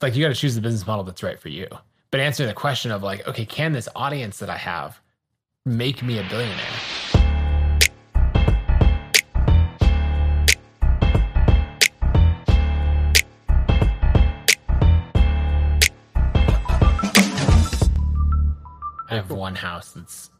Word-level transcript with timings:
like 0.00 0.14
you 0.14 0.22
got 0.24 0.28
to 0.28 0.34
choose 0.34 0.54
the 0.54 0.60
business 0.60 0.86
model 0.86 1.04
that's 1.04 1.22
right 1.22 1.38
for 1.38 1.48
you. 1.48 1.66
But 2.10 2.20
answering 2.20 2.48
the 2.48 2.54
question 2.54 2.90
of 2.90 3.02
like, 3.02 3.26
okay, 3.28 3.44
can 3.44 3.72
this 3.72 3.88
audience 3.94 4.38
that 4.38 4.48
I 4.50 4.56
have 4.56 5.00
make 5.66 6.02
me 6.02 6.18
a 6.18 6.22
billionaire? 6.28 6.64
I 19.10 19.14
have 19.14 19.30
one 19.30 19.54
house 19.54 19.92
that's 19.92 20.30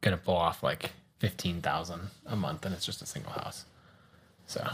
gonna 0.00 0.16
pull 0.16 0.36
off 0.36 0.62
like 0.62 0.92
fifteen 1.18 1.60
thousand 1.60 2.00
a 2.26 2.36
month, 2.36 2.64
and 2.64 2.74
it's 2.74 2.86
just 2.86 3.02
a 3.02 3.06
single 3.06 3.32
house. 3.32 3.66
So 4.46 4.66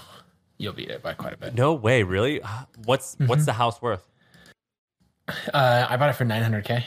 you'll 0.59 0.73
beat 0.73 0.89
it 0.91 1.03
by 1.03 1.15
quite 1.15 1.33
a 1.35 1.37
bit. 1.37 1.55
No 1.55 1.75
way, 1.75 2.03
really? 2.03 2.41
What's 2.85 3.15
Mm-hmm. 3.17 3.27
what's 3.27 3.47
the 3.47 3.53
house 3.55 3.83
worth? 3.83 4.05
Uh, 5.53 5.87
I 5.89 5.97
bought 5.97 6.11
it 6.11 6.15
for 6.15 6.25
nine 6.25 6.43
hundred 6.43 6.65
k, 6.65 6.85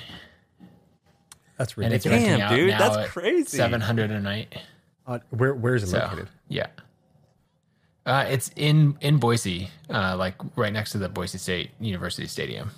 That's 1.57 1.75
and 1.77 1.93
it's 1.93 2.05
ridiculous. 2.05 2.21
renting 2.21 2.37
Damn, 2.39 2.41
out 2.51 2.55
dude, 2.55 2.69
now 2.69 2.77
that's 2.79 2.97
at 2.97 3.09
crazy. 3.09 3.57
Seven 3.57 3.81
hundred 3.81 4.11
a 4.11 4.19
night. 4.19 4.55
Uh, 5.05 5.19
where 5.31 5.53
where 5.53 5.75
is 5.75 5.83
it 5.83 5.87
So 5.87 5.99
located? 5.99 6.29
yeah, 6.47 6.67
uh, 8.05 8.25
it's 8.29 8.51
in 8.55 8.97
in 9.01 9.17
Boise, 9.17 9.69
uh, 9.89 10.15
like 10.17 10.35
right 10.55 10.71
next 10.73 10.91
to 10.91 10.97
the 10.97 11.09
Boise 11.09 11.37
State 11.37 11.71
University 11.79 12.27
Stadium. 12.27 12.71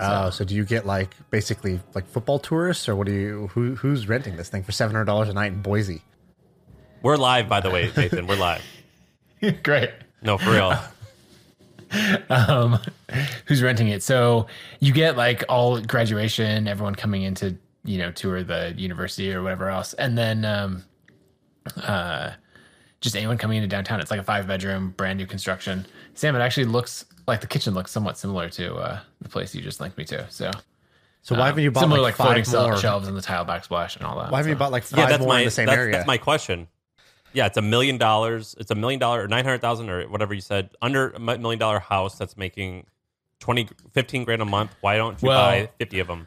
Oh, 0.00 0.30
so 0.30 0.44
do 0.44 0.54
you 0.54 0.64
get 0.64 0.86
like 0.86 1.10
basically 1.30 1.80
like 1.94 2.06
football 2.06 2.38
tourists, 2.38 2.88
or 2.88 2.94
what 2.94 3.06
do 3.06 3.12
you? 3.12 3.48
Who 3.48 3.74
who's 3.74 4.08
renting 4.08 4.36
this 4.36 4.48
thing 4.48 4.62
for 4.62 4.70
seven 4.72 4.94
hundred 4.94 5.06
dollars 5.06 5.28
a 5.28 5.32
night 5.32 5.52
in 5.52 5.60
Boise? 5.60 6.02
We're 7.02 7.16
live, 7.16 7.48
by 7.48 7.60
the 7.60 7.70
way, 7.70 7.90
Nathan. 7.96 8.26
We're 8.26 8.36
live. 8.36 8.62
Great. 9.62 9.90
No, 10.22 10.38
for 10.38 10.50
real. 10.52 10.76
um, 12.30 12.78
who's 13.46 13.62
renting 13.62 13.88
it. 13.88 14.02
So 14.02 14.46
you 14.80 14.92
get 14.92 15.16
like 15.16 15.44
all 15.48 15.80
graduation, 15.80 16.68
everyone 16.68 16.94
coming 16.94 17.22
in 17.22 17.34
to 17.36 17.56
you 17.84 17.98
know 17.98 18.10
tour 18.12 18.42
the 18.42 18.74
university 18.76 19.32
or 19.32 19.42
whatever 19.42 19.68
else, 19.68 19.94
and 19.94 20.16
then 20.18 20.44
um, 20.44 20.84
uh, 21.82 22.32
just 23.00 23.16
anyone 23.16 23.38
coming 23.38 23.58
into 23.58 23.68
downtown. 23.68 24.00
It's 24.00 24.10
like 24.10 24.20
a 24.20 24.24
five 24.24 24.46
bedroom, 24.46 24.90
brand 24.96 25.18
new 25.18 25.26
construction. 25.26 25.86
Sam, 26.14 26.34
it 26.36 26.40
actually 26.40 26.66
looks 26.66 27.04
like 27.26 27.40
the 27.40 27.46
kitchen 27.46 27.74
looks 27.74 27.90
somewhat 27.90 28.18
similar 28.18 28.48
to 28.50 28.74
uh, 28.74 29.00
the 29.20 29.28
place 29.28 29.54
you 29.54 29.62
just 29.62 29.80
linked 29.80 29.96
me 29.98 30.04
to. 30.06 30.26
So 30.30 30.50
So 31.22 31.36
why 31.36 31.46
haven't 31.46 31.62
you 31.62 31.70
bought 31.70 31.84
Um, 31.84 31.90
similar 31.90 32.00
like, 32.02 32.18
like, 32.18 32.26
floating 32.26 32.44
five 32.44 32.50
sel- 32.50 32.68
more? 32.68 32.76
shelves 32.78 33.06
and 33.08 33.16
the 33.16 33.22
tile 33.22 33.44
backsplash 33.44 33.96
and 33.96 34.04
all 34.04 34.18
that? 34.18 34.30
Why 34.30 34.38
haven't 34.38 34.50
you 34.50 34.56
bought 34.56 34.72
like 34.72 34.82
five 34.84 34.98
yeah, 34.98 35.04
five 35.04 35.10
that's 35.10 35.20
more 35.22 35.34
my 35.34 35.40
in 35.40 35.44
the 35.44 35.50
same 35.50 35.66
that's, 35.66 35.78
area? 35.78 35.92
that's 35.92 36.06
my 36.06 36.18
question. 36.18 36.68
Yeah, 37.32 37.46
it's 37.46 37.56
a 37.56 37.62
million 37.62 37.98
dollars. 37.98 38.54
It's 38.58 38.70
a 38.70 38.74
million 38.74 38.98
dollar 39.00 39.24
or 39.24 39.28
nine 39.28 39.44
hundred 39.44 39.60
thousand 39.60 39.90
or 39.90 40.08
whatever 40.08 40.34
you 40.34 40.40
said 40.40 40.70
under 40.82 41.10
a 41.10 41.18
million 41.20 41.58
dollar 41.58 41.78
house 41.78 42.16
that's 42.18 42.36
making 42.36 42.86
20, 43.40 43.68
15 43.92 44.24
grand 44.24 44.42
a 44.42 44.44
month. 44.44 44.74
Why 44.80 44.96
don't 44.96 45.20
you 45.22 45.28
Well- 45.28 45.40
buy 45.40 45.70
fifty 45.78 46.00
of 46.00 46.06
them? 46.06 46.26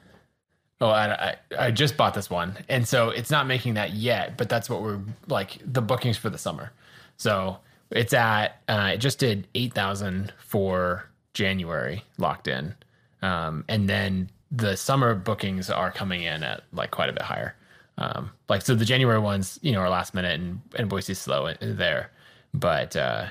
Oh, 0.84 0.90
I, 0.90 1.12
I 1.12 1.36
I 1.68 1.72
just 1.72 1.96
bought 1.96 2.16
this 2.16 2.28
one, 2.28 2.58
and 2.68 2.88
so 2.88 3.10
it's 3.12 3.30
not 3.30 3.46
making 3.46 3.76
that 3.76 3.92
yet. 3.94 4.36
But 4.36 4.50
that's 4.50 4.68
what 4.68 4.82
we're 4.82 5.00
like 5.28 5.60
the 5.64 5.82
bookings 5.82 6.18
for 6.18 6.32
the 6.32 6.40
summer. 6.40 6.72
So 7.18 7.60
it's 7.92 8.14
at 8.14 8.60
uh, 8.68 8.92
it 8.94 8.98
just 8.98 9.20
did 9.20 9.48
eight 9.54 9.74
thousand 9.76 10.34
for 10.40 11.08
January 11.36 12.04
locked 12.18 12.48
in, 12.48 12.74
um, 13.22 13.64
and 13.68 13.88
then 13.88 14.32
the 14.52 14.76
summer 14.76 15.14
bookings 15.14 15.70
are 15.70 15.92
coming 15.92 16.24
in 16.24 16.42
at 16.44 16.64
like 16.74 16.90
quite 16.90 17.10
a 17.10 17.14
bit 17.14 17.22
higher. 17.22 17.56
Um, 17.98 18.32
like 18.50 18.62
so, 18.62 18.74
the 18.76 18.86
January 18.86 19.20
ones, 19.20 19.60
you 19.62 19.74
know, 19.74 19.80
are 19.80 19.90
last 19.90 20.14
minute, 20.14 20.40
and 20.40 20.62
and 20.76 20.90
Boise's 20.90 21.20
slow 21.20 21.48
in- 21.48 21.78
there, 21.78 22.12
but 22.54 22.96
uh, 22.96 23.28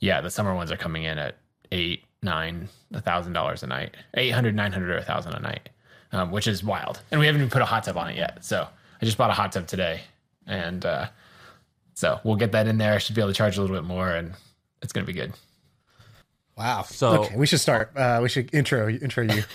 yeah, 0.00 0.20
the 0.20 0.30
summer 0.30 0.54
ones 0.54 0.72
are 0.72 0.76
coming 0.76 1.04
in 1.04 1.18
at 1.18 1.36
eight, 1.72 2.04
nine, 2.22 2.68
a 2.92 3.00
thousand 3.00 3.32
dollars 3.34 3.62
a 3.62 3.66
night, 3.66 3.94
800, 4.14 4.54
900 4.54 4.90
or 4.90 4.96
a 4.98 5.02
thousand 5.04 5.34
a 5.34 5.40
night, 5.40 5.68
um, 6.12 6.30
which 6.30 6.46
is 6.48 6.64
wild. 6.64 7.00
And 7.10 7.20
we 7.20 7.26
haven't 7.26 7.42
even 7.42 7.50
put 7.50 7.62
a 7.62 7.66
hot 7.66 7.84
tub 7.84 7.96
on 7.96 8.08
it 8.08 8.16
yet. 8.16 8.44
So 8.44 8.66
I 9.00 9.04
just 9.04 9.16
bought 9.18 9.30
a 9.30 9.34
hot 9.34 9.52
tub 9.52 9.66
today. 9.66 10.00
And, 10.46 10.84
uh, 10.84 11.06
so 11.94 12.18
we'll 12.24 12.36
get 12.36 12.52
that 12.52 12.66
in 12.66 12.78
there. 12.78 12.94
I 12.94 12.98
should 12.98 13.14
be 13.14 13.20
able 13.20 13.30
to 13.30 13.36
charge 13.36 13.56
a 13.56 13.60
little 13.60 13.76
bit 13.76 13.84
more 13.84 14.08
and 14.10 14.32
it's 14.82 14.92
going 14.92 15.06
to 15.06 15.12
be 15.12 15.16
good. 15.18 15.32
wow. 16.56 16.82
So- 16.82 17.24
okay, 17.24 17.36
we 17.36 17.46
should 17.46 17.60
start. 17.60 17.96
Uh, 17.96 18.20
we 18.22 18.28
should 18.28 18.52
intro 18.54 18.88
intro 18.88 19.24
you. 19.24 19.44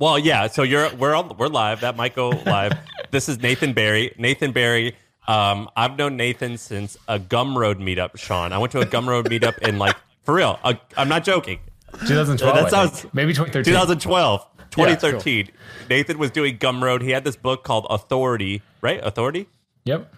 Well, 0.00 0.18
yeah. 0.18 0.46
So 0.46 0.62
you're 0.62 0.92
we're 0.96 1.14
on, 1.14 1.36
we're 1.36 1.48
live. 1.48 1.82
That 1.82 1.94
might 1.94 2.16
go 2.16 2.30
live. 2.46 2.72
this 3.10 3.28
is 3.28 3.38
Nathan 3.38 3.74
Barry. 3.74 4.12
Nathan 4.18 4.50
Barry. 4.50 4.96
Um, 5.28 5.68
I've 5.76 5.98
known 5.98 6.16
Nathan 6.16 6.56
since 6.56 6.96
a 7.06 7.20
Gumroad 7.20 7.76
meetup. 7.76 8.12
Shaan, 8.12 8.52
I 8.52 8.58
went 8.58 8.72
to 8.72 8.80
a 8.80 8.86
Gumroad 8.86 9.28
meetup 9.28 9.58
in 9.58 9.78
like 9.78 9.94
for 10.24 10.34
real. 10.34 10.58
i 10.64 10.80
I'm 10.96 11.10
not 11.10 11.22
joking. 11.22 11.60
2012. 12.06 12.54
That 12.54 12.70
sounds- 12.70 13.06
maybe 13.12 13.32
2013. 13.34 13.70
2012, 13.72 14.46
2013. 14.70 15.48
Nathan 15.90 16.18
was 16.18 16.30
doing 16.30 16.56
Gumroad. 16.56 17.02
He 17.02 17.10
had 17.10 17.22
this 17.24 17.36
book 17.36 17.62
called 17.62 17.86
Authority, 17.90 18.62
right? 18.80 19.00
Authority. 19.02 19.48
Yep. 19.84 20.14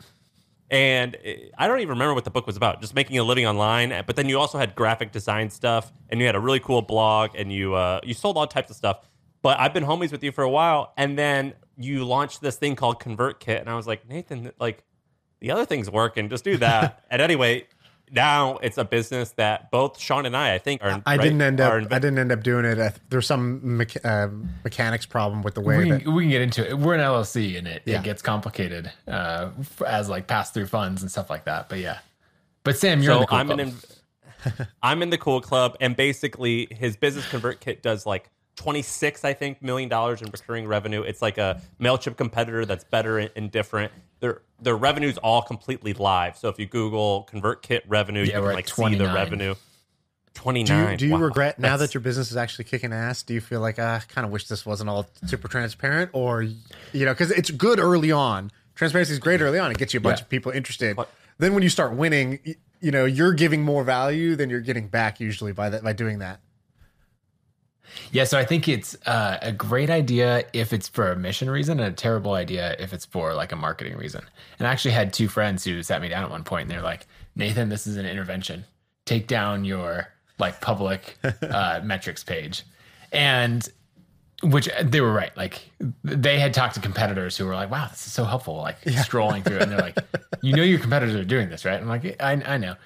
And 0.70 1.16
uh, 1.16 1.30
I 1.58 1.66
don't 1.66 1.80
even 1.80 1.90
remember 1.90 2.14
what 2.14 2.24
the 2.24 2.30
book 2.30 2.46
was 2.46 2.56
about. 2.56 2.80
Just 2.80 2.94
making 2.94 3.18
a 3.18 3.24
living 3.24 3.46
online. 3.46 3.92
But 4.06 4.14
then 4.14 4.28
you 4.28 4.38
also 4.38 4.58
had 4.58 4.76
graphic 4.76 5.10
design 5.10 5.50
stuff, 5.50 5.92
and 6.08 6.20
you 6.20 6.26
had 6.26 6.36
a 6.36 6.40
really 6.40 6.60
cool 6.60 6.82
blog, 6.82 7.30
and 7.34 7.52
you 7.52 7.74
uh, 7.74 8.00
you 8.04 8.14
sold 8.14 8.36
all 8.36 8.46
types 8.46 8.70
of 8.70 8.76
stuff. 8.76 9.00
But 9.42 9.58
I've 9.60 9.74
been 9.74 9.84
homies 9.84 10.12
with 10.12 10.22
you 10.22 10.32
for 10.32 10.44
a 10.44 10.50
while, 10.50 10.92
and 10.96 11.18
then 11.18 11.54
you 11.76 12.04
launched 12.04 12.40
this 12.40 12.56
thing 12.56 12.76
called 12.76 13.00
ConvertKit, 13.00 13.60
and 13.60 13.68
I 13.68 13.74
was 13.74 13.86
like, 13.86 14.08
Nathan, 14.08 14.52
like 14.60 14.84
the 15.40 15.50
other 15.50 15.64
thing's 15.66 15.90
working. 15.90 16.28
Just 16.28 16.44
do 16.44 16.56
that. 16.58 17.04
and 17.10 17.20
anyway, 17.20 17.66
now 18.10 18.58
it's 18.58 18.78
a 18.78 18.84
business 18.84 19.30
that 19.32 19.70
both 19.72 19.98
Shaan 19.98 20.26
and 20.26 20.36
I, 20.36 20.54
I 20.54 20.58
think, 20.58 20.84
are. 20.84 21.02
I 21.04 21.16
right, 21.16 21.20
didn't 21.20 21.42
end 21.42 21.60
up. 21.60 21.72
are 21.72 21.78
I 21.80 21.98
didn't 21.98 22.18
end 22.18 22.30
up 22.30 22.42
doing 22.44 22.64
it. 22.64 22.94
There's 23.08 23.26
some 23.26 23.60
mecha- 23.62 24.04
uh, 24.04 24.28
mechanics 24.62 25.06
problem 25.06 25.42
with 25.42 25.54
the 25.54 25.60
way 25.62 25.78
We 25.78 25.90
that. 25.90 26.02
can, 26.04 26.14
we 26.14 26.22
can 26.24 26.30
get 26.30 26.42
into 26.42 26.68
it. 26.68 26.78
We're 26.78 26.94
an 26.94 27.00
LLC 27.00 27.58
and 27.58 27.66
it, 27.66 27.82
Yeah. 27.86 27.98
it 27.98 28.04
gets 28.04 28.22
complicated 28.22 28.92
uh, 29.08 29.50
as 29.86 30.08
like 30.08 30.26
pass 30.28 30.50
through 30.52 30.66
funds 30.66 31.02
and 31.02 31.10
stuff 31.10 31.30
like 31.30 31.46
that. 31.46 31.68
But 31.68 31.78
yeah. 31.80 31.98
But 32.64 32.76
Sam, 32.78 33.02
you're 33.02 33.14
in 33.14 33.20
the 33.22 33.26
cool 33.26 33.38
I'm 33.38 33.46
club. 33.48 33.60
in. 33.60 33.74
I'm 34.82 35.02
in 35.02 35.10
the 35.10 35.18
cool 35.18 35.40
club, 35.40 35.76
and 35.80 35.96
basically 35.96 36.68
his 36.70 36.96
business 36.96 37.24
ConvertKit 37.26 37.80
does 37.82 38.06
like 38.06 38.28
26, 38.56 39.24
I 39.24 39.32
think, 39.32 39.62
million 39.62 39.88
dollars 39.88 40.20
in 40.22 40.30
recurring 40.30 40.66
revenue. 40.66 41.02
It's 41.02 41.22
like 41.22 41.38
a 41.38 41.60
Mailchimp 41.80 42.16
competitor 42.16 42.64
that's 42.66 42.84
better 42.84 43.18
and, 43.18 43.30
and 43.36 43.50
different. 43.50 43.92
Their 44.20 44.42
their 44.60 44.76
revenue's 44.76 45.18
all 45.18 45.42
completely 45.42 45.92
live. 45.94 46.36
So 46.36 46.48
if 46.48 46.58
you 46.58 46.66
Google 46.66 47.28
ConvertKit 47.32 47.80
revenue, 47.88 48.22
you 48.22 48.30
can 48.32 48.42
we're 48.42 48.50
at 48.50 48.54
like 48.54 48.68
see 48.68 48.72
the 48.82 48.88
29. 48.98 49.14
revenue. 49.14 49.54
Do 49.54 49.60
29. 50.34 50.90
you, 50.92 50.96
do 50.96 51.06
you 51.06 51.12
Wow. 51.12 51.18
regret 51.18 51.58
now 51.58 51.68
That's- 51.76 51.90
that 51.90 51.94
your 51.94 52.00
business 52.00 52.30
is 52.30 52.36
actually 52.36 52.64
kicking 52.64 52.92
ass? 52.92 53.22
Do 53.22 53.34
you 53.34 53.40
feel 53.40 53.60
like 53.60 53.78
"Ah, 53.78 53.96
I 53.96 53.98
kind 54.12 54.24
of 54.24 54.30
wish 54.32 54.46
this 54.48 54.64
wasn't 54.64 54.88
all 54.90 55.06
super 55.26 55.48
transparent, 55.48 56.10
or 56.14 56.42
you 56.42 57.04
know, 57.04 57.12
because 57.12 57.30
it's 57.30 57.50
good 57.50 57.78
early 57.78 58.12
on. 58.12 58.50
Transparency 58.74 59.12
is 59.12 59.18
great 59.18 59.40
early 59.40 59.58
on; 59.58 59.70
it 59.70 59.78
gets 59.78 59.92
you 59.92 59.98
a 59.98 60.00
bunch 60.02 60.18
Yeah. 60.20 60.24
of 60.24 60.28
people 60.30 60.52
interested. 60.52 60.96
Then 61.38 61.54
when 61.54 61.62
you 61.62 61.68
start 61.68 61.92
winning, 61.94 62.38
y- 62.46 62.54
you 62.80 62.90
know, 62.90 63.04
you're 63.04 63.32
giving 63.34 63.62
more 63.62 63.84
value 63.84 64.34
than 64.36 64.48
you're 64.50 64.60
getting 64.60 64.88
back 64.88 65.20
usually 65.20 65.52
by 65.52 65.68
that 65.70 65.82
by 65.82 65.92
doing 65.92 66.20
that. 66.20 66.40
Yeah, 68.10 68.24
so 68.24 68.38
I 68.38 68.44
think 68.44 68.68
it's 68.68 68.96
uh, 69.06 69.38
a 69.42 69.52
great 69.52 69.90
idea 69.90 70.44
if 70.52 70.72
it's 70.72 70.88
for 70.88 71.12
a 71.12 71.16
mission 71.16 71.50
reason, 71.50 71.80
and 71.80 71.88
a 71.88 71.96
terrible 71.96 72.34
idea 72.34 72.76
if 72.78 72.92
it's 72.92 73.04
for 73.04 73.34
like 73.34 73.52
a 73.52 73.56
marketing 73.56 73.96
reason. 73.96 74.24
And 74.58 74.68
I 74.68 74.72
actually 74.72 74.92
had 74.92 75.12
two 75.12 75.28
friends 75.28 75.64
who 75.64 75.82
sat 75.82 76.00
me 76.00 76.08
down 76.08 76.24
at 76.24 76.30
one 76.30 76.44
point, 76.44 76.62
and 76.62 76.70
they're 76.70 76.82
like, 76.82 77.06
"Nathan, 77.36 77.68
this 77.68 77.86
is 77.86 77.96
an 77.96 78.06
intervention. 78.06 78.64
Take 79.04 79.26
down 79.26 79.64
your 79.64 80.08
like 80.38 80.60
public 80.60 81.18
uh, 81.42 81.80
metrics 81.82 82.24
page," 82.24 82.64
and 83.12 83.68
which 84.42 84.68
they 84.82 85.00
were 85.00 85.12
right. 85.12 85.36
Like 85.36 85.70
they 86.02 86.38
had 86.38 86.54
talked 86.54 86.74
to 86.74 86.80
competitors 86.80 87.36
who 87.36 87.46
were 87.46 87.54
like, 87.54 87.70
"Wow, 87.70 87.88
this 87.88 88.06
is 88.06 88.12
so 88.12 88.24
helpful." 88.24 88.56
Like 88.56 88.80
scrolling 88.82 89.44
through, 89.44 89.56
it, 89.56 89.62
and 89.62 89.72
they're 89.72 89.78
like, 89.78 89.98
"You 90.42 90.54
know, 90.54 90.62
your 90.62 90.78
competitors 90.78 91.14
are 91.14 91.24
doing 91.24 91.50
this, 91.50 91.64
right?" 91.64 91.80
I'm 91.80 91.88
like, 91.88 92.20
"I, 92.22 92.32
I 92.32 92.58
know," 92.58 92.76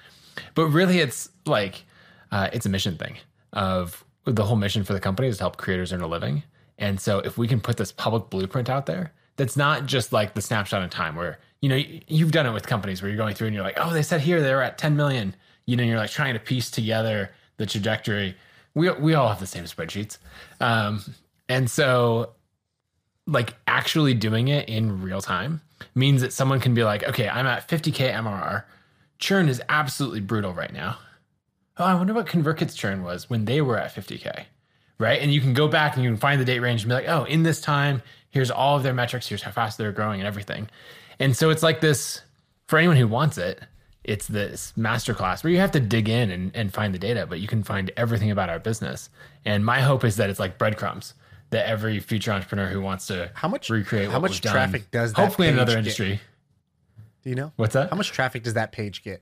but 0.55 0.67
really, 0.67 0.99
it's 0.99 1.29
like 1.45 1.83
uh, 2.31 2.49
it's 2.53 2.65
a 2.65 2.69
mission 2.69 2.97
thing 2.97 3.17
of 3.53 4.03
the 4.35 4.45
whole 4.45 4.57
mission 4.57 4.83
for 4.83 4.93
the 4.93 4.99
company 4.99 5.27
is 5.27 5.37
to 5.37 5.43
help 5.43 5.57
creators 5.57 5.93
earn 5.93 6.01
a 6.01 6.07
living. 6.07 6.43
And 6.77 6.99
so 6.99 7.19
if 7.19 7.37
we 7.37 7.47
can 7.47 7.59
put 7.59 7.77
this 7.77 7.91
public 7.91 8.29
blueprint 8.29 8.69
out 8.69 8.85
there, 8.85 9.13
that's 9.35 9.57
not 9.57 9.85
just 9.85 10.11
like 10.11 10.33
the 10.33 10.41
snapshot 10.41 10.83
in 10.83 10.89
time 10.89 11.15
where, 11.15 11.39
you 11.61 11.69
know, 11.69 11.81
you've 12.07 12.31
done 12.31 12.45
it 12.45 12.51
with 12.51 12.67
companies 12.67 13.01
where 13.01 13.09
you're 13.09 13.17
going 13.17 13.35
through 13.35 13.47
and 13.47 13.55
you're 13.55 13.63
like, 13.63 13.77
oh, 13.77 13.93
they 13.93 14.03
said 14.03 14.21
here 14.21 14.41
they're 14.41 14.61
at 14.61 14.77
10 14.77 14.95
million. 14.95 15.35
You 15.65 15.75
know, 15.75 15.83
you're 15.83 15.97
like 15.97 16.11
trying 16.11 16.33
to 16.33 16.39
piece 16.39 16.69
together 16.69 17.31
the 17.57 17.65
trajectory. 17.65 18.35
We, 18.73 18.91
we 18.91 19.13
all 19.13 19.29
have 19.29 19.39
the 19.39 19.47
same 19.47 19.65
spreadsheets. 19.65 20.17
Um, 20.59 21.01
and 21.49 21.69
so 21.69 22.31
like 23.25 23.55
actually 23.67 24.13
doing 24.13 24.47
it 24.47 24.69
in 24.69 25.01
real 25.01 25.21
time 25.21 25.61
means 25.93 26.21
that 26.21 26.33
someone 26.33 26.59
can 26.59 26.73
be 26.73 26.83
like, 26.83 27.03
okay, 27.03 27.27
I'm 27.27 27.45
at 27.45 27.67
50K 27.67 28.13
MRR. 28.13 28.63
Churn 29.19 29.49
is 29.49 29.61
absolutely 29.69 30.21
brutal 30.21 30.53
right 30.53 30.71
now. 30.71 30.97
Oh, 31.79 31.85
I 31.85 31.93
wonder 31.95 32.13
what 32.13 32.25
ConvertKit's 32.25 32.75
churn 32.75 33.03
was 33.03 33.29
when 33.29 33.45
they 33.45 33.61
were 33.61 33.77
at 33.77 33.93
50K, 33.93 34.45
right? 34.97 35.21
And 35.21 35.31
you 35.33 35.41
can 35.41 35.53
go 35.53 35.67
back 35.67 35.95
and 35.95 36.03
you 36.03 36.09
can 36.09 36.17
find 36.17 36.41
the 36.41 36.45
date 36.45 36.59
range 36.59 36.81
and 36.81 36.89
be 36.89 36.95
like, 36.95 37.07
oh, 37.07 37.23
in 37.25 37.43
this 37.43 37.61
time, 37.61 38.01
here's 38.31 38.49
all 38.51 38.77
of 38.77 38.83
their 38.83 38.93
metrics, 38.93 39.27
here's 39.27 39.43
how 39.43 39.51
fast 39.51 39.77
they're 39.77 39.91
growing 39.91 40.19
and 40.19 40.27
everything. 40.27 40.69
And 41.19 41.35
so 41.35 41.49
it's 41.49 41.63
like 41.63 41.81
this 41.81 42.21
for 42.67 42.79
anyone 42.79 42.97
who 42.97 43.07
wants 43.07 43.37
it, 43.37 43.61
it's 44.03 44.25
this 44.27 44.73
masterclass 44.77 45.43
where 45.43 45.51
you 45.51 45.59
have 45.59 45.71
to 45.71 45.79
dig 45.79 46.07
in 46.09 46.31
and, 46.31 46.51
and 46.55 46.73
find 46.73 46.93
the 46.93 46.99
data, 46.99 47.25
but 47.27 47.39
you 47.39 47.47
can 47.47 47.61
find 47.63 47.91
everything 47.97 48.31
about 48.31 48.49
our 48.49 48.59
business. 48.59 49.09
And 49.45 49.65
my 49.65 49.81
hope 49.81 50.03
is 50.03 50.15
that 50.17 50.29
it's 50.29 50.39
like 50.39 50.57
breadcrumbs 50.57 51.13
that 51.49 51.65
every 51.67 51.99
future 51.99 52.31
entrepreneur 52.31 52.67
who 52.67 52.81
wants 52.81 53.07
to 53.07 53.31
How 53.33 53.47
much- 53.49 53.69
recreate 53.69 54.09
how 54.09 54.19
much 54.19 54.31
we've 54.31 54.41
done, 54.41 54.53
traffic 54.53 54.91
does 54.91 55.11
that 55.13 55.17
get? 55.17 55.25
hopefully 55.25 55.47
in 55.49 55.53
another 55.53 55.73
get? 55.73 55.79
industry. 55.79 56.19
Do 57.23 57.29
you 57.29 57.35
know? 57.35 57.51
What's 57.55 57.73
that? 57.73 57.89
How 57.89 57.95
much 57.95 58.11
traffic 58.11 58.43
does 58.43 58.53
that 58.55 58.71
page 58.71 59.03
get? 59.03 59.21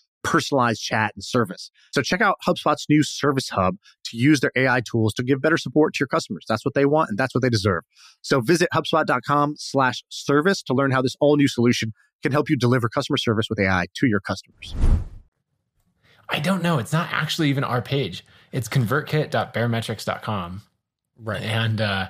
personalized 0.23 0.81
chat 0.81 1.11
and 1.15 1.23
service. 1.23 1.71
So 1.91 2.01
check 2.01 2.21
out 2.21 2.37
HubSpot's 2.47 2.85
new 2.89 3.03
Service 3.03 3.49
Hub 3.49 3.75
to 4.05 4.17
use 4.17 4.39
their 4.39 4.51
AI 4.55 4.81
tools 4.81 5.13
to 5.15 5.23
give 5.23 5.41
better 5.41 5.57
support 5.57 5.93
to 5.95 5.99
your 5.99 6.07
customers. 6.07 6.45
That's 6.47 6.65
what 6.65 6.73
they 6.73 6.85
want 6.85 7.09
and 7.09 7.17
that's 7.17 7.33
what 7.33 7.41
they 7.41 7.49
deserve. 7.49 7.83
So 8.21 8.41
visit 8.41 8.69
HubSpot.com 8.73 9.55
slash 9.57 10.03
service 10.09 10.61
to 10.63 10.73
learn 10.73 10.91
how 10.91 11.01
this 11.01 11.15
all 11.19 11.37
new 11.37 11.47
solution 11.47 11.93
can 12.21 12.31
help 12.31 12.49
you 12.49 12.57
deliver 12.57 12.87
customer 12.89 13.17
service 13.17 13.47
with 13.49 13.59
AI 13.59 13.87
to 13.95 14.07
your 14.07 14.19
customers. 14.19 14.75
I 16.29 16.39
don't 16.39 16.63
know. 16.63 16.77
It's 16.77 16.93
not 16.93 17.09
actually 17.11 17.49
even 17.49 17.63
our 17.63 17.81
page. 17.81 18.23
It's 18.51 18.69
convertkit.baremetrics.com. 18.69 20.61
Right. 21.17 21.41
And 21.41 21.81
uh, 21.81 22.09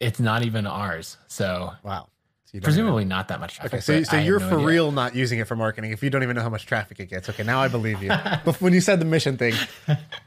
it's 0.00 0.18
not 0.18 0.42
even 0.44 0.66
ours. 0.66 1.18
So 1.28 1.72
Wow. 1.82 2.08
So 2.50 2.56
you 2.56 2.60
don't 2.62 2.64
presumably 2.64 3.04
not 3.04 3.28
that 3.28 3.38
much 3.38 3.54
traffic. 3.54 3.74
Okay, 3.74 3.80
so, 3.80 4.02
so 4.02 4.16
you're 4.16 4.40
no 4.40 4.48
for 4.48 4.56
idea. 4.56 4.66
real 4.66 4.90
not 4.90 5.14
using 5.14 5.38
it 5.38 5.46
for 5.46 5.54
marketing 5.54 5.92
if 5.92 6.02
you 6.02 6.10
don't 6.10 6.24
even 6.24 6.34
know 6.34 6.42
how 6.42 6.48
much 6.48 6.66
traffic 6.66 6.98
it 6.98 7.06
gets. 7.06 7.28
Okay, 7.28 7.44
now 7.44 7.60
I 7.60 7.68
believe 7.68 8.02
you. 8.02 8.08
but 8.44 8.60
when 8.60 8.72
you 8.72 8.80
said 8.80 8.98
the 8.98 9.04
mission 9.04 9.36
thing, 9.38 9.54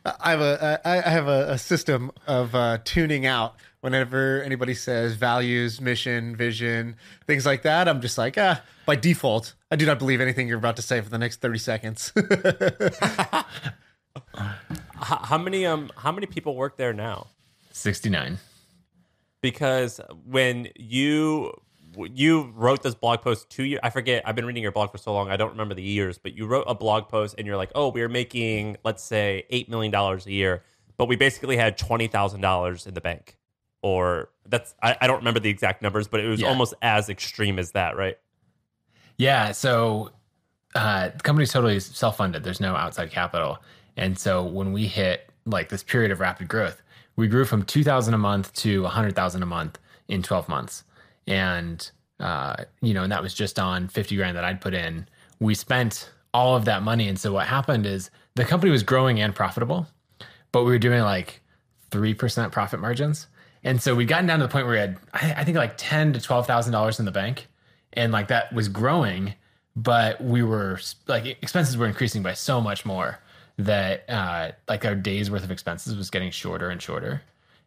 I 0.05 0.31
have 0.31 0.39
a 0.39 0.81
I 0.85 0.99
I 0.99 1.09
have 1.09 1.27
a, 1.27 1.51
a 1.51 1.57
system 1.57 2.13
of 2.25 2.55
uh, 2.55 2.77
tuning 2.85 3.25
out 3.25 3.55
whenever 3.81 4.41
anybody 4.41 4.73
says 4.73 5.15
values, 5.15 5.81
mission, 5.81 6.33
vision, 6.33 6.95
things 7.27 7.45
like 7.45 7.63
that. 7.63 7.89
I'm 7.89 7.99
just 7.99 8.17
like 8.17 8.37
ah, 8.37 8.61
by 8.85 8.95
default, 8.95 9.53
I 9.69 9.75
do 9.75 9.85
not 9.85 9.99
believe 9.99 10.21
anything 10.21 10.47
you're 10.47 10.57
about 10.59 10.77
to 10.77 10.81
say 10.81 11.01
for 11.01 11.09
the 11.09 11.17
next 11.17 11.41
thirty 11.41 11.59
seconds. 11.59 12.13
How, 14.95 15.17
how 15.17 15.37
many 15.37 15.65
um 15.65 15.91
how 15.97 16.13
many 16.13 16.27
people 16.27 16.55
work 16.55 16.77
there 16.77 16.93
now? 16.93 17.27
69. 17.71 18.37
Because 19.41 19.99
when 20.25 20.69
you 20.77 21.51
you 22.13 22.51
wrote 22.55 22.83
this 22.83 22.95
blog 22.95 23.21
post 23.21 23.49
two 23.49 23.63
years, 23.63 23.79
I 23.83 23.89
forget. 23.89 24.23
I've 24.27 24.35
been 24.35 24.45
reading 24.45 24.63
your 24.63 24.71
blog 24.71 24.91
for 24.91 24.97
so 24.97 25.13
long, 25.13 25.29
I 25.29 25.37
don't 25.37 25.51
remember 25.51 25.73
the 25.73 25.83
years. 25.83 26.17
But 26.17 26.33
you 26.33 26.45
wrote 26.45 26.65
a 26.67 26.75
blog 26.75 27.07
post, 27.09 27.35
and 27.37 27.45
you're 27.47 27.57
like, 27.57 27.71
"Oh, 27.75 27.89
we're 27.89 28.09
making 28.09 28.77
let's 28.83 29.03
say 29.03 29.45
eight 29.49 29.69
million 29.69 29.91
dollars 29.91 30.25
a 30.25 30.31
year, 30.31 30.63
but 30.97 31.07
we 31.07 31.15
basically 31.15 31.57
had 31.57 31.77
twenty 31.77 32.07
thousand 32.07 32.41
dollars 32.41 32.85
in 32.87 32.93
the 32.93 33.01
bank." 33.01 33.37
Or 33.81 34.29
that's 34.47 34.75
I, 34.81 34.95
I 35.01 35.07
don't 35.07 35.17
remember 35.17 35.39
the 35.39 35.49
exact 35.49 35.81
numbers, 35.81 36.07
but 36.07 36.19
it 36.19 36.27
was 36.27 36.41
Yeah. 36.41 36.47
almost 36.47 36.73
as 36.81 37.09
extreme 37.09 37.59
as 37.59 37.71
that, 37.71 37.97
right? 37.97 38.17
Yeah. 39.17 39.51
So 39.51 40.11
uh, 40.75 41.09
the 41.09 41.19
company's 41.19 41.51
totally 41.51 41.79
self 41.79 42.17
funded. 42.17 42.43
There's 42.43 42.59
no 42.61 42.75
outside 42.75 43.11
capital. 43.11 43.59
And 43.97 44.17
so 44.17 44.43
when 44.43 44.73
we 44.73 44.87
hit 44.87 45.29
like 45.45 45.69
this 45.69 45.83
period 45.83 46.11
of 46.11 46.19
rapid 46.19 46.47
growth, 46.47 46.81
we 47.15 47.27
grew 47.27 47.45
from 47.45 47.63
2000 47.63 48.13
a 48.13 48.17
month 48.17 48.53
to 48.53 48.81
100,000 48.83 49.43
a 49.43 49.45
month 49.45 49.77
in 50.07 50.23
12 50.23 50.49
months. 50.49 50.83
And, 51.27 51.89
uh, 52.19 52.65
you 52.81 52.93
know, 52.93 53.03
and 53.03 53.11
that 53.11 53.21
was 53.21 53.33
just 53.33 53.59
on 53.59 53.87
50 53.87 54.15
grand 54.15 54.37
that 54.37 54.43
I'd 54.43 54.61
put 54.61 54.73
in. 54.73 55.07
We 55.39 55.55
spent 55.55 56.09
all 56.33 56.55
of 56.55 56.65
that 56.65 56.83
money. 56.83 57.07
And 57.07 57.19
so 57.19 57.33
what 57.33 57.47
happened 57.47 57.85
is 57.85 58.09
the 58.35 58.45
company 58.45 58.71
was 58.71 58.83
growing 58.83 59.19
and 59.19 59.35
profitable, 59.35 59.87
but 60.51 60.63
we 60.63 60.71
were 60.71 60.79
doing 60.79 61.01
like 61.01 61.41
3% 61.91 62.51
profit 62.51 62.79
margins. 62.79 63.27
And 63.63 63.81
so 63.81 63.95
we'd 63.95 64.07
gotten 64.07 64.25
down 64.25 64.39
to 64.39 64.45
the 64.47 64.51
point 64.51 64.65
where 64.65 64.73
we 64.73 64.79
had, 64.79 64.97
I, 65.13 65.43
think 65.43 65.55
like 65.55 65.75
ten 65.77 66.11
to 66.13 66.19
$12,000 66.19 66.99
in 66.99 67.05
the 67.05 67.11
bank. 67.11 67.47
And 67.93 68.11
like 68.11 68.27
that 68.27 68.51
was 68.51 68.67
growing, 68.67 69.35
but 69.75 70.21
we 70.21 70.43
were 70.43 70.79
like 71.07 71.25
expenses 71.25 71.77
were 71.77 71.85
increasing 71.85 72.23
by 72.23 72.33
so 72.33 72.59
much 72.59 72.85
more 72.85 73.19
that 73.57 74.09
uh, 74.09 74.51
like 74.67 74.83
our 74.83 74.95
days 74.95 75.29
worth 75.29 75.43
of 75.43 75.51
expenses 75.51 75.95
was 75.95 76.09
getting 76.09 76.31
shorter 76.31 76.69
and 76.69 76.81
shorter. 76.81 77.21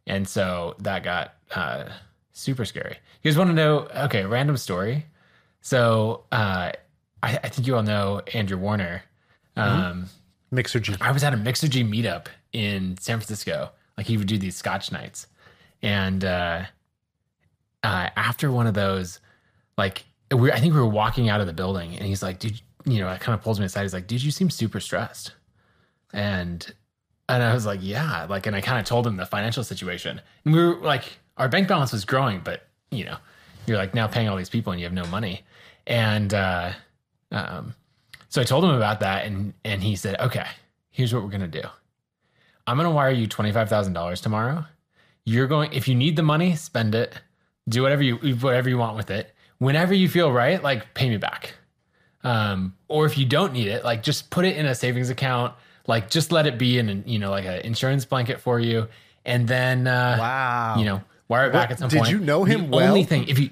And 0.07 0.29
so 0.29 0.75
that 0.81 1.03
got 1.05 1.35
uh, 1.55 1.85
super 2.37 2.65
scary. 2.65 2.99
You 3.23 3.31
guys 3.31 3.39
want 3.39 3.51
to 3.51 3.55
know? 3.55 3.89
Okay, 4.05 4.25
random 4.25 4.57
story. 4.57 5.07
So 5.63 6.25
uh, 6.31 6.71
I, 7.23 7.39
I 7.43 7.49
think 7.49 7.67
you 7.67 7.77
all 7.77 7.83
know 7.83 8.21
Andrew 8.35 8.59
Warner. 8.59 9.03
Um, 9.57 10.07
Mixergy. 10.53 10.97
I 11.01 11.13
was 11.13 11.25
at 11.25 11.33
a 11.33 11.37
Mixergy 11.37 11.89
meetup 11.89 12.27
in 12.53 12.97
San 12.99 13.19
Francisco. 13.19 13.71
Like 13.97 14.07
he 14.07 14.19
would 14.19 14.27
do 14.27 14.37
these 14.37 14.55
Scotch 14.55 14.93
nights, 14.93 15.27
and 15.83 16.23
uh, 16.23 16.65
uh, 17.83 18.11
after 18.15 18.53
one 18.53 18.67
of 18.67 18.75
those, 18.75 19.21
like 19.79 20.05
we, 20.31 20.53
I 20.53 20.61
think 20.61 20.75
we 20.75 20.81
were 20.81 20.87
walking 20.87 21.31
out 21.31 21.41
of 21.41 21.47
the 21.47 21.55
building, 21.55 21.97
and 21.97 22.05
he's 22.05 22.23
like, 22.23 22.39
"Dude," 22.39 22.61
you 22.85 22.99
know, 23.01 23.09
it 23.09 23.21
kind 23.21 23.35
of 23.35 23.43
pulls 23.43 23.59
me 23.59 23.65
aside. 23.65 23.83
He's 23.83 23.95
like, 23.95 24.07
"Dude, 24.07 24.23
you 24.23 24.31
seem 24.31 24.51
super 24.51 24.81
stressed," 24.81 25.33
and 26.13 26.71
and 27.31 27.43
I 27.43 27.55
was 27.55 27.65
like, 27.65 27.81
"Yeah," 27.83 28.27
like, 28.29 28.47
and 28.47 28.55
I 28.55 28.61
kind 28.61 28.79
of 28.79 28.85
told 28.85 29.07
him 29.07 29.17
the 29.17 29.25
financial 29.25 29.65
situation, 29.65 30.21
and 30.45 30.55
we 30.55 30.63
were 30.63 30.75
like, 30.77 31.19
our 31.37 31.49
bank 31.49 31.69
balance 31.69 31.93
was 31.93 32.05
growing, 32.05 32.41
but 32.45 32.67
you 32.91 33.05
know, 33.05 33.17
you're 33.67 33.77
like 33.77 33.95
now 33.95 34.07
paying 34.07 34.29
all 34.29 34.37
these 34.37 34.49
people 34.51 34.73
and 34.73 34.81
you 34.81 34.87
have 34.87 34.93
no 34.93 35.07
money, 35.07 35.43
and 35.87 36.33
uh, 36.33 36.73
um, 37.33 37.75
so 38.29 38.41
I 38.41 38.45
told 38.45 38.65
him 38.65 38.71
about 38.71 39.01
that, 39.01 39.27
and 39.27 39.53
and 39.65 39.83
he 39.83 39.97
said, 39.97 40.19
"Okay, 40.21 40.47
here's 40.91 41.13
what 41.13 41.23
we're 41.23 41.31
gonna 41.31 41.49
do. 41.49 41.63
I'm 42.67 42.77
gonna 42.77 42.91
wire 42.91 43.11
you 43.11 43.27
twenty 43.27 43.53
five 43.53 43.69
thousand 43.69 43.93
dollars 43.93 44.21
tomorrow. 44.21 44.65
You're 45.25 45.47
going 45.47 45.73
if 45.73 45.89
you 45.89 45.95
need 45.95 46.17
the 46.17 46.23
money, 46.23 46.55
spend 46.57 46.95
it. 46.95 47.13
Do 47.69 47.83
whatever 47.83 48.03
you 48.03 48.17
whatever 48.37 48.69
you 48.69 48.79
want 48.79 48.97
with 48.97 49.11
it. 49.11 49.33
Whenever 49.59 49.95
you 49.95 50.09
feel 50.09 50.31
right, 50.31 50.63
like 50.63 50.95
pay 50.95 51.09
me 51.09 51.17
back. 51.17 51.55
Um, 52.23 52.75
or 52.89 53.07
if 53.07 53.17
you 53.17 53.25
don't 53.25 53.53
need 53.53 53.69
it, 53.69 53.85
like 53.85 54.03
just 54.03 54.31
put 54.31 54.45
it 54.45 54.57
in 54.57 54.67
a 54.67 54.75
savings 54.75 55.11
account. 55.11 55.55
Like 55.87 56.11
just 56.11 56.33
let 56.33 56.47
it 56.47 56.59
be 56.59 56.79
in, 56.79 56.89
an, 56.89 57.05
you 57.07 57.19
know, 57.21 57.31
like 57.31 57.45
an 57.45 57.61
insurance 57.61 58.05
blanket 58.05 58.41
for 58.41 58.59
you, 58.59 58.89
and 59.25 59.47
then 59.47 59.87
uh, 59.87 60.17
Wow. 60.19 60.75
you 60.79 60.85
know, 60.85 61.03
wire 61.29 61.47
it 61.49 61.53
back 61.53 61.69
What- 61.69 61.73
at 61.73 61.79
some 61.81 61.89
did 61.89 61.99
point. 61.99 62.11
you 62.11 62.19
know 62.19 62.45
him 62.45 62.63
well? 62.63 62.71
the 62.71 62.77
well? 62.77 62.89
Only 62.89 63.05
thing, 63.05 63.29
if 63.29 63.39
you, 63.39 63.51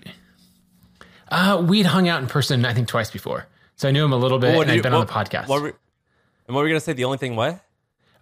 uh, 1.31 1.63
we'd 1.67 1.87
hung 1.87 2.09
out 2.09 2.21
in 2.23 2.29
person, 2.29 2.65
I 2.65 2.75
think 2.75 2.89
twice 2.89 3.11
before, 3.11 3.47
so 3.77 3.89
I 3.89 3.91
knew 3.93 4.05
him 4.05 4.13
a 4.13 4.17
little 4.17 4.39
bit, 4.39 4.55
What 4.57 4.63
and 4.63 4.71
I'd 4.73 4.75
you- 4.77 4.83
been 4.83 4.93
what- 4.93 5.01
on 5.01 5.07
the 5.07 5.13
podcast. 5.13 5.49
What 5.49 5.63
were, 5.63 5.69
and 6.47 6.55
what 6.55 6.61
were 6.61 6.65
we 6.65 6.71
gonna 6.71 6.81
say? 6.81 6.93
The 6.93 7.05
only 7.05 7.19
thing 7.19 7.37
what? 7.37 7.61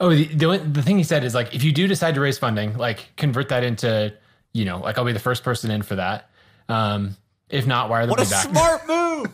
Oh, 0.01 0.11
the, 0.11 0.25
the 0.25 0.59
the 0.59 0.83
thing 0.83 0.97
he 0.99 1.05
said 1.05 1.23
is 1.25 1.35
like 1.35 1.55
if 1.55 1.63
you 1.63 1.71
do 1.73 1.87
decide 1.87 2.15
to 2.17 2.21
raise 2.21 2.39
funding, 2.39 2.77
like 2.77 3.11
convert 3.17 3.49
that 3.51 3.63
into, 3.63 4.13
you 4.53 4.65
know, 4.65 4.79
like 4.79 4.99
I'll 4.99 5.05
be 5.05 5.13
the 5.13 5.19
first 5.21 5.45
person 5.45 5.71
in 5.71 5.83
for 5.83 5.97
that. 5.97 6.29
Um, 6.69 7.17
if 7.51 7.67
not, 7.67 7.89
wire 7.91 8.07
the 8.07 8.11
What 8.11 8.27
a 8.27 8.31
back. 8.31 8.49
smart 8.51 8.89
move! 8.89 9.27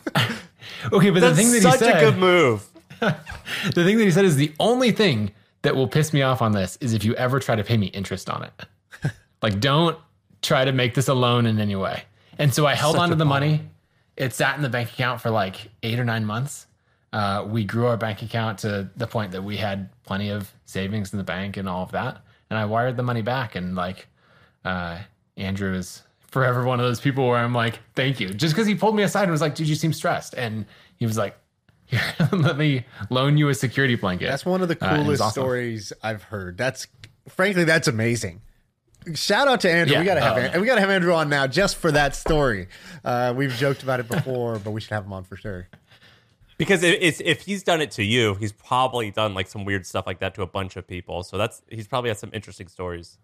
okay, 0.93 1.09
but 1.09 1.21
That's 1.21 1.37
the 1.37 1.43
thing 1.43 1.51
that 1.53 1.61
such 1.61 1.73
he 1.73 1.77
said, 1.79 1.97
a 2.03 2.11
good 2.11 2.17
move. 2.19 2.67
the 2.99 3.83
thing 3.83 3.97
that 3.97 4.03
he 4.03 4.11
said 4.11 4.25
is 4.25 4.35
the 4.35 4.53
only 4.59 4.91
thing 4.91 5.31
that 5.61 5.75
will 5.75 5.87
piss 5.87 6.13
me 6.13 6.21
off 6.21 6.41
on 6.41 6.51
this 6.51 6.77
is 6.81 6.93
if 6.93 7.03
you 7.03 7.15
ever 7.15 7.39
try 7.39 7.55
to 7.55 7.63
pay 7.63 7.77
me 7.77 7.87
interest 7.87 8.29
on 8.29 8.43
it. 8.43 9.11
like, 9.41 9.59
don't 9.59 9.97
try 10.41 10.65
to 10.65 10.71
make 10.71 10.93
this 10.95 11.07
a 11.07 11.13
loan 11.13 11.45
in 11.45 11.59
any 11.59 11.75
way. 11.75 12.03
And 12.37 12.53
so 12.53 12.65
I 12.65 12.75
held 12.75 12.95
Such 12.95 13.01
on 13.03 13.09
to 13.09 13.15
the 13.15 13.25
money. 13.25 13.61
It 14.15 14.33
sat 14.33 14.55
in 14.55 14.61
the 14.61 14.69
bank 14.69 14.91
account 14.91 15.21
for 15.21 15.29
like 15.29 15.69
eight 15.83 15.99
or 15.99 16.05
nine 16.05 16.25
months. 16.25 16.67
Uh, 17.11 17.45
we 17.47 17.63
grew 17.63 17.87
our 17.87 17.97
bank 17.97 18.21
account 18.21 18.59
to 18.59 18.89
the 18.95 19.07
point 19.07 19.31
that 19.31 19.41
we 19.43 19.57
had 19.57 19.89
plenty 20.03 20.29
of 20.29 20.51
savings 20.65 21.11
in 21.11 21.17
the 21.17 21.23
bank 21.23 21.57
and 21.57 21.67
all 21.67 21.83
of 21.83 21.91
that. 21.91 22.21
And 22.49 22.57
I 22.59 22.65
wired 22.65 22.97
the 22.97 23.03
money 23.03 23.21
back. 23.21 23.55
And 23.55 23.75
like, 23.75 24.07
uh, 24.63 24.99
Andrew 25.37 25.73
is 25.73 26.03
forever 26.19 26.63
one 26.65 26.79
of 26.79 26.85
those 26.85 27.01
people 27.01 27.27
where 27.27 27.37
I'm 27.39 27.53
like, 27.53 27.79
thank 27.95 28.19
you. 28.19 28.29
Just 28.33 28.53
because 28.53 28.67
he 28.67 28.75
pulled 28.75 28.95
me 28.95 29.03
aside 29.03 29.23
and 29.23 29.31
was 29.31 29.41
like, 29.41 29.55
dude, 29.55 29.67
you 29.67 29.75
seem 29.75 29.93
stressed. 29.93 30.33
And 30.35 30.65
he 30.97 31.05
was 31.05 31.17
like, 31.17 31.35
here, 31.85 32.01
let 32.31 32.57
me 32.57 32.85
loan 33.09 33.37
you 33.37 33.49
a 33.49 33.55
security 33.55 33.95
blanket. 33.95 34.27
That's 34.27 34.45
one 34.45 34.61
of 34.61 34.67
the 34.67 34.77
Uh, 34.79 34.97
coolest 34.97 35.21
awesome. 35.21 35.41
stories 35.41 35.91
I've 36.03 36.23
heard. 36.23 36.57
That's 36.57 36.87
frankly, 37.27 37.63
that's 37.63 37.87
amazing. 37.87 38.41
Shout 39.15 39.47
out 39.47 39.61
to 39.61 39.71
Andrew. 39.71 39.93
Yeah. 39.93 39.99
We 40.01 40.05
gotta 40.05 40.21
have 40.21 40.37
Oh, 40.37 40.39
An- 40.41 40.61
we 40.61 40.67
gotta 40.67 40.81
have 40.81 40.89
Andrew 40.89 41.13
on 41.13 41.29
now 41.29 41.47
just 41.47 41.77
for 41.77 41.91
that 41.91 42.15
story. 42.15 42.67
Uh, 43.03 43.33
we've 43.35 43.53
joked 43.53 43.81
about 43.83 43.99
it 43.99 44.07
before, 44.07 44.59
but 44.59 44.71
we 44.71 44.81
should 44.81 44.91
have 44.91 45.05
him 45.05 45.13
on 45.13 45.23
for 45.23 45.35
sure. 45.37 45.67
Because 46.57 46.83
if, 46.83 47.21
if 47.21 47.41
he's 47.41 47.63
done 47.63 47.79
it 47.79 47.91
to 47.91 48.03
you, 48.03 48.35
he's 48.35 48.51
probably 48.51 49.11
done 49.11 49.33
like 49.33 49.47
some 49.47 49.63
weird 49.63 49.85
stuff 49.85 50.05
like 50.05 50.19
that 50.19 50.35
to 50.35 50.41
a 50.41 50.47
bunch 50.47 50.75
of 50.75 50.85
people. 50.85 51.23
So 51.23 51.37
that's 51.37 51.61
he's 51.69 51.87
probably 51.87 52.09
had 52.09 52.17
some 52.19 52.31
interesting 52.33 52.67
stories. 52.67 53.17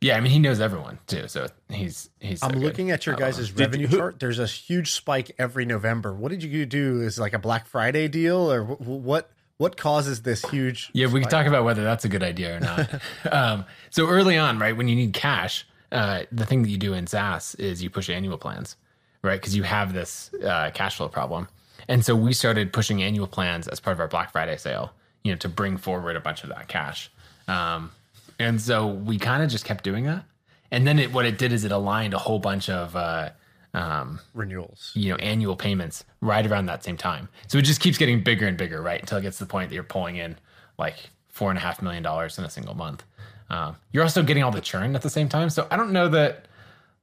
Yeah, 0.00 0.16
I 0.16 0.20
mean, 0.20 0.32
he 0.32 0.40
knows 0.40 0.60
everyone 0.60 0.98
too. 1.06 1.28
So 1.28 1.46
he's 1.70 2.10
he's. 2.18 2.40
so 2.40 2.48
I'm 2.48 2.54
good. 2.54 2.62
looking 2.62 2.90
at 2.90 3.06
your 3.06 3.14
I 3.14 3.18
love 3.18 3.36
guys' 3.36 3.52
revenue 3.52 3.86
who- 3.86 3.98
chart. 3.98 4.18
There's 4.18 4.40
a 4.40 4.46
huge 4.46 4.90
spike 4.90 5.30
every 5.38 5.64
November. 5.64 6.12
What 6.12 6.30
did 6.32 6.42
you 6.42 6.66
do? 6.66 7.02
Is 7.02 7.18
it 7.18 7.20
like 7.20 7.34
a 7.34 7.38
Black 7.38 7.66
Friday 7.68 8.08
deal, 8.08 8.50
or 8.52 8.64
wh- 8.64 8.78
wh- 8.78 8.88
what? 9.04 9.30
What 9.62 9.76
causes 9.76 10.22
this 10.22 10.44
huge? 10.50 10.90
Yeah, 10.92 11.06
we 11.06 11.20
can 11.20 11.30
talk 11.30 11.46
about 11.46 11.62
whether 11.62 11.84
that's 11.84 12.04
a 12.04 12.08
good 12.08 12.24
idea 12.24 12.56
or 12.56 12.58
not. 12.58 13.00
um, 13.32 13.64
so 13.90 14.08
early 14.08 14.36
on, 14.36 14.58
right 14.58 14.76
when 14.76 14.88
you 14.88 14.96
need 14.96 15.12
cash, 15.12 15.64
uh, 15.92 16.24
the 16.32 16.44
thing 16.44 16.62
that 16.62 16.68
you 16.68 16.78
do 16.78 16.94
in 16.94 17.06
SaaS 17.06 17.54
is 17.54 17.80
you 17.80 17.88
push 17.88 18.10
annual 18.10 18.38
plans. 18.38 18.74
right? 19.22 19.40
Because 19.40 19.54
you 19.54 19.62
have 19.62 19.92
this 19.92 20.34
uh, 20.44 20.72
cash 20.74 20.96
flow 20.96 21.08
problem. 21.08 21.46
And 21.86 22.04
so 22.04 22.16
we 22.16 22.32
started 22.32 22.72
pushing 22.72 23.04
annual 23.04 23.28
plans 23.28 23.68
as 23.68 23.78
part 23.78 23.94
of 23.94 24.00
our 24.00 24.08
Black 24.08 24.32
Friday 24.32 24.56
sale, 24.56 24.90
you 25.22 25.30
know, 25.30 25.38
to 25.38 25.48
bring 25.48 25.76
forward 25.76 26.16
a 26.16 26.20
bunch 26.20 26.42
of 26.42 26.48
that 26.48 26.66
cash. 26.66 27.08
Um, 27.46 27.92
and 28.40 28.60
so 28.60 28.88
we 28.88 29.16
kind 29.16 29.44
of 29.44 29.48
just 29.48 29.64
kept 29.64 29.84
doing 29.84 30.06
that. 30.06 30.24
And 30.72 30.88
then 30.88 30.98
it, 30.98 31.12
what 31.12 31.24
it 31.24 31.38
did 31.38 31.52
is 31.52 31.64
it 31.64 31.70
aligned 31.70 32.14
a 32.14 32.18
whole 32.18 32.40
bunch 32.40 32.68
of, 32.68 32.96
uh, 32.96 33.30
um, 33.74 34.20
Renewals. 34.34 34.90
you 34.94 35.10
know, 35.10 35.16
annual 35.16 35.56
payments 35.56 36.04
right 36.20 36.46
around 36.46 36.66
that 36.66 36.84
same 36.84 36.96
time. 36.96 37.28
So 37.48 37.58
it 37.58 37.62
just 37.62 37.80
keeps 37.80 37.98
getting 37.98 38.22
bigger 38.22 38.46
and 38.46 38.56
bigger, 38.56 38.82
right? 38.82 39.00
Until 39.00 39.18
it 39.18 39.22
gets 39.22 39.38
to 39.38 39.44
the 39.44 39.48
point 39.50 39.70
that 39.70 39.74
you're 39.74 39.84
pulling 39.84 40.16
in 40.16 40.36
like 40.78 40.96
four 41.28 41.50
and 41.50 41.58
a 41.58 41.62
half 41.62 41.80
million 41.82 42.02
dollars 42.02 42.38
in 42.38 42.44
a 42.44 42.50
single 42.50 42.74
month. 42.74 43.04
Um, 43.50 43.76
you're 43.92 44.02
also 44.02 44.22
getting 44.22 44.42
all 44.42 44.50
the 44.50 44.60
churn 44.60 44.94
at 44.94 45.02
the 45.02 45.10
same 45.10 45.28
time. 45.28 45.50
So 45.50 45.66
I 45.70 45.76
don't 45.76 45.92
know 45.92 46.08
that, 46.08 46.46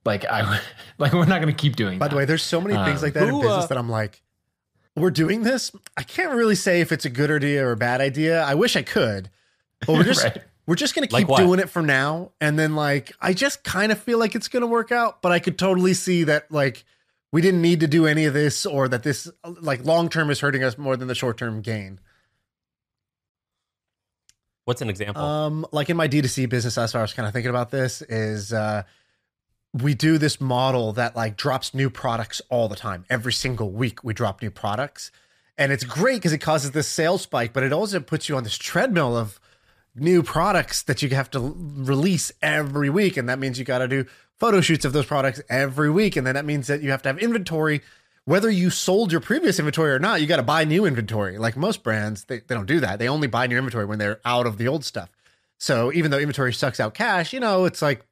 like, 0.05 0.25
I 0.25 0.59
like 0.97 1.13
we're 1.13 1.25
not 1.25 1.41
going 1.41 1.53
to 1.53 1.59
keep 1.59 1.75
doing. 1.75 1.99
By 1.99 2.05
that. 2.05 2.11
the 2.11 2.17
way, 2.17 2.25
there's 2.25 2.43
so 2.43 2.61
many 2.61 2.73
things 2.85 2.99
Um, 3.01 3.07
like 3.07 3.13
that 3.13 3.27
in 3.27 3.39
business 3.39 3.65
uh, 3.65 3.67
that 3.67 3.77
I'm 3.77 3.89
like, 3.89 4.21
we're 4.95 5.11
doing 5.11 5.43
this. 5.43 5.71
I 5.97 6.03
can't 6.03 6.33
really 6.33 6.55
say 6.55 6.81
if 6.81 6.91
it's 6.91 7.05
a 7.05 7.09
good 7.09 7.31
idea 7.31 7.65
or 7.65 7.71
a 7.71 7.77
bad 7.77 8.01
idea. 8.01 8.41
I 8.43 8.55
wish 8.55 8.75
I 8.75 8.81
could, 8.81 9.29
but 9.85 9.89
we're 9.93 10.03
just 10.13 10.23
Right. 10.23 10.41
We're 10.69 10.75
just 10.75 10.93
gonna 10.93 11.07
keep 11.07 11.27
what? 11.27 11.39
doing 11.39 11.59
it 11.59 11.67
for 11.67 11.81
now. 11.81 12.31
And 12.39 12.59
then 12.59 12.75
like 12.75 13.11
I 13.19 13.33
just 13.33 13.63
kind 13.63 13.91
of 13.91 13.97
feel 13.97 14.19
like 14.19 14.35
it's 14.35 14.47
gonna 14.47 14.67
work 14.67 14.91
out, 14.91 15.19
but 15.19 15.31
I 15.31 15.39
could 15.39 15.57
totally 15.57 15.95
see 15.95 16.25
that 16.25 16.51
like 16.51 16.85
we 17.31 17.41
didn't 17.41 17.63
need 17.63 17.79
to 17.79 17.87
do 17.87 18.05
any 18.05 18.25
of 18.25 18.35
this 18.35 18.67
or 18.67 18.87
that 18.87 19.01
this 19.01 19.27
like 19.43 19.83
long 19.83 20.09
term 20.09 20.29
is 20.29 20.41
hurting 20.41 20.63
us 20.63 20.77
more 20.77 20.95
than 20.95 21.07
the 21.07 21.15
short 21.15 21.39
term 21.39 21.61
gain. 21.61 21.99
What's 24.65 24.83
an 24.83 24.91
example? 24.91 25.23
Um, 25.23 25.65
like 25.71 25.89
in 25.89 25.97
my 25.97 26.07
D2C 26.07 26.47
business, 26.47 26.75
that's 26.75 26.93
what 26.93 26.99
I 26.99 27.01
was 27.01 27.13
kind 27.13 27.25
of 27.25 27.33
thinking 27.33 27.49
about 27.49 27.71
this 27.71 28.03
is 28.03 28.53
uh 28.53 28.83
we 29.73 29.95
do 29.95 30.19
this 30.19 30.39
model 30.39 30.93
that 30.93 31.15
like 31.15 31.35
drops 31.35 31.73
new 31.73 31.89
products 31.89 32.43
all 32.49 32.67
the 32.67 32.75
time. 32.75 33.05
Every 33.09 33.33
single 33.33 33.71
week 33.71 34.03
we 34.03 34.13
drop 34.13 34.39
new 34.39 34.51
products. 34.51 35.09
And 35.57 35.71
it's 35.71 35.83
great 35.83 36.17
because 36.17 36.31
it 36.31 36.37
causes 36.37 36.71
this 36.71 36.87
sales 36.87 37.23
spike, 37.23 37.53
but 37.53 37.63
it 37.63 37.73
also 37.73 37.99
puts 37.99 38.29
you 38.29 38.37
on 38.37 38.43
this 38.43 38.55
treadmill 38.55 39.17
of 39.17 39.39
new 39.95 40.23
products 40.23 40.83
that 40.83 41.01
you 41.01 41.09
have 41.09 41.29
to 41.31 41.53
release 41.55 42.31
every 42.41 42.89
week. 42.89 43.17
And 43.17 43.27
that 43.29 43.39
means 43.39 43.59
you 43.59 43.65
got 43.65 43.79
to 43.79 43.87
do 43.87 44.05
photo 44.37 44.61
shoots 44.61 44.85
of 44.85 44.93
those 44.93 45.05
products 45.05 45.41
every 45.49 45.89
week. 45.89 46.15
And 46.15 46.25
then 46.25 46.35
that 46.35 46.45
means 46.45 46.67
that 46.67 46.81
you 46.81 46.91
have 46.91 47.01
to 47.03 47.09
have 47.09 47.19
inventory. 47.19 47.81
Whether 48.25 48.49
you 48.49 48.69
sold 48.69 49.11
your 49.11 49.21
previous 49.21 49.59
inventory 49.59 49.91
or 49.91 49.99
not, 49.99 50.21
you 50.21 50.27
got 50.27 50.37
to 50.37 50.43
buy 50.43 50.63
new 50.63 50.85
inventory. 50.85 51.37
Like 51.37 51.57
most 51.57 51.83
brands, 51.83 52.25
they, 52.25 52.39
they 52.39 52.55
don't 52.55 52.67
do 52.67 52.79
that. 52.79 52.99
They 52.99 53.09
only 53.09 53.27
buy 53.27 53.47
new 53.47 53.57
inventory 53.57 53.85
when 53.85 53.99
they're 53.99 54.19
out 54.23 54.45
of 54.45 54.57
the 54.57 54.67
old 54.67 54.85
stuff. 54.85 55.09
So 55.57 55.91
even 55.91 56.11
though 56.11 56.19
inventory 56.19 56.53
sucks 56.53 56.79
out 56.79 56.93
cash, 56.93 57.33
you 57.33 57.39
know, 57.39 57.65
it's 57.65 57.81
like, 57.81 58.05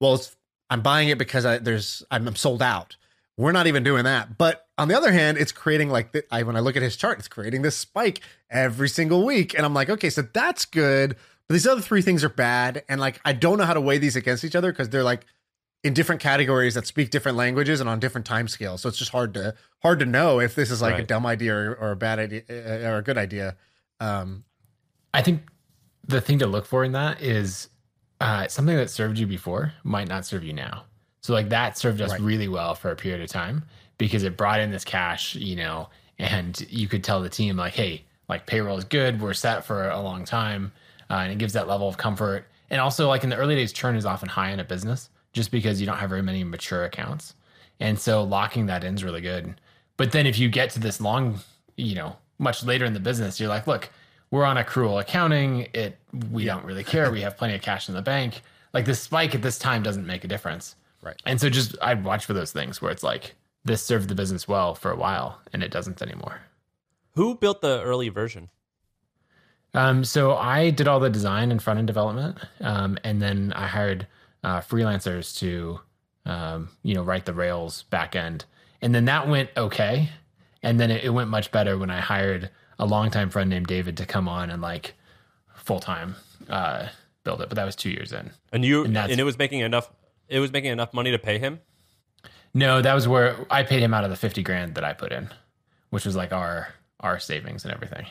well, 0.00 0.14
it's, 0.14 0.36
I'm 0.70 0.82
buying 0.82 1.08
it 1.08 1.18
because 1.18 1.44
I, 1.44 1.58
there's 1.58 2.02
I'm, 2.10 2.28
I'm 2.28 2.36
sold 2.36 2.62
out. 2.62 2.96
We're 3.36 3.52
not 3.52 3.66
even 3.66 3.82
doing 3.82 4.04
that. 4.04 4.38
But 4.38 4.63
on 4.76 4.88
the 4.88 4.96
other 4.96 5.12
hand, 5.12 5.38
it's 5.38 5.52
creating 5.52 5.88
like 5.90 6.12
the, 6.12 6.24
I, 6.34 6.42
when 6.42 6.56
I 6.56 6.60
look 6.60 6.76
at 6.76 6.82
his 6.82 6.96
chart, 6.96 7.18
it's 7.18 7.28
creating 7.28 7.62
this 7.62 7.76
spike 7.76 8.20
every 8.50 8.88
single 8.88 9.24
week, 9.24 9.54
and 9.54 9.64
I'm 9.64 9.74
like, 9.74 9.88
okay, 9.88 10.10
so 10.10 10.22
that's 10.22 10.64
good. 10.64 11.16
But 11.46 11.52
these 11.52 11.66
other 11.66 11.80
three 11.82 12.02
things 12.02 12.24
are 12.24 12.28
bad, 12.28 12.84
and 12.88 13.00
like 13.00 13.20
I 13.24 13.32
don't 13.34 13.58
know 13.58 13.64
how 13.64 13.74
to 13.74 13.80
weigh 13.80 13.98
these 13.98 14.16
against 14.16 14.44
each 14.44 14.56
other 14.56 14.72
because 14.72 14.88
they're 14.88 15.04
like 15.04 15.26
in 15.84 15.92
different 15.92 16.20
categories 16.20 16.74
that 16.74 16.86
speak 16.86 17.10
different 17.10 17.36
languages 17.36 17.78
and 17.80 17.88
on 17.90 18.00
different 18.00 18.26
time 18.26 18.48
scales. 18.48 18.80
So 18.80 18.88
it's 18.88 18.96
just 18.98 19.10
hard 19.10 19.34
to 19.34 19.54
hard 19.82 19.98
to 20.00 20.06
know 20.06 20.40
if 20.40 20.54
this 20.54 20.70
is 20.70 20.80
like 20.80 20.98
a 20.98 21.06
dumb 21.06 21.26
idea 21.26 21.54
or, 21.54 21.74
or 21.74 21.90
a 21.92 21.96
bad 21.96 22.18
idea 22.18 22.42
uh, 22.48 22.88
or 22.90 22.96
a 22.96 23.02
good 23.02 23.18
idea. 23.18 23.56
Um, 24.00 24.44
I 25.12 25.20
think 25.22 25.42
the 26.06 26.20
thing 26.22 26.38
to 26.38 26.46
look 26.46 26.64
for 26.66 26.84
in 26.84 26.92
that 26.92 27.20
is 27.20 27.68
uh, 28.20 28.48
something 28.48 28.76
that 28.76 28.88
served 28.90 29.18
you 29.18 29.26
before 29.26 29.74
might 29.84 30.08
not 30.08 30.24
serve 30.24 30.42
you 30.42 30.54
now. 30.54 30.84
So 31.20 31.34
like 31.34 31.50
that 31.50 31.76
served 31.78 32.00
us 32.00 32.10
Right. 32.12 32.20
really 32.20 32.48
well 32.48 32.74
for 32.74 32.90
a 32.90 32.96
period 32.96 33.20
of 33.22 33.28
time 33.28 33.64
because 33.98 34.22
it 34.22 34.36
brought 34.36 34.60
in 34.60 34.70
this 34.70 34.84
cash, 34.84 35.34
you 35.34 35.56
know, 35.56 35.88
and 36.18 36.66
you 36.70 36.88
could 36.88 37.04
tell 37.04 37.20
the 37.20 37.28
team 37.28 37.56
like, 37.56 37.74
hey, 37.74 38.04
like 38.28 38.46
payroll 38.46 38.78
is 38.78 38.84
good, 38.84 39.20
we're 39.20 39.34
set 39.34 39.64
for 39.64 39.88
a 39.90 40.00
long 40.00 40.24
time, 40.24 40.72
uh, 41.10 41.14
and 41.14 41.32
it 41.32 41.38
gives 41.38 41.52
that 41.52 41.68
level 41.68 41.88
of 41.88 41.96
comfort. 41.96 42.46
And 42.70 42.80
also 42.80 43.08
like 43.08 43.24
in 43.24 43.30
the 43.30 43.36
early 43.36 43.54
days, 43.54 43.72
churn 43.72 43.96
is 43.96 44.06
often 44.06 44.28
high 44.28 44.50
in 44.50 44.60
a 44.60 44.64
business 44.64 45.10
just 45.32 45.50
because 45.50 45.80
you 45.80 45.86
don't 45.86 45.98
have 45.98 46.10
very 46.10 46.22
many 46.22 46.44
mature 46.44 46.84
accounts, 46.84 47.34
and 47.80 47.98
so 47.98 48.22
locking 48.22 48.66
that 48.66 48.84
in 48.84 48.94
is 48.94 49.04
really 49.04 49.20
good. 49.20 49.60
But 49.96 50.12
then 50.12 50.26
if 50.26 50.38
you 50.38 50.48
get 50.48 50.70
to 50.70 50.80
this 50.80 51.00
long, 51.00 51.40
you 51.76 51.94
know, 51.94 52.16
much 52.38 52.64
later 52.64 52.84
in 52.84 52.94
the 52.94 53.00
business, 53.00 53.38
you're 53.38 53.48
like, 53.48 53.66
look, 53.66 53.90
we're 54.30 54.44
on 54.44 54.56
accrual 54.56 55.00
accounting. 55.00 55.68
It 55.72 55.96
we 56.30 56.44
don't 56.44 56.64
really 56.64 56.84
care. 56.84 57.10
We 57.10 57.20
have 57.20 57.36
plenty 57.36 57.54
of 57.54 57.62
cash 57.62 57.88
in 57.88 57.94
the 57.94 58.02
bank. 58.02 58.42
Like 58.72 58.84
the 58.84 58.94
spike 58.94 59.34
at 59.34 59.42
this 59.42 59.58
time 59.58 59.82
doesn't 59.82 60.06
make 60.06 60.24
a 60.24 60.28
difference. 60.28 60.76
Right. 61.02 61.20
And 61.26 61.40
so 61.40 61.48
just 61.48 61.76
I'd 61.82 62.02
watch 62.02 62.24
for 62.24 62.32
those 62.32 62.50
things 62.50 62.80
where 62.80 62.90
it's 62.90 63.02
like 63.02 63.34
this 63.64 63.82
served 63.82 64.08
the 64.08 64.14
business 64.14 64.46
well 64.46 64.74
for 64.74 64.90
a 64.90 64.96
while 64.96 65.40
and 65.52 65.62
it 65.62 65.70
doesn't 65.70 66.02
anymore. 66.02 66.42
Who 67.14 67.36
built 67.36 67.60
the 67.60 67.82
early 67.82 68.08
version? 68.08 68.50
Um, 69.74 70.04
so 70.04 70.36
I 70.36 70.70
did 70.70 70.86
all 70.86 71.00
the 71.00 71.10
design 71.10 71.50
and 71.50 71.60
front 71.60 71.78
end 71.78 71.88
development, 71.88 72.38
um, 72.60 72.96
and 73.02 73.20
then 73.20 73.52
I 73.54 73.66
hired 73.66 74.06
uh, 74.44 74.60
freelancers 74.60 75.36
to, 75.38 75.80
um, 76.26 76.68
you 76.84 76.94
know, 76.94 77.02
write 77.02 77.26
the 77.26 77.34
Rails 77.34 77.82
back 77.84 78.14
end, 78.14 78.44
and 78.80 78.94
then 78.94 79.06
that 79.06 79.28
went 79.28 79.50
okay, 79.56 80.10
and 80.62 80.78
then 80.78 80.92
it, 80.92 81.04
it 81.04 81.10
went 81.10 81.28
much 81.28 81.50
better 81.50 81.76
when 81.76 81.90
I 81.90 82.00
hired 82.00 82.50
a 82.78 82.86
longtime 82.86 83.30
friend 83.30 83.50
named 83.50 83.66
David 83.66 83.96
to 83.96 84.06
come 84.06 84.28
on 84.28 84.50
and 84.50 84.62
like 84.62 84.94
full 85.56 85.80
time 85.80 86.14
uh, 86.48 86.88
build 87.24 87.40
it. 87.40 87.48
But 87.48 87.56
that 87.56 87.64
was 87.64 87.74
two 87.76 87.90
years 87.90 88.12
in. 88.12 88.30
And 88.52 88.64
you 88.64 88.84
And 88.84 88.96
and, 88.96 89.20
it 89.20 89.24
was 89.24 89.38
making 89.38 89.60
enough. 89.60 89.90
It 90.28 90.38
was 90.38 90.52
making 90.52 90.70
enough 90.70 90.94
money 90.94 91.10
to 91.10 91.18
pay 91.18 91.38
him. 91.38 91.60
No, 92.54 92.80
that 92.80 92.94
was 92.94 93.08
where 93.08 93.36
I 93.50 93.64
paid 93.64 93.82
him 93.82 93.92
out 93.92 94.04
of 94.04 94.10
the 94.10 94.16
fifty 94.16 94.42
grand 94.42 94.76
that 94.76 94.84
I 94.84 94.92
put 94.92 95.12
in, 95.12 95.28
which 95.90 96.06
was 96.06 96.16
like 96.16 96.32
our 96.32 96.68
our 97.00 97.18
savings 97.18 97.64
and 97.64 97.74
everything. 97.74 98.06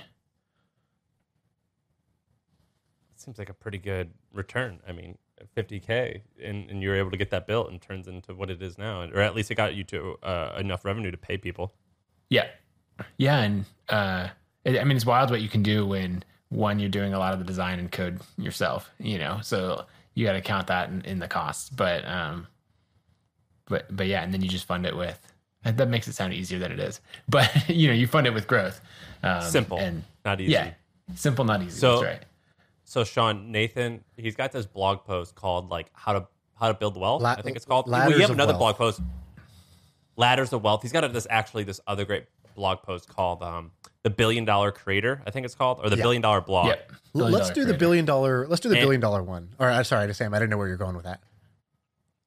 It 3.13 3.21
seems 3.21 3.39
like 3.39 3.49
a 3.49 3.53
pretty 3.53 3.77
good 3.77 4.11
return. 4.33 4.81
I 4.87 4.91
mean, 4.91 5.17
50k, 5.55 6.21
and, 6.43 6.69
and 6.69 6.81
you 6.81 6.89
were 6.89 6.95
able 6.95 7.11
to 7.11 7.17
get 7.17 7.31
that 7.31 7.47
built 7.47 7.69
and 7.69 7.81
turns 7.81 8.07
into 8.07 8.33
what 8.33 8.49
it 8.49 8.61
is 8.61 8.77
now, 8.77 9.01
or 9.01 9.21
at 9.21 9.35
least 9.35 9.51
it 9.51 9.55
got 9.55 9.75
you 9.75 9.83
to 9.85 10.17
uh, 10.23 10.55
enough 10.59 10.85
revenue 10.85 11.11
to 11.11 11.17
pay 11.17 11.37
people. 11.37 11.73
Yeah, 12.29 12.47
yeah, 13.17 13.39
and 13.39 13.65
uh, 13.89 14.29
it, 14.65 14.79
I 14.79 14.83
mean 14.83 14.97
it's 14.97 15.05
wild 15.05 15.31
what 15.31 15.41
you 15.41 15.49
can 15.49 15.63
do 15.63 15.85
when 15.85 16.23
one 16.49 16.79
you're 16.79 16.89
doing 16.89 17.13
a 17.13 17.19
lot 17.19 17.33
of 17.33 17.39
the 17.39 17.45
design 17.45 17.79
and 17.79 17.91
code 17.91 18.19
yourself, 18.37 18.89
you 18.99 19.17
know. 19.17 19.39
So 19.41 19.85
you 20.13 20.25
got 20.25 20.33
to 20.33 20.41
count 20.41 20.67
that 20.67 20.89
in, 20.89 21.01
in 21.01 21.19
the 21.19 21.27
costs, 21.27 21.69
but 21.69 22.05
um, 22.05 22.47
but 23.67 23.95
but 23.95 24.07
yeah, 24.07 24.23
and 24.23 24.33
then 24.33 24.41
you 24.41 24.49
just 24.49 24.65
fund 24.65 24.85
it 24.85 24.95
with 24.95 25.19
that 25.63 25.77
that 25.77 25.87
makes 25.89 26.07
it 26.07 26.13
sound 26.13 26.33
easier 26.33 26.59
than 26.59 26.71
it 26.71 26.79
is, 26.79 26.99
but 27.29 27.49
you 27.69 27.87
know 27.87 27.93
you 27.93 28.07
fund 28.07 28.27
it 28.27 28.33
with 28.33 28.47
growth, 28.47 28.81
um, 29.23 29.41
Simple, 29.41 29.77
and 29.79 30.03
not 30.25 30.41
easy. 30.41 30.51
yeah, 30.51 30.71
simple, 31.15 31.45
not 31.45 31.61
easy. 31.61 31.77
So- 31.79 32.01
that's 32.01 32.03
right. 32.19 32.25
So 32.85 33.03
Shaan 33.03 33.47
Nathan, 33.47 34.03
he's 34.17 34.35
got 34.35 34.51
this 34.51 34.65
blog 34.65 35.05
post 35.05 35.35
called 35.35 35.69
like 35.69 35.87
how 35.93 36.11
to 36.13 36.27
how 36.59 36.67
to 36.67 36.73
build 36.73 36.97
wealth. 36.97 37.21
La- 37.21 37.31
I 37.31 37.41
think 37.41 37.55
it's 37.55 37.65
called. 37.65 37.87
Ladders 37.87 38.15
we 38.15 38.21
have 38.21 38.29
of 38.29 38.35
another 38.35 38.51
Wealth. 38.51 38.59
blog 38.59 38.75
post, 38.75 39.01
Ladders 40.17 40.53
of 40.53 40.63
Wealth. 40.63 40.81
He's 40.81 40.91
got 40.91 41.11
this 41.13 41.25
actually 41.29 41.63
this 41.63 41.79
other 41.87 42.05
great 42.05 42.25
blog 42.55 42.81
post 42.83 43.07
called 43.07 43.41
um, 43.41 43.71
the 44.03 44.09
Billion 44.09 44.45
Dollar 44.45 44.71
Creator. 44.71 45.21
I 45.25 45.31
think 45.31 45.45
it's 45.45 45.55
called 45.55 45.79
or 45.83 45.89
the 45.89 45.95
Yeah. 45.97 46.03
Billion 46.03 46.21
Dollar 46.21 46.41
Blog. 46.41 46.67
Yep. 46.67 46.91
Billion 47.13 47.31
let's 47.33 47.47
dollar 47.49 47.53
do 47.55 47.65
the 47.65 47.77
billion 47.77 48.05
dollar. 48.05 48.47
Let's 48.47 48.59
do 48.61 48.69
the 48.69 48.75
And- 48.75 48.83
billion 48.83 49.01
dollar 49.01 49.23
one. 49.23 49.49
Or 49.59 49.69
uh, 49.69 49.83
sorry, 49.83 50.05
to 50.07 50.13
Sam, 50.13 50.33
I 50.33 50.39
didn't 50.39 50.51
know 50.51 50.57
where 50.57 50.67
you're 50.67 50.77
going 50.77 50.95
with 50.95 51.05
that. 51.05 51.21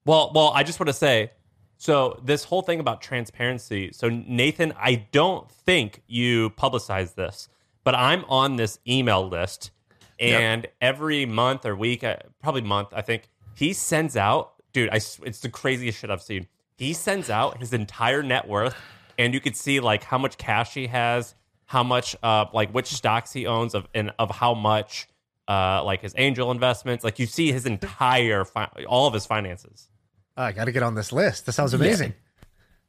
Well, 0.06 0.30
well, 0.34 0.52
I 0.54 0.62
just 0.62 0.78
want 0.80 0.86
to 0.86 0.92
say, 0.94 1.32
so 1.78 2.18
this 2.24 2.44
whole 2.44 2.62
thing 2.62 2.78
about 2.80 3.02
transparency. 3.02 3.90
So 3.92 4.08
Nathan, 4.08 4.72
I 4.78 5.06
don't 5.10 5.50
think 5.50 6.02
you 6.06 6.50
publicized 6.50 7.16
this, 7.16 7.48
but 7.84 7.94
I'm 7.94 8.24
on 8.26 8.54
this 8.56 8.78
email 8.88 9.28
list, 9.28 9.72
and 10.18 10.66
every 10.80 11.26
month 11.26 11.66
or 11.66 11.74
week, 11.76 12.02
uh, 12.04 12.16
probably 12.40 12.62
month, 12.62 12.88
I 12.92 13.02
think 13.02 13.28
he 13.56 13.72
sends 13.72 14.16
out, 14.16 14.54
dude. 14.72 14.88
I 14.90 14.96
it's 14.96 15.40
the 15.40 15.50
craziest 15.50 15.98
shit 15.98 16.08
I've 16.08 16.22
seen. 16.22 16.46
He 16.78 16.92
sends 16.92 17.28
out 17.28 17.58
his 17.58 17.72
entire 17.72 18.22
net 18.22 18.46
worth, 18.48 18.76
and 19.18 19.34
you 19.34 19.40
could 19.40 19.56
see 19.56 19.80
like 19.80 20.04
how 20.04 20.18
much 20.18 20.38
cash 20.38 20.72
he 20.74 20.86
has, 20.86 21.34
how 21.66 21.82
much, 21.82 22.14
uh, 22.22 22.46
like 22.54 22.70
which 22.70 22.86
stocks 22.86 23.32
he 23.32 23.46
owns, 23.46 23.74
of 23.74 23.88
and 23.92 24.12
of 24.20 24.30
how 24.30 24.54
much. 24.54 25.08
Uh, 25.48 25.80
like 25.84 26.02
his 26.02 26.12
angel 26.18 26.50
investments, 26.50 27.04
like 27.04 27.20
you 27.20 27.26
see 27.26 27.52
his 27.52 27.66
entire, 27.66 28.44
fi- 28.44 28.68
all 28.88 29.06
of 29.06 29.14
his 29.14 29.26
finances. 29.26 29.88
Oh, 30.36 30.42
I 30.42 30.52
got 30.52 30.66
to 30.66 30.72
get 30.72 30.82
on 30.82 30.94
this 30.94 31.12
list. 31.12 31.46
That 31.46 31.52
sounds 31.52 31.74
amazing. 31.74 32.14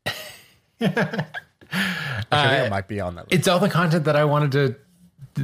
Actually, 0.82 0.96
I 2.32 2.50
think 2.50 2.66
I 2.66 2.70
might 2.70 2.88
be 2.88 3.00
on 3.00 3.16
that 3.16 3.25
list. 3.25 3.34
it's 3.34 3.48
all 3.48 3.60
the 3.60 3.70
content 3.70 4.06
that 4.06 4.16
I 4.16 4.25
wanted 4.25 4.51
to 4.54 4.75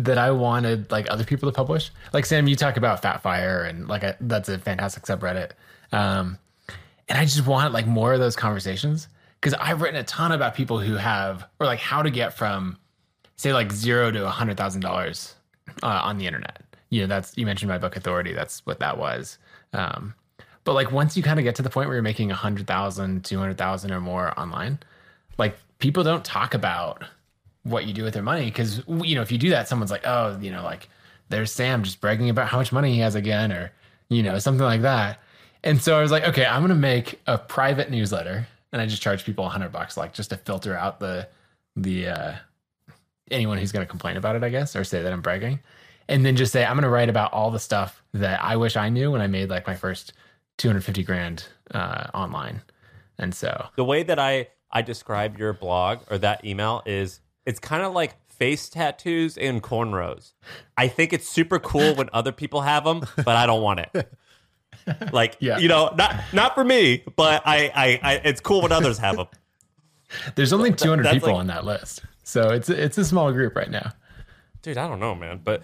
that 0.01 0.17
I 0.17 0.31
wanted 0.31 0.91
like 0.91 1.10
other 1.10 1.24
people 1.24 1.50
to 1.50 1.55
publish. 1.55 1.91
Like 2.13 2.25
Sam, 2.25 2.48
you 2.48 2.55
talk 2.55 2.77
about 2.77 3.01
Fat 3.01 3.22
Fire 3.22 3.63
and 3.63 3.88
like 3.88 4.03
I, 4.03 4.15
that's 4.22 4.50
a 4.50 4.57
fantastic 4.57 5.03
subreddit. 5.03 5.51
Um, 5.91 6.39
and 7.07 7.17
I 7.17 7.25
just 7.25 7.45
want 7.45 7.74
like 7.74 7.86
more 7.86 8.13
of 8.13 8.19
those 8.19 8.36
conversations 8.36 9.07
because 9.39 9.53
I've 9.53 9.81
written 9.81 10.00
a 10.00 10.03
ton 10.03 10.31
about 10.31 10.55
people 10.55 10.79
who 10.79 10.95
have 10.95 11.45
or 11.60 11.65
like 11.67 11.79
how 11.79 12.01
to 12.01 12.10
get 12.10 12.33
from 12.33 12.77
say 13.36 13.53
like 13.53 13.72
zero 13.72 14.12
to 14.12 14.25
a 14.25 14.29
hundred 14.29 14.57
thousand 14.57 14.81
dollars 14.81 15.36
uh, 15.81 15.88
on 15.88 16.17
the 16.17 16.27
internet. 16.27 16.63
You 16.89 17.01
know, 17.01 17.07
that's 17.07 17.38
you 17.38 17.45
mentioned 17.45 17.69
my 17.69 17.77
book 17.77 17.95
Authority. 17.95 18.33
That's 18.33 18.65
what 18.65 18.79
that 18.79 18.98
was. 18.98 19.38
Um, 19.74 20.13
But 20.63 20.74
like 20.74 20.91
once 20.91 21.17
you 21.17 21.24
kind 21.24 21.39
of 21.39 21.43
get 21.43 21.55
to 21.55 21.62
the 21.62 21.70
point 21.70 21.88
where 21.88 21.96
you're 21.96 22.03
making 22.03 22.29
100,000, 22.29 23.25
200,000 23.25 23.91
or 23.91 24.00
more 24.00 24.39
online, 24.39 24.79
like 25.38 25.58
people 25.79 26.03
don't 26.03 26.24
talk 26.24 26.53
about 26.53 27.03
what 27.63 27.86
you 27.86 27.93
do 27.93 28.03
with 28.03 28.13
their 28.13 28.24
money 28.24 28.46
because 28.46 28.82
you 28.88 29.15
know 29.15 29.22
if 29.22 29.32
you 29.32 29.38
do 29.38 29.50
that 29.50 29.67
someone's 29.67 29.91
like 29.91 30.05
oh 30.05 30.38
you 30.41 30.51
know 30.51 30.63
like 30.63 30.89
there's 31.29 31.51
sam 31.51 31.82
just 31.82 32.01
bragging 32.01 32.29
about 32.29 32.48
how 32.48 32.58
much 32.58 32.72
money 32.72 32.93
he 32.93 33.00
has 33.00 33.15
again 33.15 33.51
or 33.51 33.72
you 34.10 34.22
know 34.22 34.38
something 34.38 34.65
like 34.65 34.82
that. 34.82 35.20
And 35.63 35.82
so 35.82 35.98
i 35.98 36.01
was 36.01 36.12
like 36.12 36.27
okay 36.27 36.46
i'm 36.46 36.62
gonna 36.62 36.75
make 36.75 37.22
a 37.25 37.38
private 37.38 37.89
newsletter 37.89 38.46
and 38.74 38.82
i 38.82 38.86
just 38.86 39.01
charge 39.01 39.24
people 39.24 39.46
100 39.46 39.72
bucks 39.72 39.96
like 39.96 40.13
just 40.13 40.29
to 40.32 40.38
filter 40.38 40.75
out 40.75 41.00
the 41.00 41.27
the 41.77 42.08
uh 42.08 42.34
anyone 43.32 43.58
who's 43.58 43.72
gonna 43.72 43.86
complain 43.86 44.17
about 44.17 44.36
it 44.36 44.43
i 44.43 44.50
guess 44.50 44.75
or 44.75 44.84
say 44.84 45.01
that 45.01 45.13
i'm 45.13 45.22
bragging. 45.22 45.60
And 46.10 46.25
then 46.25 46.36
just 46.36 46.51
say 46.51 46.65
i'm 46.65 46.75
gonna 46.75 46.89
write 46.89 47.10
about 47.10 47.32
all 47.32 47.50
the 47.50 47.60
stuff 47.60 48.03
that 48.13 48.43
i 48.43 48.58
wish 48.58 48.75
i 48.75 48.89
knew 48.89 49.12
when 49.12 49.22
i 49.22 49.27
made 49.27 49.50
like 49.50 49.65
my 49.65 49.75
first 49.75 50.12
250 50.57 51.03
grand 51.03 51.45
uh 51.72 52.07
online 52.13 52.62
and 53.17 53.33
so 53.36 53.67
The 53.75 53.83
way 53.83 54.03
that 54.03 54.19
I 54.19 54.48
I 54.72 54.81
describe 54.81 55.38
your 55.38 55.53
blog 55.53 56.00
or 56.10 56.17
that 56.19 56.43
email 56.45 56.81
is 56.86 57.19
it's 57.45 57.60
kind 57.60 57.83
of 57.83 57.93
like 57.93 58.15
face 58.29 58.67
tattoos 58.69 59.38
and 59.38 59.62
cornrows. 59.62 60.33
I 60.75 60.88
think 60.88 61.13
it's 61.13 61.29
super 61.29 61.60
cool 61.60 61.93
when 61.95 62.10
other 62.13 62.31
people 62.31 62.62
have 62.62 62.83
them, 62.83 63.01
but 63.17 63.36
I 63.36 63.45
don't 63.45 63.62
want 63.62 63.81
it. 63.81 64.12
Like, 65.13 65.38
Yeah. 65.39 65.60
you 65.60 65.67
know, 65.69 65.93
not 65.95 66.19
not 66.33 66.55
for 66.55 66.63
me, 66.63 67.03
but 67.15 67.43
I, 67.45 67.72
I, 67.74 68.00
I 68.03 68.13
it's 68.25 68.41
cool 68.41 68.63
when 68.63 68.72
others 68.72 68.98
have 68.98 69.15
them. 69.17 69.27
there's 70.36 70.51
only 70.51 70.74
200 70.74 71.03
that's 71.03 71.13
people 71.13 71.29
like- 71.29 71.38
on 71.39 71.48
that 71.48 71.63
list 71.65 72.03
so 72.24 72.50
it's 72.50 72.69
it's 72.69 72.98
a 72.98 73.05
small 73.05 73.31
group 73.31 73.55
right 73.55 73.69
now 73.72 73.91
Dude, 74.62 74.77
I 74.77 74.88
don't 74.88 75.00
know, 75.00 75.13
man, 75.15 75.41
but 75.43 75.63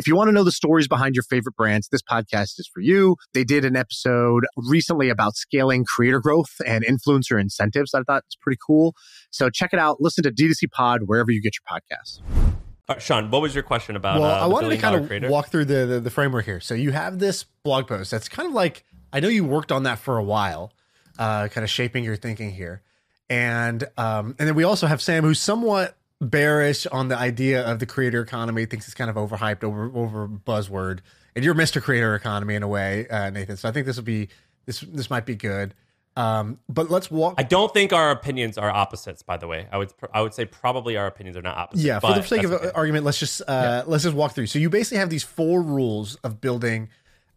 If 0.00 0.06
you 0.06 0.16
want 0.16 0.28
to 0.28 0.32
know 0.32 0.44
the 0.44 0.50
stories 0.50 0.88
behind 0.88 1.14
your 1.14 1.24
favorite 1.24 1.54
brands, 1.56 1.88
this 1.88 2.00
podcast 2.00 2.58
is 2.58 2.66
for 2.72 2.80
you. 2.80 3.16
They 3.34 3.44
did 3.44 3.66
an 3.66 3.76
episode 3.76 4.46
recently 4.56 5.10
about 5.10 5.36
scaling 5.36 5.84
creator 5.84 6.20
growth 6.20 6.52
and 6.66 6.82
influencer 6.86 7.38
incentives. 7.38 7.92
I 7.92 8.00
thought 8.04 8.22
it's 8.26 8.34
pretty 8.34 8.58
cool. 8.66 8.94
So 9.30 9.50
check 9.50 9.74
it 9.74 9.78
out. 9.78 10.00
Listen 10.00 10.24
to 10.24 10.30
D2C 10.30 10.70
Pod 10.70 11.02
wherever 11.04 11.30
you 11.30 11.42
get 11.42 11.52
your 11.54 11.78
podcasts. 11.78 12.22
uh, 12.88 12.94
Shaan, 12.94 13.28
what 13.28 13.42
was 13.42 13.54
your 13.54 13.62
question 13.62 13.94
about? 13.94 14.22
well, 14.22 14.30
uh, 14.30 14.40
I 14.40 14.44
the 14.44 14.54
wanted 14.54 14.70
to 14.70 14.76
kind 14.78 14.92
dollar 14.94 15.00
of 15.00 15.06
creator? 15.06 15.28
walk 15.28 15.48
through 15.48 15.66
the, 15.66 15.84
the 15.84 16.00
the 16.00 16.10
framework 16.10 16.46
here. 16.46 16.60
So 16.60 16.72
you 16.72 16.92
have 16.92 17.18
this 17.18 17.44
blog 17.62 17.86
post 17.86 18.10
that's 18.10 18.30
kind 18.30 18.48
of 18.48 18.54
like 18.54 18.84
I 19.12 19.20
know 19.20 19.28
you 19.28 19.44
worked 19.44 19.70
on 19.70 19.82
that 19.82 19.98
for 19.98 20.16
a 20.16 20.24
while, 20.24 20.72
uh, 21.18 21.48
kind 21.48 21.62
of 21.62 21.68
shaping 21.68 22.04
your 22.04 22.16
thinking 22.16 22.52
here, 22.52 22.80
and 23.28 23.84
um, 23.98 24.34
and 24.38 24.48
then 24.48 24.54
we 24.54 24.64
also 24.64 24.86
have 24.86 25.02
Sam, 25.02 25.24
who's 25.24 25.40
somewhat 25.40 25.98
bearish 26.20 26.86
on 26.86 27.08
the 27.08 27.16
idea 27.16 27.64
of 27.64 27.78
the 27.78 27.86
creator 27.86 28.20
economy, 28.20 28.66
thinks 28.66 28.86
it's 28.86 28.94
kind 28.94 29.10
of 29.10 29.16
overhyped, 29.16 29.64
over 29.64 29.90
over 29.94 30.28
buzzword, 30.28 31.00
and 31.34 31.44
you're 31.44 31.54
Mr. 31.54 31.82
Creator 31.82 32.14
Economy 32.14 32.54
in 32.54 32.62
a 32.62 32.68
way, 32.68 33.08
uh, 33.08 33.30
Nathan. 33.30 33.56
So 33.56 33.68
I 33.68 33.72
think 33.72 33.86
this 33.86 33.96
will 33.96 34.04
be 34.04 34.28
this 34.66 34.80
this 34.80 35.10
might 35.10 35.26
be 35.26 35.36
good. 35.36 35.74
Um, 36.16 36.58
but 36.68 36.90
let's 36.90 37.10
walk. 37.10 37.36
I 37.38 37.44
don't 37.44 37.72
think 37.72 37.92
our 37.92 38.10
opinions 38.10 38.58
are 38.58 38.68
opposites. 38.68 39.22
By 39.22 39.36
the 39.36 39.46
way, 39.46 39.68
I 39.70 39.78
would 39.78 39.92
I 40.12 40.20
would 40.20 40.34
say 40.34 40.44
probably 40.44 40.96
our 40.96 41.06
opinions 41.06 41.36
are 41.36 41.42
not 41.42 41.56
opposites. 41.56 41.86
Yeah, 41.86 42.00
for 42.00 42.12
the 42.12 42.22
sake 42.22 42.42
of 42.42 42.52
okay. 42.52 42.70
argument, 42.74 43.04
let's 43.04 43.18
just 43.18 43.42
uh, 43.46 43.84
let's 43.86 44.04
just 44.04 44.16
walk 44.16 44.32
through. 44.32 44.46
So 44.46 44.58
you 44.58 44.68
basically 44.68 44.98
have 44.98 45.10
these 45.10 45.22
four 45.22 45.62
rules 45.62 46.16
of 46.16 46.40
building 46.40 46.88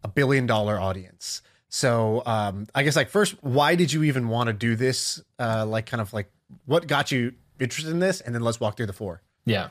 a 0.02 0.08
billion 0.08 0.46
dollar 0.46 0.78
audience. 0.78 1.40
So 1.68 2.22
um, 2.26 2.66
I 2.74 2.82
guess 2.82 2.94
like 2.94 3.08
first, 3.08 3.42
why 3.42 3.74
did 3.74 3.92
you 3.92 4.04
even 4.04 4.28
want 4.28 4.48
to 4.48 4.52
do 4.52 4.76
this? 4.76 5.22
Uh, 5.38 5.64
like 5.66 5.86
kind 5.86 6.00
of 6.00 6.12
like 6.12 6.30
what 6.66 6.86
got 6.86 7.10
you 7.10 7.32
interested 7.60 7.90
in 7.90 8.00
this, 8.00 8.20
and 8.20 8.34
then 8.34 8.42
let's 8.42 8.60
walk 8.60 8.76
through 8.76 8.86
the 8.86 8.92
four. 8.92 9.22
Yeah. 9.44 9.68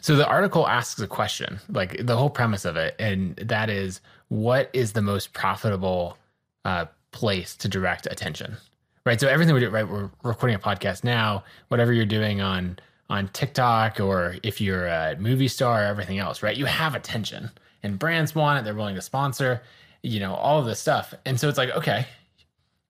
So 0.00 0.16
the 0.16 0.26
article 0.26 0.66
asks 0.66 1.00
a 1.00 1.06
question, 1.06 1.60
like 1.68 2.04
the 2.04 2.16
whole 2.16 2.30
premise 2.30 2.64
of 2.64 2.76
it, 2.76 2.96
and 2.98 3.36
that 3.36 3.70
is 3.70 4.00
what 4.28 4.68
is 4.72 4.92
the 4.92 5.02
most 5.02 5.32
profitable 5.32 6.18
uh, 6.64 6.86
place 7.12 7.54
to 7.56 7.68
direct 7.68 8.06
attention, 8.10 8.56
right? 9.04 9.20
So 9.20 9.28
everything 9.28 9.54
we 9.54 9.60
do, 9.60 9.70
right? 9.70 9.88
We're 9.88 10.10
recording 10.24 10.56
a 10.56 10.58
podcast 10.58 11.04
now. 11.04 11.44
Whatever 11.68 11.92
you're 11.92 12.04
doing 12.04 12.40
on 12.40 12.78
on 13.08 13.28
TikTok, 13.28 14.00
or 14.00 14.34
if 14.42 14.60
you're 14.60 14.86
a 14.86 15.16
movie 15.20 15.46
star, 15.46 15.82
or 15.82 15.84
everything 15.84 16.18
else, 16.18 16.42
right? 16.42 16.56
You 16.56 16.64
have 16.64 16.96
attention, 16.96 17.50
and 17.84 17.96
brands 17.96 18.34
want 18.34 18.58
it. 18.58 18.64
They're 18.64 18.74
willing 18.74 18.96
to 18.96 19.02
sponsor, 19.02 19.62
you 20.02 20.18
know, 20.18 20.34
all 20.34 20.58
of 20.58 20.66
this 20.66 20.80
stuff. 20.80 21.14
And 21.24 21.38
so 21.38 21.48
it's 21.48 21.58
like, 21.58 21.70
okay, 21.70 22.06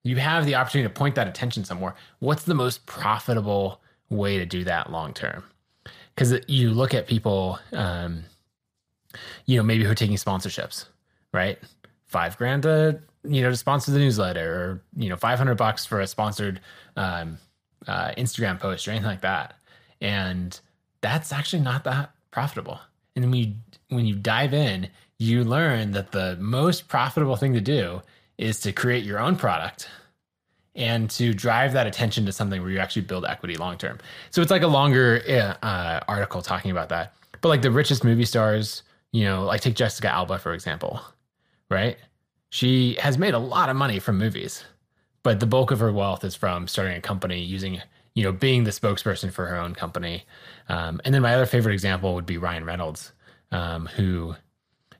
you 0.06 0.16
have 0.16 0.46
the 0.46 0.54
opportunity 0.54 0.88
to 0.88 0.94
point 0.94 1.16
that 1.16 1.26
attention 1.26 1.64
somewhere. 1.64 1.94
What's 2.20 2.44
the 2.44 2.54
most 2.54 2.86
profitable 2.86 3.80
way 4.08 4.38
to 4.38 4.46
do 4.46 4.62
that 4.62 4.92
long 4.92 5.12
term? 5.12 5.42
Because 6.14 6.38
you 6.46 6.70
look 6.70 6.94
at 6.94 7.08
people, 7.08 7.58
um, 7.72 8.22
you 9.46 9.56
know, 9.56 9.64
maybe 9.64 9.82
who 9.82 9.90
are 9.90 9.96
taking 9.96 10.16
sponsorships, 10.16 10.86
right? 11.32 11.58
Five 12.04 12.38
grand 12.38 12.62
to 12.62 13.00
you 13.24 13.42
know 13.42 13.50
to 13.50 13.56
sponsor 13.56 13.90
the 13.90 13.98
newsletter, 13.98 14.54
or 14.54 14.82
you 14.96 15.08
know, 15.08 15.16
five 15.16 15.38
hundred 15.38 15.56
bucks 15.56 15.84
for 15.84 16.00
a 16.00 16.06
sponsored 16.06 16.60
um, 16.96 17.38
uh, 17.88 18.12
Instagram 18.16 18.60
post 18.60 18.86
or 18.86 18.92
anything 18.92 19.08
like 19.08 19.22
that, 19.22 19.54
and 20.00 20.60
that's 21.00 21.32
actually 21.32 21.62
not 21.62 21.82
that 21.82 22.12
profitable. 22.30 22.78
And 23.16 23.24
when 23.24 23.34
you 23.34 23.54
when 23.88 24.06
you 24.06 24.14
dive 24.14 24.54
in, 24.54 24.88
you 25.18 25.42
learn 25.42 25.90
that 25.92 26.12
the 26.12 26.36
most 26.38 26.86
profitable 26.86 27.34
thing 27.34 27.54
to 27.54 27.60
do 27.60 28.02
is 28.38 28.61
to 28.61 28.72
create 28.72 29.05
your 29.05 29.18
own 29.18 29.37
product 29.37 29.88
and 30.75 31.09
to 31.11 31.33
drive 31.33 31.72
that 31.72 31.87
attention 31.87 32.27
to 32.27 32.33
something 32.33 32.61
where 32.61 32.70
you 32.70 32.79
actually 32.79 33.03
build 33.03 33.25
equity 33.25 33.57
long 33.57 33.79
term. 33.79 33.99
So 34.31 34.42
it's 34.42 34.51
like 34.51 34.62
a 34.62 34.68
longer 34.68 35.22
uh, 35.29 35.64
uh, 35.64 36.01
article 36.07 36.42
talking 36.42 36.70
about 36.70 36.90
that. 36.90 37.14
But 37.40 37.49
like 37.49 37.62
the 37.62 37.70
richest 37.70 38.05
movie 38.05 38.27
stars, 38.27 38.83
you 39.12 39.25
know, 39.25 39.44
like 39.44 39.62
take 39.62 39.75
Jessica 39.75 40.09
Alba 40.09 40.38
for 40.38 40.53
example, 40.53 41.01
right? 41.70 41.96
She 42.51 42.96
has 43.01 43.18
made 43.18 43.35
a 43.35 43.38
lot 43.38 43.68
of 43.68 43.77
money 43.77 43.99
from 43.99 44.18
movies, 44.18 44.64
but 45.22 45.40
the 45.40 45.46
bulk 45.46 45.70
of 45.70 45.81
her 45.81 45.92
wealth 45.92 46.25
is 46.25 46.37
from 46.37 46.68
starting 46.68 46.96
a 46.96 47.01
company, 47.01 47.40
using 47.42 47.81
you 48.14 48.22
know, 48.22 48.33
being 48.33 48.64
the 48.64 48.70
spokesperson 48.70 49.31
for 49.31 49.44
her 49.46 49.57
own 49.57 49.75
company. 49.75 50.25
Um, 50.70 51.03
and 51.05 51.14
then 51.14 51.20
my 51.20 51.35
other 51.35 51.44
favorite 51.44 51.75
example 51.75 52.14
would 52.14 52.25
be 52.25 52.38
Ryan 52.38 52.64
Reynolds, 52.64 53.12
um, 53.53 53.87
who 53.87 54.35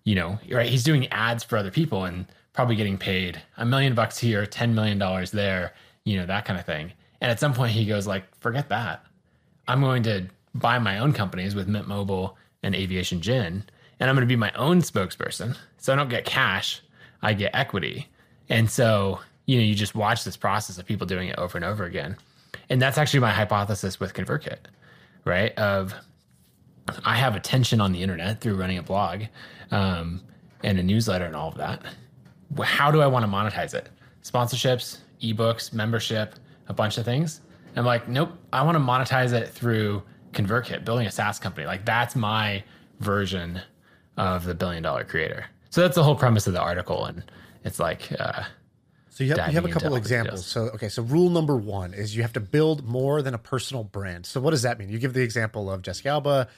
you 0.05 0.15
know, 0.15 0.39
right? 0.51 0.69
He's 0.69 0.85
doing 0.85 1.09
ads 1.09 1.43
for 1.43 1.59
other 1.59 1.71
people 1.71 2.05
and 2.05 2.27
probably 2.57 2.75
getting 2.75 2.99
paid 2.99 3.41
a 3.59 3.65
million 3.65 3.95
bucks 3.95 4.19
here, 4.19 4.45
ten 4.47 4.75
million 4.75 4.99
dollars 4.99 5.31
there, 5.31 5.75
you 6.05 6.17
know, 6.17 6.27
that 6.27 6.45
kind 6.45 6.59
of 6.59 6.67
thing. 6.67 6.91
And 7.21 7.31
at 7.31 7.39
some 7.39 7.55
point, 7.55 7.73
he 7.73 7.87
goes 7.87 8.07
like, 8.07 8.25
"Forget 8.41 8.69
that. 8.71 9.05
I'm 9.69 9.81
going 9.81 10.03
to 10.05 10.27
buy 10.55 10.79
my 10.79 10.99
own 10.99 11.13
companies 11.13 11.55
with 11.55 11.69
Mint 11.69 11.87
Mobile 11.87 12.37
and 12.63 12.75
Aviation 12.75 13.21
Gin, 13.21 13.65
and 14.01 14.11
I'm 14.11 14.17
going 14.17 14.27
to 14.27 14.33
be 14.33 14.37
my 14.37 14.53
own 14.53 14.81
spokesperson. 14.81 15.57
So 15.79 15.93
I 15.93 15.97
don't 15.97 16.09
get 16.09 16.25
cash, 16.25 16.83
I 17.23 17.35
get 17.35 17.55
equity. 17.55 18.09
And 18.49 18.71
so, 18.71 19.21
you 19.47 19.59
know, 19.59 19.65
you 19.65 19.75
just 19.75 19.95
watch 19.95 20.25
this 20.25 20.37
process 20.37 20.79
of 20.79 20.87
people 20.87 21.07
doing 21.07 21.29
it 21.29 21.39
over 21.39 21.59
and 21.59 21.65
over 21.65 21.85
again. 21.85 22.17
And 22.69 22.81
that's 22.81 22.99
actually 22.99 23.21
my 23.21 23.31
hypothesis 23.31 24.01
with 24.01 24.15
ConvertKit, 24.15 24.59
right? 25.25 25.57
Of 25.59 25.95
I 27.05 27.17
have 27.17 27.37
attention 27.37 27.81
on 27.81 27.93
the 27.93 28.03
internet 28.03 28.41
through 28.41 28.57
running 28.57 28.79
a 28.79 28.83
blog 28.83 29.25
um, 29.71 30.23
and 30.63 30.79
a 30.79 30.83
newsletter 30.83 31.25
and 31.25 31.37
all 31.37 31.49
of 31.49 31.57
that. 31.57 31.83
How 32.63 32.91
do 32.91 33.01
I 33.01 33.07
want 33.07 33.25
to 33.25 33.31
monetize 33.31 33.75
it? 33.75 33.89
Sponsorships, 34.23 34.99
ebooks, 35.23 35.73
membership, 35.73 36.35
a 36.69 36.75
bunch 36.75 36.99
of 36.99 37.05
things. 37.05 37.41
I'm 37.77 37.85
like, 37.85 38.09
nope, 38.09 38.31
I 38.53 38.63
want 38.63 38.77
to 38.77 38.81
monetize 38.81 39.33
it 39.33 39.51
through 39.51 40.03
ConvertKit, 40.33 40.85
building 40.85 41.07
a 41.07 41.11
SaaS 41.11 41.39
company. 41.39 41.67
Like 41.67 41.85
that's 41.85 42.17
my 42.17 42.65
version 43.01 43.61
of 44.17 44.45
the 44.45 44.55
billion 44.55 44.83
dollar 44.83 45.05
creator. 45.05 45.47
So 45.71 45.83
that's 45.83 45.95
the 45.95 46.03
whole 46.03 46.15
premise 46.15 46.47
of 46.47 46.55
the 46.55 46.61
article. 46.61 47.05
And 47.05 47.23
it's 47.65 47.79
like, 47.79 48.11
uh, 48.19 48.45
So 49.11 49.25
you 49.25 49.35
have, 49.35 49.49
you 49.49 49.55
have 49.55 49.65
a 49.67 49.69
couple 49.69 49.95
examples. 49.97 50.47
So 50.47 50.71
okay, 50.75 50.89
so 50.89 51.03
rule 51.03 51.29
number 51.29 51.57
one 51.57 51.93
is 51.93 52.17
you 52.17 52.23
have 52.23 52.33
to 52.35 52.41
build 52.41 52.87
more 52.87 53.21
than 53.21 53.35
a 53.35 53.39
personal 53.39 53.85
brand. 53.85 54.25
So 54.25 54.41
what 54.41 54.53
does 54.53 54.63
that 54.63 54.79
mean? 54.79 54.89
You 54.89 54.99
give 54.99 55.13
the 55.13 55.23
example 55.23 55.71
of 55.71 55.83
Jessica 55.83 56.09
Alba, 56.11 56.49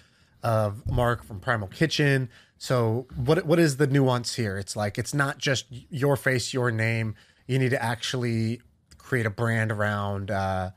of 0.43 0.87
Mark 0.91 1.25
from 1.25 1.41
Primal 1.41 1.69
Kitchen. 1.69 2.29
So 2.59 3.07
what 3.15 3.45
what 3.47 3.59
is 3.59 3.77
the 3.77 3.87
nuance 3.87 4.35
here? 4.35 4.59
It's 4.59 4.77
like 4.77 4.99
it's 4.99 5.15
not 5.15 5.39
just 5.39 5.67
your 5.91 6.17
face, 6.17 6.53
your 6.53 6.71
name. 6.71 7.15
You 7.47 7.59
need 7.59 7.71
to 7.71 7.83
actually 7.83 8.61
create 8.97 9.27
a 9.27 9.31
brand 9.31 9.71
around 9.71 10.31
uh, 10.31 10.71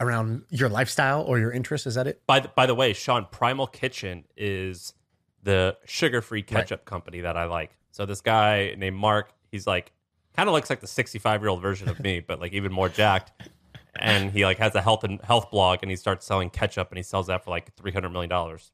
around 0.00 0.42
your 0.50 0.68
lifestyle 0.68 1.22
or 1.22 1.38
your 1.38 1.52
interest. 1.52 1.86
Is 1.86 1.94
that 1.94 2.06
it? 2.06 2.22
By 2.26 2.40
the, 2.40 2.48
by 2.48 2.66
the 2.66 2.74
way, 2.74 2.92
Shaan, 2.92 3.30
Primal 3.30 3.66
Kitchen 3.66 4.24
is 4.36 4.92
the 5.42 5.76
sugar-free 5.84 6.42
ketchup 6.42 6.84
company 6.84 7.20
that 7.20 7.36
I 7.36 7.44
like. 7.44 7.76
So 7.92 8.04
this 8.04 8.20
guy 8.20 8.74
named 8.76 8.96
Mark, 8.96 9.32
he's 9.52 9.66
like 9.66 9.92
kind 10.36 10.48
of 10.48 10.54
looks 10.54 10.68
like 10.68 10.80
the 10.80 10.86
65 10.86 11.40
year 11.40 11.48
old 11.48 11.62
version 11.62 11.88
of 11.88 11.98
me, 12.00 12.20
but 12.26 12.40
like 12.40 12.52
even 12.52 12.72
more 12.72 12.88
jacked. 12.88 13.32
And 13.98 14.30
he 14.30 14.44
like 14.44 14.58
has 14.58 14.74
a 14.74 14.82
health 14.82 15.04
and 15.04 15.20
health 15.22 15.50
blog, 15.50 15.78
and 15.82 15.90
he 15.90 15.96
starts 15.96 16.26
selling 16.26 16.50
ketchup, 16.50 16.90
and 16.90 16.98
he 16.98 17.02
sells 17.02 17.28
that 17.28 17.44
for 17.44 17.50
like 17.50 17.74
300 17.76 18.10
million 18.10 18.28
dollars. 18.28 18.70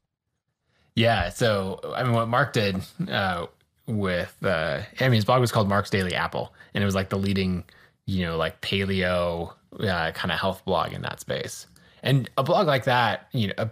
Yeah. 0.95 1.29
So, 1.29 1.79
I 1.95 2.03
mean, 2.03 2.13
what 2.13 2.27
Mark 2.27 2.53
did 2.53 2.81
uh, 3.09 3.47
with, 3.87 4.35
uh, 4.43 4.81
I 4.99 5.03
mean, 5.03 5.13
his 5.13 5.25
blog 5.25 5.41
was 5.41 5.51
called 5.51 5.67
Mark's 5.67 5.89
Daily 5.89 6.13
Apple, 6.15 6.53
and 6.73 6.83
it 6.83 6.85
was 6.85 6.95
like 6.95 7.09
the 7.09 7.17
leading, 7.17 7.63
you 8.05 8.25
know, 8.25 8.37
like 8.37 8.61
paleo 8.61 9.53
uh, 9.79 10.11
kind 10.11 10.31
of 10.31 10.39
health 10.39 10.63
blog 10.65 10.93
in 10.93 11.01
that 11.01 11.19
space. 11.19 11.67
And 12.03 12.29
a 12.37 12.43
blog 12.43 12.67
like 12.67 12.83
that, 12.83 13.27
you 13.31 13.47
know, 13.47 13.53
uh, 13.57 13.69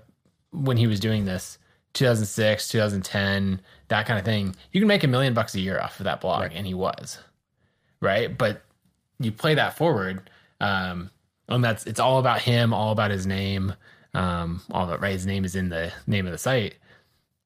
when 0.51 0.77
he 0.77 0.88
was 0.88 0.99
doing 0.99 1.25
this, 1.25 1.57
2006, 1.93 2.69
2010, 2.69 3.62
that 3.89 4.05
kind 4.05 4.17
of 4.17 4.25
thing, 4.25 4.55
you 4.71 4.79
can 4.79 4.88
make 4.88 5.03
a 5.03 5.07
million 5.07 5.34
bucks 5.34 5.53
a 5.55 5.60
year 5.60 5.79
off 5.79 5.99
of 5.99 6.05
that 6.05 6.21
blog, 6.21 6.51
and 6.53 6.65
he 6.65 6.73
was, 6.73 7.19
right? 7.99 8.36
But 8.38 8.63
you 9.19 9.31
play 9.31 9.55
that 9.55 9.77
forward, 9.77 10.29
um, 10.60 11.10
and 11.49 11.63
that's 11.63 11.86
it's 11.86 11.99
all 11.99 12.19
about 12.19 12.41
him, 12.41 12.73
all 12.73 12.91
about 12.91 13.12
his 13.12 13.27
name, 13.27 13.73
um, 14.13 14.62
all 14.71 14.88
that 14.88 15.01
right. 15.01 15.13
His 15.13 15.25
name 15.25 15.43
is 15.43 15.55
in 15.55 15.69
the 15.69 15.91
name 16.07 16.25
of 16.25 16.31
the 16.31 16.38
site, 16.38 16.75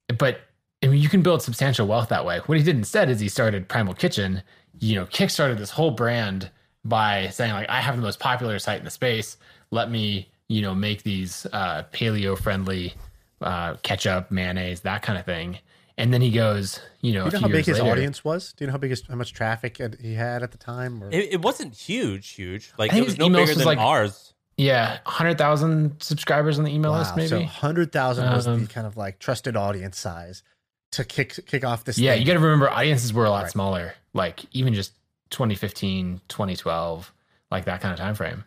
but 0.07 0.41
I 0.83 0.87
mean, 0.87 1.01
you 1.01 1.09
can 1.09 1.21
build 1.21 1.41
substantial 1.41 1.87
wealth 1.87 2.09
that 2.09 2.25
way. 2.25 2.39
What 2.45 2.57
he 2.57 2.63
did 2.63 2.75
instead 2.75 3.09
is 3.09 3.19
he 3.19 3.29
started 3.29 3.67
Primal 3.67 3.93
Kitchen. 3.93 4.43
You 4.79 4.95
know, 4.95 5.05
kickstarted 5.05 5.57
this 5.57 5.71
whole 5.71 5.91
brand 5.91 6.51
by 6.83 7.29
saying 7.29 7.53
like, 7.53 7.69
I 7.69 7.81
have 7.81 7.95
the 7.95 8.01
most 8.01 8.19
popular 8.19 8.59
site 8.59 8.79
in 8.79 8.85
the 8.85 8.91
space. 8.91 9.37
Let 9.71 9.89
me, 9.89 10.29
you 10.47 10.61
know, 10.61 10.75
make 10.75 11.03
these 11.03 11.47
uh, 11.51 11.83
paleo 11.91 12.37
friendly 12.37 12.93
uh, 13.41 13.75
ketchup, 13.83 14.29
mayonnaise, 14.31 14.81
that 14.81 15.01
kind 15.01 15.17
of 15.17 15.25
thing. 15.25 15.57
And 15.97 16.13
then 16.13 16.21
he 16.21 16.29
goes, 16.29 16.79
you 17.01 17.13
know, 17.13 17.29
Do 17.29 17.37
you 17.37 17.41
know 17.41 17.47
how 17.47 17.53
big 17.53 17.65
his 17.65 17.79
later, 17.79 17.91
audience 17.91 18.23
was? 18.23 18.53
Do 18.53 18.63
you 18.63 18.67
know 18.67 18.73
how 18.73 18.77
big 18.77 18.89
his, 18.89 19.01
how 19.07 19.15
much 19.15 19.33
traffic 19.33 19.81
he 19.99 20.13
had 20.13 20.43
at 20.43 20.51
the 20.51 20.57
time? 20.57 21.03
Or? 21.03 21.09
It, 21.09 21.33
it 21.33 21.41
wasn't 21.41 21.73
huge, 21.73 22.31
huge. 22.31 22.73
Like 22.77 22.93
it 22.93 23.03
was 23.03 23.17
no 23.17 23.29
bigger 23.29 23.41
was 23.41 23.55
than 23.55 23.65
like, 23.65 23.79
ours. 23.79 24.33
Yeah, 24.57 24.99
hundred 25.05 25.37
thousand 25.37 26.01
subscribers 26.01 26.57
on 26.57 26.65
the 26.65 26.71
email 26.71 26.91
wow. 26.91 26.99
list, 26.99 27.15
maybe. 27.15 27.27
So 27.27 27.43
hundred 27.43 27.91
thousand 27.91 28.31
was 28.31 28.47
um, 28.47 28.61
the 28.61 28.67
kind 28.67 28.87
of 28.87 28.95
like 28.95 29.19
trusted 29.19 29.55
audience 29.57 29.99
size 29.99 30.43
to 30.91 31.03
kick 31.03 31.45
kick 31.45 31.65
off 31.65 31.83
this. 31.83 31.97
Yeah, 31.97 32.13
thing. 32.13 32.21
you 32.21 32.27
got 32.27 32.33
to 32.33 32.39
remember 32.39 32.69
audiences 32.69 33.11
were 33.11 33.25
a 33.25 33.29
lot 33.29 33.43
right. 33.43 33.51
smaller. 33.51 33.95
Like 34.13 34.45
even 34.53 34.73
just 34.73 34.93
2015, 35.31 36.21
2012, 36.29 37.13
like 37.51 37.65
that 37.65 37.81
kind 37.81 37.91
of 37.91 37.99
time 37.99 38.15
frame. 38.15 38.45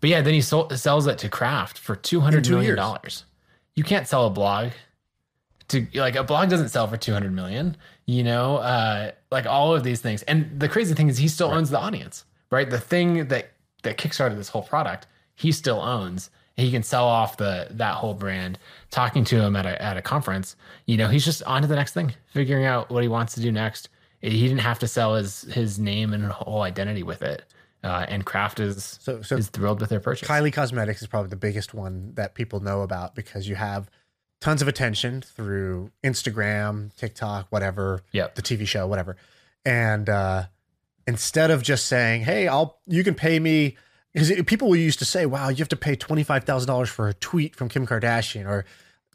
But 0.00 0.10
yeah, 0.10 0.20
then 0.20 0.34
he 0.34 0.40
sold, 0.40 0.78
sells 0.78 1.08
it 1.08 1.18
to 1.18 1.28
Kraft 1.28 1.76
for 1.76 1.96
two 1.96 2.20
hundred 2.20 2.48
million 2.48 2.76
dollars. 2.76 3.24
You 3.74 3.82
can't 3.82 4.06
sell 4.06 4.26
a 4.26 4.30
blog 4.30 4.70
to 5.68 5.86
like 5.94 6.16
a 6.16 6.24
blog 6.24 6.48
doesn't 6.48 6.70
sell 6.70 6.86
for 6.86 6.96
200 6.96 7.32
million 7.32 7.76
you 8.06 8.24
know 8.24 8.56
uh 8.56 9.12
like 9.30 9.46
all 9.46 9.74
of 9.74 9.84
these 9.84 10.00
things 10.00 10.22
and 10.22 10.58
the 10.58 10.68
crazy 10.68 10.94
thing 10.94 11.08
is 11.08 11.18
he 11.18 11.28
still 11.28 11.48
right. 11.48 11.56
owns 11.56 11.70
the 11.70 11.78
audience 11.78 12.24
right 12.50 12.70
the 12.70 12.80
thing 12.80 13.28
that 13.28 13.52
that 13.82 13.96
kickstarted 13.98 14.36
this 14.36 14.48
whole 14.48 14.62
product 14.62 15.06
he 15.38 15.52
still 15.52 15.80
owns 15.80 16.30
he 16.56 16.70
can 16.70 16.82
sell 16.82 17.06
off 17.06 17.36
the 17.36 17.68
that 17.70 17.94
whole 17.94 18.14
brand 18.14 18.58
talking 18.90 19.24
to 19.24 19.40
him 19.40 19.54
at 19.56 19.64
a, 19.64 19.80
at 19.80 19.96
a 19.96 20.02
conference 20.02 20.56
you 20.86 20.96
know 20.96 21.08
he's 21.08 21.24
just 21.24 21.42
on 21.44 21.62
to 21.62 21.68
the 21.68 21.76
next 21.76 21.94
thing 21.94 22.12
figuring 22.32 22.64
out 22.64 22.90
what 22.90 23.02
he 23.02 23.08
wants 23.08 23.34
to 23.34 23.40
do 23.40 23.52
next 23.52 23.88
he 24.20 24.42
didn't 24.42 24.58
have 24.58 24.78
to 24.78 24.88
sell 24.88 25.14
his 25.14 25.42
his 25.42 25.78
name 25.78 26.12
and 26.12 26.24
whole 26.24 26.62
identity 26.62 27.02
with 27.02 27.22
it 27.22 27.44
uh, 27.84 28.04
and 28.08 28.26
Kraft 28.26 28.58
is 28.58 28.98
so, 29.00 29.22
so 29.22 29.36
is 29.36 29.48
thrilled 29.48 29.80
with 29.80 29.90
their 29.90 30.00
purchase. 30.00 30.26
Kylie 30.26 30.52
Cosmetics 30.52 31.00
is 31.00 31.06
probably 31.06 31.30
the 31.30 31.36
biggest 31.36 31.74
one 31.74 32.12
that 32.14 32.34
people 32.34 32.58
know 32.58 32.82
about 32.82 33.14
because 33.14 33.48
you 33.48 33.54
have 33.54 33.88
tons 34.40 34.62
of 34.62 34.68
attention 34.68 35.20
through 35.20 35.90
Instagram, 36.02 36.94
TikTok, 36.96 37.46
whatever, 37.50 38.02
yep. 38.12 38.34
the 38.34 38.42
TV 38.42 38.66
show, 38.66 38.86
whatever. 38.86 39.16
And 39.64 40.08
uh, 40.08 40.44
instead 41.06 41.50
of 41.50 41.62
just 41.62 41.86
saying, 41.86 42.22
"Hey, 42.22 42.48
I'll 42.48 42.78
you 42.86 43.04
can 43.04 43.14
pay 43.14 43.38
me," 43.38 43.76
because 44.18 44.42
people 44.44 44.74
used 44.74 44.98
to 45.00 45.04
say, 45.04 45.26
"Wow, 45.26 45.48
you 45.48 45.56
have 45.56 45.68
to 45.68 45.76
pay 45.76 45.96
twenty 45.96 46.22
five 46.22 46.44
thousand 46.44 46.66
dollars 46.66 46.88
for 46.88 47.08
a 47.08 47.14
tweet 47.14 47.54
from 47.54 47.68
Kim 47.68 47.86
Kardashian," 47.86 48.46
or 48.46 48.64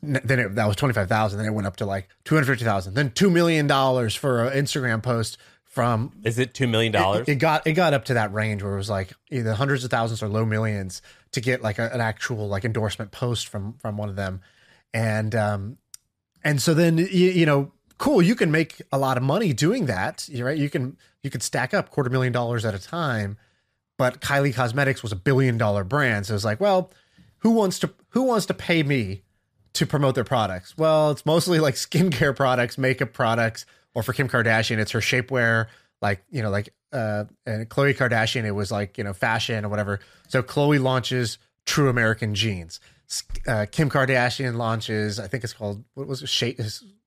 then 0.02 0.39
it, 0.39 0.56
that 0.56 0.68
was 0.68 0.76
twenty 0.76 0.94
five 0.94 1.10
thousand. 1.10 1.39
Then 1.39 1.48
it 1.48 1.54
went 1.54 1.68
up 1.68 1.78
to 1.78 1.86
like 1.86 2.10
two 2.24 2.36
hundred 2.36 2.48
fifty 2.48 2.66
thousand. 2.66 2.94
Then 2.94 3.12
two 3.12 3.30
million 3.30 3.68
dollars 3.68 4.16
for 4.16 4.46
an 4.46 4.63
Instagram 4.63 5.02
post 5.02 5.38
from. 5.63 6.12
Is 6.24 6.39
it 6.39 6.54
two 6.54 6.68
million 6.68 6.92
dollars? 6.92 7.28
It, 7.28 7.34
it, 7.34 7.36
got 7.36 7.68
it 7.68 7.74
got 7.74 7.94
up 7.94 8.06
to 8.06 8.16
that 8.16 8.34
range 8.34 8.63
where 8.63 8.74
it 8.74 8.78
was 8.78 8.89
like 8.89 9.13
either 9.32 9.54
hundreds 9.54 9.84
of 9.84 9.92
thousands 9.92 10.24
or 10.24 10.28
low 10.28 10.46
millions 10.46 11.02
to 11.32 11.42
get 11.42 11.62
like 11.62 11.80
a, 11.80 11.94
an 11.94 12.02
actual 12.02 12.48
like 12.48 12.66
endorsement 12.66 13.12
post 13.12 13.48
from 13.48 13.74
from 13.74 13.98
one 13.98 14.10
of 14.10 14.16
them 14.16 14.42
and 14.94 15.34
um, 15.36 15.78
and 16.44 16.62
so 16.62 16.74
then 16.74 16.98
you, 16.98 17.06
you 17.06 17.46
know, 17.46 17.72
cool, 17.98 18.22
you 18.22 18.36
can 18.36 18.52
make 18.52 18.82
a 18.92 18.98
lot 18.98 19.18
of 19.18 19.24
money 19.24 19.54
doing 19.54 19.88
that, 19.88 20.28
right? 20.38 20.58
You 20.58 20.70
can 20.70 20.98
you 21.24 21.30
can 21.30 21.42
stack 21.42 21.74
up 21.74 21.89
quarter 21.89 22.10
million 22.10 22.34
dollars 22.34 22.66
at 22.66 22.76
a 22.76 22.80
time. 22.80 23.38
But 23.97 24.21
Kylie 24.21 24.53
Cosmetics 24.53 25.03
was 25.03 25.12
a 25.12 25.15
billion 25.15 25.58
dollar 25.58 25.84
brand, 25.84 26.25
so 26.25 26.36
it's 26.36 26.43
like, 26.43 26.60
well, 26.60 26.91
who 27.39 27.51
wants 27.51 27.79
to 27.79 27.91
who 28.10 28.23
wants 28.23 28.45
to 28.47 28.53
pay 28.53 28.84
me 28.84 29.21
to 29.73 29.86
promote 29.86 30.15
their 30.15 30.23
products? 30.23 30.77
Well, 30.77 31.12
it's 31.12 31.25
mostly 31.25 31.60
like 31.60 31.75
skincare 31.75 32.36
products, 32.36 32.77
makeup 32.77 33.13
products, 33.13 33.65
or 33.93 34.03
for 34.03 34.13
Kim 34.13 34.27
Kardashian, 34.27 34.77
it's 34.79 34.91
her 34.91 34.99
shapewear, 34.99 35.67
like 36.01 36.23
you 36.32 36.41
know, 36.41 36.49
like 36.49 36.73
uh, 36.91 37.25
and 37.45 37.69
Khloe 37.69 37.95
Kardashian, 37.95 38.45
it 38.45 38.51
was 38.51 38.71
like 38.71 38.97
you 38.97 39.03
know, 39.03 39.13
fashion 39.13 39.65
or 39.65 39.69
whatever. 39.69 39.99
So 40.27 40.41
Khloe 40.41 40.82
launches 40.82 41.38
True 41.65 41.89
American 41.89 42.36
Jeans 42.36 42.79
uh, 43.47 43.65
Kim 43.71 43.89
Kardashian 43.89 44.56
launches. 44.56 45.19
I 45.19 45.27
think 45.27 45.43
it's 45.43 45.53
called 45.53 45.84
what 45.93 46.08
was 46.08 46.21
it? 46.23 46.29
Shape 46.29 46.60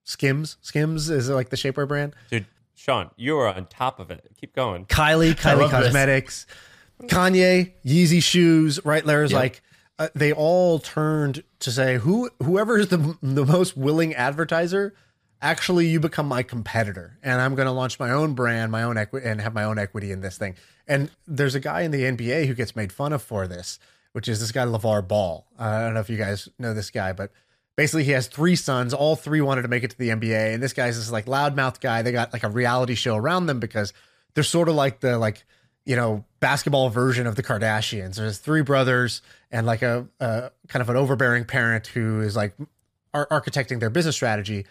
Skims. 0.03 0.57
Skims 0.61 1.09
is 1.09 1.29
it 1.29 1.33
like 1.33 1.49
the 1.49 1.57
shapewear 1.57 1.87
brand. 1.87 2.15
Dude, 2.29 2.45
Shaan, 2.77 3.11
you 3.15 3.37
are 3.37 3.47
on 3.47 3.65
top 3.65 3.99
of 3.99 4.11
it. 4.11 4.25
Keep 4.39 4.55
going. 4.55 4.85
Kylie, 4.85 5.33
Kylie 5.33 5.69
Cosmetics, 5.69 6.45
this. 6.45 6.55
Kanye, 7.03 7.73
Yeezy 7.85 8.21
shoes. 8.21 8.79
Right 8.83 9.05
there's 9.05 9.31
yep. 9.31 9.39
like 9.39 9.61
uh, 9.99 10.09
they 10.15 10.33
all 10.33 10.79
turned 10.79 11.43
to 11.59 11.71
say 11.71 11.97
who 11.97 12.29
whoever 12.41 12.77
is 12.77 12.87
the 12.89 13.17
the 13.21 13.45
most 13.45 13.77
willing 13.77 14.13
advertiser. 14.15 14.93
Actually, 15.39 15.85
you 15.85 15.99
become 15.99 16.27
my 16.27 16.41
competitor, 16.41 17.19
and 17.21 17.39
I'm 17.39 17.53
going 17.53 17.67
to 17.67 17.71
launch 17.71 17.99
my 17.99 18.09
own 18.09 18.33
brand, 18.33 18.71
my 18.71 18.81
own 18.81 18.97
equity, 18.97 19.27
and 19.27 19.39
have 19.39 19.53
my 19.53 19.65
own 19.65 19.77
equity 19.77 20.11
in 20.11 20.21
this 20.21 20.35
thing. 20.35 20.55
And 20.87 21.11
there's 21.27 21.53
a 21.53 21.59
guy 21.59 21.81
in 21.81 21.91
the 21.91 22.01
NBA 22.01 22.47
who 22.47 22.55
gets 22.55 22.75
made 22.75 22.91
fun 22.91 23.13
of 23.13 23.21
for 23.21 23.47
this 23.47 23.77
which 24.17 24.27
is 24.27 24.39
this 24.39 24.51
guy 24.51 24.65
LaVar 24.65 25.07
Ball. 25.07 25.45
Uh, 25.59 25.63
I 25.63 25.81
don't 25.81 25.93
know 25.93 25.99
if 25.99 26.09
you 26.09 26.17
guys 26.17 26.49
know 26.57 26.73
this 26.73 26.89
guy, 26.89 27.13
but 27.13 27.31
basically 27.75 28.03
he 28.03 28.13
has 28.13 28.25
three 28.25 28.55
sons. 28.55 28.91
All 28.91 29.15
three 29.15 29.41
wanted 29.41 29.61
to 29.61 29.67
make 29.67 29.83
it 29.83 29.91
to 29.91 29.97
the 29.99 30.09
NBA, 30.09 30.55
and 30.55 30.63
this 30.63 30.73
guy's 30.73 30.97
this 30.97 31.11
like 31.11 31.27
loudmouth 31.27 31.79
guy. 31.79 32.01
They 32.01 32.11
got 32.11 32.33
like 32.33 32.41
a 32.41 32.49
reality 32.49 32.95
show 32.95 33.15
around 33.15 33.45
them 33.45 33.59
because 33.59 33.93
they're 34.33 34.43
sort 34.43 34.69
of 34.69 34.73
like 34.73 35.01
the 35.01 35.19
like 35.19 35.45
you 35.87 35.95
know 35.95 36.25
basketball 36.41 36.89
version 36.89 37.25
of 37.25 37.35
the 37.35 37.43
Kardashians. 37.43 38.15
There's 38.17 38.37
three 38.37 38.61
brothers 38.61 39.21
and 39.49 39.65
like 39.65 39.81
a, 39.81 40.05
a 40.19 40.51
kind 40.67 40.81
of 40.81 40.89
an 40.89 40.97
overbearing 40.97 41.45
parent 41.45 41.87
who 41.87 42.21
is 42.21 42.35
like 42.35 42.53
ar- 43.13 43.27
architecting 43.31 43.79
their 43.79 43.89
business 43.89 44.15
strategy. 44.15 44.65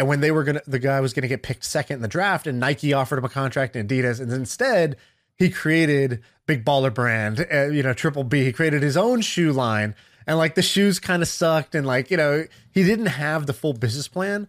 And 0.00 0.08
when 0.08 0.20
they 0.20 0.32
were 0.32 0.44
gonna, 0.44 0.60
the 0.66 0.80
guy 0.80 1.00
was 1.00 1.12
gonna 1.12 1.28
get 1.28 1.42
picked 1.42 1.64
second 1.64 1.96
in 1.96 2.02
the 2.02 2.08
draft, 2.08 2.46
and 2.46 2.58
Nike 2.58 2.92
offered 2.92 3.18
him 3.18 3.24
a 3.24 3.28
contract, 3.28 3.76
and 3.76 3.88
Adidas, 3.88 4.20
and 4.20 4.32
instead 4.32 4.96
he 5.36 5.48
created 5.48 6.22
big 6.46 6.64
baller 6.64 6.92
brand, 6.92 7.46
uh, 7.52 7.66
you 7.66 7.82
know, 7.82 7.94
Triple 7.94 8.24
B. 8.24 8.44
He 8.44 8.52
created 8.52 8.82
his 8.82 8.96
own 8.96 9.20
shoe 9.20 9.52
line, 9.52 9.94
and 10.26 10.38
like 10.38 10.56
the 10.56 10.62
shoes 10.62 10.98
kind 10.98 11.22
of 11.22 11.28
sucked, 11.28 11.76
and 11.76 11.86
like 11.86 12.10
you 12.10 12.16
know, 12.16 12.44
he 12.72 12.82
didn't 12.82 13.06
have 13.06 13.46
the 13.46 13.52
full 13.52 13.74
business 13.74 14.08
plan. 14.08 14.48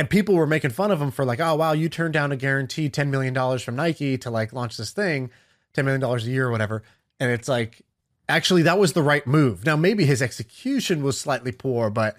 And 0.00 0.08
people 0.08 0.36
were 0.36 0.46
making 0.46 0.70
fun 0.70 0.92
of 0.92 1.02
him 1.02 1.10
for 1.10 1.24
like, 1.24 1.40
oh 1.40 1.56
wow, 1.56 1.72
you 1.72 1.88
turned 1.88 2.14
down 2.14 2.30
a 2.30 2.36
guaranteed 2.36 2.94
ten 2.94 3.10
million 3.10 3.34
dollars 3.34 3.62
from 3.62 3.74
Nike 3.74 4.16
to 4.18 4.30
like 4.30 4.52
launch 4.52 4.76
this 4.76 4.92
thing, 4.92 5.30
ten 5.74 5.84
million 5.84 6.00
dollars 6.00 6.26
a 6.26 6.30
year 6.30 6.46
or 6.48 6.50
whatever. 6.50 6.82
And 7.20 7.30
it's 7.30 7.48
like, 7.48 7.82
actually, 8.28 8.62
that 8.62 8.78
was 8.78 8.92
the 8.92 9.02
right 9.02 9.26
move. 9.26 9.64
Now 9.64 9.76
maybe 9.76 10.04
his 10.04 10.22
execution 10.22 11.02
was 11.02 11.20
slightly 11.20 11.52
poor, 11.52 11.90
but 11.90 12.16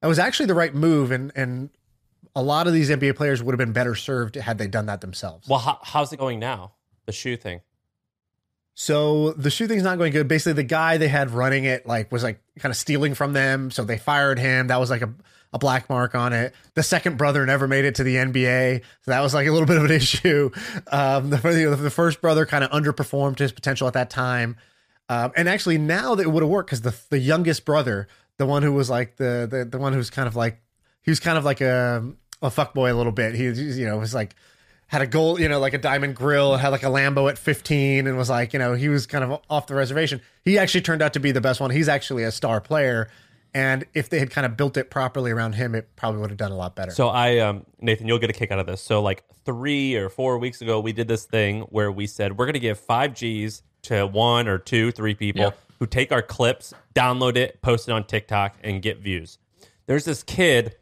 that 0.00 0.08
was 0.08 0.18
actually 0.18 0.46
the 0.46 0.54
right 0.54 0.74
move. 0.74 1.10
And 1.10 1.32
and 1.34 1.70
a 2.34 2.42
lot 2.42 2.66
of 2.66 2.72
these 2.72 2.90
NBA 2.90 3.16
players 3.16 3.42
would 3.42 3.52
have 3.52 3.58
been 3.58 3.72
better 3.72 3.94
served 3.94 4.34
had 4.34 4.58
they 4.58 4.66
done 4.66 4.86
that 4.86 5.00
themselves. 5.00 5.48
Well, 5.48 5.58
how, 5.58 5.78
how's 5.82 6.12
it 6.12 6.18
going 6.18 6.38
now? 6.38 6.72
The 7.06 7.12
shoe 7.12 7.36
thing. 7.36 7.62
So 8.74 9.32
the 9.32 9.48
shoe 9.48 9.66
thing's 9.66 9.82
not 9.82 9.96
going 9.96 10.12
good. 10.12 10.28
Basically, 10.28 10.52
the 10.52 10.62
guy 10.62 10.98
they 10.98 11.08
had 11.08 11.30
running 11.30 11.64
it 11.64 11.86
like 11.86 12.12
was 12.12 12.22
like 12.22 12.42
kind 12.58 12.70
of 12.70 12.76
stealing 12.76 13.14
from 13.14 13.32
them, 13.32 13.70
so 13.70 13.84
they 13.84 13.96
fired 13.96 14.38
him. 14.38 14.66
That 14.66 14.78
was 14.78 14.90
like 14.90 15.00
a, 15.00 15.14
a 15.56 15.58
black 15.58 15.88
mark 15.90 16.14
on 16.14 16.32
it. 16.32 16.54
The 16.74 16.82
second 16.82 17.16
brother 17.16 17.44
never 17.44 17.66
made 17.66 17.84
it 17.84 17.96
to 17.96 18.04
the 18.04 18.14
NBA, 18.14 18.82
so 19.02 19.10
that 19.10 19.20
was 19.20 19.34
like 19.34 19.46
a 19.46 19.50
little 19.50 19.66
bit 19.72 19.76
of 19.76 19.84
an 19.84 19.90
issue. 19.90 20.50
Um, 20.92 21.30
the, 21.30 21.76
the 21.80 21.90
first 21.90 22.20
brother 22.20 22.46
kind 22.46 22.62
of 22.62 22.70
underperformed 22.70 23.38
his 23.38 23.52
potential 23.52 23.88
at 23.88 23.94
that 23.94 24.10
time, 24.10 24.56
um, 25.08 25.32
and 25.36 25.48
actually 25.48 25.78
now 25.78 26.14
that 26.14 26.22
it 26.22 26.30
would 26.30 26.42
have 26.42 26.50
worked 26.50 26.70
because 26.70 26.82
the 26.82 26.94
the 27.10 27.18
youngest 27.18 27.64
brother, 27.64 28.06
the 28.36 28.46
one 28.46 28.62
who 28.62 28.72
was 28.72 28.88
like 28.88 29.16
the 29.16 29.48
the 29.50 29.64
the 29.64 29.78
one 29.78 29.92
who's 29.92 30.10
kind 30.10 30.28
of 30.28 30.36
like 30.36 30.60
he 31.02 31.10
was 31.10 31.20
kind 31.20 31.36
of 31.38 31.44
like 31.44 31.60
a 31.60 32.12
a 32.42 32.50
fuck 32.50 32.74
boy 32.74 32.92
a 32.92 32.94
little 32.94 33.12
bit. 33.12 33.34
He 33.34 33.44
you 33.44 33.86
know 33.86 33.98
was 33.98 34.14
like 34.14 34.34
had 34.88 35.02
a 35.02 35.06
gold, 35.06 35.40
you 35.40 35.48
know, 35.48 35.58
like 35.58 35.74
a 35.74 35.78
diamond 35.78 36.14
grill, 36.14 36.56
had 36.56 36.68
like 36.68 36.84
a 36.84 36.86
Lambo 36.86 37.28
at 37.28 37.38
15 37.38 38.06
and 38.06 38.16
was 38.16 38.30
like, 38.30 38.52
you 38.52 38.58
know, 38.58 38.74
he 38.74 38.88
was 38.88 39.06
kind 39.06 39.24
of 39.24 39.40
off 39.50 39.66
the 39.66 39.74
reservation. 39.74 40.20
He 40.44 40.58
actually 40.58 40.82
turned 40.82 41.02
out 41.02 41.14
to 41.14 41.20
be 41.20 41.32
the 41.32 41.40
best 41.40 41.60
one. 41.60 41.70
He's 41.70 41.88
actually 41.88 42.22
a 42.22 42.30
star 42.30 42.60
player. 42.60 43.08
And 43.56 43.86
if 43.94 44.10
they 44.10 44.18
had 44.18 44.30
kind 44.30 44.44
of 44.44 44.54
built 44.54 44.76
it 44.76 44.90
properly 44.90 45.30
around 45.30 45.54
him, 45.54 45.74
it 45.74 45.88
probably 45.96 46.20
would 46.20 46.28
have 46.28 46.36
done 46.36 46.52
a 46.52 46.56
lot 46.56 46.76
better. 46.76 46.90
So 46.90 47.08
I, 47.08 47.38
um, 47.38 47.64
Nathan, 47.80 48.06
you'll 48.06 48.18
get 48.18 48.28
a 48.28 48.34
kick 48.34 48.50
out 48.50 48.58
of 48.58 48.66
this. 48.66 48.82
So 48.82 49.00
like 49.00 49.24
three 49.46 49.94
or 49.94 50.10
four 50.10 50.36
weeks 50.36 50.60
ago, 50.60 50.78
we 50.78 50.92
did 50.92 51.08
this 51.08 51.24
thing 51.24 51.62
where 51.62 51.90
we 51.90 52.06
said 52.06 52.36
we're 52.36 52.44
going 52.44 52.52
to 52.52 52.60
give 52.60 52.78
five 52.78 53.14
Gs 53.14 53.62
to 53.84 54.06
one 54.06 54.46
or 54.46 54.58
two, 54.58 54.92
three 54.92 55.14
people 55.14 55.40
Yeah. 55.40 55.50
who 55.78 55.86
take 55.86 56.12
our 56.12 56.20
clips, 56.20 56.74
download 56.94 57.36
it, 57.36 57.62
post 57.62 57.88
it 57.88 57.92
on 57.92 58.04
TikTok, 58.04 58.56
and 58.62 58.82
get 58.82 58.98
views. 58.98 59.38
There's 59.86 60.04
this 60.04 60.22
kid 60.22 60.76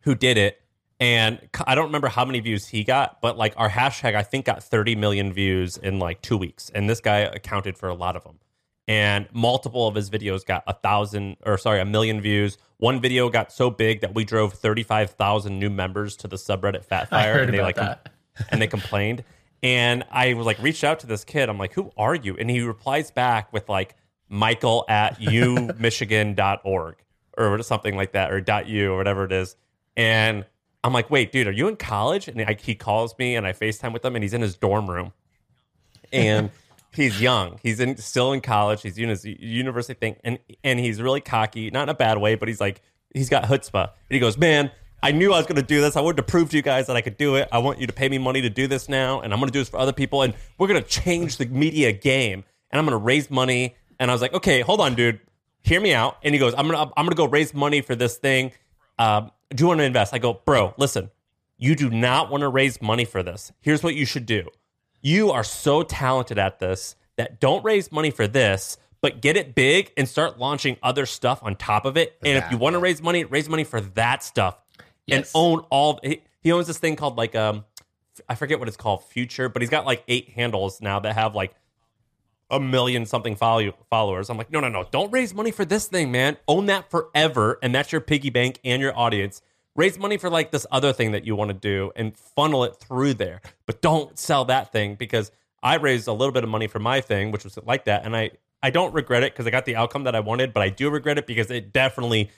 who 0.00 0.14
did 0.14 0.36
it, 0.36 0.60
and 0.98 1.40
I 1.66 1.74
don't 1.74 1.86
remember 1.86 2.08
how 2.08 2.26
many 2.26 2.40
views 2.40 2.66
he 2.66 2.84
got, 2.84 3.22
but 3.22 3.38
like 3.38 3.54
our 3.56 3.70
hashtag, 3.70 4.14
I 4.14 4.22
think 4.22 4.44
got 4.44 4.62
30 4.62 4.96
million 4.96 5.32
views 5.32 5.78
in 5.78 5.98
like 5.98 6.20
two 6.20 6.36
weeks, 6.36 6.70
and 6.74 6.90
this 6.90 7.00
guy 7.00 7.20
accounted 7.20 7.78
for 7.78 7.88
a 7.88 7.94
lot 7.94 8.16
of 8.16 8.24
them. 8.24 8.38
And 8.90 9.28
multiple 9.32 9.86
of 9.86 9.94
his 9.94 10.10
videos 10.10 10.44
got 10.44 10.64
a 10.66 10.72
thousand, 10.72 11.36
or 11.46 11.56
sorry, 11.58 11.78
a 11.78 11.84
million 11.84 12.20
views. 12.20 12.58
One 12.78 13.00
video 13.00 13.30
got 13.30 13.52
so 13.52 13.70
big 13.70 14.00
that 14.00 14.16
we 14.16 14.24
drove 14.24 14.54
35,000 14.54 15.56
new 15.56 15.70
members 15.70 16.16
to 16.16 16.26
the 16.26 16.34
subreddit 16.34 16.84
Fat 16.84 17.04
I 17.04 17.06
Fire, 17.06 17.34
heard 17.34 17.42
and 17.44 17.54
they 17.54 17.62
like 17.62 17.76
that. 17.76 18.08
and 18.50 18.60
they 18.60 18.66
complained. 18.66 19.22
And 19.62 20.02
I 20.10 20.34
was 20.34 20.44
like, 20.44 20.58
reached 20.60 20.82
out 20.82 20.98
to 21.00 21.06
this 21.06 21.22
kid. 21.22 21.48
I'm 21.48 21.56
like, 21.56 21.72
who 21.72 21.92
are 21.96 22.16
you? 22.16 22.36
And 22.36 22.50
he 22.50 22.62
replies 22.62 23.12
back 23.12 23.52
with 23.52 23.68
like, 23.68 23.94
Michael 24.28 24.84
at 24.88 25.20
umichigan.org 25.20 26.96
or 27.38 27.62
something 27.62 27.94
like 27.96 28.10
that, 28.12 28.32
or 28.32 28.40
dot 28.40 28.66
.u 28.66 28.92
or 28.92 28.96
whatever 28.96 29.24
it 29.24 29.30
is. 29.30 29.54
And 29.96 30.44
I'm 30.82 30.92
like, 30.92 31.10
wait, 31.10 31.30
dude, 31.30 31.46
are 31.46 31.52
you 31.52 31.68
in 31.68 31.76
college? 31.76 32.26
And 32.26 32.40
I, 32.42 32.56
he 32.60 32.74
calls 32.74 33.16
me 33.20 33.36
and 33.36 33.46
I 33.46 33.52
FaceTime 33.52 33.92
with 33.92 34.04
him 34.04 34.16
and 34.16 34.24
he's 34.24 34.34
in 34.34 34.40
his 34.40 34.56
dorm 34.56 34.90
room. 34.90 35.12
And 36.12 36.50
he's 36.92 37.20
young. 37.20 37.58
He's 37.62 37.80
in, 37.80 37.96
still 37.96 38.32
in 38.32 38.40
college. 38.40 38.82
He's 38.82 38.98
in 38.98 39.08
his 39.08 39.24
university 39.24 39.98
thing. 39.98 40.16
And, 40.24 40.38
and 40.64 40.78
he's 40.78 41.00
really 41.00 41.20
cocky, 41.20 41.70
not 41.70 41.84
in 41.84 41.88
a 41.90 41.94
bad 41.94 42.18
way, 42.18 42.34
but 42.34 42.48
he's 42.48 42.60
like, 42.60 42.82
he's 43.14 43.28
got 43.28 43.44
chutzpah. 43.44 43.84
And 43.84 43.92
he 44.10 44.18
goes, 44.18 44.36
man, 44.36 44.70
I 45.02 45.12
knew 45.12 45.32
I 45.32 45.38
was 45.38 45.46
going 45.46 45.56
to 45.56 45.62
do 45.62 45.80
this. 45.80 45.96
I 45.96 46.00
wanted 46.00 46.18
to 46.18 46.22
prove 46.24 46.50
to 46.50 46.56
you 46.56 46.62
guys 46.62 46.86
that 46.88 46.96
I 46.96 47.00
could 47.00 47.16
do 47.16 47.36
it. 47.36 47.48
I 47.50 47.58
want 47.58 47.80
you 47.80 47.86
to 47.86 47.92
pay 47.92 48.08
me 48.08 48.18
money 48.18 48.42
to 48.42 48.50
do 48.50 48.66
this 48.66 48.88
now, 48.88 49.20
and 49.20 49.32
I'm 49.32 49.38
going 49.38 49.48
to 49.48 49.52
do 49.52 49.60
this 49.60 49.68
for 49.68 49.78
other 49.78 49.94
people, 49.94 50.22
and 50.22 50.34
we're 50.58 50.68
going 50.68 50.82
to 50.82 50.88
change 50.88 51.38
the 51.38 51.46
media 51.46 51.92
game, 51.92 52.44
and 52.70 52.78
I'm 52.78 52.84
going 52.84 52.98
to 52.98 53.02
raise 53.02 53.30
money. 53.30 53.76
And 53.98 54.10
I 54.10 54.14
was 54.14 54.20
like, 54.20 54.34
okay, 54.34 54.60
hold 54.60 54.80
on, 54.80 54.94
dude, 54.94 55.20
hear 55.62 55.80
me 55.80 55.94
out. 55.94 56.18
And 56.22 56.34
he 56.34 56.38
goes, 56.38 56.54
I'm 56.56 56.68
going 56.68 56.86
to 56.86 56.92
I'm 56.96 57.08
to 57.08 57.14
go 57.14 57.26
raise 57.26 57.54
money 57.54 57.80
for 57.80 57.94
this 57.94 58.18
thing. 58.18 58.52
Um, 58.98 59.30
do 59.50 59.62
you 59.62 59.68
want 59.68 59.78
to 59.78 59.84
invest? 59.84 60.12
I 60.12 60.18
go, 60.18 60.34
bro, 60.44 60.74
listen, 60.76 61.10
you 61.56 61.74
do 61.74 61.88
not 61.88 62.30
want 62.30 62.42
to 62.42 62.48
raise 62.48 62.82
money 62.82 63.06
for 63.06 63.22
this. 63.22 63.52
Here's 63.60 63.82
what 63.82 63.94
you 63.94 64.04
should 64.04 64.26
do. 64.26 64.48
You 65.00 65.30
are 65.30 65.44
so 65.44 65.82
talented 65.82 66.38
at 66.38 66.58
this 66.58 66.96
that 67.16 67.40
don't 67.40 67.64
raise 67.64 67.90
money 67.90 68.10
for 68.10 68.26
this, 68.26 68.76
but 69.00 69.20
get 69.20 69.36
it 69.36 69.54
big 69.54 69.92
and 69.96 70.08
start 70.08 70.38
launching 70.38 70.76
other 70.82 71.06
stuff 71.06 71.40
on 71.42 71.56
top 71.56 71.84
of 71.84 71.96
it. 71.96 72.16
And 72.24 72.36
if 72.44 72.50
you 72.50 72.58
want 72.58 72.74
to 72.74 72.80
raise 72.80 73.02
money, 73.02 73.24
raise 73.24 73.48
money 73.48 73.64
for 73.64 73.80
that 73.80 74.22
stuff 74.22 74.58
and 75.08 75.24
own 75.34 75.60
all. 75.70 76.00
He, 76.02 76.22
he 76.42 76.52
owns 76.52 76.66
this 76.66 76.78
thing 76.78 76.96
called 76.96 77.16
like 77.16 77.34
um, 77.34 77.64
I 78.28 78.34
forget 78.34 78.58
what 78.58 78.68
it's 78.68 78.76
called, 78.76 79.04
Future, 79.04 79.48
but 79.48 79.62
he's 79.62 79.70
got 79.70 79.86
like 79.86 80.04
eight 80.08 80.30
handles 80.30 80.80
now 80.80 81.00
that 81.00 81.14
have 81.14 81.34
like 81.34 81.54
a 82.50 82.60
million 82.60 83.06
something 83.06 83.36
follow- 83.36 83.72
followers. 83.88 84.28
I'm 84.28 84.36
like, 84.36 84.50
no, 84.50 84.60
no, 84.60 84.68
no, 84.68 84.86
don't 84.90 85.12
raise 85.12 85.32
money 85.32 85.50
for 85.50 85.64
this 85.64 85.86
thing, 85.86 86.10
man. 86.10 86.36
Own 86.48 86.66
that 86.66 86.90
forever, 86.90 87.58
and 87.62 87.74
that's 87.74 87.92
your 87.92 88.00
piggy 88.00 88.30
bank 88.30 88.58
and 88.64 88.82
your 88.82 88.96
audience. 88.98 89.40
Raise 89.76 89.98
money 89.98 90.16
for 90.16 90.28
like 90.28 90.50
this 90.50 90.66
other 90.70 90.92
thing 90.92 91.12
that 91.12 91.24
you 91.24 91.36
want 91.36 91.50
to 91.50 91.54
do 91.54 91.92
and 91.94 92.16
funnel 92.16 92.64
it 92.64 92.76
through 92.76 93.14
there, 93.14 93.40
but 93.66 93.80
don't 93.80 94.18
sell 94.18 94.44
that 94.46 94.72
thing 94.72 94.96
because 94.96 95.30
I 95.62 95.76
raised 95.76 96.08
a 96.08 96.12
little 96.12 96.32
bit 96.32 96.42
of 96.42 96.50
money 96.50 96.66
for 96.66 96.78
my 96.78 97.00
thing, 97.00 97.30
which 97.30 97.44
was 97.44 97.58
like 97.64 97.84
that, 97.84 98.04
and 98.04 98.16
I 98.16 98.32
I 98.62 98.70
don't 98.70 98.92
regret 98.92 99.22
it 99.22 99.32
because 99.32 99.46
I 99.46 99.50
got 99.50 99.64
the 99.64 99.76
outcome 99.76 100.04
that 100.04 100.14
I 100.14 100.20
wanted, 100.20 100.52
but 100.52 100.62
I 100.62 100.68
do 100.68 100.90
regret 100.90 101.18
it 101.18 101.26
because 101.26 101.50
it 101.50 101.72
definitely 101.72 102.30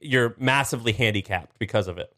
you're 0.00 0.34
massively 0.38 0.92
handicapped 0.92 1.58
because 1.58 1.86
of 1.86 1.98
it. 1.98 2.14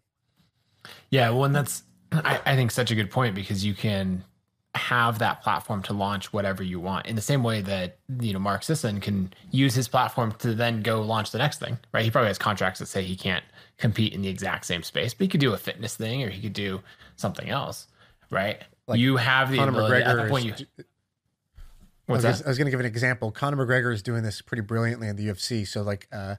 Yeah, 1.10 1.30
well, 1.30 1.44
and 1.44 1.54
that's 1.54 1.82
I, 2.12 2.40
I 2.44 2.56
think 2.56 2.70
such 2.70 2.90
a 2.90 2.94
good 2.94 3.10
point 3.10 3.34
because 3.34 3.64
you 3.64 3.74
can 3.74 4.24
have 4.74 5.18
that 5.18 5.42
platform 5.42 5.82
to 5.82 5.92
launch 5.92 6.32
whatever 6.32 6.62
you 6.62 6.80
want 6.80 7.06
in 7.06 7.14
the 7.14 7.22
same 7.22 7.42
way 7.42 7.60
that 7.60 7.98
you 8.20 8.32
know 8.32 8.38
Mark 8.38 8.62
Sisson 8.62 9.00
can 9.00 9.32
use 9.50 9.74
his 9.74 9.86
platform 9.86 10.32
to 10.38 10.54
then 10.54 10.82
go 10.82 11.02
launch 11.02 11.30
the 11.30 11.38
next 11.38 11.58
thing, 11.58 11.78
right? 11.92 12.04
He 12.04 12.10
probably 12.10 12.28
has 12.28 12.38
contracts 12.38 12.80
that 12.80 12.86
say 12.86 13.02
he 13.02 13.16
can't 13.16 13.44
compete 13.76 14.14
in 14.14 14.22
the 14.22 14.28
exact 14.28 14.64
same 14.64 14.82
space, 14.82 15.12
but 15.12 15.24
he 15.24 15.28
could 15.28 15.40
do 15.40 15.52
a 15.52 15.58
fitness 15.58 15.96
thing 15.96 16.22
or 16.22 16.30
he 16.30 16.40
could 16.40 16.54
do 16.54 16.80
something 17.16 17.50
else, 17.50 17.86
right? 18.30 18.62
you 18.94 19.16
have 19.16 19.50
the 19.50 19.58
Conor 19.58 19.70
ability 19.70 20.02
at 20.02 20.16
McGregor 20.16 20.28
point. 20.28 20.44
You, 20.44 20.52
is- 20.52 20.64
I 20.78 22.12
what's 22.12 22.24
was, 22.24 22.38
that? 22.38 22.46
I 22.46 22.50
was 22.50 22.58
going 22.58 22.66
to 22.66 22.70
give 22.70 22.80
an 22.80 22.86
example. 22.86 23.30
Conor 23.30 23.64
McGregor 23.64 23.92
is 23.92 24.02
doing 24.02 24.22
this 24.22 24.42
pretty 24.42 24.62
brilliantly 24.62 25.08
in 25.08 25.16
the 25.16 25.28
UFC. 25.28 25.66
So 25.66 25.82
like 25.82 26.08
uh, 26.12 26.36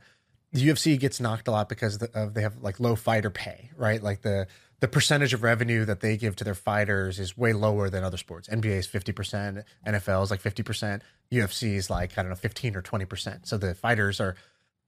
the 0.52 0.68
UFC 0.68 1.00
gets 1.00 1.20
knocked 1.20 1.48
a 1.48 1.52
lot 1.52 1.70
because 1.70 1.96
of, 1.96 2.00
the, 2.02 2.20
of 2.20 2.34
they 2.34 2.42
have 2.42 2.58
like 2.62 2.80
low 2.80 2.96
fighter 2.96 3.30
pay, 3.30 3.72
right? 3.78 4.02
Like 4.02 4.22
the 4.22 4.48
the 4.84 4.90
percentage 4.90 5.34
of 5.34 5.44
revenue 5.44 5.86
that 5.86 6.02
they 6.02 6.18
give 6.18 6.36
to 6.36 6.44
their 6.44 6.54
fighters 6.54 7.18
is 7.18 7.38
way 7.38 7.54
lower 7.54 7.90
than 7.90 8.04
other 8.04 8.18
sports. 8.18 8.50
NBA 8.50 8.80
is 8.80 8.86
fifty 8.86 9.14
percent, 9.14 9.60
NFL 9.88 10.22
is 10.24 10.30
like 10.30 10.42
fifty 10.42 10.62
percent, 10.62 11.04
UFC 11.32 11.76
is 11.76 11.90
like 11.90 12.18
I 12.18 12.22
don't 12.22 12.30
know 12.30 12.36
fifteen 12.36 12.76
or 12.76 12.82
twenty 12.82 13.06
percent. 13.06 13.48
So 13.48 13.58
the 13.58 13.76
fighters 13.76 14.20
are, 14.20 14.36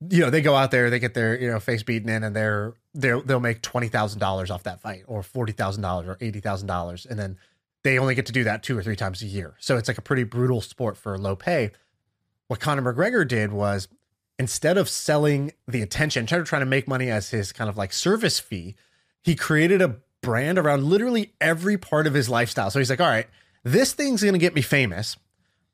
you 0.09 0.19
know, 0.19 0.29
they 0.29 0.41
go 0.41 0.53
out 0.53 0.71
there, 0.71 0.89
they 0.89 0.99
get 0.99 1.13
their 1.13 1.39
you 1.39 1.49
know 1.49 1.61
face 1.61 1.81
beaten 1.81 2.09
in, 2.09 2.25
and 2.25 2.35
they're 2.35 2.73
they 2.93 3.17
they'll 3.21 3.39
make 3.39 3.61
twenty 3.61 3.87
thousand 3.87 4.19
dollars 4.19 4.51
off 4.51 4.63
that 4.63 4.81
fight, 4.81 5.03
or 5.07 5.23
forty 5.23 5.53
thousand 5.53 5.81
dollars, 5.81 6.09
or 6.09 6.17
eighty 6.19 6.41
thousand 6.41 6.67
dollars, 6.67 7.05
and 7.05 7.17
then 7.17 7.37
they 7.85 7.97
only 7.97 8.15
get 8.15 8.25
to 8.25 8.33
do 8.33 8.43
that 8.43 8.63
two 8.63 8.77
or 8.77 8.83
three 8.83 8.97
times 8.97 9.21
a 9.21 9.27
year. 9.27 9.55
So 9.59 9.77
it's 9.77 9.87
like 9.87 9.97
a 9.97 10.01
pretty 10.01 10.25
brutal 10.25 10.59
sport 10.59 10.97
for 10.97 11.17
low 11.17 11.37
pay. 11.37 11.71
What 12.49 12.59
Conor 12.59 12.93
McGregor 12.93 13.25
did 13.25 13.53
was 13.53 13.87
instead 14.37 14.77
of 14.77 14.89
selling 14.89 15.53
the 15.69 15.81
attention, 15.81 16.25
trying 16.25 16.41
to 16.41 16.45
try 16.45 16.59
to 16.59 16.65
make 16.65 16.85
money 16.85 17.09
as 17.09 17.29
his 17.29 17.53
kind 17.53 17.69
of 17.69 17.77
like 17.77 17.93
service 17.93 18.41
fee, 18.41 18.75
he 19.25 19.35
created 19.35 19.81
a 19.81 19.95
brand 20.21 20.59
around 20.59 20.83
literally 20.83 21.33
every 21.41 21.77
part 21.77 22.05
of 22.05 22.13
his 22.13 22.29
lifestyle. 22.29 22.69
So 22.69 22.77
he's 22.79 22.91
like, 22.91 23.01
all 23.01 23.07
right, 23.07 23.27
this 23.63 23.93
thing's 23.93 24.21
going 24.21 24.33
to 24.33 24.39
get 24.39 24.53
me 24.53 24.61
famous, 24.61 25.17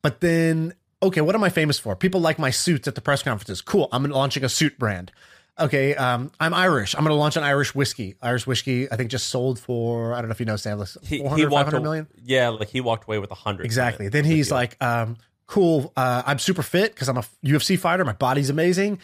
but 0.01 0.21
then, 0.21 0.73
okay, 1.03 1.19
what 1.19 1.35
am 1.35 1.43
I 1.43 1.49
famous 1.49 1.77
for? 1.77 1.93
People 1.95 2.21
like 2.21 2.39
my 2.39 2.49
suits 2.49 2.87
at 2.87 2.95
the 2.95 3.01
press 3.01 3.21
conferences. 3.21 3.61
Cool. 3.61 3.89
I'm 3.91 4.03
launching 4.05 4.45
a 4.45 4.49
suit 4.49 4.79
brand. 4.79 5.11
Okay, 5.59 5.93
um, 5.95 6.31
I'm 6.39 6.53
Irish. 6.53 6.95
I'm 6.95 7.01
going 7.01 7.09
to 7.11 7.15
launch 7.19 7.35
an 7.35 7.43
Irish 7.43 7.75
whiskey. 7.75 8.15
Irish 8.21 8.47
whiskey, 8.47 8.89
I 8.89 8.95
think, 8.95 9.11
just 9.11 9.27
sold 9.27 9.59
for 9.59 10.13
I 10.13 10.19
don't 10.21 10.29
know 10.29 10.31
if 10.31 10.39
you 10.39 10.45
know, 10.45 10.55
Sam, 10.55 10.79
like 10.79 10.87
He, 11.03 11.19
400, 11.19 11.37
he 11.37 11.45
walked 11.45 11.65
500 11.67 11.77
aw- 11.77 11.81
million. 11.83 12.07
Yeah, 12.23 12.49
like 12.49 12.69
he 12.69 12.79
walked 12.79 13.03
away 13.03 13.19
with 13.19 13.31
a 13.31 13.35
hundred. 13.35 13.65
Exactly. 13.65 14.07
Then 14.07 14.23
he's 14.23 14.49
like, 14.49 14.81
um, 14.81 15.17
cool. 15.47 15.91
Uh, 15.97 16.23
I'm 16.25 16.39
super 16.39 16.63
fit 16.63 16.93
because 16.95 17.09
I'm 17.09 17.17
a 17.17 17.25
UFC 17.45 17.77
fighter. 17.77 18.05
My 18.05 18.13
body's 18.13 18.49
amazing. 18.49 18.99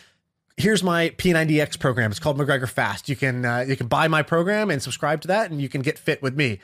Here's 0.58 0.82
my 0.82 1.12
P90X 1.12 1.80
program. 1.80 2.10
It's 2.10 2.20
called 2.20 2.38
McGregor 2.40 2.68
Fast. 2.68 3.10
You 3.10 3.16
can 3.16 3.46
uh, 3.46 3.66
you 3.68 3.76
can 3.76 3.88
buy 3.88 4.08
my 4.08 4.24
program 4.24 4.72
and 4.72 4.82
subscribe 4.82 5.22
to 5.22 5.28
that, 5.28 5.52
and 5.52 5.62
you 5.62 5.70
can 5.70 5.84
get 5.84 6.00
fit 6.00 6.22
with 6.24 6.36
me. 6.36 6.60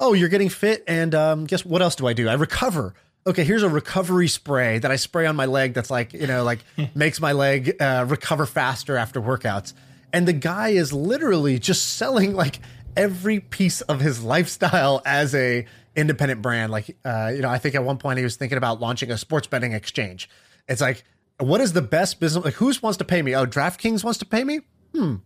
Oh, 0.00 0.14
you're 0.14 0.30
getting 0.30 0.48
fit, 0.48 0.82
and 0.86 1.14
um, 1.14 1.44
guess 1.44 1.62
what 1.64 1.82
else 1.82 1.94
do 1.94 2.06
I 2.06 2.14
do? 2.14 2.26
I 2.28 2.34
recover. 2.34 2.94
Okay, 3.26 3.44
here's 3.44 3.62
a 3.62 3.68
recovery 3.68 4.28
spray 4.28 4.78
that 4.78 4.90
I 4.90 4.96
spray 4.96 5.26
on 5.26 5.36
my 5.36 5.44
leg. 5.44 5.74
That's 5.74 5.90
like 5.90 6.14
you 6.14 6.26
know, 6.26 6.42
like 6.42 6.60
makes 6.94 7.20
my 7.20 7.32
leg 7.32 7.76
uh, 7.80 8.06
recover 8.08 8.46
faster 8.46 8.96
after 8.96 9.20
workouts. 9.20 9.74
And 10.10 10.26
the 10.26 10.32
guy 10.32 10.70
is 10.70 10.92
literally 10.92 11.58
just 11.58 11.96
selling 11.96 12.34
like 12.34 12.60
every 12.96 13.40
piece 13.40 13.82
of 13.82 14.00
his 14.00 14.22
lifestyle 14.22 15.02
as 15.04 15.34
a 15.34 15.66
independent 15.96 16.40
brand. 16.40 16.72
Like, 16.72 16.96
uh, 17.04 17.32
you 17.34 17.42
know, 17.42 17.50
I 17.50 17.58
think 17.58 17.74
at 17.74 17.84
one 17.84 17.98
point 17.98 18.18
he 18.18 18.24
was 18.24 18.36
thinking 18.36 18.56
about 18.56 18.80
launching 18.80 19.10
a 19.10 19.18
sports 19.18 19.46
betting 19.48 19.72
exchange. 19.72 20.30
It's 20.68 20.80
like, 20.80 21.04
what 21.44 21.60
is 21.60 21.72
the 21.72 21.82
best 21.82 22.20
business? 22.20 22.44
Like, 22.44 22.54
who 22.54 22.72
wants 22.82 22.98
to 22.98 23.04
pay 23.04 23.22
me? 23.22 23.34
Oh, 23.34 23.46
DraftKings 23.46 24.04
wants 24.04 24.18
to 24.18 24.24
pay 24.24 24.44
me. 24.44 24.60
Hmm. 24.94 25.16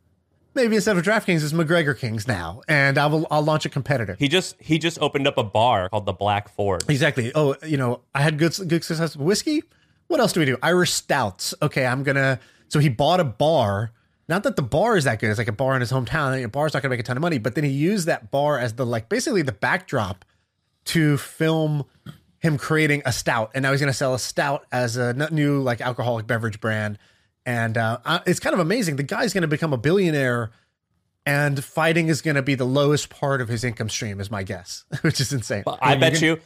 Maybe 0.55 0.77
instead 0.77 0.97
of 0.97 1.05
DraftKings, 1.05 1.45
it's 1.45 1.53
McGregor 1.53 1.97
Kings 1.97 2.27
now, 2.27 2.63
and 2.67 2.99
I 2.99 3.07
will. 3.07 3.27
I'll 3.31 3.43
launch 3.43 3.65
a 3.65 3.69
competitor. 3.69 4.17
He 4.19 4.29
just 4.29 4.57
he 4.61 4.79
just 4.79 4.99
opened 5.01 5.27
up 5.27 5.39
a 5.39 5.45
bar 5.45 5.89
called 5.89 6.07
the 6.07 6.13
Black 6.13 6.49
Forge. 6.49 6.83
Exactly. 6.89 7.31
Oh, 7.35 7.55
you 7.65 7.77
know, 7.77 8.01
I 8.15 8.23
had 8.23 8.39
good 8.39 8.55
good 8.67 8.83
success 8.83 9.17
with 9.17 9.25
whiskey. 9.25 9.63
What 10.09 10.21
else 10.21 10.33
do 10.33 10.41
we 10.41 10.47
do? 10.47 10.57
Irish 10.63 10.93
stouts. 10.93 11.55
Okay, 11.63 11.87
I'm 11.87 12.03
gonna. 12.03 12.41
So 12.69 12.81
he 12.81 12.89
bought 12.89 13.21
a 13.21 13.25
bar. 13.25 13.93
Not 14.27 14.43
that 14.43 14.57
the 14.57 14.63
bar 14.63 14.97
is 14.97 15.05
that 15.05 15.21
good. 15.21 15.31
It's 15.31 15.39
like 15.39 15.49
a 15.49 15.53
bar 15.53 15.75
in 15.75 15.81
his 15.81 15.93
hometown. 15.93 16.43
A 16.43 16.49
bar's 16.49 16.75
not 16.75 16.83
gonna 16.83 16.91
make 16.91 17.01
a 17.01 17.05
ton 17.05 17.17
of 17.17 17.21
money, 17.21 17.39
but 17.39 17.55
then 17.55 17.65
he 17.65 17.71
used 17.71 18.07
that 18.07 18.31
bar 18.31 18.59
as 18.59 18.75
the 18.75 18.85
like 18.85 19.09
basically 19.09 19.43
the 19.43 19.53
backdrop 19.53 20.25
to 20.87 21.19
film 21.19 21.85
him 22.39 22.59
creating 22.59 23.03
a 23.05 23.13
stout, 23.13 23.51
and 23.55 23.63
now 23.63 23.73
he's 23.73 23.81
gonna 23.81 23.93
sell 23.93 24.15
a 24.15 24.19
stout 24.19 24.67
as 24.73 24.97
a 24.97 25.13
new 25.31 25.61
like 25.61 25.81
alcoholic 25.81 26.27
beverage 26.27 26.61
brand. 26.61 26.99
And 27.47 27.77
uh, 27.79 27.99
it's 28.27 28.41
kind 28.41 28.55
of 28.55 28.61
amazing. 28.61 28.97
The 28.97 29.03
guy's 29.03 29.33
gonna 29.33 29.49
become 29.49 29.73
a 29.73 29.79
billionaire. 29.79 30.51
And 31.27 31.63
fighting 31.63 32.09
is 32.09 32.23
going 32.23 32.37
to 32.37 32.43
be 32.43 32.55
the 32.55 32.65
lowest 32.65 33.11
part 33.11 33.43
of 33.43 33.49
his 33.49 33.63
income 33.63 33.91
stream, 33.91 34.19
is 34.19 34.31
my 34.31 34.43
guess, 34.43 34.85
which 35.03 35.21
is 35.21 35.31
insane. 35.31 35.63
But 35.63 35.79
I 35.83 35.95
bet 35.95 36.23
you, 36.23 36.41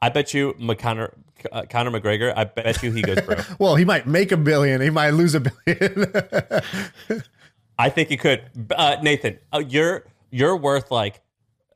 I 0.00 0.10
bet 0.10 0.32
you, 0.32 0.52
McConnor, 0.54 1.12
uh, 1.50 1.64
Conor 1.68 1.90
McGregor. 1.90 2.32
I 2.36 2.44
bet 2.44 2.82
you 2.84 2.92
he 2.92 3.02
goes 3.02 3.20
broke. 3.22 3.44
Well, 3.58 3.74
he 3.74 3.84
might 3.84 4.06
make 4.06 4.30
a 4.30 4.36
billion. 4.36 4.80
He 4.80 4.90
might 4.90 5.10
lose 5.10 5.34
a 5.34 5.40
billion. 5.40 6.12
I 7.78 7.88
think 7.88 8.08
he 8.08 8.16
could. 8.16 8.44
Uh, 8.70 8.96
Nathan, 9.02 9.38
uh, 9.52 9.62
you're 9.66 10.04
you're 10.30 10.56
worth 10.56 10.90
like. 10.90 11.20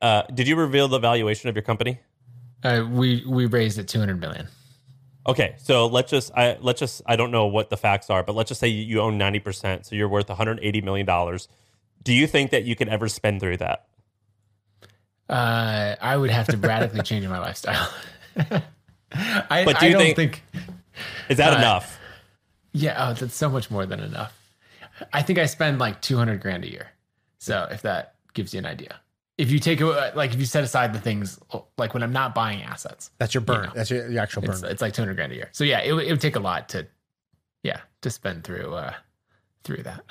Uh, 0.01 0.23
did 0.33 0.49
you 0.49 0.57
reveal 0.57 0.87
the 0.87 0.99
valuation 0.99 1.49
of 1.49 1.57
your 1.57 1.63
company? 1.63 2.01
Uh, 2.63 2.87
we 2.91 3.25
we 3.27 3.47
raised 3.47 3.79
it 3.79 3.89
200 3.89 4.21
million. 4.21 4.47
Okay, 5.27 5.55
so 5.59 5.87
let's 5.87 6.11
just 6.11 6.33
I 6.37 6.57
let's 6.61 6.81
just 6.81 7.03
I 7.07 7.17
don't 7.17 7.31
know 7.31 7.47
what 7.47 7.71
the 7.71 7.77
facts 7.77 8.11
are, 8.11 8.23
but 8.23 8.35
let's 8.35 8.49
just 8.49 8.61
say 8.61 8.69
you 8.69 9.01
own 9.01 9.19
ninety 9.19 9.39
percent, 9.39 9.87
so 9.87 9.95
you're 9.95 10.09
worth 10.09 10.29
one 10.29 10.37
hundred 10.39 10.59
eighty 10.63 10.81
million 10.81 11.07
dollars. 11.07 11.49
Do 12.03 12.13
you 12.15 12.27
think 12.27 12.51
that 12.53 12.65
you 12.65 12.75
can 12.75 12.89
ever 12.89 13.09
spend 13.09 13.41
through 13.41 13.59
that? 13.59 13.87
Uh, 15.29 15.95
I 16.01 16.17
would 16.17 16.31
have 16.31 16.47
to 16.49 16.57
radically 16.57 17.03
change 17.03 17.27
my 17.29 17.39
lifestyle. 17.39 17.93
I, 19.13 19.65
But 19.65 19.79
do 19.79 19.87
I 19.87 19.89
you 19.89 19.93
don't 19.93 20.15
think- 20.17 20.43
think, 20.55 20.63
Is 21.29 21.37
that 21.39 21.53
Uh, 21.53 21.59
enough? 21.59 21.99
Yeah, 22.73 23.09
oh, 23.09 23.13
that's 23.15 23.35
so 23.35 23.49
much 23.51 23.71
more 23.71 23.85
than 23.87 24.01
enough. 24.01 24.37
I 25.13 25.23
think 25.23 25.39
I 25.39 25.47
spend 25.47 25.79
like 25.79 26.01
two 26.03 26.17
hundred 26.17 26.41
grand 26.41 26.65
a 26.65 26.71
year. 26.71 26.89
So 27.39 27.67
if 27.71 27.83
that 27.83 28.15
gives 28.35 28.53
you 28.55 28.59
an 28.59 28.67
idea, 28.67 29.01
if 29.41 29.51
you 29.51 29.59
take 29.59 29.81
a- 29.81 30.13
like 30.15 30.33
if 30.35 30.39
you 30.41 30.47
set 30.47 30.63
aside 30.65 30.93
the 30.93 31.01
things 31.01 31.39
like 31.79 31.95
when 31.95 32.03
I'm 32.03 32.13
not 32.13 32.35
buying 32.35 32.63
assets, 32.63 33.11
That's 33.19 33.35
your 33.35 33.41
burn. 33.41 33.67
know, 33.67 33.73
That's 33.75 33.91
your, 33.91 34.09
your 34.11 34.23
actual 34.23 34.43
burn. 34.43 34.51
it's, 34.53 34.63
it's 34.63 34.83
like 34.83 34.93
two 34.95 35.03
hundred 35.03 35.15
grand 35.17 35.33
a 35.33 35.37
year. 35.37 35.49
So 35.53 35.65
yeah, 35.65 35.81
it, 35.81 35.93
would- 35.93 36.07
it 36.07 36.11
would 36.11 36.21
take 36.21 36.37
a 36.37 36.41
lot 36.41 36.69
to, 36.71 36.87
yeah, 37.63 37.81
to 38.03 38.11
spend 38.11 38.45
through 38.45 38.75
uh 38.75 38.95
through 39.65 39.83
that. 39.85 40.03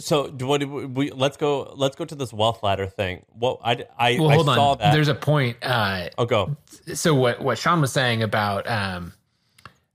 So 0.00 0.28
do 0.28 0.46
what 0.46 0.60
do 0.60 0.66
we 0.88 1.10
let's 1.12 1.38
go 1.38 1.72
let's 1.74 1.96
go 1.96 2.04
to 2.04 2.14
this 2.14 2.30
wealth 2.30 2.62
ladder 2.62 2.86
thing. 2.86 3.24
What 3.30 3.60
I 3.64 3.86
I, 3.98 4.18
Well, 4.20 4.28
I 4.30 4.34
hold 4.34 4.46
saw 4.46 4.72
on. 4.72 4.78
that. 4.78 4.92
There's 4.92 5.08
a 5.08 5.14
point. 5.14 5.56
Uh, 5.62 6.10
oh, 6.18 6.26
go. 6.26 6.56
so 6.94 7.14
what 7.14 7.40
what 7.40 7.56
Shaan 7.56 7.80
was 7.80 7.90
saying 7.90 8.22
about 8.22 8.68
um 8.68 9.14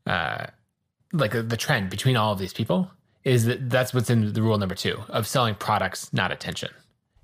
uh 0.08 0.47
like 1.12 1.34
the 1.34 1.58
trend 1.58 1.91
between 1.91 2.17
all 2.17 2.34
of 2.34 2.39
these 2.39 2.53
people 2.53 2.89
is 3.23 3.45
that 3.45 3.69
that's 3.69 3.93
what's 3.93 4.10
in 4.10 4.34
the 4.34 4.41
rule 4.41 4.58
number 4.58 4.73
two 4.73 4.97
of 5.10 5.27
selling 5.27 5.53
products, 5.53 6.12
not 6.12 6.32
attention. 6.32 6.71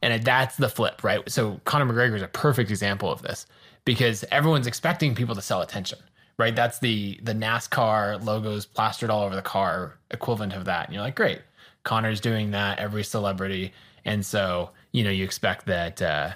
And 0.01 0.23
that's 0.23 0.55
the 0.57 0.69
flip, 0.69 1.03
right? 1.03 1.29
So 1.29 1.59
Conor 1.65 1.85
McGregor 1.91 2.15
is 2.15 2.21
a 2.21 2.27
perfect 2.27 2.69
example 2.69 3.12
of 3.12 3.21
this 3.21 3.45
because 3.85 4.23
everyone's 4.31 4.67
expecting 4.67 5.15
people 5.15 5.35
to 5.35 5.41
sell 5.41 5.62
attention, 5.62 5.99
right? 6.38 6.55
That's 6.55 6.79
the 6.79 7.19
the 7.23 7.33
NASCAR 7.33 8.23
logos 8.23 8.65
plastered 8.65 9.09
all 9.09 9.23
over 9.23 9.35
the 9.35 9.41
car 9.41 9.97
equivalent 10.12 10.53
of 10.53 10.65
that. 10.65 10.85
And 10.85 10.93
you're 10.93 11.03
like, 11.03 11.15
great, 11.15 11.41
Connor's 11.83 12.21
doing 12.21 12.51
that, 12.51 12.79
every 12.79 13.03
celebrity. 13.03 13.73
And 14.05 14.25
so, 14.25 14.71
you 14.91 15.03
know, 15.03 15.09
you 15.09 15.23
expect 15.23 15.65
that 15.65 16.01
uh 16.01 16.31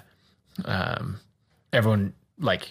um 0.66 1.18
everyone 1.72 2.12
like 2.38 2.70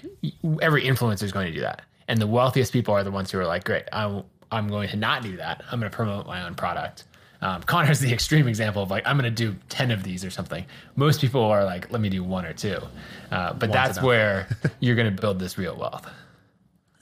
every 0.62 0.84
influencer 0.84 1.24
is 1.24 1.32
going 1.32 1.48
to 1.48 1.54
do 1.54 1.62
that 1.62 1.82
and 2.08 2.20
the 2.20 2.28
wealthiest 2.28 2.74
people 2.74 2.94
are 2.94 3.04
the 3.04 3.12
ones 3.12 3.32
who 3.32 3.40
are 3.40 3.46
like 3.46 3.64
great 3.64 3.84
I, 3.92 4.24
i'm 4.52 4.68
going 4.68 4.90
to 4.90 4.98
not 4.98 5.24
do 5.24 5.38
that 5.38 5.64
i'm 5.72 5.80
going 5.80 5.92
to 5.92 5.96
promote 5.96 6.26
my 6.28 6.44
own 6.46 6.56
product 6.56 7.06
um, 7.44 7.62
connor's 7.64 8.00
the 8.00 8.12
extreme 8.18 8.48
example 8.48 8.82
of 8.82 8.90
like 8.90 9.06
i'm 9.06 9.18
going 9.18 9.32
to 9.32 9.52
do 9.52 9.56
10 9.70 9.92
of 9.92 10.02
these 10.02 10.26
or 10.26 10.32
something 10.32 10.66
most 10.96 11.22
people 11.22 11.44
are 11.44 11.64
like 11.64 11.92
let 11.92 12.02
me 12.02 12.10
do 12.10 12.24
one 12.24 12.46
or 12.46 12.54
two 12.54 12.80
uh, 13.32 13.54
but 13.54 13.72
that's 13.72 13.98
enough. 13.98 14.06
where 14.06 14.48
you're 14.80 14.96
going 14.96 15.14
to 15.16 15.22
build 15.22 15.38
this 15.40 15.58
real 15.58 15.76
wealth 15.78 16.08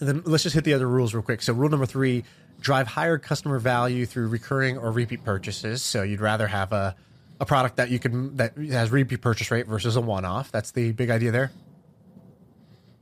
And 0.01 0.10
then 0.10 0.23
let's 0.25 0.43
just 0.43 0.56
hit 0.56 0.63
the 0.63 0.73
other 0.73 0.88
rules 0.88 1.13
real 1.13 1.21
quick. 1.21 1.41
So 1.43 1.54
rule 1.54 1.69
number 1.69 1.86
three: 1.86 2.25
drive 2.60 2.88
higher 2.88 3.19
customer 3.19 3.60
value 3.60 4.06
through 4.08 4.27
recurring 4.30 4.77
or 4.77 4.91
repeat 4.91 5.23
purchases. 5.23 5.84
So 5.84 6.01
you'd 6.01 6.19
rather 6.19 6.47
have 6.47 6.73
a 6.73 6.95
a 7.39 7.45
product 7.45 7.77
that 7.77 7.89
you 7.89 7.99
can 7.99 8.36
that 8.38 8.58
has 8.58 8.91
repeat 8.91 9.21
purchase 9.21 9.51
rate 9.51 9.67
versus 9.67 9.95
a 9.95 10.01
one 10.01 10.25
off. 10.25 10.51
That's 10.51 10.71
the 10.71 10.91
big 10.91 11.12
idea 11.12 11.32
there. 11.32 11.51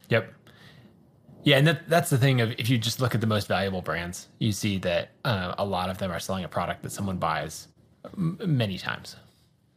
Yep. 0.10 0.34
Yeah, 1.50 1.58
and 1.58 1.66
that, 1.66 1.90
that's 1.90 2.12
the 2.12 2.18
thing 2.20 2.42
of 2.42 2.52
if 2.60 2.70
you 2.70 2.78
just 2.78 3.02
look 3.02 3.16
at 3.16 3.22
the 3.22 3.28
most 3.28 3.48
valuable 3.48 3.82
brands, 3.82 4.28
you 4.38 4.52
see 4.52 4.78
that 4.80 5.10
uh, 5.26 5.56
a 5.58 5.66
lot 5.66 5.90
of 5.90 5.98
them 5.98 6.12
are 6.12 6.20
selling 6.20 6.44
a 6.44 6.48
product 6.48 6.84
that 6.84 6.92
someone 6.92 7.18
buys 7.18 7.68
m- 8.06 8.38
many 8.46 8.78
times. 8.78 9.16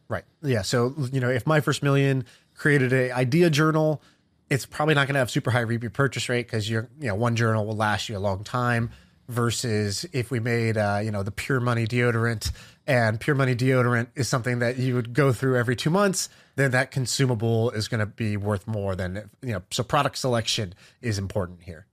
Right. 0.07 0.23
Yeah. 0.43 0.61
So 0.61 0.93
you 1.11 1.19
know, 1.19 1.31
if 1.31 1.47
my 1.47 1.61
first 1.61 1.81
million 1.81 2.25
created 2.53 2.93
a 2.93 3.11
idea 3.11 3.49
journal, 3.49 4.03
it's 4.51 4.67
probably 4.67 4.93
not 4.93 5.07
going 5.07 5.15
to 5.15 5.19
have 5.19 5.31
super 5.31 5.49
high 5.49 5.61
repeat 5.61 5.93
purchase 5.93 6.29
rate 6.29 6.45
because 6.45 6.69
you're 6.69 6.89
you 6.99 7.07
know 7.07 7.15
one 7.15 7.35
journal 7.35 7.65
will 7.65 7.75
last 7.75 8.07
you 8.07 8.15
a 8.15 8.19
long 8.19 8.43
time. 8.43 8.91
Versus 9.27 10.05
if 10.13 10.29
we 10.29 10.39
made 10.39 10.77
uh, 10.77 10.99
you 11.03 11.09
know 11.09 11.23
the 11.23 11.31
Pure 11.31 11.61
Money 11.61 11.87
deodorant, 11.87 12.51
and 12.85 13.19
Pure 13.19 13.37
Money 13.37 13.55
deodorant 13.55 14.09
is 14.13 14.27
something 14.27 14.59
that 14.59 14.77
you 14.77 14.93
would 14.93 15.13
go 15.13 15.33
through 15.33 15.57
every 15.57 15.75
two 15.75 15.89
months, 15.89 16.29
then 16.55 16.71
that 16.71 16.91
consumable 16.91 17.71
is 17.71 17.87
going 17.87 17.99
to 17.99 18.05
be 18.05 18.37
worth 18.37 18.67
more 18.67 18.95
than 18.95 19.29
you 19.41 19.53
know. 19.53 19.61
So 19.71 19.83
product 19.83 20.17
selection 20.17 20.73
is 21.01 21.17
important 21.17 21.63
here. 21.63 21.87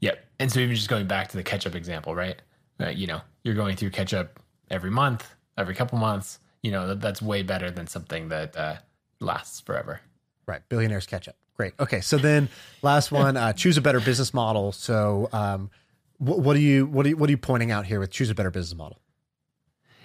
Yep. 0.00 0.24
And 0.38 0.50
so 0.50 0.60
even 0.60 0.74
just 0.74 0.88
going 0.88 1.06
back 1.06 1.28
to 1.28 1.36
the 1.36 1.42
ketchup 1.42 1.74
example, 1.74 2.14
right? 2.14 2.40
Uh, 2.80 2.88
you 2.88 3.06
know, 3.06 3.20
you're 3.44 3.54
going 3.54 3.76
through 3.76 3.90
ketchup 3.90 4.40
every 4.70 4.90
month, 4.90 5.34
every 5.58 5.74
couple 5.74 5.98
months. 5.98 6.38
You 6.62 6.70
know, 6.70 6.88
that, 6.88 7.00
that's 7.00 7.22
way 7.22 7.42
better 7.42 7.70
than 7.70 7.86
something 7.86 8.28
that 8.28 8.56
uh, 8.56 8.76
lasts 9.20 9.60
forever. 9.60 10.00
Right. 10.46 10.60
Billionaires 10.68 11.06
catch 11.06 11.28
up. 11.28 11.36
Great. 11.56 11.74
Okay. 11.78 12.00
So 12.00 12.16
then 12.16 12.48
last 12.82 13.12
one, 13.12 13.36
uh, 13.36 13.52
choose 13.52 13.76
a 13.76 13.82
better 13.82 14.00
business 14.00 14.34
model. 14.34 14.72
So 14.72 15.28
um, 15.32 15.70
what, 16.18 16.40
what 16.40 16.56
are 16.56 16.60
you 16.60 16.86
what 16.86 17.06
are 17.06 17.10
you 17.10 17.16
what 17.16 17.28
are 17.28 17.32
you 17.32 17.38
pointing 17.38 17.70
out 17.70 17.86
here 17.86 18.00
with 18.00 18.10
choose 18.10 18.30
a 18.30 18.34
better 18.34 18.50
business 18.50 18.76
model? 18.76 18.98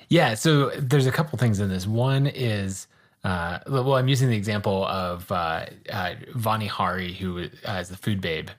Yeah. 0.10 0.36
So 0.36 0.70
there's 0.72 1.08
a 1.08 1.12
couple 1.12 1.40
things 1.40 1.60
in 1.60 1.70
this. 1.70 1.88
One 1.88 2.28
is, 2.28 2.88
uh, 3.26 3.58
well, 3.68 3.96
I'm 3.96 4.08
using 4.08 4.30
the 4.30 4.38
example 4.38 4.86
of 4.86 5.32
uh, 5.32 5.66
uh, 5.92 6.14
Vani 6.36 6.68
Hari, 6.68 7.12
who 7.12 7.50
uh, 7.66 7.82
the 7.82 7.98
food 7.98 8.22
babe. 8.22 8.50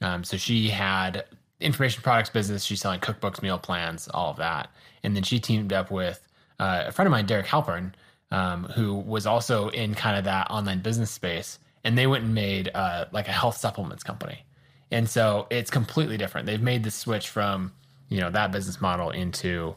Um, 0.00 0.24
so 0.24 0.36
she 0.36 0.68
had 0.68 1.24
information 1.60 2.02
products 2.02 2.28
business. 2.28 2.64
She's 2.64 2.80
selling 2.80 2.98
cookbooks, 2.98 3.40
meal 3.40 3.56
plans, 3.56 4.08
all 4.08 4.30
of 4.30 4.38
that. 4.38 4.68
And 5.04 5.14
then 5.14 5.22
she 5.22 5.38
teamed 5.38 5.72
up 5.72 5.92
with 5.92 6.26
uh, 6.58 6.86
a 6.88 6.92
friend 6.92 7.06
of 7.06 7.12
mine, 7.12 7.26
Derek 7.26 7.46
Halpern, 7.46 7.92
um, 8.32 8.64
who 8.64 8.96
was 8.96 9.26
also 9.26 9.68
in 9.68 9.94
kind 9.94 10.18
of 10.18 10.24
that 10.24 10.50
online 10.50 10.80
business 10.80 11.12
space. 11.12 11.60
And 11.84 11.96
they 11.96 12.08
went 12.08 12.24
and 12.24 12.34
made 12.34 12.68
uh, 12.74 13.04
like 13.12 13.28
a 13.28 13.32
health 13.32 13.56
supplements 13.56 14.02
company. 14.02 14.44
And 14.90 15.08
so 15.08 15.46
it's 15.50 15.70
completely 15.70 16.16
different. 16.16 16.46
They've 16.46 16.60
made 16.60 16.82
the 16.82 16.90
switch 16.90 17.28
from, 17.28 17.72
you 18.08 18.18
know, 18.18 18.30
that 18.32 18.50
business 18.50 18.80
model 18.80 19.10
into 19.10 19.76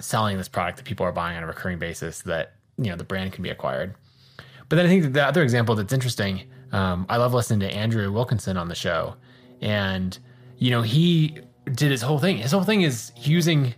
selling 0.00 0.36
this 0.36 0.48
product 0.48 0.76
that 0.76 0.84
people 0.84 1.06
are 1.06 1.12
buying 1.12 1.38
on 1.38 1.44
a 1.44 1.46
recurring 1.46 1.78
basis 1.78 2.20
that, 2.22 2.56
you 2.80 2.90
know, 2.90 2.96
the 2.96 3.04
brand 3.04 3.32
can 3.32 3.42
be 3.42 3.50
acquired. 3.50 3.94
But 4.68 4.76
then 4.76 4.86
I 4.86 4.88
think 4.88 5.12
the 5.12 5.24
other 5.24 5.42
example 5.42 5.74
that's 5.74 5.92
interesting, 5.92 6.42
um, 6.72 7.06
I 7.08 7.16
love 7.16 7.34
listening 7.34 7.60
to 7.60 7.70
Andrew 7.74 8.10
Wilkinson 8.10 8.56
on 8.56 8.68
the 8.68 8.74
show. 8.74 9.16
And, 9.60 10.18
you 10.58 10.70
know, 10.70 10.82
he 10.82 11.38
did 11.66 11.90
his 11.90 12.02
whole 12.02 12.18
thing. 12.18 12.38
His 12.38 12.52
whole 12.52 12.64
thing 12.64 12.82
is 12.82 13.12
using 13.16 13.74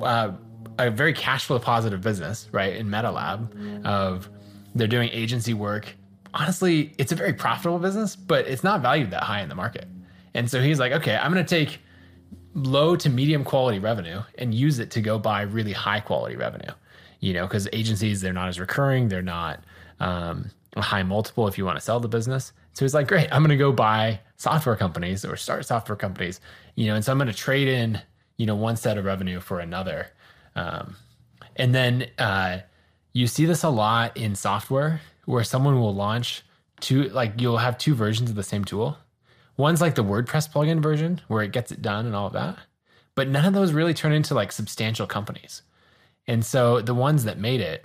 uh, 0.00 0.32
a 0.78 0.90
very 0.90 1.12
cash 1.12 1.46
flow 1.46 1.58
positive 1.58 2.00
business, 2.00 2.48
right, 2.52 2.76
in 2.76 2.88
MetaLab 2.88 3.84
of 3.84 4.28
they're 4.74 4.86
doing 4.86 5.08
agency 5.12 5.54
work. 5.54 5.94
Honestly, 6.34 6.94
it's 6.98 7.12
a 7.12 7.14
very 7.14 7.32
profitable 7.32 7.78
business, 7.78 8.14
but 8.14 8.46
it's 8.46 8.62
not 8.62 8.82
valued 8.82 9.10
that 9.10 9.22
high 9.22 9.40
in 9.40 9.48
the 9.48 9.54
market. 9.54 9.86
And 10.34 10.50
so 10.50 10.60
he's 10.60 10.78
like, 10.78 10.92
okay, 10.92 11.16
I'm 11.16 11.32
going 11.32 11.44
to 11.44 11.48
take 11.48 11.80
low 12.54 12.96
to 12.96 13.08
medium 13.08 13.42
quality 13.44 13.78
revenue 13.78 14.22
and 14.36 14.54
use 14.54 14.78
it 14.78 14.90
to 14.90 15.00
go 15.00 15.18
buy 15.18 15.42
really 15.42 15.72
high 15.72 16.00
quality 16.00 16.36
revenue. 16.36 16.72
You 17.20 17.32
know, 17.32 17.46
because 17.46 17.68
agencies 17.72 18.20
they're 18.20 18.32
not 18.32 18.48
as 18.48 18.60
recurring, 18.60 19.08
they're 19.08 19.22
not 19.22 19.64
um, 20.00 20.50
a 20.76 20.82
high 20.82 21.02
multiple 21.02 21.48
if 21.48 21.56
you 21.58 21.64
want 21.64 21.76
to 21.78 21.84
sell 21.84 22.00
the 22.00 22.08
business. 22.08 22.52
So 22.74 22.84
he's 22.84 22.94
like, 22.94 23.08
great, 23.08 23.28
I'm 23.32 23.42
going 23.42 23.50
to 23.50 23.56
go 23.56 23.72
buy 23.72 24.20
software 24.36 24.76
companies 24.76 25.24
or 25.24 25.36
start 25.36 25.64
software 25.64 25.96
companies. 25.96 26.40
You 26.74 26.86
know, 26.86 26.94
and 26.94 27.04
so 27.04 27.12
I'm 27.12 27.18
going 27.18 27.28
to 27.28 27.34
trade 27.34 27.68
in 27.68 28.00
you 28.36 28.46
know 28.46 28.56
one 28.56 28.76
set 28.76 28.98
of 28.98 29.04
revenue 29.04 29.40
for 29.40 29.60
another. 29.60 30.08
Um, 30.54 30.96
and 31.56 31.74
then 31.74 32.08
uh, 32.18 32.58
you 33.12 33.26
see 33.26 33.46
this 33.46 33.62
a 33.62 33.68
lot 33.68 34.16
in 34.16 34.34
software 34.34 35.00
where 35.24 35.44
someone 35.44 35.80
will 35.80 35.94
launch 35.94 36.42
two, 36.80 37.04
like 37.04 37.40
you'll 37.40 37.58
have 37.58 37.78
two 37.78 37.94
versions 37.94 38.30
of 38.30 38.36
the 38.36 38.42
same 38.42 38.64
tool. 38.64 38.98
One's 39.56 39.80
like 39.80 39.94
the 39.94 40.04
WordPress 40.04 40.52
plugin 40.52 40.82
version 40.82 41.20
where 41.28 41.42
it 41.42 41.52
gets 41.52 41.72
it 41.72 41.80
done 41.80 42.06
and 42.06 42.14
all 42.14 42.26
of 42.26 42.34
that. 42.34 42.58
But 43.14 43.28
none 43.28 43.46
of 43.46 43.54
those 43.54 43.72
really 43.72 43.94
turn 43.94 44.12
into 44.12 44.34
like 44.34 44.52
substantial 44.52 45.06
companies. 45.06 45.62
And 46.28 46.44
so 46.44 46.80
the 46.80 46.94
ones 46.94 47.24
that 47.24 47.38
made 47.38 47.60
it 47.60 47.84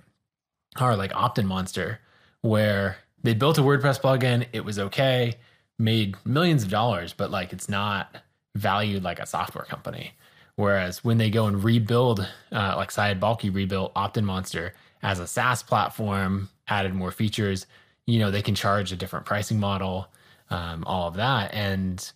are 0.77 0.95
like 0.95 1.12
OptinMonster, 1.12 1.97
where 2.41 2.97
they 3.23 3.34
built 3.34 3.58
a 3.58 3.62
WordPress 3.62 4.01
plugin, 4.01 4.47
it 4.54 4.65
was 4.65 4.80
okay, 4.80 5.36
made 5.77 6.15
millions 6.25 6.63
of 6.63 6.69
dollars, 6.69 7.13
but 7.13 7.32
like 7.32 7.54
it's 7.54 7.69
not 7.69 8.17
valued 8.56 9.04
like 9.04 9.19
a 9.19 9.25
software 9.25 9.65
company. 9.65 10.13
Whereas 10.56 11.04
when 11.04 11.17
they 11.17 11.30
go 11.30 11.47
and 11.47 11.63
rebuild, 11.63 12.27
uh, 12.51 12.73
like 12.75 12.91
Syed 12.91 13.19
Balkhi 13.19 13.54
rebuilt 13.54 13.93
OptinMonster 13.95 14.71
as 15.01 15.19
a 15.19 15.27
SaaS 15.27 15.63
platform, 15.63 16.49
added 16.67 16.93
more 16.93 17.12
features, 17.12 17.65
you 18.06 18.19
know, 18.19 18.32
they 18.32 18.41
can 18.41 18.56
charge 18.56 18.91
a 18.91 18.95
different 18.95 19.25
pricing 19.25 19.60
model, 19.60 20.08
um, 20.49 20.84
all 20.86 21.08
of 21.08 21.15
that. 21.15 21.54
And 21.54 22.12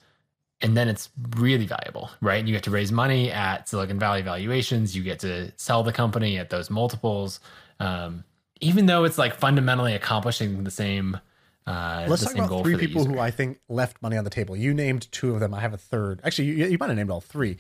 and 0.66 0.76
then 0.76 0.88
it's 0.90 1.10
really 1.38 1.68
valuable, 1.68 2.10
right? 2.22 2.40
And 2.40 2.50
you 2.50 2.56
get 2.56 2.64
to 2.64 2.72
raise 2.72 2.92
money 2.92 3.32
at 3.32 3.70
Silicon 3.70 4.00
Valley 4.00 4.24
valuations. 4.24 4.96
You 4.96 5.04
get 5.04 5.20
to 5.20 5.52
sell 5.58 5.84
the 5.84 5.94
company 5.94 6.40
at 6.40 6.50
those 6.50 6.72
multiples, 6.72 7.40
um, 7.80 8.24
even 8.62 8.88
though 8.88 9.04
it's 9.04 9.20
like 9.20 9.36
fundamentally 9.36 9.94
accomplishing 9.94 10.64
the 10.64 10.72
same. 10.72 11.20
Uh, 11.68 12.06
Let's 12.10 12.24
the 12.24 12.34
talk 12.34 12.46
about 12.48 12.64
three 12.64 12.78
people 12.78 13.04
user. 13.04 13.14
who 13.14 13.20
I 13.20 13.30
think 13.30 13.60
left 13.70 14.02
money 14.02 14.18
on 14.18 14.24
the 14.24 14.30
table. 14.32 14.56
You 14.56 14.74
named 14.74 15.08
two 15.12 15.36
of 15.36 15.40
them. 15.40 15.54
I 15.54 15.60
have 15.60 15.74
a 15.74 15.78
third. 15.78 16.20
Actually, 16.24 16.46
you, 16.50 16.66
you 16.66 16.78
might 16.80 16.88
have 16.88 16.98
named 16.98 17.12
all 17.12 17.22
three. 17.22 17.58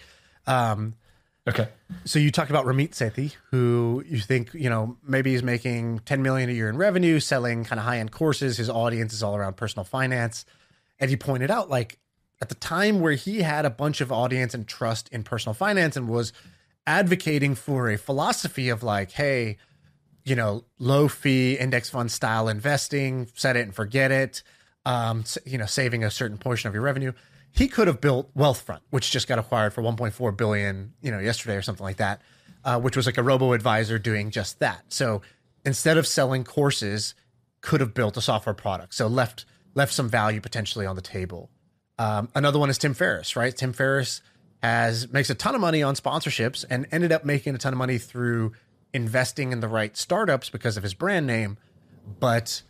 Um, 0.48 0.96
Okay. 1.48 1.68
so 2.06 2.18
you 2.18 2.32
talked 2.32 2.50
about 2.50 2.66
Ramit 2.66 2.94
Sethi, 2.94 3.36
who 3.52 4.04
you 4.08 4.18
think 4.20 4.52
you 4.56 4.68
know 4.68 4.98
maybe 5.08 5.32
he's 5.32 5.44
making 5.44 6.00
10 6.00 6.24
million 6.24 6.50
a 6.50 6.54
year 6.54 6.70
in 6.70 6.76
revenue, 6.78 7.20
selling 7.20 7.64
kind 7.66 7.78
of 7.80 7.86
high 7.86 8.00
end 8.00 8.12
courses. 8.12 8.58
His 8.58 8.68
audience 8.68 9.14
is 9.14 9.22
all 9.22 9.36
around 9.36 9.56
personal 9.56 9.84
finance, 9.84 10.44
and 11.00 11.12
you 11.12 11.18
pointed 11.18 11.52
out 11.52 11.70
like 11.70 12.00
at 12.42 12.50
the 12.50 12.56
time 12.56 13.00
where 13.00 13.14
he 13.14 13.42
had 13.42 13.66
a 13.66 13.70
bunch 13.70 14.02
of 14.02 14.12
audience 14.12 14.54
and 14.54 14.68
trust 14.68 15.10
in 15.10 15.24
personal 15.24 15.54
finance 15.54 15.96
and 15.96 16.08
was 16.08 16.34
advocating 16.88 17.56
for 17.56 17.90
a 17.90 17.98
philosophy 17.98 18.70
of 18.70 18.84
like, 18.84 19.12
hey, 19.12 19.58
you 20.24 20.36
know, 20.36 20.64
low 20.80 21.08
fee 21.08 21.54
index 21.54 21.90
fund 21.90 22.12
style 22.12 22.48
investing, 22.48 23.28
set 23.36 23.56
it 23.56 23.62
and 23.62 23.76
forget 23.76 24.12
it. 24.12 24.44
Um, 24.86 25.24
you 25.46 25.58
know, 25.58 25.66
saving 25.66 26.04
a 26.04 26.12
certain 26.12 26.38
portion 26.38 26.68
of 26.68 26.74
your 26.76 26.84
revenue. 26.84 27.12
He 27.52 27.68
could 27.68 27.88
have 27.88 28.02
built 28.02 28.36
Wealthfront, 28.36 28.82
which 28.92 29.10
just 29.10 29.28
got 29.28 29.40
acquired 29.40 29.74
for 29.74 29.82
1.4 29.82 30.38
billion, 30.38 30.94
you 31.02 31.10
know, 31.10 31.20
yesterday 31.20 31.56
or 31.56 31.64
something 31.64 31.84
like 31.84 31.98
that, 31.98 32.22
uh, 32.64 32.80
which 32.80 32.96
was 32.96 33.08
like 33.08 33.18
a 33.18 33.24
robo 33.24 33.54
advisor 33.54 33.98
doing 33.98 34.30
just 34.30 34.60
that. 34.60 34.84
So 34.90 35.22
instead 35.66 35.98
of 35.98 36.06
selling 36.06 36.44
courses, 36.44 37.16
could 37.62 37.82
have 37.82 37.96
built 37.96 38.16
a 38.16 38.22
software 38.22 38.54
product. 38.54 38.94
So 38.94 39.08
left 39.08 39.46
left 39.74 39.92
some 39.92 40.08
value 40.08 40.40
potentially 40.40 40.86
on 40.86 40.96
the 40.96 41.02
table. 41.02 41.50
Um, 41.98 42.30
another 42.36 42.60
one 42.60 42.70
is 42.70 42.78
Tim 42.78 42.94
Ferriss, 42.94 43.36
right? 43.36 43.56
Tim 43.56 43.74
Ferriss 43.74 44.22
has 44.62 45.12
makes 45.12 45.30
a 45.30 45.36
ton 45.36 45.56
of 45.56 45.62
money 45.62 45.84
on 45.84 45.96
sponsorships 45.96 46.66
and 46.70 46.88
ended 46.92 47.12
up 47.12 47.24
making 47.24 47.56
a 47.56 47.58
ton 47.58 47.74
of 47.74 47.78
money 47.78 47.98
through 47.98 48.54
investing 48.94 49.52
in 49.52 49.60
the 49.60 49.68
right 49.68 49.96
startups 49.96 50.50
because 50.50 50.78
of 50.78 50.84
his 50.84 50.94
brand 50.94 51.28
name. 51.28 51.58
But 52.20 52.64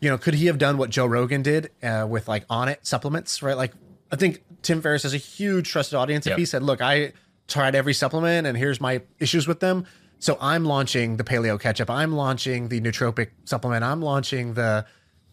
you 0.00 0.10
know, 0.10 0.18
could 0.18 0.34
he 0.34 0.46
have 0.46 0.58
done 0.58 0.76
what 0.78 0.90
Joe 0.90 1.06
Rogan 1.06 1.42
did 1.42 1.70
uh, 1.82 2.06
with 2.08 2.28
like 2.28 2.46
Onnit 2.48 2.78
supplements, 2.82 3.42
right? 3.42 3.56
Like, 3.56 3.72
I 4.12 4.16
think 4.16 4.42
Tim 4.62 4.82
Ferriss 4.82 5.04
has 5.04 5.14
a 5.14 5.18
huge 5.18 5.70
trusted 5.70 5.96
audience. 5.96 6.26
Yep. 6.26 6.34
If 6.34 6.38
he 6.38 6.44
said, 6.44 6.62
"Look, 6.62 6.82
I 6.82 7.12
tried 7.48 7.74
every 7.74 7.94
supplement, 7.94 8.46
and 8.46 8.56
here's 8.56 8.80
my 8.80 9.02
issues 9.18 9.48
with 9.48 9.60
them," 9.60 9.86
so 10.18 10.36
I'm 10.40 10.64
launching 10.64 11.16
the 11.16 11.24
Paleo 11.24 11.58
Ketchup, 11.58 11.90
I'm 11.90 12.12
launching 12.12 12.68
the 12.68 12.80
Nootropic 12.80 13.30
supplement, 13.44 13.84
I'm 13.84 14.02
launching 14.02 14.54
the 14.54 14.86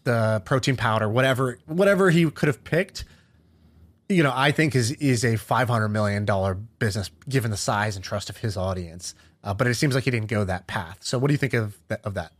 the 0.04 0.42
protein 0.44 0.76
powder, 0.76 1.08
whatever 1.08 1.58
whatever 1.66 2.10
he 2.10 2.30
could 2.30 2.46
have 2.46 2.64
picked. 2.64 3.04
You 4.14 4.22
know, 4.22 4.32
I 4.34 4.50
think 4.52 4.74
is 4.74 4.92
is 4.92 5.24
a 5.24 5.36
five 5.36 5.68
hundred 5.68 5.88
million 5.88 6.24
dollar 6.24 6.54
business 6.54 7.10
given 7.28 7.50
the 7.50 7.56
size 7.56 7.96
and 7.96 8.04
trust 8.04 8.30
of 8.30 8.36
his 8.36 8.56
audience. 8.56 9.14
Uh, 9.42 9.52
but 9.52 9.66
it 9.66 9.74
seems 9.74 9.94
like 9.94 10.04
he 10.04 10.10
didn't 10.10 10.28
go 10.28 10.44
that 10.44 10.66
path. 10.66 10.98
So, 11.02 11.18
what 11.18 11.28
do 11.28 11.34
you 11.34 11.38
think 11.38 11.54
of 11.54 11.76
of 12.04 12.14
that? 12.14 12.32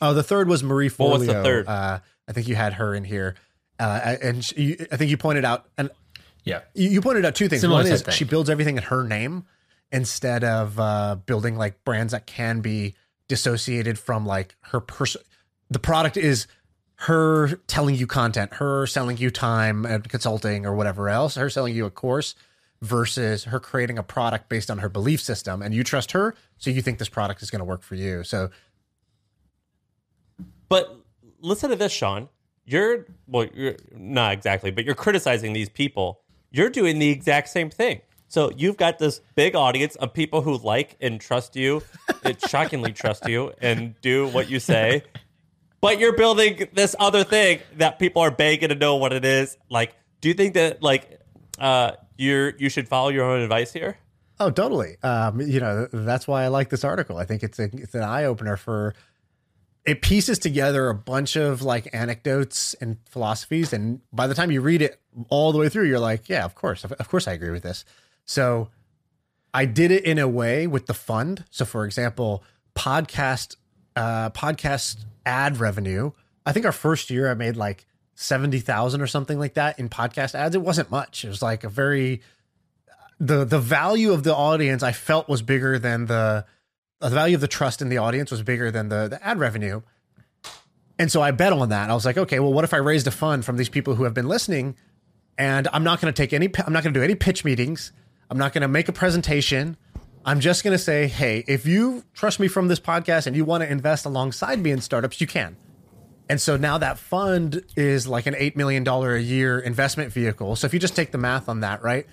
Oh, 0.00 0.14
the 0.14 0.22
third 0.22 0.48
was 0.48 0.62
Marie 0.62 0.88
Forleo. 0.88 1.10
What 1.10 1.18
was 1.18 1.26
the 1.26 1.42
third? 1.42 1.66
Uh, 1.66 1.98
I 2.28 2.32
think 2.32 2.46
you 2.46 2.54
had 2.54 2.74
her 2.74 2.94
in 2.94 3.04
here, 3.04 3.34
uh, 3.80 4.16
and 4.22 4.44
she, 4.44 4.76
I 4.92 4.96
think 4.96 5.10
you 5.10 5.16
pointed 5.16 5.44
out 5.44 5.66
and 5.76 5.90
yeah, 6.44 6.60
you, 6.74 6.90
you 6.90 7.00
pointed 7.00 7.24
out 7.24 7.34
two 7.34 7.48
things. 7.48 7.62
Similar 7.62 7.82
One 7.82 7.92
is 7.92 8.02
thing. 8.02 8.14
she 8.14 8.24
builds 8.24 8.48
everything 8.48 8.76
in 8.76 8.84
her 8.84 9.04
name 9.04 9.44
instead 9.90 10.44
of 10.44 10.78
uh, 10.78 11.16
building 11.26 11.56
like 11.56 11.84
brands 11.84 12.12
that 12.12 12.26
can 12.26 12.60
be 12.60 12.94
dissociated 13.28 13.98
from 13.98 14.24
like 14.24 14.54
her 14.60 14.80
person. 14.80 15.22
The 15.70 15.78
product 15.78 16.16
is 16.16 16.46
her 17.02 17.56
telling 17.66 17.94
you 17.94 18.06
content, 18.06 18.54
her 18.54 18.86
selling 18.86 19.16
you 19.16 19.30
time 19.30 19.86
and 19.86 20.08
consulting 20.08 20.66
or 20.66 20.74
whatever 20.74 21.08
else, 21.08 21.36
her 21.36 21.48
selling 21.48 21.74
you 21.74 21.86
a 21.86 21.90
course 21.90 22.34
versus 22.80 23.44
her 23.44 23.60
creating 23.60 23.98
a 23.98 24.02
product 24.02 24.48
based 24.48 24.70
on 24.70 24.78
her 24.78 24.88
belief 24.88 25.20
system 25.20 25.62
and 25.62 25.74
you 25.74 25.82
trust 25.82 26.12
her 26.12 26.34
so 26.58 26.70
you 26.70 26.80
think 26.80 26.98
this 26.98 27.08
product 27.08 27.42
is 27.42 27.50
going 27.50 27.60
to 27.60 27.64
work 27.64 27.82
for 27.82 27.94
you. 27.94 28.22
So 28.24 28.50
but 30.68 30.96
listen 31.40 31.70
to 31.70 31.76
this, 31.76 31.92
Shaan. 31.92 32.28
You're 32.64 33.06
well, 33.26 33.46
you're 33.54 33.76
not 33.96 34.32
exactly, 34.32 34.70
but 34.70 34.84
you're 34.84 34.94
criticizing 34.94 35.52
these 35.54 35.68
people. 35.68 36.20
You're 36.50 36.68
doing 36.68 36.98
the 36.98 37.08
exact 37.08 37.48
same 37.48 37.70
thing. 37.70 38.02
So 38.28 38.50
you've 38.56 38.76
got 38.76 38.98
this 38.98 39.22
big 39.36 39.56
audience 39.56 39.96
of 39.96 40.12
people 40.12 40.42
who 40.42 40.58
like 40.58 40.96
and 41.00 41.18
trust 41.18 41.56
you, 41.56 41.82
it 42.24 42.46
shockingly 42.46 42.92
trust 42.92 43.26
you 43.26 43.52
and 43.62 43.94
do 44.02 44.28
what 44.28 44.50
you 44.50 44.60
say. 44.60 45.02
But 45.80 45.98
you're 45.98 46.16
building 46.16 46.68
this 46.72 46.96
other 46.98 47.22
thing 47.24 47.60
that 47.76 47.98
people 47.98 48.22
are 48.22 48.30
begging 48.30 48.70
to 48.70 48.74
know 48.74 48.96
what 48.96 49.12
it 49.12 49.24
is. 49.24 49.56
Like, 49.70 49.94
do 50.20 50.28
you 50.28 50.34
think 50.34 50.54
that 50.54 50.82
like 50.82 51.20
uh, 51.58 51.92
you're 52.16 52.56
you 52.56 52.68
should 52.68 52.88
follow 52.88 53.10
your 53.10 53.24
own 53.24 53.40
advice 53.40 53.72
here? 53.72 53.96
Oh, 54.40 54.50
totally. 54.50 54.96
Um, 55.02 55.40
you 55.40 55.60
know, 55.60 55.88
that's 55.92 56.28
why 56.28 56.44
I 56.44 56.48
like 56.48 56.70
this 56.70 56.84
article. 56.84 57.16
I 57.16 57.24
think 57.24 57.42
it's 57.42 57.58
a, 57.58 57.64
it's 57.72 57.94
an 57.94 58.02
eye 58.02 58.24
opener 58.24 58.56
for 58.56 58.94
it 59.88 60.02
pieces 60.02 60.38
together 60.38 60.90
a 60.90 60.94
bunch 60.94 61.34
of 61.34 61.62
like 61.62 61.88
anecdotes 61.94 62.74
and 62.74 62.98
philosophies 63.08 63.72
and 63.72 64.00
by 64.12 64.26
the 64.26 64.34
time 64.34 64.50
you 64.50 64.60
read 64.60 64.82
it 64.82 65.00
all 65.30 65.50
the 65.50 65.58
way 65.58 65.68
through 65.70 65.84
you're 65.84 65.98
like 65.98 66.28
yeah 66.28 66.44
of 66.44 66.54
course 66.54 66.84
of, 66.84 67.08
course 67.08 67.26
i 67.26 67.32
agree 67.32 67.50
with 67.50 67.62
this 67.62 67.86
so 68.26 68.68
i 69.54 69.64
did 69.64 69.90
it 69.90 70.04
in 70.04 70.18
a 70.18 70.28
way 70.28 70.66
with 70.66 70.86
the 70.86 70.94
fund 70.94 71.44
so 71.50 71.64
for 71.64 71.86
example 71.86 72.44
podcast 72.76 73.56
uh 73.96 74.28
podcast 74.30 75.06
ad 75.28 75.58
revenue 75.58 76.10
i 76.46 76.52
think 76.52 76.66
our 76.66 76.72
first 76.72 77.10
year 77.10 77.30
i 77.30 77.34
made 77.34 77.56
like 77.56 77.86
70,000 78.14 79.00
or 79.00 79.06
something 79.06 79.38
like 79.38 79.54
that 79.54 79.78
in 79.78 79.88
podcast 79.88 80.34
ads 80.34 80.54
it 80.56 80.62
wasn't 80.62 80.90
much 80.90 81.24
it 81.24 81.28
was 81.28 81.42
like 81.42 81.62
a 81.62 81.68
very 81.68 82.20
the 83.20 83.44
the 83.44 83.58
value 83.60 84.12
of 84.12 84.24
the 84.24 84.34
audience 84.34 84.82
i 84.82 84.92
felt 84.92 85.28
was 85.28 85.42
bigger 85.42 85.78
than 85.78 86.06
the 86.06 86.44
the 87.00 87.10
value 87.10 87.34
of 87.34 87.40
the 87.40 87.48
trust 87.48 87.80
in 87.80 87.88
the 87.88 87.98
audience 87.98 88.30
was 88.30 88.42
bigger 88.42 88.70
than 88.70 88.88
the, 88.88 89.08
the 89.08 89.24
ad 89.24 89.38
revenue. 89.38 89.82
And 90.98 91.12
so 91.12 91.22
I 91.22 91.30
bet 91.30 91.52
on 91.52 91.68
that. 91.68 91.90
I 91.90 91.94
was 91.94 92.04
like, 92.04 92.18
okay, 92.18 92.40
well, 92.40 92.52
what 92.52 92.64
if 92.64 92.74
I 92.74 92.78
raised 92.78 93.06
a 93.06 93.12
fund 93.12 93.44
from 93.44 93.56
these 93.56 93.68
people 93.68 93.94
who 93.94 94.04
have 94.04 94.14
been 94.14 94.26
listening 94.26 94.76
and 95.36 95.68
I'm 95.72 95.84
not 95.84 96.00
going 96.00 96.12
to 96.12 96.16
take 96.16 96.32
any, 96.32 96.50
I'm 96.66 96.72
not 96.72 96.82
going 96.82 96.92
to 96.92 96.98
do 96.98 97.04
any 97.04 97.14
pitch 97.14 97.44
meetings. 97.44 97.92
I'm 98.30 98.38
not 98.38 98.52
going 98.52 98.62
to 98.62 98.68
make 98.68 98.88
a 98.88 98.92
presentation. 98.92 99.76
I'm 100.28 100.40
just 100.40 100.62
going 100.62 100.76
to 100.76 100.78
say, 100.78 101.06
hey, 101.06 101.42
if 101.48 101.64
you 101.64 102.04
trust 102.12 102.38
me 102.38 102.48
from 102.48 102.68
this 102.68 102.78
podcast 102.78 103.26
and 103.26 103.34
you 103.34 103.46
want 103.46 103.62
to 103.62 103.72
invest 103.72 104.04
alongside 104.04 104.60
me 104.60 104.70
in 104.70 104.82
startups, 104.82 105.22
you 105.22 105.26
can. 105.26 105.56
And 106.28 106.38
so 106.38 106.58
now 106.58 106.76
that 106.76 106.98
fund 106.98 107.64
is 107.76 108.06
like 108.06 108.26
an 108.26 108.34
$8 108.34 108.54
million 108.54 108.86
a 108.86 109.16
year 109.16 109.58
investment 109.58 110.12
vehicle. 110.12 110.54
So 110.54 110.66
if 110.66 110.74
you 110.74 110.80
just 110.80 110.94
take 110.94 111.12
the 111.12 111.18
math 111.18 111.48
on 111.48 111.60
that, 111.60 111.82
right? 111.82 112.06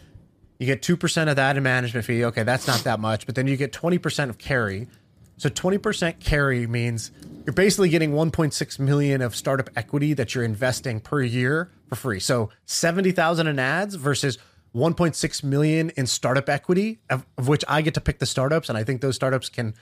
You 0.60 0.66
get 0.66 0.82
2% 0.82 1.30
of 1.30 1.36
that 1.36 1.58
in 1.58 1.64
management 1.64 2.06
fee. 2.06 2.24
Okay, 2.24 2.44
that's 2.44 2.68
not 2.68 2.86
that 2.86 3.02
much, 3.02 3.26
but 3.26 3.36
then 3.36 3.48
you 3.48 3.58
get 3.58 3.74
20% 3.74 4.30
of 4.30 4.38
carry. 4.38 4.88
So 5.36 5.50
20% 5.50 6.22
carry 6.22 6.68
means 6.68 7.12
you're 7.46 7.52
basically 7.52 7.90
getting 7.90 8.14
1.6 8.14 8.80
million 8.80 9.22
of 9.22 9.36
startup 9.36 9.70
equity 9.76 10.14
that 10.14 10.34
you're 10.34 10.46
investing 10.46 11.02
per 11.02 11.22
year 11.22 11.70
for 11.90 11.96
free. 11.96 12.22
So 12.22 12.50
70,000 12.64 13.48
in 13.48 13.60
ads 13.60 13.96
versus 13.96 14.38
1.6 14.76 15.44
million 15.44 15.90
in 15.92 16.06
startup 16.06 16.50
equity 16.50 17.00
of, 17.10 17.26
of, 17.38 17.48
which 17.48 17.64
I 17.68 17.82
get 17.82 17.94
to 17.94 18.02
pick 18.02 18.20
the 18.20 18.26
startups 18.26 18.68
and 18.70 18.78
I 18.78 18.84
think 18.84 19.02
those 19.02 19.16
startups 19.16 19.50
can 19.50 19.74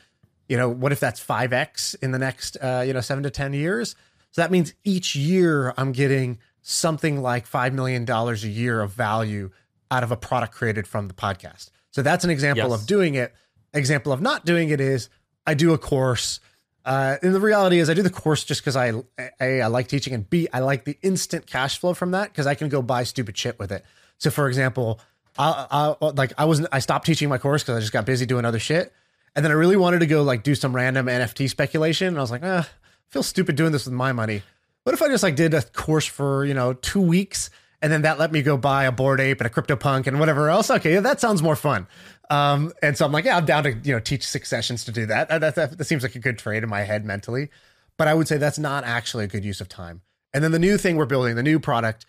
you 0.49 0.57
know, 0.57 0.67
what 0.67 0.91
if 0.91 0.99
that's 0.99 1.23
5x 1.23 1.95
in 2.01 2.11
the 2.11 2.19
next 2.19 2.57
uh, 2.61 2.83
you 2.85 2.93
know, 2.93 3.01
7 3.01 3.23
to 3.23 3.29
10 3.29 3.53
years? 3.53 3.95
So 4.31 4.41
that 4.41 4.51
means 4.51 4.73
each 4.83 5.15
year 5.15 5.73
I'm 5.77 5.93
getting 5.93 6.39
something 6.61 7.21
like 7.21 7.45
5 7.45 7.73
million 7.73 8.05
dollars 8.05 8.43
a 8.43 8.49
year 8.49 8.81
of 8.81 8.91
value 8.91 9.51
out 9.89 10.03
of 10.03 10.11
a 10.11 10.17
product 10.17 10.53
created 10.53 10.87
from 10.87 11.07
the 11.07 11.13
podcast. 11.13 11.69
So 11.91 12.01
that's 12.01 12.23
an 12.23 12.29
example 12.29 12.69
yes. 12.69 12.81
of 12.81 12.87
doing 12.87 13.15
it. 13.15 13.33
Example 13.73 14.11
of 14.11 14.21
not 14.21 14.45
doing 14.45 14.69
it 14.69 14.81
is 14.81 15.09
I 15.45 15.53
do 15.53 15.73
a 15.73 15.77
course. 15.77 16.39
Uh, 16.85 17.17
and 17.21 17.33
the 17.33 17.39
reality 17.39 17.79
is, 17.79 17.89
I 17.89 17.93
do 17.93 18.01
the 18.01 18.09
course 18.09 18.43
just 18.43 18.61
because 18.61 18.75
I 18.75 18.91
a 19.39 19.61
I 19.61 19.67
like 19.67 19.87
teaching, 19.87 20.13
and 20.13 20.29
b 20.29 20.49
I 20.51 20.59
like 20.59 20.83
the 20.83 20.97
instant 21.01 21.47
cash 21.47 21.79
flow 21.79 21.93
from 21.93 22.11
that 22.11 22.31
because 22.31 22.45
I 22.45 22.55
can 22.55 22.67
go 22.67 22.81
buy 22.81 23.03
stupid 23.03 23.37
shit 23.37 23.57
with 23.57 23.71
it. 23.71 23.85
So, 24.23 24.31
for 24.31 24.47
example, 24.47 24.99
I, 25.37 25.95
I 26.01 26.05
like 26.11 26.33
I 26.37 26.45
wasn't 26.45 26.69
I 26.71 26.79
stopped 26.79 27.05
teaching 27.05 27.29
my 27.29 27.37
course 27.37 27.63
because 27.63 27.77
I 27.77 27.79
just 27.79 27.93
got 27.93 28.05
busy 28.05 28.25
doing 28.25 28.45
other 28.45 28.59
shit, 28.59 28.91
and 29.35 29.43
then 29.43 29.51
I 29.51 29.55
really 29.55 29.77
wanted 29.77 29.99
to 29.99 30.05
go 30.07 30.23
like 30.23 30.43
do 30.43 30.55
some 30.55 30.75
random 30.75 31.07
NFT 31.07 31.49
speculation, 31.49 32.07
and 32.07 32.17
I 32.17 32.21
was 32.21 32.31
like, 32.31 32.41
ah, 32.43 32.67
I 32.67 33.11
feel 33.11 33.23
stupid 33.23 33.55
doing 33.55 33.71
this 33.71 33.85
with 33.85 33.93
my 33.93 34.11
money. 34.11 34.41
What 34.83 34.93
if 34.93 35.01
I 35.01 35.07
just 35.07 35.23
like 35.23 35.35
did 35.35 35.53
a 35.53 35.61
course 35.61 36.05
for 36.05 36.45
you 36.45 36.53
know 36.53 36.73
two 36.73 37.01
weeks 37.01 37.49
and 37.83 37.91
then 37.91 38.03
that 38.03 38.17
let 38.17 38.31
me 38.31 38.41
go 38.41 38.55
buy 38.55 38.85
a 38.85 38.93
Bored 38.93 39.19
Ape 39.19 39.41
and 39.41 39.47
a 39.47 39.49
CryptoPunk 39.49 40.07
and 40.07 40.17
whatever 40.17 40.49
else. 40.49 40.71
Okay, 40.71 40.93
yeah, 40.93 41.01
that 41.01 41.19
sounds 41.19 41.43
more 41.43 41.57
fun. 41.57 41.85
Um, 42.29 42.71
and 42.81 42.97
so 42.97 43.05
I'm 43.05 43.11
like, 43.11 43.25
yeah, 43.25 43.35
I'm 43.35 43.45
down 43.45 43.63
to 43.63 43.73
you 43.73 43.93
know 43.93 43.99
teach 43.99 44.25
six 44.25 44.49
sessions 44.49 44.85
to 44.85 44.93
do 44.93 45.05
that. 45.07 45.27
That, 45.27 45.55
that. 45.55 45.77
that 45.77 45.83
seems 45.83 46.01
like 46.01 46.15
a 46.15 46.19
good 46.19 46.39
trade 46.39 46.63
in 46.63 46.69
my 46.69 46.81
head 46.81 47.03
mentally, 47.03 47.49
but 47.97 48.07
I 48.07 48.13
would 48.13 48.29
say 48.29 48.37
that's 48.37 48.57
not 48.57 48.85
actually 48.85 49.25
a 49.25 49.27
good 49.27 49.43
use 49.43 49.59
of 49.59 49.67
time. 49.67 50.01
And 50.33 50.41
then 50.43 50.53
the 50.53 50.59
new 50.59 50.77
thing 50.77 50.95
we're 50.95 51.05
building, 51.05 51.35
the 51.35 51.43
new 51.43 51.59
product, 51.59 52.05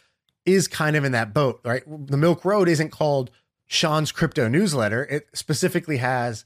is 0.47 0.68
kind 0.68 0.97
of 0.97 1.05
in 1.05 1.12
that 1.12 1.32
boat, 1.32 1.61
right? 1.64 1.82
The 1.86 2.16
Milk 2.16 2.45
Road 2.45 2.68
isn't 2.68 2.90
called 2.90 3.30
Shaan's 3.70 4.12
Crypto 4.12 4.49
Newsletter. 4.49 5.05
It 5.05 5.28
specifically 5.34 5.99
has 5.99 6.45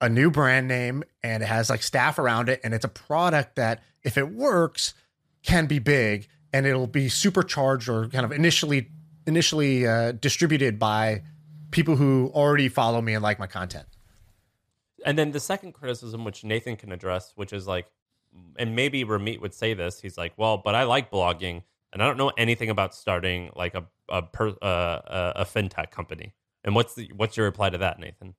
a 0.00 0.08
new 0.08 0.30
brand 0.30 0.68
name 0.68 1.02
and 1.22 1.42
it 1.42 1.46
has 1.46 1.70
like 1.70 1.82
staff 1.82 2.18
around 2.18 2.48
it, 2.48 2.60
and 2.62 2.74
it's 2.74 2.84
a 2.84 2.88
product 2.88 3.56
that 3.56 3.82
if 4.02 4.16
it 4.18 4.30
works 4.30 4.94
can 5.42 5.66
be 5.66 5.78
big 5.78 6.28
and 6.52 6.66
it'll 6.66 6.86
be 6.86 7.08
supercharged 7.08 7.88
or 7.88 8.08
kind 8.08 8.24
of 8.24 8.32
initially 8.32 8.90
initially 9.26 9.86
uh, 9.86 10.12
distributed 10.12 10.78
by 10.78 11.22
people 11.70 11.96
who 11.96 12.30
already 12.34 12.68
follow 12.68 13.00
me 13.00 13.14
and 13.14 13.22
like 13.22 13.38
my 13.38 13.46
content. 13.46 13.86
And 15.04 15.18
then 15.18 15.32
the 15.32 15.40
second 15.40 15.72
criticism, 15.72 16.24
which 16.24 16.44
Nathan 16.44 16.76
can 16.76 16.92
address, 16.92 17.32
which 17.34 17.52
is 17.52 17.66
like, 17.66 17.86
and 18.56 18.76
maybe 18.76 19.04
Ramit 19.04 19.40
would 19.40 19.54
say 19.54 19.74
this, 19.74 20.00
he's 20.00 20.16
like, 20.16 20.32
well, 20.36 20.58
but 20.58 20.74
I 20.74 20.84
like 20.84 21.10
blogging, 21.10 21.62
and 21.94 22.02
I 22.02 22.06
don't 22.06 22.18
know 22.18 22.32
anything 22.36 22.68
about 22.68 22.94
starting 22.94 23.50
like 23.56 23.74
a 23.74 23.84
a, 24.10 24.20
per, 24.20 24.48
uh, 24.60 25.32
a 25.36 25.46
fintech 25.46 25.90
company. 25.90 26.34
And 26.62 26.74
what's 26.74 26.94
the 26.94 27.10
what's 27.16 27.36
your 27.36 27.46
reply 27.46 27.70
to 27.70 27.78
that, 27.78 27.98
Nathan? 27.98 28.34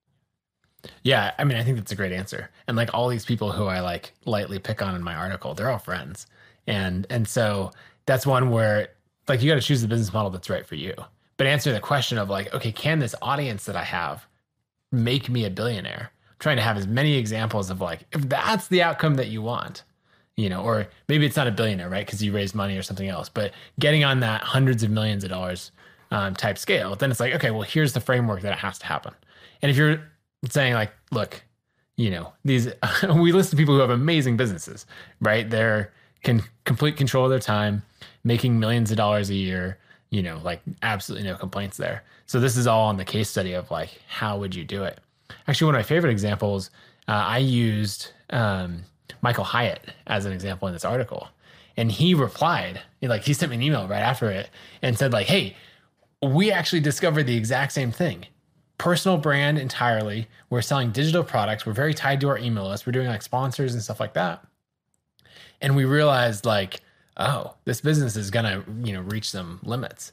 Yeah, 1.04 1.32
I 1.40 1.44
mean, 1.44 1.58
I 1.58 1.64
think 1.64 1.78
that's 1.78 1.92
a 1.92 1.96
great 1.96 2.12
answer. 2.12 2.52
And 2.68 2.78
like 2.78 2.94
all 2.94 3.08
these 3.08 3.26
people 3.26 3.52
who 3.52 3.66
I 3.66 3.80
like 3.80 4.14
lightly 4.26 4.60
pick 4.60 4.84
on 4.84 4.94
in 4.94 5.02
my 5.02 5.16
article, 5.16 5.56
they're 5.56 5.72
all 5.72 5.80
friends, 5.80 6.28
and 6.68 7.08
and 7.10 7.28
so 7.28 7.72
that's 8.06 8.26
one 8.26 8.52
where 8.52 8.90
like 9.28 9.42
you 9.42 9.50
got 9.50 9.56
to 9.56 9.62
choose 9.62 9.82
the 9.82 9.88
business 9.88 10.14
model 10.14 10.30
that's 10.30 10.50
right 10.50 10.66
for 10.66 10.76
you. 10.76 10.94
But 11.38 11.48
answer 11.48 11.74
the 11.74 11.80
question 11.80 12.18
of 12.18 12.30
like, 12.30 12.54
okay, 12.54 12.72
can 12.72 13.00
this 13.00 13.16
audience 13.22 13.66
that 13.66 13.76
I 13.76 13.84
have 13.84 14.28
make 14.92 15.30
me 15.30 15.46
a 15.46 15.50
billionaire? 15.50 16.12
I'm 16.30 16.36
trying 16.40 16.58
to 16.58 16.64
have 16.64 16.78
as 16.78 16.88
many 16.88 17.16
examples 17.16 17.70
of 17.70 17.82
like, 17.82 18.06
if 18.12 18.30
that's 18.30 18.68
the 18.68 18.84
outcome 18.84 19.16
that 19.16 19.28
you 19.28 19.42
want, 19.42 19.84
you 20.38 20.50
know, 20.50 20.62
or 20.64 20.88
maybe 21.08 21.26
it's 21.26 21.36
not 21.36 21.48
a 21.48 21.52
billionaire, 21.52 21.90
right? 21.90 22.06
Because 22.06 22.22
you 22.22 22.32
raised 22.34 22.56
money 22.56 22.78
or 22.78 22.84
something 22.84 23.08
else, 23.08 23.30
but 23.30 23.52
getting 23.80 24.04
on 24.04 24.20
that 24.20 24.42
hundreds 24.42 24.84
of 24.84 24.90
millions 24.92 25.24
of 25.24 25.30
dollars 25.30 25.72
um, 26.12 26.36
type 26.36 26.58
scale, 26.58 26.96
then 26.96 27.10
it's 27.12 27.20
like, 27.20 27.34
okay, 27.36 27.52
well, 27.52 27.62
here's 27.62 27.94
the 27.94 28.02
framework 28.02 28.42
that 28.42 28.52
it 28.52 28.60
has 28.60 28.78
to 28.80 28.86
happen. 28.86 29.14
And 29.62 29.72
if 29.72 29.78
you're 29.78 30.02
saying 30.50 30.74
like, 30.74 30.92
look, 31.12 31.42
you 31.98 32.10
know, 32.10 32.34
these 32.44 32.70
we 33.16 33.32
list 33.32 33.52
the 33.52 33.58
people 33.58 33.76
who 33.76 33.82
have 33.82 33.90
amazing 33.90 34.38
businesses, 34.38 34.86
right? 35.22 35.50
They're 35.50 35.92
can 36.24 36.44
complete 36.66 36.98
control 36.98 37.26
of 37.26 37.30
their 37.30 37.40
time, 37.40 37.84
making 38.24 38.60
millions 38.60 38.92
of 38.92 38.98
dollars 38.98 39.30
a 39.30 39.36
year, 39.36 39.78
you 40.10 40.24
know, 40.24 40.42
like 40.44 40.60
absolutely 40.82 41.28
no 41.28 41.36
complaints 41.36 41.78
there. 41.78 42.04
So 42.26 42.40
this 42.40 42.58
is 42.58 42.68
all 42.68 42.88
on 42.88 42.98
the 42.98 43.06
case 43.06 43.30
study 43.30 43.54
of 43.54 43.70
like, 43.70 44.02
how 44.08 44.38
would 44.40 44.56
you 44.56 44.64
do 44.64 44.84
it? 44.84 45.00
Actually, 45.48 45.68
one 45.68 45.76
of 45.76 45.80
my 45.80 45.84
favorite 45.84 46.12
examples, 46.12 46.72
uh, 47.08 47.12
I 47.12 47.38
used 47.38 48.12
um, 48.32 48.82
Michael 49.22 49.44
Hyatt 49.44 49.94
as 50.08 50.26
an 50.26 50.34
example 50.34 50.68
in 50.68 50.74
this 50.74 50.86
article, 50.86 51.30
and 51.78 51.92
he 51.92 52.14
replied, 52.14 52.82
like 53.02 53.24
he 53.24 53.34
sent 53.34 53.50
me 53.50 53.58
an 53.58 53.64
email 53.64 53.88
right 53.88 54.02
after 54.02 54.30
it 54.30 54.50
and 54.82 54.98
said 54.98 55.14
like, 55.14 55.28
hey, 55.28 55.56
we 56.22 56.52
actually 56.52 56.80
discovered 56.80 57.24
the 57.24 57.38
exact 57.38 57.72
same 57.74 57.92
thing. 57.92 58.26
Personal 58.78 59.18
brand 59.18 59.58
entirely. 59.58 60.28
We're 60.50 60.62
selling 60.62 60.92
digital 60.92 61.24
products. 61.24 61.66
We're 61.66 61.74
very 61.74 61.94
tied 61.94 62.22
to 62.22 62.30
our 62.30 62.38
email 62.38 62.68
list. 62.68 62.86
We're 62.86 62.94
doing 62.94 63.08
like 63.08 63.22
sponsors 63.22 63.74
and 63.74 63.84
stuff 63.84 64.00
like 64.00 64.14
that. 64.14 64.46
And 65.62 65.76
we 65.76 65.86
realized 65.86 66.46
like, 66.46 66.82
oh, 67.18 67.56
this 67.66 67.82
business 67.82 68.16
is 68.16 68.32
gonna, 68.32 68.64
you 68.84 68.94
know, 68.94 69.02
reach 69.02 69.30
some 69.30 69.60
limits. 69.64 70.12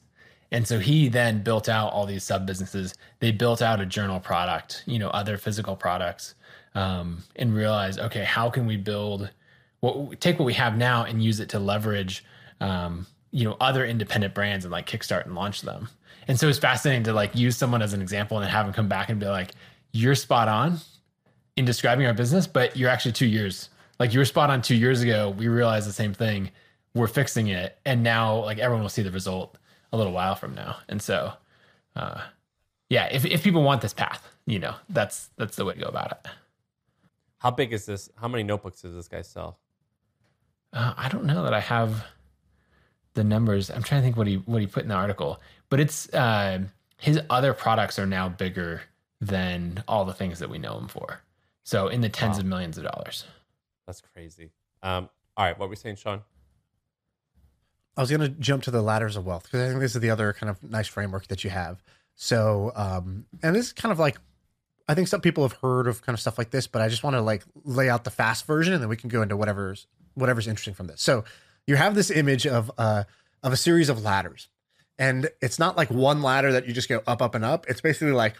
And 0.53 0.69
so 0.69 0.79
he 0.79 1.09
then 1.09 1.43
built 1.43 1.69
out 1.69 1.93
all 1.93 2.07
these 2.07 2.25
sub 2.25 2.47
businesses. 2.47 2.95
They 3.21 3.33
built 3.33 3.63
out 3.63 3.81
a 3.81 3.87
journal 3.87 4.21
product, 4.21 4.85
you 4.87 4.99
know, 4.99 5.09
other 5.09 5.39
physical 5.39 5.77
products, 5.77 6.35
um, 6.75 7.23
and 7.37 7.55
realize, 7.55 7.99
okay, 7.99 8.25
how 8.25 8.51
can 8.51 8.67
we 8.67 8.77
build 8.77 9.31
what 9.81 10.21
take 10.21 10.39
what 10.39 10.47
we 10.47 10.55
have 10.55 10.77
now 10.77 11.05
and 11.05 11.23
use 11.23 11.41
it 11.41 11.51
to 11.51 11.59
leverage, 11.59 12.25
um, 12.61 13.07
you 13.33 13.45
know, 13.45 13.57
other 13.61 13.85
independent 13.85 14.33
brands 14.33 14.65
and 14.65 14.73
like 14.73 14.87
kickstart 14.87 15.27
and 15.27 15.35
launch 15.35 15.63
them. 15.63 15.89
And 16.29 16.39
so 16.39 16.49
it's 16.49 16.59
fascinating 16.59 17.03
to 17.05 17.13
like 17.13 17.35
use 17.35 17.57
someone 17.57 17.83
as 17.83 17.93
an 17.93 18.01
example 18.01 18.39
and 18.39 18.49
have 18.49 18.67
them 18.67 18.73
come 18.73 18.89
back 18.89 19.09
and 19.11 19.19
be 19.19 19.27
like, 19.27 19.51
you're 19.93 20.15
spot 20.15 20.49
on 20.49 20.79
in 21.57 21.65
describing 21.65 22.07
our 22.07 22.15
business, 22.15 22.47
but 22.47 22.77
you're 22.77 22.89
actually 22.89 23.13
two 23.13 23.27
years. 23.27 23.71
Like 23.99 24.13
you 24.13 24.21
were 24.21 24.25
spot 24.25 24.51
on 24.51 24.63
two 24.63 24.77
years 24.77 25.03
ago. 25.03 25.31
We 25.31 25.49
realized 25.49 25.89
the 25.89 25.93
same 25.93 26.15
thing. 26.15 26.51
We're 26.95 27.09
fixing 27.09 27.49
it. 27.49 27.77
And 27.85 28.03
now 28.03 28.37
like 28.45 28.59
everyone 28.59 28.83
will 28.83 28.89
see 28.89 29.03
the 29.03 29.11
result 29.11 29.59
a 29.93 29.97
little 29.97 30.13
while 30.13 30.37
from 30.37 30.55
now. 30.55 30.77
And 30.89 31.03
so, 31.03 31.33
uh, 31.97 32.21
yeah, 32.89 33.07
if, 33.07 33.25
if 33.25 33.43
people 33.43 33.63
want 33.65 33.83
this 33.83 33.95
path, 33.95 34.27
you 34.47 34.61
know, 34.61 34.75
that's, 34.89 35.31
that's 35.37 35.57
the 35.57 35.65
way 35.65 35.75
to 35.75 35.81
go 35.81 35.89
about 35.89 36.13
it. 36.13 36.31
How 37.43 37.51
big 37.51 37.73
is 37.73 37.87
this? 37.87 38.09
How 38.15 38.29
many 38.29 38.45
notebooks 38.45 38.83
does 38.83 38.95
this 38.95 39.09
guy 39.09 39.23
sell? 39.23 39.59
Uh, 40.73 40.95
I 40.97 41.09
don't 41.09 41.25
know 41.25 41.43
that 41.43 41.53
I 41.53 41.59
have 41.59 42.05
the 43.15 43.25
numbers. 43.25 43.69
I'm 43.69 43.83
trying 43.83 44.01
to 44.01 44.05
think 44.05 44.17
what 44.17 44.29
he 44.29 44.37
what 44.37 44.61
he 44.61 44.69
put 44.69 44.85
in 44.85 44.89
the 44.89 44.95
article, 44.95 45.41
but 45.69 45.81
it's 45.81 46.09
uh, 46.15 46.61
his 46.99 47.21
other 47.31 47.53
products 47.53 47.99
are 47.99 48.07
now 48.07 48.29
bigger 48.29 48.83
than 49.21 49.83
all 49.89 50.05
the 50.05 50.13
things 50.13 50.39
that 50.39 50.51
we 50.51 50.59
know 50.59 50.79
him 50.79 50.87
for. 50.87 51.21
So 51.65 51.89
in 51.89 52.01
the 52.01 52.09
tens 52.09 52.37
wow. 52.37 52.43
of 52.43 52.47
millions 52.47 52.79
of 52.79 52.85
dollars. 52.85 53.25
That's 53.89 54.01
crazy. 54.15 54.51
Um, 54.85 55.09
all 55.37 55.45
right, 55.45 55.59
what 55.59 55.67
were 55.67 55.71
we 55.71 55.77
saying, 55.77 55.97
Shaan? 55.97 56.23
I 57.97 58.03
was 58.03 58.11
going 58.11 58.21
to 58.21 58.29
jump 58.29 58.63
to 58.65 58.71
the 58.71 58.83
ladders 58.83 59.17
of 59.17 59.27
wealth 59.27 59.45
because 59.45 59.63
I 59.63 59.69
think 59.69 59.81
this 59.81 59.97
is 59.97 60.01
the 60.01 60.11
other 60.11 60.33
kind 60.33 60.49
of 60.49 60.63
nice 60.63 60.87
framework 60.87 61.27
that 61.27 61.43
you 61.43 61.51
have. 61.51 61.83
So, 62.15 62.71
um, 62.77 63.27
and 63.43 63.57
this 63.57 63.67
is 63.67 63.73
kind 63.73 63.91
of 63.91 63.99
like, 63.99 64.19
I 64.93 64.95
think 64.95 65.09
some 65.09 65.23
people 65.23 65.43
have 65.43 65.55
heard 65.63 65.87
of 65.87 66.03
kind 66.03 66.13
of 66.13 66.21
stuff 66.21 66.37
like 66.37 66.51
this, 66.51 66.67
but 66.67 66.83
I 66.83 66.89
just 66.89 67.03
want 67.03 67.17
to 67.17 67.23
like 67.23 67.45
lay 67.65 67.89
out 67.89 68.05
the 68.05 68.11
fast 68.11 68.45
version, 68.45 68.75
and 68.75 68.83
then 68.83 68.91
we 68.91 68.97
can 68.97 69.09
go 69.09 69.23
into 69.23 69.39
whatever's 69.39 69.87
whatever's 70.13 70.47
interesting 70.47 70.75
from 70.75 70.87
this. 70.87 71.01
So, 71.01 71.25
you 71.67 71.77
have 71.77 71.95
this 71.95 72.11
image 72.11 72.47
of 72.47 72.71
uh, 72.77 73.05
of 73.43 73.55
a 73.55 73.57
series 73.57 73.89
of 73.89 74.03
ladders, 74.03 74.49
and 74.99 75.31
it's 75.41 75.59
not 75.59 75.79
like 75.79 75.91
one 75.91 76.21
ladder 76.21 76.53
that 76.53 76.67
you 76.67 76.75
just 76.75 76.91
go 76.91 77.03
up, 77.07 77.23
up, 77.23 77.35
and 77.35 77.43
up. 77.43 77.65
It's 77.71 77.81
basically 77.81 78.13
like 78.13 78.37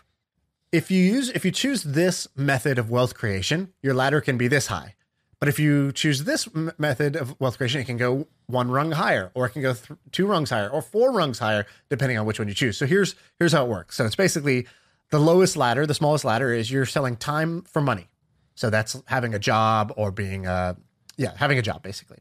if 0.73 0.91
you 0.91 1.03
use 1.03 1.31
if 1.31 1.43
you 1.47 1.53
choose 1.53 1.85
this 1.85 2.29
method 2.37 2.79
of 2.79 2.91
wealth 2.91 3.15
creation, 3.15 3.73
your 3.83 3.95
ladder 3.95 4.21
can 4.21 4.37
be 4.37 4.47
this 4.47 4.67
high. 4.67 4.95
But 5.41 5.49
if 5.49 5.59
you 5.59 5.91
choose 5.91 6.25
this 6.25 6.47
m- 6.55 6.71
method 6.77 7.17
of 7.17 7.35
wealth 7.41 7.57
creation, 7.57 7.81
it 7.81 7.85
can 7.85 7.97
go 7.97 8.29
one 8.47 8.71
rung 8.71 8.93
higher, 8.93 9.33
or 9.35 9.47
it 9.47 9.51
can 9.51 9.63
go 9.63 9.73
th- 9.73 9.99
two 10.13 10.27
rungs 10.27 10.51
higher, 10.51 10.69
or 10.69 10.83
four 10.83 11.13
rungs 11.13 11.39
higher, 11.39 11.65
depending 11.89 12.19
on 12.19 12.27
which 12.27 12.39
one 12.39 12.47
you 12.47 12.55
choose. 12.55 12.77
So 12.77 12.85
here's 12.85 13.15
here's 13.39 13.53
how 13.53 13.65
it 13.65 13.69
works. 13.71 13.97
So 13.97 14.05
it's 14.05 14.15
basically 14.17 14.67
the 15.13 15.21
lowest 15.21 15.57
ladder, 15.57 15.87
the 15.87 15.95
smallest 15.95 16.25
ladder 16.25 16.53
is 16.53 16.71
you're 16.71 16.87
selling 16.87 17.17
time 17.17 17.63
for 17.63 17.81
money. 17.83 18.09
So 18.55 18.71
that's 18.71 19.01
having 19.07 19.35
a 19.35 19.39
job 19.39 19.93
or 19.97 20.11
being 20.11 20.47
a 20.47 20.77
yeah 21.17 21.35
having 21.37 21.59
a 21.59 21.63
job 21.63 21.83
basically. 21.83 22.19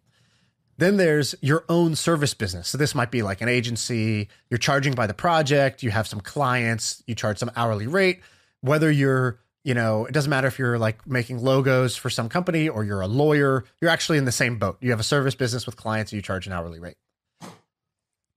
Then 0.77 0.97
there's 0.97 1.33
your 1.41 1.63
own 1.69 1.95
service 1.95 2.33
business. 2.33 2.67
So 2.67 2.77
this 2.77 2.93
might 2.93 3.09
be 3.09 3.21
like 3.21 3.41
an 3.41 3.47
agency, 3.47 4.27
you're 4.49 4.57
charging 4.57 4.93
by 4.93 5.07
the 5.07 5.13
project, 5.13 5.83
you 5.83 5.91
have 5.91 6.07
some 6.07 6.19
clients, 6.19 7.01
you 7.07 7.15
charge 7.15 7.37
some 7.37 7.51
hourly 7.55 7.87
rate. 7.87 8.21
Whether 8.61 8.91
you're, 8.91 9.39
you 9.63 9.73
know, 9.73 10.05
it 10.05 10.11
doesn't 10.11 10.29
matter 10.29 10.47
if 10.47 10.59
you're 10.59 10.79
like 10.79 11.07
making 11.07 11.41
logos 11.41 11.95
for 11.95 12.09
some 12.09 12.29
company 12.29 12.67
or 12.67 12.83
you're 12.83 13.01
a 13.01 13.07
lawyer, 13.07 13.63
you're 13.79 13.91
actually 13.91 14.17
in 14.17 14.25
the 14.25 14.31
same 14.31 14.57
boat. 14.57 14.77
You 14.81 14.89
have 14.89 14.99
a 14.99 15.03
service 15.03 15.35
business 15.35 15.65
with 15.65 15.77
clients 15.77 16.11
and 16.11 16.17
you 16.17 16.21
charge 16.21 16.45
an 16.45 16.51
hourly 16.53 16.79
rate. 16.79 16.97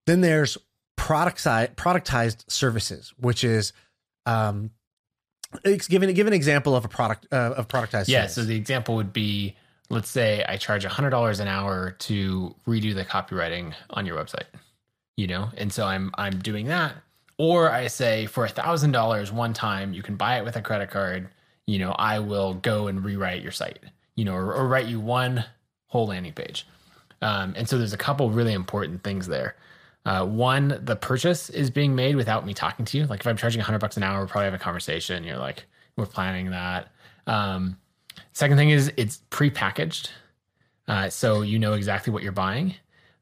Then 0.05 0.21
there's 0.21 0.57
product 0.95 1.39
side, 1.39 1.75
productized 1.75 2.49
services, 2.49 3.13
which 3.17 3.43
is 3.43 3.73
um 4.25 4.71
give 5.87 6.03
an, 6.03 6.13
give 6.13 6.27
an 6.27 6.33
example 6.33 6.75
of 6.75 6.83
a 6.83 6.87
product 6.89 7.27
uh, 7.31 7.53
of 7.57 7.67
productized 7.67 8.07
yeah 8.07 8.21
service. 8.21 8.35
so 8.35 8.43
the 8.43 8.55
example 8.55 8.95
would 8.95 9.13
be 9.13 9.55
let's 9.89 10.09
say 10.09 10.43
I 10.47 10.57
charge 10.57 10.83
$100 10.83 11.39
an 11.39 11.47
hour 11.47 11.91
to 11.91 12.55
redo 12.67 12.95
the 12.95 13.05
copywriting 13.05 13.73
on 13.91 14.07
your 14.07 14.17
website, 14.17 14.47
you 15.15 15.27
know? 15.27 15.49
And 15.57 15.71
so 15.71 15.85
I'm 15.85 16.11
I'm 16.17 16.39
doing 16.39 16.67
that 16.67 16.95
or 17.37 17.69
I 17.69 17.87
say 17.87 18.25
for 18.25 18.47
$1000 18.47 19.31
one 19.31 19.53
time 19.53 19.93
you 19.93 20.01
can 20.01 20.15
buy 20.15 20.37
it 20.37 20.45
with 20.45 20.55
a 20.55 20.61
credit 20.61 20.89
card, 20.89 21.29
you 21.67 21.79
know, 21.79 21.91
I 21.91 22.19
will 22.19 22.53
go 22.53 22.87
and 22.87 23.03
rewrite 23.03 23.41
your 23.41 23.51
site, 23.51 23.79
you 24.15 24.25
know, 24.25 24.33
or, 24.33 24.53
or 24.53 24.67
write 24.67 24.87
you 24.87 24.99
one 24.99 25.45
whole 25.87 26.07
landing 26.07 26.33
page. 26.33 26.65
Um, 27.21 27.53
and 27.57 27.67
so 27.67 27.77
there's 27.77 27.93
a 27.93 27.97
couple 27.97 28.29
really 28.29 28.53
important 28.53 29.03
things 29.03 29.27
there. 29.27 29.55
Uh, 30.05 30.25
one, 30.25 30.79
the 30.83 30.95
purchase 30.95 31.49
is 31.49 31.69
being 31.71 31.95
made 31.95 32.15
without 32.15 32.45
me 32.45 32.53
talking 32.53 32.85
to 32.85 32.97
you. 32.97 33.05
Like 33.07 33.21
if 33.21 33.27
I'm 33.27 33.37
charging 33.37 33.59
100 33.59 33.79
bucks 33.79 33.97
an 33.97 34.03
hour, 34.03 34.19
we'll 34.19 34.27
probably 34.27 34.45
have 34.45 34.53
a 34.53 34.59
conversation. 34.59 35.23
You're 35.23 35.37
like, 35.37 35.65
we're 35.97 36.05
planning 36.05 36.51
that. 36.51 36.89
Um, 37.25 37.77
Second 38.33 38.57
thing 38.57 38.69
is 38.69 38.91
it's 38.97 39.21
pre-packaged, 39.29 40.11
uh, 40.87 41.09
so 41.09 41.41
you 41.41 41.57
know 41.57 41.73
exactly 41.73 42.11
what 42.11 42.23
you're 42.23 42.31
buying. 42.31 42.75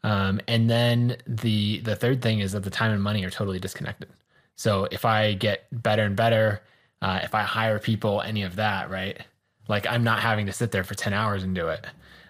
Um, 0.03 0.41
and 0.47 0.69
then 0.69 1.17
the 1.27 1.79
the 1.81 1.95
third 1.95 2.21
thing 2.21 2.39
is 2.39 2.51
that 2.51 2.63
the 2.63 2.69
time 2.69 2.91
and 2.91 3.01
money 3.01 3.23
are 3.23 3.29
totally 3.29 3.59
disconnected. 3.59 4.09
So 4.55 4.87
if 4.91 5.05
I 5.05 5.33
get 5.33 5.67
better 5.71 6.03
and 6.03 6.15
better, 6.15 6.61
uh, 7.01 7.19
if 7.23 7.33
I 7.35 7.43
hire 7.43 7.79
people, 7.79 8.21
any 8.21 8.43
of 8.43 8.55
that, 8.57 8.89
right? 8.89 9.21
Like 9.67 9.87
I'm 9.87 10.03
not 10.03 10.19
having 10.19 10.45
to 10.47 10.51
sit 10.51 10.71
there 10.71 10.83
for 10.83 10.95
ten 10.95 11.13
hours 11.13 11.43
and 11.43 11.55
do 11.55 11.69
it. 11.69 11.85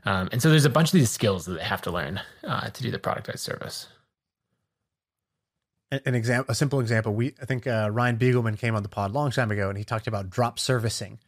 Um, 0.05 0.27
and 0.31 0.41
so 0.41 0.49
there's 0.49 0.65
a 0.65 0.69
bunch 0.69 0.89
of 0.89 0.99
these 0.99 1.09
skills 1.09 1.45
that 1.45 1.53
they 1.53 1.63
have 1.63 1.81
to 1.83 1.91
learn 1.91 2.19
uh, 2.43 2.69
to 2.69 2.83
do 2.83 2.91
the 2.91 2.99
productized 2.99 3.39
service. 3.39 3.87
An 6.05 6.15
example, 6.15 6.51
a 6.51 6.55
simple 6.55 6.79
example. 6.79 7.13
We 7.13 7.35
I 7.41 7.45
think 7.45 7.67
uh, 7.67 7.89
Ryan 7.91 8.17
Begelman 8.17 8.57
came 8.57 8.75
on 8.75 8.83
the 8.83 8.89
pod 8.89 9.11
a 9.11 9.13
long 9.13 9.31
time 9.31 9.51
ago, 9.51 9.69
and 9.69 9.77
he 9.77 9.83
talked 9.83 10.07
about 10.07 10.29
drop 10.29 10.59
servicing 10.59 11.19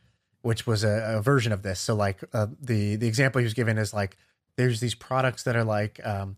which 0.45 0.67
was 0.67 0.83
a, 0.83 1.15
a 1.17 1.21
version 1.23 1.51
of 1.51 1.63
this. 1.63 1.79
So 1.79 1.95
like 1.95 2.23
uh, 2.31 2.45
the 2.61 2.97
the 2.97 3.07
example 3.07 3.39
he 3.39 3.45
was 3.45 3.55
given 3.55 3.79
is 3.79 3.95
like 3.95 4.15
there's 4.57 4.79
these 4.79 4.93
products 4.93 5.41
that 5.43 5.55
are 5.55 5.63
like 5.63 5.99
um, 6.05 6.37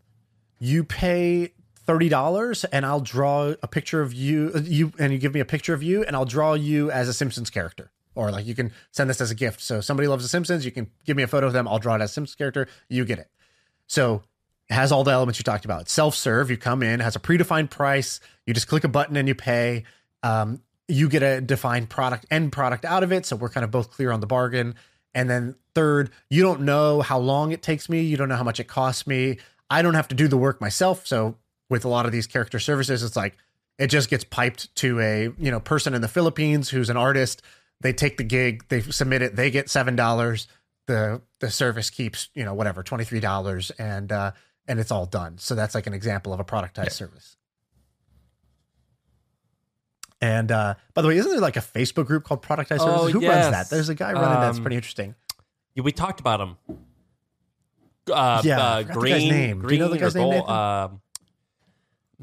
you 0.60 0.86
pay 0.86 1.52
thirty 1.86 2.08
dollars 2.08 2.64
and 2.64 2.86
I'll 2.86 3.02
draw 3.02 3.54
a 3.62 3.68
picture 3.68 4.02
of 4.02 4.14
you 4.14 4.52
uh, 4.56 4.62
you 4.64 4.94
and 4.98 5.12
you 5.12 5.20
give 5.20 5.34
me 5.34 5.42
a 5.42 5.46
picture 5.46 5.74
of 5.74 5.84
you 5.84 6.06
and 6.06 6.16
I'll 6.16 6.24
draw 6.24 6.54
you 6.54 6.90
as 6.90 7.10
a 7.10 7.14
Simpsons 7.14 7.50
character. 7.50 7.92
Or 8.16 8.32
like 8.32 8.46
you 8.46 8.56
can 8.56 8.72
send 8.92 9.10
this 9.10 9.20
as 9.20 9.30
a 9.30 9.36
gift. 9.36 9.60
So 9.60 9.82
somebody 9.82 10.08
loves 10.08 10.24
the 10.24 10.30
Simpsons, 10.30 10.64
you 10.64 10.72
can 10.72 10.90
give 11.06 11.18
me 11.18 11.24
a 11.24 11.28
photo 11.28 11.46
of 11.46 11.52
them. 11.52 11.68
I'll 11.68 11.78
draw 11.78 11.96
it 11.96 12.02
as 12.02 12.12
a 12.12 12.14
Simpsons 12.14 12.36
character. 12.36 12.70
You 12.88 13.04
get 13.04 13.20
it. 13.20 13.30
So 13.88 14.24
it 14.70 14.74
has 14.74 14.92
all 14.92 15.04
the 15.04 15.12
elements 15.12 15.40
you 15.40 15.44
talked 15.44 15.66
about. 15.66 15.82
It's 15.82 15.94
self 15.94 16.16
serve. 16.16 16.50
You 16.50 16.58
come 16.58 16.84
in, 16.84 17.00
has 17.00 17.16
a 17.16 17.20
predefined 17.20 17.70
price. 17.70 18.20
You 18.46 18.54
just 18.54 18.68
click 18.68 18.84
a 18.84 18.90
button 18.90 19.16
and 19.16 19.28
you 19.28 19.36
pay. 19.36 19.84
Um, 20.24 20.62
you 20.88 21.10
get 21.10 21.24
a 21.24 21.42
defined 21.42 21.90
product 21.90 22.26
end 22.32 22.52
product 22.52 22.86
out 22.86 23.04
of 23.04 23.12
it. 23.12 23.26
So 23.26 23.36
we're 23.36 23.50
kind 23.50 23.64
of 23.64 23.72
both 23.72 23.92
clear 23.92 24.12
on 24.12 24.20
the 24.20 24.28
bargain. 24.28 24.76
And 25.14 25.30
then 25.30 25.56
third, 25.74 26.12
you 26.30 26.44
don't 26.44 26.62
know 26.62 27.02
how 27.02 27.20
long 27.20 27.52
it 27.52 27.62
takes 27.62 27.90
me. 27.90 28.02
You 28.02 28.18
don't 28.18 28.30
know 28.30 28.36
how 28.36 28.44
much 28.44 28.60
it 28.60 28.68
costs 28.68 29.08
me. 29.08 29.40
I 29.70 29.82
don't 29.82 29.96
have 29.96 30.08
to 30.10 30.16
do 30.16 30.28
the 30.28 30.38
work 30.38 30.62
myself. 30.62 31.06
So 31.08 31.38
with 31.70 31.86
a 31.86 31.90
lot 31.90 32.06
of 32.06 32.12
these 32.12 32.28
character 32.28 32.60
services, 32.60 33.04
it's 33.04 33.16
like 33.16 33.38
it 33.78 33.88
just 33.88 34.10
gets 34.10 34.24
piped 34.24 34.74
to 34.76 35.00
a 35.00 35.24
you 35.38 35.52
know 35.52 35.60
person 35.60 35.94
in 35.94 36.02
the 36.02 36.08
Philippines 36.08 36.70
who's 36.70 36.90
an 36.90 36.98
artist. 36.98 37.42
They 37.80 37.94
take 37.94 38.18
the 38.18 38.24
gig, 38.24 38.66
they 38.70 38.82
submit 38.82 39.22
it, 39.22 39.36
they 39.36 39.52
get 39.52 39.70
seven 39.70 39.96
dollars. 39.96 40.48
The 40.88 41.22
the 41.40 41.52
service 41.52 41.90
keeps 41.90 42.30
you 42.34 42.46
know 42.46 42.54
whatever 42.54 42.82
twenty 42.82 43.04
three 43.04 43.20
dollars, 43.20 43.72
and 43.72 44.12
uh, 44.12 44.32
and 44.68 44.80
it's 44.80 44.92
all 44.92 45.06
done. 45.06 45.38
So 45.38 45.56
that's 45.56 45.74
like 45.76 45.88
an 45.88 45.94
example 45.94 46.34
of 46.34 46.40
a 46.40 46.44
productized 46.46 46.86
Yeah. 46.86 46.90
service. 46.90 47.38
And 50.20 50.52
uh, 50.52 50.76
by 50.94 51.02
the 51.04 51.08
way, 51.08 51.18
isn't 51.18 51.32
there 51.32 51.40
like 51.42 51.58
a 51.58 51.62
Facebook 51.62 52.08
group 52.08 52.24
called 52.24 52.42
Productized 52.42 52.80
Oh, 52.82 52.86
Services? 52.86 53.14
Who 53.14 53.22
yes. 53.22 53.44
runs 53.46 53.52
that? 53.56 53.70
There's 53.70 53.90
a 53.90 53.96
guy 53.96 54.14
running 54.14 54.42
that's 54.42 54.58
Um, 54.58 54.64
pretty 54.64 54.76
interesting. 54.76 55.16
Yeah, 55.76 55.84
we 55.84 55.92
talked 55.92 56.20
about 56.20 56.42
him. 56.42 56.58
Uh, 58.12 58.42
Yeah, 58.44 58.60
uh, 58.60 58.78
forgot 58.82 58.94
the 58.94 59.00
green. 59.00 59.62
Do 59.62 59.74
you 59.74 59.80
know 59.80 59.90
the 59.90 59.98
guy's 60.00 60.16
name, 60.16 60.42
um, 60.44 61.02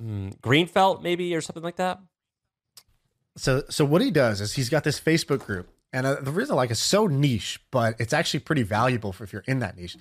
mm, 0.01 0.40
Greenfelt 0.40 1.03
maybe 1.03 1.34
or 1.36 1.40
something 1.40 1.62
like 1.62 1.76
that. 1.76 2.01
So 3.36 3.64
so 3.68 3.84
what 3.84 4.01
he 4.03 4.11
does 4.11 4.40
is 4.40 4.55
he's 4.55 4.68
got 4.68 4.82
this 4.84 4.99
Facebook 5.01 5.45
group, 5.45 5.68
and 5.92 6.07
uh, 6.07 6.16
the 6.20 6.30
reason 6.30 6.55
I 6.55 6.57
like 6.57 6.70
it's 6.70 6.80
so 6.80 7.07
niche, 7.07 7.61
but 7.70 7.97
it's 8.01 8.12
actually 8.12 8.40
pretty 8.40 8.62
valuable 8.62 9.12
for 9.12 9.24
if 9.24 9.32
you're 9.32 9.45
in 9.47 9.59
that 9.61 9.76
niche. 9.76 9.97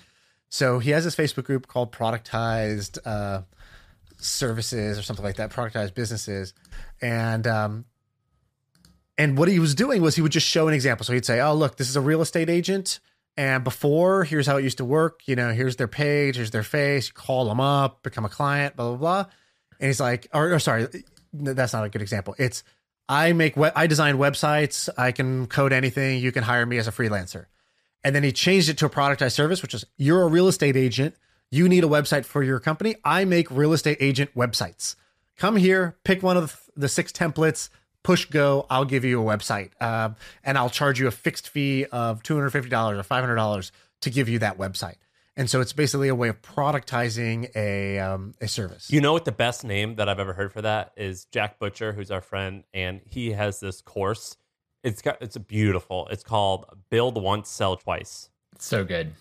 So 0.53 0.77
he 0.77 0.91
has 0.91 1.03
this 1.03 1.15
Facebook 1.15 1.45
group 1.45 1.65
called 1.65 1.91
Productized 1.91 2.99
uh, 3.05 3.41
Services 4.19 4.99
or 4.99 5.01
something 5.01 5.25
like 5.25 5.37
that, 5.37 5.49
Productized 5.49 5.95
Businesses, 5.95 6.53
and 7.01 7.47
um, 7.47 7.85
and 9.17 9.35
what 9.35 9.47
he 9.47 9.57
was 9.57 9.73
doing 9.73 10.03
was 10.03 10.15
he 10.15 10.21
would 10.21 10.31
just 10.31 10.45
show 10.45 10.67
an 10.67 10.75
example. 10.75 11.05
So 11.05 11.13
he'd 11.13 11.25
say, 11.25 11.41
"Oh, 11.41 11.55
look, 11.55 11.77
this 11.77 11.89
is 11.89 11.95
a 11.95 12.01
real 12.01 12.21
estate 12.21 12.51
agent." 12.51 12.99
And 13.35 13.63
before, 13.63 14.25
here's 14.25 14.45
how 14.45 14.57
it 14.57 14.63
used 14.63 14.77
to 14.77 14.85
work. 14.85 15.21
You 15.25 15.35
know, 15.35 15.51
here's 15.53 15.77
their 15.77 15.87
page, 15.87 16.35
here's 16.35 16.51
their 16.51 16.61
face. 16.61 17.07
You 17.07 17.13
call 17.15 17.45
them 17.45 17.59
up, 17.59 18.03
become 18.03 18.23
a 18.23 18.29
client, 18.29 18.75
blah 18.75 18.89
blah 18.89 18.97
blah. 18.97 19.25
And 19.79 19.87
he's 19.87 19.99
like, 19.99 20.27
or, 20.35 20.53
or 20.53 20.59
sorry, 20.59 20.87
that's 21.33 21.73
not 21.73 21.83
a 21.83 21.89
good 21.89 22.03
example. 22.03 22.35
It's 22.37 22.63
I 23.09 23.33
make 23.33 23.57
we- 23.57 23.71
I 23.75 23.87
design 23.87 24.17
websites. 24.17 24.87
I 24.99 25.13
can 25.13 25.47
code 25.47 25.73
anything. 25.73 26.19
You 26.19 26.31
can 26.31 26.43
hire 26.43 26.67
me 26.67 26.77
as 26.77 26.87
a 26.87 26.91
freelancer. 26.91 27.45
And 28.03 28.13
then 28.13 28.23
he 28.23 28.31
changed 28.31 28.69
it 28.69 28.77
to 28.79 28.85
a 28.85 28.89
productized 28.89 29.33
service, 29.33 29.61
which 29.61 29.73
is 29.73 29.85
you're 29.97 30.23
a 30.23 30.27
real 30.27 30.47
estate 30.47 30.75
agent. 30.75 31.15
You 31.51 31.69
need 31.69 31.83
a 31.83 31.87
website 31.87 32.25
for 32.25 32.43
your 32.43 32.59
company. 32.59 32.95
I 33.05 33.25
make 33.25 33.49
real 33.51 33.73
estate 33.73 33.97
agent 33.99 34.33
websites. 34.35 34.95
Come 35.37 35.55
here, 35.55 35.97
pick 36.03 36.21
one 36.21 36.35
of 36.35 36.69
the, 36.75 36.87
six 36.87 37.11
templates, 37.11 37.69
push 38.03 38.25
go. 38.25 38.65
I'll 38.69 38.85
give 38.85 39.05
you 39.05 39.21
a 39.21 39.23
website, 39.23 39.69
um, 39.81 40.15
and 40.43 40.57
I'll 40.57 40.69
charge 40.69 40.99
you 40.99 41.07
a 41.07 41.11
fixed 41.11 41.49
fee 41.49 41.85
of 41.85 42.23
two 42.23 42.35
hundred 42.35 42.51
fifty 42.51 42.69
dollars 42.69 42.99
or 42.99 43.03
five 43.03 43.23
hundred 43.23 43.35
dollars 43.35 43.71
to 44.01 44.09
give 44.09 44.29
you 44.29 44.39
that 44.39 44.57
website. 44.57 44.97
And 45.35 45.49
so 45.49 45.61
it's 45.61 45.73
basically 45.73 46.09
a 46.09 46.15
way 46.15 46.29
of 46.29 46.41
productizing 46.41 47.49
a 47.55 47.99
um, 47.99 48.35
a 48.41 48.47
service. 48.47 48.91
You 48.91 49.01
know 49.01 49.13
what 49.13 49.25
the 49.25 49.31
best 49.31 49.63
name 49.63 49.95
that 49.95 50.07
I've 50.07 50.19
ever 50.19 50.33
heard 50.33 50.53
for 50.53 50.61
that 50.61 50.91
is 50.95 51.25
Jack 51.25 51.57
Butcher, 51.57 51.93
who's 51.93 52.11
our 52.11 52.21
friend, 52.21 52.63
and 52.73 53.01
he 53.09 53.31
has 53.31 53.59
this 53.59 53.81
course. 53.81 54.37
It's 54.83 55.01
got 55.01 55.21
it's 55.21 55.37
beautiful. 55.37 56.07
It's 56.11 56.23
called 56.23 56.65
Build 56.89 57.21
Once, 57.21 57.49
Sell 57.49 57.77
Twice. 57.77 58.29
It's 58.55 58.65
So 58.65 58.83
good. 58.83 59.13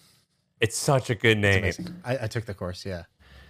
It's 0.61 0.77
such 0.77 1.11
a 1.11 1.15
good 1.15 1.39
name. 1.39 1.73
I, 2.05 2.19
I 2.23 2.27
took 2.27 2.45
the 2.47 2.55
course. 2.55 2.85
Yeah. 2.87 3.05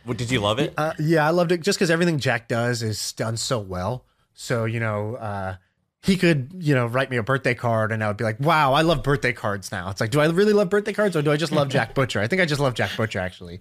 What- 0.05 0.17
Did 0.19 0.31
you 0.31 0.41
love 0.41 0.59
it? 0.59 0.75
Uh, 0.77 0.93
yeah, 0.99 1.27
I 1.27 1.31
loved 1.31 1.53
it 1.53 1.61
just 1.63 1.79
because 1.79 1.91
everything 1.91 2.19
Jack 2.19 2.49
does 2.49 2.83
is 2.83 3.13
done 3.13 3.37
so 3.37 3.59
well. 3.59 4.05
So 4.35 4.65
you 4.65 4.81
know, 4.81 5.17
uh, 5.17 5.57
he 6.03 6.17
could 6.17 6.51
you 6.59 6.75
know 6.75 6.87
write 6.87 7.11
me 7.11 7.17
a 7.19 7.23
birthday 7.23 7.55
card, 7.55 7.93
and 7.93 8.03
I 8.03 8.09
would 8.09 8.17
be 8.17 8.25
like, 8.25 8.41
"Wow, 8.41 8.73
I 8.73 8.83
love 8.83 9.03
birthday 9.03 9.33
cards 9.33 9.71
now." 9.71 9.89
It's 9.91 10.01
like, 10.01 10.11
do 10.11 10.21
I 10.21 10.27
really 10.27 10.53
love 10.53 10.69
birthday 10.71 10.93
cards, 10.93 11.17
or 11.17 11.23
do 11.23 11.31
I 11.31 11.37
just 11.37 11.53
love 11.53 11.69
Jack 11.69 11.95
Butcher? 11.95 12.21
I 12.21 12.27
think 12.27 12.43
I 12.43 12.47
just 12.47 12.61
love 12.61 12.75
Jack 12.75 12.91
Butcher 12.97 13.21
actually. 13.21 13.61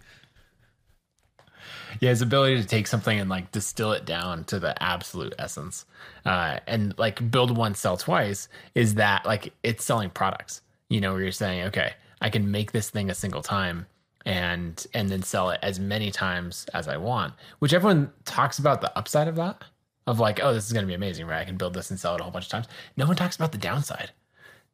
Yeah, 2.02 2.10
his 2.10 2.24
ability 2.24 2.60
to 2.60 2.68
take 2.68 2.88
something 2.88 3.20
and 3.20 3.30
like 3.30 3.52
distill 3.52 3.92
it 3.92 4.06
down 4.06 4.44
to 4.46 4.60
the 4.60 4.82
absolute 4.82 5.36
essence, 5.38 5.86
uh, 6.26 6.58
and 6.66 6.98
like 6.98 7.32
build 7.32 7.56
once, 7.56 7.80
sell 7.80 7.96
twice, 7.96 8.50
is 8.74 8.96
that 8.96 9.24
like 9.24 9.54
it's 9.62 9.86
selling 9.86 10.10
products. 10.10 10.62
You 10.90 11.00
know, 11.00 11.14
where 11.14 11.22
you're 11.22 11.32
saying, 11.32 11.68
okay, 11.68 11.94
I 12.20 12.32
can 12.32 12.50
make 12.50 12.72
this 12.72 12.90
thing 12.90 13.12
a 13.12 13.14
single 13.14 13.44
time 13.44 13.86
and 14.26 14.86
and 14.96 15.10
then 15.10 15.22
sell 15.22 15.52
it 15.52 15.60
as 15.62 15.80
many 15.80 16.10
times 16.10 16.66
as 16.74 16.88
I 16.88 16.98
want. 16.98 17.36
Which 17.60 17.72
everyone 17.72 18.12
talks 18.26 18.58
about 18.58 18.82
the 18.82 18.96
upside 18.98 19.28
of 19.28 19.36
that, 19.36 19.64
of 20.08 20.20
like, 20.20 20.40
oh, 20.42 20.56
this 20.56 20.66
is 20.66 20.74
going 20.74 20.84
to 20.84 20.88
be 20.88 20.96
amazing, 20.96 21.28
right? 21.28 21.42
I 21.42 21.46
can 21.46 21.58
build 21.58 21.76
this 21.76 21.92
and 21.92 22.00
sell 22.00 22.16
it 22.16 22.20
a 22.20 22.24
whole 22.24 22.32
bunch 22.32 22.46
of 22.46 22.52
times. 22.52 22.68
No 22.98 23.06
one 23.06 23.16
talks 23.16 23.36
about 23.36 23.52
the 23.52 23.60
downside, 23.60 24.10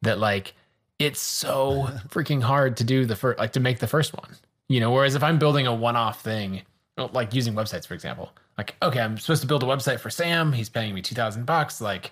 that 0.00 0.18
like 0.18 0.54
it's 0.98 1.20
so 1.20 1.88
freaking 2.08 2.42
hard 2.42 2.78
to 2.78 2.84
do 2.84 3.04
the 3.04 3.16
first, 3.16 3.38
like 3.38 3.52
to 3.52 3.60
make 3.60 3.80
the 3.80 3.86
first 3.86 4.14
one. 4.14 4.36
You 4.68 4.80
know, 4.80 4.90
whereas 4.90 5.14
if 5.14 5.22
I'm 5.22 5.38
building 5.38 5.66
a 5.66 5.74
one-off 5.74 6.22
thing 6.22 6.62
Oh, 6.98 7.08
like 7.12 7.32
using 7.32 7.54
websites 7.54 7.86
for 7.86 7.94
example. 7.94 8.32
Like 8.56 8.74
okay 8.82 9.00
i'm 9.00 9.16
supposed 9.18 9.40
to 9.42 9.48
build 9.48 9.62
a 9.62 9.66
website 9.66 10.00
for 10.00 10.10
sam. 10.10 10.52
He's 10.52 10.68
paying 10.68 10.94
me 10.94 11.02
2000 11.02 11.46
bucks. 11.46 11.80
Like 11.80 12.10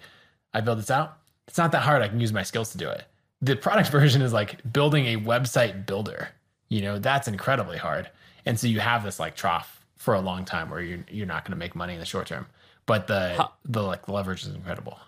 i 0.55 0.61
build 0.61 0.79
this 0.79 0.91
out. 0.91 1.19
It's 1.49 1.59
not 1.59 1.73
that 1.73 1.83
hard. 1.83 2.03
I 2.03 2.09
can 2.09 2.21
use 2.21 2.33
my 2.33 2.43
skills 2.43 2.71
to 2.73 2.79
do 2.79 2.89
it. 2.89 3.05
The 3.43 3.57
product 3.57 3.91
version 3.99 4.23
is 4.23 4.33
like 4.33 4.73
building 4.73 5.07
a 5.07 5.17
website 5.17 5.87
builder. 5.87 6.29
You 6.69 6.83
know 6.83 6.99
that's 6.99 7.29
incredibly 7.29 7.79
hard. 7.79 8.11
And 8.47 8.59
so 8.59 8.67
you 8.69 8.81
have 8.81 9.05
this 9.05 9.19
like 9.19 9.35
trough 9.37 9.85
for 9.97 10.15
a 10.15 10.21
long 10.21 10.45
time 10.45 10.71
where 10.71 10.81
you're, 10.81 11.05
you're 11.11 11.27
not 11.27 11.45
going 11.45 11.53
to 11.53 11.59
make 11.59 11.75
money 11.75 11.95
in 11.95 12.01
the 12.01 12.07
short 12.07 12.29
term. 12.29 12.47
But 12.87 13.09
the 13.09 13.35
How- 13.37 13.53
the 13.65 13.83
like 13.83 14.09
leverage 14.09 14.45
is 14.45 14.55
incredible. 14.55 14.99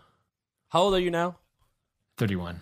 How 0.70 0.82
old 0.82 0.94
are 0.94 1.00
you 1.00 1.10
now? 1.10 1.36
31 2.18 2.60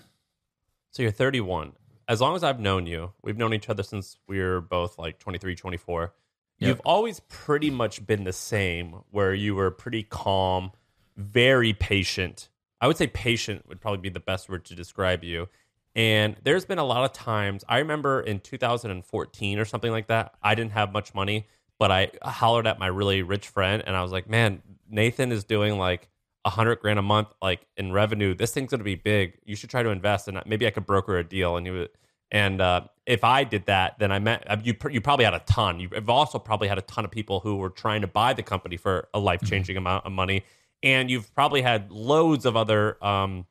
So 0.92 1.02
you're 1.02 1.10
31. 1.12 1.72
As 2.08 2.20
long 2.20 2.36
as 2.36 2.44
I've 2.44 2.60
known 2.60 2.86
you, 2.86 3.12
we've 3.22 3.38
known 3.38 3.52
each 3.54 3.68
other 3.68 3.82
since 3.82 4.18
we're 4.28 4.60
both 4.60 4.98
like 4.98 5.18
23, 5.18 5.56
24. 5.56 6.12
You've 6.58 6.80
always 6.84 7.20
pretty 7.20 7.70
much 7.70 8.06
been 8.06 8.24
the 8.24 8.32
same, 8.32 9.02
where 9.10 9.34
you 9.34 9.54
were 9.54 9.70
pretty 9.70 10.02
calm, 10.02 10.72
very 11.16 11.72
patient. 11.72 12.48
I 12.80 12.86
would 12.86 12.96
say 12.96 13.06
patient 13.06 13.68
would 13.68 13.80
probably 13.80 14.00
be 14.00 14.08
the 14.08 14.20
best 14.20 14.48
word 14.48 14.64
to 14.66 14.74
describe 14.74 15.24
you. 15.24 15.48
And 15.94 16.36
there's 16.44 16.66
been 16.66 16.78
a 16.78 16.84
lot 16.84 17.04
of 17.04 17.12
times, 17.14 17.64
I 17.68 17.78
remember 17.78 18.20
in 18.20 18.40
2014 18.40 19.58
or 19.58 19.64
something 19.64 19.90
like 19.90 20.08
that, 20.08 20.34
I 20.42 20.54
didn't 20.54 20.72
have 20.72 20.92
much 20.92 21.14
money, 21.14 21.46
but 21.78 21.90
I 21.90 22.10
hollered 22.22 22.66
at 22.66 22.78
my 22.78 22.86
really 22.88 23.22
rich 23.22 23.48
friend 23.48 23.82
and 23.86 23.96
I 23.96 24.02
was 24.02 24.12
like, 24.12 24.28
man, 24.28 24.62
Nathan 24.90 25.32
is 25.32 25.44
doing 25.44 25.78
like 25.78 26.08
a 26.44 26.50
hundred 26.50 26.80
grand 26.80 26.98
a 26.98 27.02
month, 27.02 27.28
like 27.40 27.66
in 27.78 27.92
revenue. 27.92 28.34
This 28.34 28.52
thing's 28.52 28.70
going 28.70 28.80
to 28.80 28.84
be 28.84 28.94
big. 28.94 29.38
You 29.46 29.56
should 29.56 29.70
try 29.70 29.82
to 29.82 29.88
invest 29.88 30.28
and 30.28 30.40
maybe 30.44 30.66
I 30.66 30.70
could 30.70 30.84
broker 30.84 31.16
a 31.16 31.24
deal. 31.24 31.56
And 31.56 31.66
you, 31.66 31.88
and 32.30 32.60
uh, 32.60 32.82
if 33.06 33.22
I 33.22 33.44
did 33.44 33.66
that, 33.66 33.98
then 33.98 34.10
I 34.10 34.18
met 34.18 34.66
you. 34.66 34.74
You 34.90 35.00
probably 35.00 35.24
had 35.24 35.34
a 35.34 35.42
ton. 35.46 35.80
You've 35.80 36.10
also 36.10 36.38
probably 36.38 36.68
had 36.68 36.78
a 36.78 36.82
ton 36.82 37.04
of 37.04 37.10
people 37.10 37.40
who 37.40 37.56
were 37.56 37.70
trying 37.70 38.00
to 38.00 38.06
buy 38.06 38.32
the 38.32 38.42
company 38.42 38.76
for 38.76 39.08
a 39.14 39.18
life 39.18 39.42
changing 39.44 39.76
amount 39.76 40.06
of 40.06 40.12
money, 40.12 40.44
and 40.82 41.10
you've 41.10 41.32
probably 41.34 41.62
had 41.62 41.90
loads 41.90 42.44
of 42.44 42.56
other 42.56 43.02
um, 43.04 43.46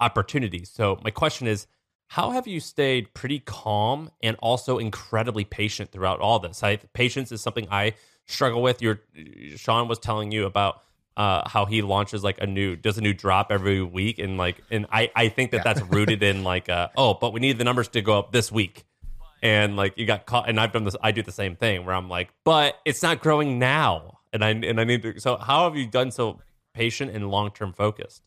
opportunities. 0.00 0.70
So 0.70 0.98
my 1.04 1.10
question 1.10 1.46
is, 1.46 1.66
how 2.08 2.30
have 2.30 2.48
you 2.48 2.58
stayed 2.58 3.14
pretty 3.14 3.38
calm 3.38 4.10
and 4.22 4.36
also 4.40 4.78
incredibly 4.78 5.44
patient 5.44 5.92
throughout 5.92 6.20
all 6.20 6.38
this? 6.38 6.62
I, 6.62 6.76
patience 6.76 7.30
is 7.30 7.40
something 7.40 7.68
I 7.70 7.94
struggle 8.26 8.62
with. 8.62 8.82
Your 8.82 9.00
Shaan 9.16 9.88
was 9.88 9.98
telling 9.98 10.32
you 10.32 10.46
about 10.46 10.82
uh, 11.16 11.48
how 11.48 11.66
he 11.66 11.82
launches 11.82 12.24
like 12.24 12.40
a 12.40 12.46
new 12.46 12.76
does 12.76 12.98
a 12.98 13.00
new 13.00 13.12
drop 13.12 13.50
every 13.50 13.82
week, 13.82 14.18
and 14.18 14.36
like, 14.38 14.62
and 14.70 14.86
I 14.90 15.10
I 15.14 15.28
think 15.28 15.50
that 15.52 15.64
that's 15.64 15.82
rooted 15.82 16.22
in 16.22 16.44
like, 16.44 16.68
uh, 16.68 16.88
oh, 16.96 17.14
but 17.14 17.32
we 17.32 17.40
need 17.40 17.58
the 17.58 17.64
numbers 17.64 17.88
to 17.88 18.02
go 18.02 18.18
up 18.18 18.32
this 18.32 18.50
week. 18.50 18.84
And 19.42 19.76
like 19.76 19.96
you 19.96 20.06
got 20.06 20.26
caught, 20.26 20.48
and 20.48 20.60
I've 20.60 20.72
done 20.72 20.84
this. 20.84 20.96
I 21.02 21.12
do 21.12 21.22
the 21.22 21.32
same 21.32 21.56
thing 21.56 21.86
where 21.86 21.94
I'm 21.94 22.08
like, 22.08 22.30
but 22.44 22.76
it's 22.84 23.02
not 23.02 23.20
growing 23.20 23.58
now, 23.58 24.18
and 24.32 24.44
I 24.44 24.50
and 24.50 24.80
I 24.80 24.84
need 24.84 25.02
to. 25.02 25.18
So 25.20 25.36
how 25.36 25.64
have 25.64 25.76
you 25.76 25.86
done 25.86 26.10
so 26.10 26.40
patient 26.74 27.10
and 27.14 27.30
long 27.30 27.50
term 27.50 27.72
focused? 27.72 28.22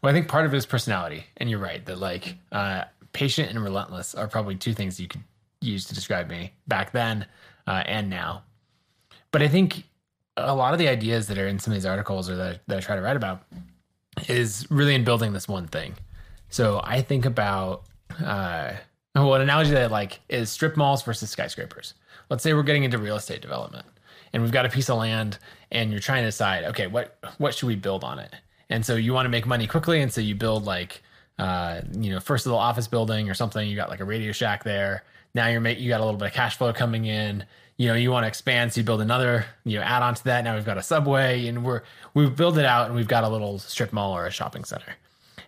Well, 0.00 0.10
I 0.10 0.14
think 0.14 0.28
part 0.28 0.46
of 0.46 0.54
it 0.54 0.56
is 0.56 0.66
personality, 0.66 1.24
and 1.36 1.50
you're 1.50 1.58
right 1.58 1.84
that 1.86 1.98
like 1.98 2.36
uh, 2.52 2.84
patient 3.12 3.50
and 3.50 3.62
relentless 3.62 4.14
are 4.14 4.28
probably 4.28 4.56
two 4.56 4.74
things 4.74 4.98
you 4.98 5.08
could 5.08 5.22
use 5.60 5.84
to 5.86 5.94
describe 5.94 6.28
me 6.28 6.52
back 6.66 6.92
then 6.92 7.26
uh, 7.66 7.82
and 7.86 8.10
now. 8.10 8.44
But 9.30 9.42
I 9.42 9.48
think 9.48 9.84
a 10.36 10.54
lot 10.54 10.72
of 10.72 10.78
the 10.78 10.88
ideas 10.88 11.26
that 11.28 11.38
are 11.38 11.46
in 11.46 11.58
some 11.58 11.72
of 11.72 11.76
these 11.76 11.86
articles 11.86 12.28
or 12.30 12.36
that, 12.36 12.60
that 12.66 12.78
I 12.78 12.80
try 12.80 12.96
to 12.96 13.02
write 13.02 13.16
about 13.16 13.42
is 14.28 14.66
really 14.70 14.94
in 14.94 15.04
building 15.04 15.32
this 15.32 15.48
one 15.48 15.66
thing. 15.66 15.94
So 16.48 16.80
I 16.84 17.02
think 17.02 17.24
about 17.24 17.84
uh, 18.20 18.72
well, 19.14 19.34
an 19.34 19.42
analogy 19.42 19.70
that 19.72 19.82
I 19.82 19.86
like 19.86 20.20
is 20.28 20.50
strip 20.50 20.76
malls 20.76 21.02
versus 21.02 21.30
skyscrapers. 21.30 21.94
Let's 22.30 22.42
say 22.42 22.54
we're 22.54 22.62
getting 22.62 22.84
into 22.84 22.98
real 22.98 23.16
estate 23.16 23.42
development, 23.42 23.86
and 24.32 24.42
we've 24.42 24.52
got 24.52 24.64
a 24.64 24.70
piece 24.70 24.88
of 24.88 24.98
land, 24.98 25.38
and 25.70 25.90
you're 25.90 26.00
trying 26.00 26.22
to 26.22 26.28
decide, 26.28 26.64
okay, 26.64 26.86
what 26.86 27.18
what 27.38 27.54
should 27.54 27.66
we 27.66 27.76
build 27.76 28.04
on 28.04 28.18
it? 28.18 28.34
And 28.70 28.84
so 28.86 28.96
you 28.96 29.12
want 29.12 29.26
to 29.26 29.30
make 29.30 29.46
money 29.46 29.66
quickly, 29.66 30.00
and 30.00 30.10
so 30.10 30.22
you 30.22 30.34
build 30.34 30.64
like, 30.64 31.02
uh, 31.38 31.82
you 31.92 32.10
know, 32.10 32.20
first 32.20 32.46
little 32.46 32.58
office 32.58 32.88
building 32.88 33.28
or 33.28 33.34
something. 33.34 33.68
You 33.68 33.76
got 33.76 33.90
like 33.90 34.00
a 34.00 34.04
Radio 34.04 34.32
Shack 34.32 34.64
there. 34.64 35.04
Now 35.34 35.48
you're 35.48 35.60
make 35.60 35.78
you 35.78 35.90
got 35.90 36.00
a 36.00 36.04
little 36.04 36.18
bit 36.18 36.28
of 36.28 36.34
cash 36.34 36.56
flow 36.56 36.72
coming 36.72 37.04
in. 37.04 37.44
You 37.82 37.88
know, 37.88 37.94
you 37.94 38.12
want 38.12 38.22
to 38.22 38.28
expand, 38.28 38.72
so 38.72 38.80
you 38.80 38.84
build 38.84 39.00
another, 39.00 39.44
you 39.64 39.76
know, 39.76 39.84
add 39.84 40.04
on 40.04 40.14
to 40.14 40.22
that. 40.22 40.44
Now 40.44 40.54
we've 40.54 40.64
got 40.64 40.78
a 40.78 40.84
subway, 40.84 41.48
and 41.48 41.64
we're 41.64 41.82
we've 42.14 42.36
built 42.36 42.56
it 42.56 42.64
out, 42.64 42.86
and 42.86 42.94
we've 42.94 43.08
got 43.08 43.24
a 43.24 43.28
little 43.28 43.58
strip 43.58 43.92
mall 43.92 44.16
or 44.16 44.24
a 44.24 44.30
shopping 44.30 44.62
center, 44.62 44.94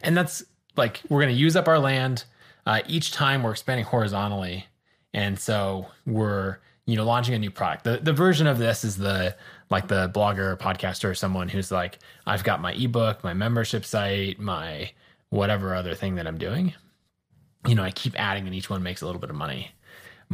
and 0.02 0.16
that's 0.16 0.42
like 0.76 1.00
we're 1.08 1.20
going 1.20 1.32
to 1.32 1.40
use 1.40 1.54
up 1.54 1.68
our 1.68 1.78
land. 1.78 2.24
Uh, 2.66 2.80
each 2.88 3.12
time 3.12 3.44
we're 3.44 3.52
expanding 3.52 3.84
horizontally, 3.84 4.66
and 5.12 5.38
so 5.38 5.86
we're 6.06 6.58
you 6.86 6.96
know 6.96 7.04
launching 7.04 7.36
a 7.36 7.38
new 7.38 7.52
product. 7.52 7.84
The 7.84 7.98
the 7.98 8.12
version 8.12 8.48
of 8.48 8.58
this 8.58 8.82
is 8.82 8.96
the 8.96 9.36
like 9.70 9.86
the 9.86 10.10
blogger 10.12 10.38
or 10.38 10.56
podcaster 10.56 11.08
or 11.10 11.14
someone 11.14 11.48
who's 11.48 11.70
like, 11.70 12.00
I've 12.26 12.42
got 12.42 12.60
my 12.60 12.72
ebook, 12.72 13.22
my 13.22 13.34
membership 13.34 13.84
site, 13.84 14.40
my 14.40 14.90
whatever 15.30 15.72
other 15.72 15.94
thing 15.94 16.16
that 16.16 16.26
I'm 16.26 16.38
doing. 16.38 16.74
You 17.64 17.76
know, 17.76 17.84
I 17.84 17.92
keep 17.92 18.18
adding, 18.18 18.46
and 18.46 18.56
each 18.56 18.68
one 18.68 18.82
makes 18.82 19.02
a 19.02 19.06
little 19.06 19.20
bit 19.20 19.30
of 19.30 19.36
money. 19.36 19.70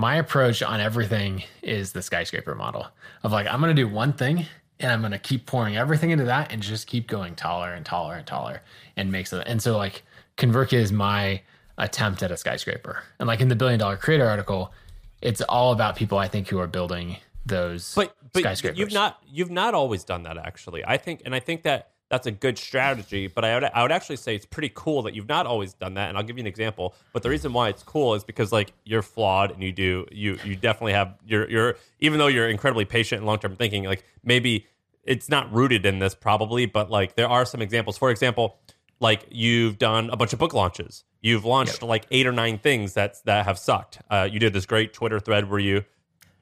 My 0.01 0.17
approach 0.17 0.63
on 0.63 0.81
everything 0.81 1.45
is 1.63 1.93
the 1.93 2.01
skyscraper 2.01 2.55
model 2.55 2.87
of 3.23 3.33
like 3.33 3.47
I'm 3.47 3.61
going 3.61 3.75
to 3.75 3.81
do 3.81 3.87
one 3.87 4.15
thing 4.15 4.47
and 4.81 4.91
I'm 4.91 5.01
going 5.01 5.13
to 5.13 5.19
keep 5.19 5.45
pouring 5.45 5.77
everything 5.77 6.11
into 6.11 6.25
that 6.25 6.53
and 6.53 6.63
just 6.63 6.87
keep 6.87 7.07
going 7.07 7.35
taller 7.35 7.75
and 7.75 7.85
taller 7.85 8.15
and 8.15 8.27
taller 8.27 8.63
and 8.97 9.13
makes 9.13 9.31
it. 9.35 9.47
And 9.47 9.63
so 9.63 9.77
like 9.77 10.03
ConvertKit 10.39 10.73
is 10.73 10.91
my 10.91 11.43
attempt 11.77 12.23
at 12.23 12.31
a 12.31 12.37
skyscraper. 12.39 13.05
And 13.19 13.29
like 13.29 13.43
in 13.43 13.49
the 13.49 13.57
billion 13.57 13.79
dollar 13.79 13.99
creator 13.99 14.27
article, 14.27 14.73
it's 15.21 15.43
all 15.43 15.73
about 15.73 15.97
people 15.97 16.17
I 16.17 16.29
think 16.29 16.49
who 16.49 16.59
are 16.59 16.67
building 16.67 17.19
those 17.45 17.95
but 17.95 18.15
but 18.33 18.41
skyscrapers. 18.41 18.79
you've 18.79 18.93
not 18.93 19.19
you've 19.27 19.51
not 19.51 19.75
always 19.75 20.03
done 20.03 20.23
that 20.23 20.39
actually. 20.39 20.83
I 20.85 20.97
think 20.97 21.21
and 21.27 21.35
I 21.35 21.41
think 21.41 21.63
that 21.65 21.91
that's 22.11 22.27
a 22.27 22.31
good 22.31 22.59
strategy. 22.59 23.29
But 23.29 23.45
I 23.45 23.55
would 23.55 23.65
I 23.65 23.83
would 23.83 23.93
actually 23.93 24.17
say 24.17 24.35
it's 24.35 24.45
pretty 24.45 24.71
cool 24.75 25.03
that 25.03 25.15
you've 25.15 25.29
not 25.29 25.47
always 25.47 25.73
done 25.73 25.95
that. 25.95 26.09
And 26.09 26.19
I'll 26.19 26.25
give 26.25 26.37
you 26.37 26.43
an 26.43 26.47
example. 26.47 26.95
But 27.13 27.23
the 27.23 27.31
reason 27.31 27.53
why 27.53 27.69
it's 27.69 27.83
cool 27.83 28.15
is 28.15 28.25
because 28.25 28.53
like 28.53 28.73
you're 28.85 29.03
flawed 29.03 29.53
and 29.53 29.63
you 29.63 29.73
do 29.73 30.07
you 30.11 30.39
you 30.45 30.57
definitely 30.57 30.93
have 30.93 31.15
you're 31.25 31.49
you're 31.49 31.77
even 32.01 32.19
though 32.19 32.27
you're 32.27 32.49
incredibly 32.49 32.85
patient 32.85 33.21
and 33.21 33.27
long 33.27 33.39
term 33.39 33.57
thinking. 33.57 33.85
Like 33.85 34.05
maybe 34.25 34.67
it's 35.05 35.29
not 35.29 35.51
rooted 35.53 35.87
in 35.87 36.01
this 36.01 36.15
probably, 36.15 36.67
but 36.67 36.91
like 36.91 37.15
there 37.15 37.29
are 37.29 37.45
some 37.45 37.63
examples. 37.63 37.97
For 37.97 38.11
example, 38.11 38.59
like 38.99 39.27
you've 39.31 39.79
done 39.79 40.11
a 40.11 40.17
bunch 40.17 40.33
of 40.33 40.39
book 40.39 40.53
launches. 40.53 41.05
You've 41.23 41.45
launched 41.45 41.83
like 41.83 42.07
eight 42.11 42.27
or 42.27 42.33
nine 42.33 42.59
things 42.59 42.95
that 42.95 43.17
that 43.25 43.47
have 43.47 43.59
sucked. 43.59 44.01
Uh, 44.11 44.29
you 44.31 44.41
did 44.41 44.53
this 44.53 44.67
great 44.67 44.93
Twitter 44.93 45.21
thread 45.21 45.49
where 45.49 45.61
you. 45.61 45.85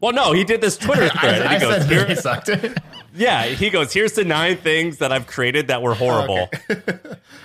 Well, 0.01 0.13
no, 0.13 0.33
he 0.33 0.45
did 0.45 0.61
this 0.61 0.77
Twitter 0.77 1.09
thread. 1.19 1.41
and 1.43 1.49
I, 1.49 1.55
he 1.55 1.61
goes, 1.61 1.75
said 1.83 1.91
"Here- 1.91 2.05
they 2.05 2.15
sucked. 2.15 2.51
yeah, 3.15 3.47
he 3.47 3.71
goes, 3.71 3.93
here's 3.93 4.13
the 4.13 4.25
nine 4.25 4.57
things 4.57 4.99
that 4.99 5.11
I've 5.13 5.27
created 5.27 5.69
that 5.69 5.83
were 5.83 5.95
horrible. 5.95 6.49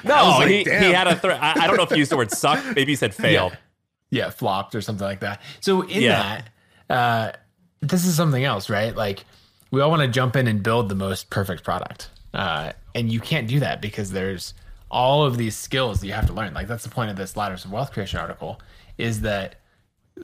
no, 0.04 0.38
like, 0.40 0.50
he, 0.50 0.58
he 0.64 0.70
had 0.92 1.08
a 1.08 1.16
thread. 1.16 1.40
I, 1.42 1.64
I 1.64 1.68
don't 1.68 1.78
know 1.78 1.84
if 1.84 1.90
he 1.92 1.98
used 1.98 2.12
the 2.12 2.18
word 2.18 2.32
suck. 2.32 2.64
Maybe 2.76 2.92
he 2.92 2.96
said 2.96 3.14
failed. 3.16 3.58
yeah, 4.12 4.30
flopped 4.30 4.76
or 4.76 4.82
something 4.82 5.06
like 5.06 5.22
that. 5.22 5.42
So 5.62 5.82
in 5.82 6.04
Yeah. 6.04 6.42
that, 6.88 6.96
uh, 6.96 7.32
this 7.82 8.06
is 8.06 8.16
something 8.16 8.44
else, 8.44 8.70
right? 8.70 8.96
Like 8.96 9.26
we 9.72 9.82
all 9.82 9.90
want 9.90 10.02
to 10.04 10.08
jump 10.08 10.36
in 10.36 10.48
and 10.48 10.62
build 10.62 10.90
the 10.90 10.96
most 10.96 11.30
perfect 11.30 11.64
product, 11.64 12.10
uh, 12.34 12.74
and 12.94 13.12
you 13.12 13.20
can't 13.20 13.48
do 13.48 13.60
that 13.62 13.82
because 13.82 14.12
there's 14.12 14.54
all 14.92 15.26
of 15.26 15.38
these 15.38 15.56
skills 15.58 16.00
that 16.02 16.08
you 16.08 16.14
have 16.14 16.28
to 16.28 16.34
learn. 16.34 16.54
Like 16.54 16.68
that's 16.68 16.84
the 16.84 16.90
point 16.90 17.10
of 17.10 17.16
this 17.18 17.36
ladders 17.36 17.66
of 17.66 17.72
wealth 17.72 17.92
creation 17.92 18.20
article 18.20 18.62
is 19.00 19.22
that 19.22 19.56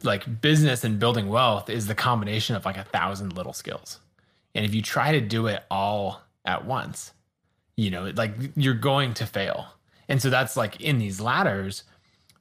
like 0.03 0.41
business 0.41 0.83
and 0.83 0.99
building 0.99 1.29
wealth 1.29 1.69
is 1.69 1.87
the 1.87 1.95
combination 1.95 2.55
of 2.55 2.65
like 2.65 2.77
a 2.77 2.83
thousand 2.83 3.35
little 3.35 3.53
skills, 3.53 3.99
and 4.55 4.65
if 4.65 4.73
you 4.73 4.81
try 4.81 5.11
to 5.13 5.21
do 5.21 5.47
it 5.47 5.63
all 5.69 6.21
at 6.45 6.65
once, 6.65 7.13
you 7.75 7.89
know, 7.89 8.11
like 8.15 8.33
you're 8.55 8.73
going 8.73 9.13
to 9.15 9.25
fail. 9.25 9.67
And 10.07 10.21
so 10.21 10.29
that's 10.29 10.57
like 10.57 10.81
in 10.81 10.97
these 10.97 11.21
ladders, 11.21 11.83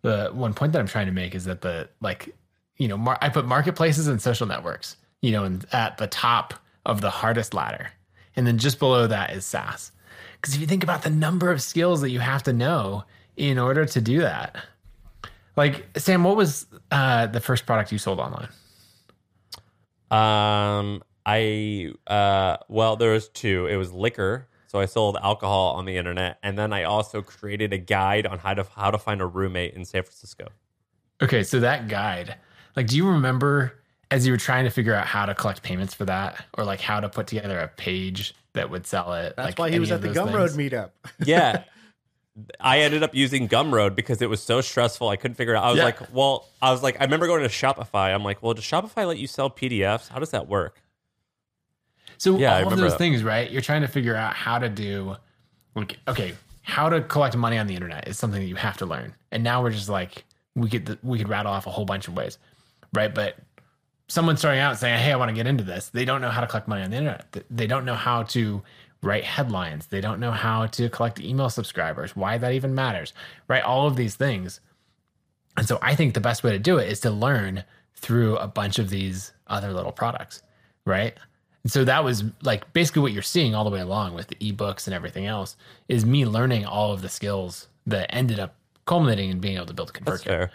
the 0.03 0.31
one 0.33 0.55
point 0.55 0.73
that 0.73 0.79
I'm 0.79 0.87
trying 0.87 1.07
to 1.07 1.13
make 1.13 1.35
is 1.35 1.45
that 1.45 1.61
the 1.61 1.89
like, 2.01 2.35
you 2.77 2.89
know, 2.89 2.97
mar- 2.97 3.19
I 3.21 3.29
put 3.29 3.45
marketplaces 3.45 4.09
and 4.09 4.21
social 4.21 4.47
networks, 4.47 4.97
you 5.21 5.33
know, 5.33 5.45
and 5.45 5.67
at 5.73 5.99
the 5.99 6.07
top 6.07 6.55
of 6.87 7.01
the 7.01 7.11
hardest 7.11 7.55
ladder. 7.55 7.91
And 8.37 8.47
then 8.47 8.59
just 8.59 8.79
below 8.79 9.07
that 9.07 9.33
is 9.33 9.45
SaaS. 9.45 9.93
Because 10.41 10.55
if 10.55 10.61
you 10.61 10.67
think 10.67 10.85
about 10.85 11.03
the 11.03 11.11
number 11.11 11.51
of 11.51 11.61
skills 11.61 12.01
that 12.01 12.11
you 12.11 12.21
have 12.21 12.43
to 12.45 12.53
know 12.53 13.05
in 13.37 13.59
order 13.59 13.85
to 13.85 14.01
do 14.01 14.21
that, 14.21 14.57
like 15.59 15.87
Sam, 15.99 16.23
what 16.23 16.37
was 16.37 16.67
uh, 16.93 17.27
the 17.27 17.41
first 17.41 17.67
product 17.67 17.91
you 17.91 17.99
sold 17.99 18.21
online? 18.21 18.49
Um, 20.11 21.03
I 21.27 21.93
uh, 22.07 22.59
well, 22.69 22.97
there 22.97 23.11
was 23.11 23.29
two. 23.29 23.67
It 23.67 23.77
was 23.77 23.93
liquor, 23.93 24.49
so 24.69 24.79
I 24.79 24.87
sold 24.87 25.19
alcohol 25.21 25.75
on 25.75 25.85
the 25.85 25.97
internet, 25.97 26.39
and 26.45 26.57
then 26.57 26.73
I 26.73 26.85
also 26.85 27.23
created 27.23 27.73
a 27.73 27.79
guide 27.79 28.25
on 28.25 28.39
how 28.39 28.55
to 28.55 28.65
how 28.77 28.93
to 28.93 28.99
find 28.99 29.21
a 29.21 29.27
roommate 29.27 29.75
in 29.75 29.85
San 29.85 30.05
Francisco. 30.05 30.47
Okay, 31.21 31.43
so 31.43 31.59
that 31.59 31.89
guide, 31.89 32.37
like, 32.77 32.87
do 32.87 32.97
you 32.97 33.09
remember 33.09 33.75
as 34.13 34.25
you 34.25 34.33
were 34.33 34.39
trying 34.39 34.65
to 34.65 34.71
figure 34.71 34.95
out 34.95 35.07
how 35.07 35.27
to 35.27 35.35
collect 35.35 35.63
payments 35.65 35.93
for 35.93 36.05
that, 36.05 36.47
or 36.57 36.65
like 36.65 36.81
how 36.81 37.01
to 37.01 37.09
put 37.09 37.27
together 37.27 37.59
a 37.59 37.67
page 37.67 38.33
that 38.53 38.71
would 38.71 38.87
sell 38.87 39.13
it? 39.15 39.35
That's 39.37 39.49
like 39.49 39.59
why 39.59 39.71
he 39.71 39.81
was 39.81 39.91
at 39.91 40.03
the 40.03 40.09
those 40.09 40.17
Gumroad 40.17 40.57
meetup. 40.57 40.91
Yeah. 41.19 41.65
I 42.61 42.81
ended 42.81 43.03
up 43.03 43.15
using 43.15 43.49
Gumroad 43.49 43.95
because 43.97 44.23
it 44.23 44.29
was 44.29 44.43
so 44.43 44.61
stressful. 44.61 45.09
I 45.09 45.17
couldn't 45.17 45.35
figure 45.37 45.55
it 45.55 45.57
out. 45.57 45.65
I 45.65 45.69
was 45.71 45.79
Yeah. 45.79 45.85
like, 45.85 46.15
well, 46.15 46.47
I 46.63 46.71
was 46.71 46.83
like, 46.83 47.01
I 47.01 47.05
remember 47.05 47.27
going 47.27 47.43
to 47.43 47.49
Shopify. 47.49 48.15
I'm 48.15 48.23
like, 48.25 48.43
well, 48.43 48.55
does 48.55 48.65
Shopify 48.65 49.07
let 49.07 49.19
you 49.19 49.27
sell 49.27 49.51
PDFs? 49.51 50.09
How 50.09 50.19
does 50.19 50.31
that 50.31 50.49
work? 50.49 50.81
So 52.17 52.37
Yeah, 52.39 52.63
all 52.63 52.73
of 52.73 52.79
those 52.79 52.93
that. 52.93 52.99
things, 52.99 53.23
right? 53.23 53.51
You're 53.51 53.63
trying 53.63 53.83
to 53.83 53.89
figure 53.89 54.17
out 54.17 54.35
how 54.35 54.59
to 54.59 54.69
do, 54.69 55.17
like, 55.75 55.99
okay, 56.09 56.35
how 56.63 56.89
to 56.89 57.01
collect 57.01 57.37
money 57.37 57.59
on 57.59 57.67
the 57.67 57.75
internet 57.75 58.09
is 58.09 58.19
something 58.19 58.41
that 58.41 58.49
you 58.49 58.57
have 58.57 58.77
to 58.79 58.87
learn. 58.87 59.15
And 59.31 59.43
now 59.45 59.63
we're 59.63 59.71
just 59.71 59.89
like, 59.89 60.25
we 60.55 60.69
could 60.69 60.99
we 61.03 61.19
could 61.19 61.29
rattle 61.29 61.53
off 61.53 61.67
a 61.67 61.71
whole 61.71 61.85
bunch 61.85 62.09
of 62.09 62.15
ways, 62.17 62.37
right? 62.93 63.15
But 63.15 63.37
someone 64.09 64.37
starting 64.37 64.61
out 64.61 64.77
saying, 64.77 64.99
"Hey, 64.99 65.13
I 65.13 65.17
want 65.17 65.29
to 65.29 65.35
get 65.35 65.47
into 65.47 65.63
this," 65.63 65.91
they 65.91 66.05
don't 66.05 66.21
know 66.21 66.31
how 66.31 66.41
to 66.41 66.49
collect 66.49 66.67
money 66.67 66.83
on 66.83 66.91
the 66.91 66.97
internet. 66.97 67.45
They 67.49 67.69
don't 67.69 67.85
know 67.85 67.95
how 67.95 68.25
to 68.25 68.63
write 69.03 69.25
headlines. 69.25 69.87
They 69.87 70.01
don't 70.01 70.21
know 70.21 70.33
how 70.33 70.67
to 70.67 70.89
collect 70.89 71.21
email 71.21 71.51
subscribers. 71.51 72.17
Why 72.17 72.39
that 72.39 72.53
even 72.53 72.75
matters, 72.75 73.13
right? 73.47 73.63
All 73.63 73.87
of 73.87 73.97
these 73.97 74.17
things. 74.17 74.61
And 75.57 75.67
so 75.67 75.79
I 75.83 75.95
think 75.95 76.15
the 76.15 76.21
best 76.21 76.43
way 76.45 76.53
to 76.53 76.59
do 76.59 76.79
it 76.79 76.89
is 76.91 77.01
to 77.01 77.11
learn 77.11 77.65
through 77.95 78.37
a 78.37 78.47
bunch 78.47 78.79
of 78.79 78.91
these 78.91 79.33
other 79.49 79.73
little 79.73 79.93
products, 79.93 80.43
right? 80.85 81.17
And 81.65 81.73
so 81.73 81.85
that 81.85 82.05
was 82.05 82.25
like 82.43 82.73
basically 82.73 83.03
what 83.03 83.13
you're 83.13 83.23
seeing 83.23 83.55
all 83.55 83.65
the 83.65 83.71
way 83.71 83.81
along 83.81 84.15
with 84.15 84.29
the 84.29 84.37
ebooks 84.37 84.87
and 84.87 84.95
everything 84.95 85.27
else 85.27 85.57
is 85.89 86.05
me 86.05 86.25
learning 86.25 86.65
all 86.65 86.93
of 86.93 87.03
the 87.03 87.09
skills 87.09 87.69
that 87.87 88.13
ended 88.15 88.39
up 88.39 88.55
culminating 88.87 89.31
in 89.31 89.41
being 89.41 89.57
able 89.57 89.67
to 89.67 89.75
build 89.75 89.91
a 89.91 89.93
That's 90.05 90.23
ConvertKit. 90.23 90.27
fair. 90.27 90.51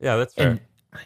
Yeah, 0.00 0.16
that's 0.16 0.34
fair. 0.34 0.50
And 0.50 0.60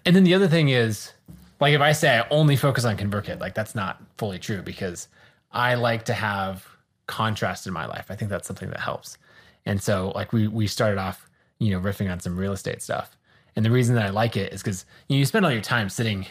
and 0.06 0.16
then 0.16 0.24
the 0.24 0.34
other 0.34 0.48
thing 0.48 0.70
is, 0.70 1.12
like 1.60 1.74
if 1.74 1.80
I 1.80 1.92
say 1.92 2.18
I 2.18 2.26
only 2.30 2.56
focus 2.56 2.84
on 2.84 2.96
ConvertKit, 2.96 3.38
like 3.40 3.54
that's 3.54 3.74
not 3.74 4.02
fully 4.18 4.38
true 4.38 4.62
because 4.62 5.08
I 5.54 5.74
like 5.74 6.04
to 6.06 6.14
have 6.14 6.66
contrast 7.06 7.66
in 7.66 7.72
my 7.72 7.86
life. 7.86 8.06
I 8.10 8.16
think 8.16 8.30
that's 8.30 8.46
something 8.46 8.70
that 8.70 8.80
helps. 8.80 9.16
And 9.64 9.82
so 9.82 10.12
like 10.14 10.32
we 10.32 10.48
we 10.48 10.66
started 10.66 10.98
off, 10.98 11.30
you 11.58 11.70
know, 11.70 11.80
riffing 11.80 12.10
on 12.10 12.20
some 12.20 12.36
real 12.36 12.52
estate 12.52 12.82
stuff. 12.82 13.16
And 13.56 13.64
the 13.64 13.70
reason 13.70 13.94
that 13.94 14.04
I 14.04 14.10
like 14.10 14.36
it 14.36 14.52
is 14.52 14.62
because 14.62 14.84
you, 15.08 15.16
know, 15.16 15.20
you 15.20 15.24
spend 15.24 15.46
all 15.46 15.52
your 15.52 15.62
time 15.62 15.88
sitting 15.88 16.26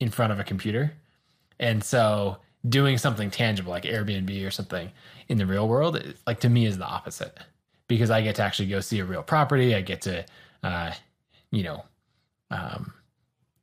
in 0.00 0.10
front 0.10 0.32
of 0.32 0.38
a 0.38 0.44
computer. 0.44 0.92
And 1.58 1.82
so 1.82 2.36
doing 2.68 2.98
something 2.98 3.30
tangible 3.30 3.70
like 3.70 3.84
Airbnb 3.84 4.46
or 4.46 4.50
something 4.50 4.92
in 5.28 5.38
the 5.38 5.46
real 5.46 5.66
world, 5.66 6.00
like 6.26 6.40
to 6.40 6.48
me 6.48 6.66
is 6.66 6.78
the 6.78 6.86
opposite 6.86 7.36
because 7.88 8.10
I 8.10 8.20
get 8.20 8.36
to 8.36 8.42
actually 8.42 8.68
go 8.68 8.80
see 8.80 9.00
a 9.00 9.04
real 9.04 9.22
property. 9.22 9.74
I 9.74 9.80
get 9.80 10.02
to, 10.02 10.24
uh, 10.62 10.92
you 11.50 11.62
know, 11.62 11.84
um, 12.50 12.92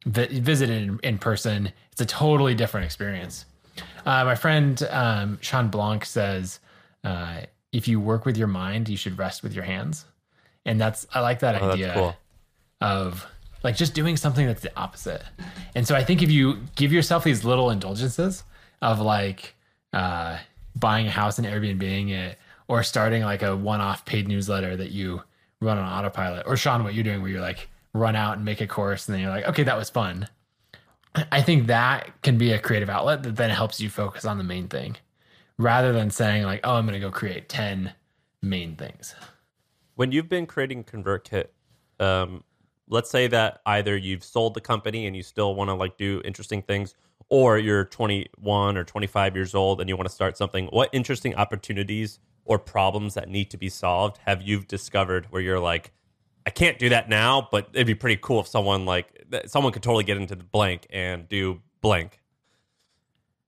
vi- 0.06 0.40
visit 0.40 0.70
it 0.70 0.82
in, 0.82 1.00
in 1.04 1.18
person. 1.20 1.72
It's 1.92 2.02
a 2.02 2.06
totally 2.06 2.56
different 2.56 2.86
experience. 2.86 3.46
Uh, 4.06 4.24
my 4.26 4.36
friend 4.36 4.82
um, 4.90 5.38
Shawn 5.42 5.70
Blanc 5.70 6.06
says, 6.06 6.60
uh, 7.04 7.42
if 7.72 7.88
you 7.88 8.00
work 8.00 8.26
with 8.26 8.38
your 8.38 8.48
mind, 8.48 8.88
you 8.90 8.98
should 8.98 9.18
rest 9.18 9.44
with 9.44 9.54
your 9.54 9.64
hands. 9.64 10.06
And 10.66 10.80
that's, 10.80 11.06
I 11.14 11.20
like 11.20 11.40
that 11.40 11.62
Oh, 11.62 11.72
idea 11.72 11.94
cool. 11.94 12.16
of 12.82 13.26
like 13.64 13.76
just 13.76 13.94
doing 13.94 14.16
something 14.18 14.46
that's 14.46 14.62
the 14.62 14.72
opposite. 14.78 15.24
And 15.76 15.88
so 15.88 15.96
I 15.96 16.04
think 16.04 16.22
if 16.22 16.32
you 16.32 16.60
give 16.76 16.94
yourself 16.94 17.24
these 17.24 17.44
little 17.44 17.70
indulgences 17.72 18.44
of 18.82 19.00
like 19.00 19.56
uh, 19.94 20.38
buying 20.76 21.08
a 21.08 21.12
house 21.12 21.38
and 21.38 21.48
Airbnb 21.48 22.10
it, 22.12 22.38
or 22.68 22.82
starting 22.84 23.24
like 23.24 23.44
a 23.44 23.56
one-off 23.56 24.06
paid 24.06 24.28
newsletter 24.28 24.76
that 24.76 24.92
you 24.92 25.22
run 25.62 25.78
on 25.78 25.86
autopilot, 26.00 26.46
or 26.48 26.54
Shaan, 26.56 26.84
what 26.84 26.94
you're 26.94 27.04
doing 27.04 27.22
where 27.22 27.30
you're 27.32 27.42
like 27.42 27.70
run 27.94 28.16
out 28.16 28.36
and 28.38 28.46
make 28.46 28.60
a 28.62 28.68
course, 28.68 29.08
and 29.08 29.14
then 29.16 29.22
you're 29.22 29.32
like, 29.32 29.46
okay, 29.48 29.64
that 29.64 29.78
was 29.78 29.90
fun. 29.90 30.28
I 31.32 31.42
think 31.42 31.68
that 31.68 32.22
can 32.22 32.38
be 32.38 32.52
a 32.52 32.60
creative 32.60 32.90
outlet 32.90 33.24
that 33.24 33.36
then 33.36 33.50
helps 33.50 33.80
you 33.80 33.90
focus 33.90 34.26
on 34.26 34.38
the 34.38 34.44
main 34.44 34.68
thing, 34.68 34.98
rather 35.58 35.94
than 35.94 36.10
saying 36.10 36.44
like, 36.44 36.62
oh, 36.64 36.76
I'm 36.76 36.86
going 36.86 37.00
to 37.00 37.06
go 37.06 37.12
create 37.12 37.50
ten 37.50 37.94
main 38.42 38.76
things. 38.76 39.16
when 39.96 40.12
you've 40.12 40.30
been 40.30 40.46
creating 40.46 40.84
ConvertKit, 40.84 41.48
um, 42.00 42.44
let's 42.90 43.10
say 43.10 43.28
that 43.28 43.62
either 43.66 43.96
you've 43.98 44.24
sold 44.24 44.54
the 44.54 44.62
company 44.62 45.08
and 45.08 45.16
you 45.16 45.24
still 45.24 45.56
want 45.56 45.70
to 45.70 45.74
like 45.74 45.98
do 45.98 46.22
interesting 46.26 46.62
things, 46.62 46.96
or 47.30 47.58
you're 47.58 47.86
21 47.86 48.78
or 48.78 48.84
25 48.84 49.36
years 49.36 49.56
old 49.56 49.82
and 49.82 49.90
you 49.90 49.96
want 49.98 50.08
to 50.08 50.14
start 50.14 50.38
something. 50.38 50.68
What 50.68 50.90
interesting 50.94 51.34
opportunities 51.36 52.20
or 52.44 52.60
problems 52.60 53.16
that 53.16 53.30
need 53.30 53.50
to 53.52 53.58
be 53.58 53.70
solved 53.70 54.20
have 54.26 54.42
you 54.42 54.62
discovered 54.62 55.26
where 55.32 55.42
you're 55.42 55.60
like, 55.60 55.92
I 56.46 56.52
can't 56.52 56.78
do 56.78 56.90
that 56.90 57.10
now, 57.10 57.48
but 57.52 57.70
it'd 57.74 57.88
be 57.88 57.96
pretty 57.96 58.20
cool 58.22 58.40
if 58.40 58.48
someone 58.48 58.86
like 58.86 59.26
someone 59.48 59.74
could 59.74 59.84
totally 59.84 60.04
get 60.04 60.18
into 60.18 60.36
the 60.36 60.44
blank 60.44 60.88
and 60.90 61.28
do 61.28 61.62
blank. 61.82 62.20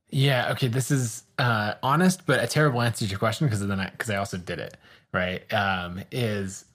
Yeah. 0.10 0.52
Okay. 0.52 0.68
This 0.68 0.90
is 0.90 1.24
uh, 1.38 1.74
honest, 1.84 2.26
but 2.26 2.44
a 2.44 2.48
terrible 2.48 2.82
answer 2.82 3.06
to 3.06 3.10
your 3.10 3.20
question 3.20 3.48
because 3.48 3.66
then 3.66 3.80
I 3.80 3.90
because 3.90 4.10
I 4.10 4.16
also 4.16 4.38
did 4.38 4.60
it 4.60 4.78
right. 5.14 5.52
Um, 5.54 6.02
is 6.12 6.66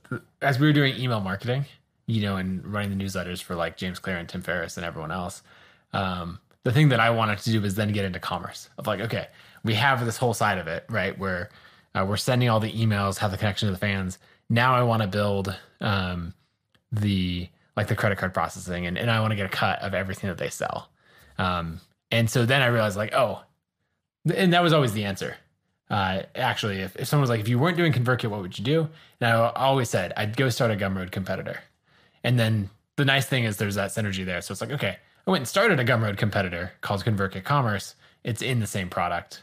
as 0.40 0.58
we 0.58 0.66
were 0.66 0.72
doing 0.72 0.96
email 0.96 1.20
marketing, 1.20 1.64
you 2.06 2.22
know, 2.22 2.36
and 2.36 2.64
running 2.66 2.96
the 2.96 3.04
newsletters 3.04 3.42
for 3.42 3.54
like 3.54 3.76
James 3.76 3.98
Clear 3.98 4.18
and 4.18 4.28
Tim 4.28 4.42
Ferriss 4.42 4.76
and 4.76 4.86
everyone 4.86 5.10
else. 5.10 5.42
Um, 5.92 6.38
the 6.64 6.72
thing 6.72 6.90
that 6.90 7.00
I 7.00 7.10
wanted 7.10 7.38
to 7.38 7.50
do 7.50 7.60
was 7.60 7.74
then 7.74 7.92
get 7.92 8.04
into 8.04 8.20
commerce 8.20 8.68
of 8.78 8.86
like, 8.86 9.00
okay, 9.00 9.28
we 9.64 9.74
have 9.74 10.04
this 10.04 10.16
whole 10.16 10.34
side 10.34 10.58
of 10.58 10.66
it, 10.68 10.84
right? 10.88 11.18
Where 11.18 11.50
uh, 11.94 12.06
we're 12.08 12.16
sending 12.16 12.48
all 12.48 12.60
the 12.60 12.72
emails, 12.72 13.18
have 13.18 13.30
the 13.30 13.36
connection 13.36 13.66
to 13.66 13.72
the 13.72 13.78
fans. 13.78 14.18
Now 14.52 14.74
I 14.74 14.82
want 14.82 15.00
to 15.00 15.08
build 15.08 15.56
um, 15.80 16.34
the 16.92 17.48
like 17.74 17.88
the 17.88 17.96
credit 17.96 18.18
card 18.18 18.34
processing, 18.34 18.86
and, 18.86 18.98
and 18.98 19.10
I 19.10 19.20
want 19.20 19.30
to 19.30 19.36
get 19.36 19.46
a 19.46 19.48
cut 19.48 19.80
of 19.80 19.94
everything 19.94 20.28
that 20.28 20.36
they 20.36 20.50
sell. 20.50 20.90
Um, 21.38 21.80
and 22.10 22.28
so 22.28 22.44
then 22.44 22.60
I 22.60 22.66
realized 22.66 22.98
like, 22.98 23.14
oh, 23.14 23.40
and 24.34 24.52
that 24.52 24.62
was 24.62 24.74
always 24.74 24.92
the 24.92 25.04
answer. 25.04 25.36
Uh, 25.88 26.24
actually, 26.34 26.80
if, 26.80 26.94
if 26.96 27.08
someone 27.08 27.22
was 27.22 27.30
like, 27.30 27.40
if 27.40 27.48
you 27.48 27.58
weren't 27.58 27.78
doing 27.78 27.94
ConvertKit, 27.94 28.28
what 28.28 28.42
would 28.42 28.58
you 28.58 28.64
do? 28.64 28.88
And 29.20 29.30
I 29.30 29.48
always 29.56 29.88
said, 29.88 30.12
I'd 30.18 30.36
go 30.36 30.50
start 30.50 30.70
a 30.70 30.76
Gumroad 30.76 31.12
competitor. 31.12 31.60
And 32.22 32.38
then 32.38 32.68
the 32.96 33.06
nice 33.06 33.24
thing 33.24 33.44
is 33.44 33.56
there's 33.56 33.76
that 33.76 33.90
synergy 33.90 34.24
there. 34.24 34.42
So 34.42 34.52
it's 34.52 34.60
like, 34.60 34.72
okay, 34.72 34.98
I 35.26 35.30
went 35.30 35.40
and 35.40 35.48
started 35.48 35.80
a 35.80 35.84
Gumroad 35.84 36.18
competitor 36.18 36.72
called 36.82 37.04
ConvertKit 37.06 37.44
Commerce. 37.44 37.94
It's 38.22 38.42
in 38.42 38.60
the 38.60 38.66
same 38.66 38.90
product. 38.90 39.40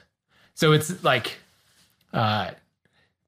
So 0.53 0.72
it's 0.72 1.03
like 1.03 1.39
uh, 2.14 2.51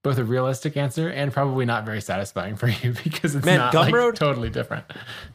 both 0.04 0.18
a 0.18 0.24
realistic 0.24 0.76
answer 0.78 1.10
and 1.10 1.32
probably 1.32 1.66
not 1.66 1.86
very 1.86 2.02
satisfying 2.02 2.56
for 2.56 2.68
you 2.68 2.94
because 3.04 3.36
it's 3.36 3.46
Man, 3.46 3.58
not 3.60 3.74
like, 3.74 3.94
Gumroad- 3.94 4.16
totally 4.16 4.50
different. 4.50 4.86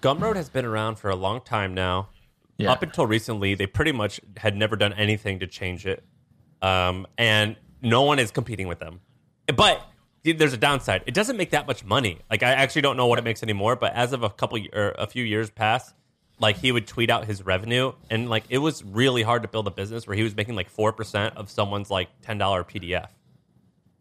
Gumroad 0.02 0.36
has 0.36 0.48
been 0.48 0.64
around 0.64 0.96
for 0.96 1.10
a 1.10 1.16
long 1.16 1.40
time 1.40 1.74
now. 1.74 2.08
Yeah. 2.58 2.72
Up 2.72 2.82
until 2.82 3.06
recently, 3.06 3.54
they 3.54 3.66
pretty 3.66 3.92
much 3.92 4.20
had 4.38 4.56
never 4.56 4.76
done 4.76 4.94
anything 4.94 5.40
to 5.40 5.46
change 5.46 5.84
it, 5.86 6.02
um, 6.62 7.06
and 7.18 7.56
no 7.82 8.00
one 8.02 8.18
is 8.18 8.30
competing 8.30 8.66
with 8.66 8.78
them. 8.78 9.00
But 9.54 9.86
there's 10.24 10.54
a 10.54 10.56
downside. 10.56 11.02
It 11.06 11.12
doesn't 11.12 11.36
make 11.36 11.50
that 11.50 11.66
much 11.66 11.84
money. 11.84 12.18
Like 12.30 12.42
I 12.42 12.52
actually 12.52 12.80
don't 12.82 12.96
know 12.96 13.06
what 13.08 13.18
it 13.18 13.24
makes 13.24 13.42
anymore. 13.42 13.76
But 13.76 13.92
as 13.92 14.14
of 14.14 14.22
a 14.22 14.30
couple 14.30 14.58
or 14.72 14.94
a 14.98 15.06
few 15.06 15.22
years 15.22 15.50
past, 15.50 15.94
like 16.40 16.56
he 16.56 16.72
would 16.72 16.86
tweet 16.86 17.10
out 17.10 17.26
his 17.26 17.44
revenue, 17.44 17.92
and 18.08 18.30
like 18.30 18.44
it 18.48 18.58
was 18.58 18.82
really 18.82 19.22
hard 19.22 19.42
to 19.42 19.48
build 19.48 19.66
a 19.66 19.70
business 19.70 20.06
where 20.06 20.16
he 20.16 20.22
was 20.22 20.34
making 20.34 20.54
like 20.56 20.70
four 20.70 20.92
percent 20.92 21.36
of 21.36 21.50
someone's 21.50 21.90
like 21.90 22.08
ten 22.22 22.38
dollar 22.38 22.64
PDF. 22.64 23.08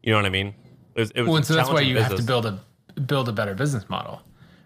You 0.06 0.12
know 0.12 0.20
what 0.20 0.26
I 0.26 0.30
mean? 0.30 0.54
It 0.94 1.00
was. 1.00 1.12
It 1.12 1.22
was 1.22 1.28
Well, 1.28 1.38
and 1.38 1.46
so 1.46 1.56
that's 1.56 1.70
why 1.70 1.82
you 1.82 1.98
have 1.98 2.16
to 2.16 2.24
build 2.24 2.46
a 2.46 2.64
build 3.02 3.28
a 3.28 3.34
better 3.34 3.56
business 3.56 3.90
model, 3.90 4.22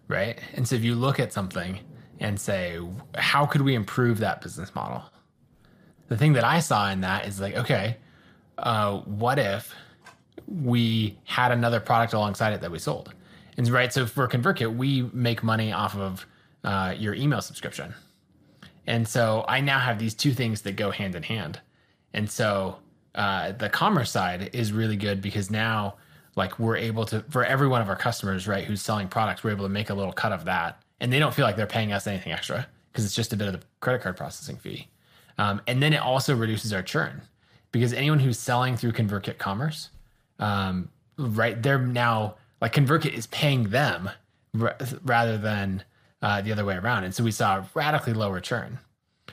right? 0.08 0.38
And 0.54 0.68
so 0.68 0.76
if 0.76 0.84
you 0.84 0.94
look 0.94 1.20
at 1.20 1.34
something 1.34 1.80
and 2.20 2.40
say, 2.40 2.80
how 3.16 3.46
could 3.46 3.62
we 3.62 3.74
improve 3.74 4.20
that 4.20 4.42
business 4.42 4.76
model? 4.76 5.04
The 6.10 6.18
thing 6.18 6.34
that 6.34 6.44
I 6.44 6.60
saw 6.60 6.92
in 6.92 7.02
that 7.02 7.26
is 7.26 7.40
like, 7.40 7.56
okay, 7.56 7.98
uh, 8.58 9.00
what 9.00 9.40
if 9.40 9.74
we 10.48 11.18
had 11.24 11.52
another 11.52 11.80
product 11.80 12.14
alongside 12.14 12.54
it 12.54 12.62
that 12.62 12.72
we 12.72 12.78
sold? 12.80 13.14
And 13.58 13.68
right, 13.70 13.92
so 13.92 14.06
for 14.06 14.28
ConvertKit, 14.28 14.76
we 14.76 15.04
make 15.14 15.44
money 15.44 15.72
off 15.72 15.96
of 15.96 16.26
uh, 16.64 16.94
your 16.98 17.14
email 17.14 17.42
subscription. 17.42 17.94
And 18.86 19.08
so 19.08 19.46
I 19.48 19.62
now 19.62 19.80
have 19.80 20.00
these 20.00 20.14
two 20.14 20.34
things 20.34 20.62
that 20.64 20.76
go 20.76 20.92
hand 20.92 21.16
in 21.16 21.24
hand. 21.24 21.62
And 22.14 22.30
so 22.30 22.80
uh, 23.16 23.52
the 23.54 23.70
commerce 23.70 24.12
side 24.12 24.52
is 24.54 24.72
really 24.72 24.96
good 24.96 25.22
because 25.22 25.50
now, 25.50 25.96
like, 26.36 26.60
we're 26.60 26.78
able 26.78 27.06
to, 27.06 27.22
for 27.30 27.44
every 27.44 27.68
one 27.68 27.82
of 27.82 27.90
our 27.90 27.96
customers, 27.96 28.48
right, 28.48 28.64
who's 28.64 28.82
selling 28.82 29.08
products, 29.08 29.44
we're 29.44 29.52
able 29.52 29.66
to 29.66 29.70
make 29.70 29.90
a 29.90 29.94
little 29.94 30.14
cut 30.14 30.32
of 30.32 30.46
that. 30.46 30.82
And 31.00 31.12
they 31.12 31.20
don't 31.20 31.34
feel 31.34 31.46
like 31.46 31.56
they're 31.56 31.66
paying 31.68 31.92
us 31.92 32.08
anything 32.08 32.32
extra 32.32 32.68
because 32.92 33.06
it's 33.06 33.16
just 33.16 33.34
a 33.34 33.38
bit 33.38 33.48
of 33.48 33.54
the 33.54 33.62
credit 33.80 34.02
card 34.02 34.18
processing 34.18 34.58
fee. 34.58 34.88
Um, 35.38 35.62
and 35.68 35.82
then 35.82 35.94
it 35.94 36.02
also 36.02 36.36
reduces 36.36 36.74
our 36.74 36.84
churn 36.84 37.22
because 37.72 37.94
anyone 37.94 38.20
who's 38.20 38.38
selling 38.38 38.78
through 38.78 38.92
ConvertKit 38.92 39.38
Commerce, 39.38 39.90
um, 40.40 40.90
right, 41.18 41.62
they're 41.62 41.80
now, 41.80 42.36
like, 42.62 42.74
ConvertKit 42.74 43.14
is 43.14 43.28
paying 43.28 43.70
them 43.70 44.10
r- 44.60 44.76
rather 45.04 45.38
than 45.38 45.84
uh, 46.22 46.42
the 46.42 46.52
other 46.52 46.66
way 46.66 46.76
around. 46.76 47.06
And 47.06 47.16
so 47.16 47.24
we 47.24 47.32
saw 47.32 47.64
radically 47.74 48.14
lower 48.14 48.40
churn. 48.40 48.80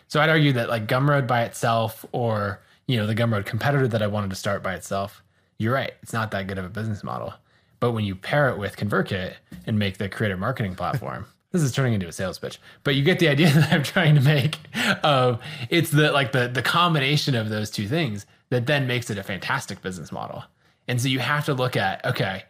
So 0.09 0.20
I'd 0.20 0.29
argue 0.29 0.53
that 0.53 0.68
like 0.68 0.87
Gumroad 0.87 1.27
by 1.27 1.43
itself 1.43 2.05
or, 2.12 2.61
you 2.87 2.97
know, 2.97 3.07
the 3.07 3.14
Gumroad 3.14 3.47
competitor 3.47 3.89
that 3.89 4.03
I 4.03 4.07
wanted 4.07 4.30
to 4.30 4.37
start 4.37 4.62
by 4.62 4.74
itself, 4.74 5.22
you're 5.59 5.74
right. 5.74 5.93
It's 6.03 6.12
not 6.12 6.30
that 6.30 6.47
good 6.47 6.59
of 6.59 6.64
a 6.64 6.70
business 6.70 7.03
model. 7.03 7.34
But 7.80 7.93
when 7.93 8.05
you 8.05 8.14
pair 8.14 8.49
it 8.49 8.59
with 8.59 8.76
ConvertKit 8.76 9.34
and 9.66 9.78
make 9.78 9.99
the 9.99 10.09
creator 10.09 10.37
marketing 10.37 10.74
platform, 10.74 11.26
this 11.53 11.62
is 11.62 11.72
turning 11.72 11.95
into 11.95 12.09
a 12.09 12.12
sales 12.12 12.39
pitch. 12.39 12.59
But 12.84 12.95
you 12.95 13.03
get 13.03 13.18
the 13.18 13.28
idea 13.30 13.51
that 13.51 13.72
I'm 13.72 13.82
trying 13.82 14.14
to 14.14 14.20
make 14.20 14.59
of 15.03 15.41
it's 15.70 15.91
the 15.91 16.12
like 16.12 16.32
the 16.32 16.49
the 16.49 16.62
combination 16.62 17.34
of 17.34 17.49
those 17.49 17.70
two 17.70 17.89
things 17.89 18.26
that 18.51 18.66
then 18.66 18.87
makes 18.87 19.11
it 19.11 19.18
a 19.18 19.22
fantastic 19.22 19.82
business 19.82 20.12
model. 20.12 20.45
And 20.89 21.01
so 21.01 21.09
you 21.09 21.18
have 21.18 21.45
to 21.47 21.55
look 21.55 21.76
at, 21.76 22.05
okay, 22.05 22.45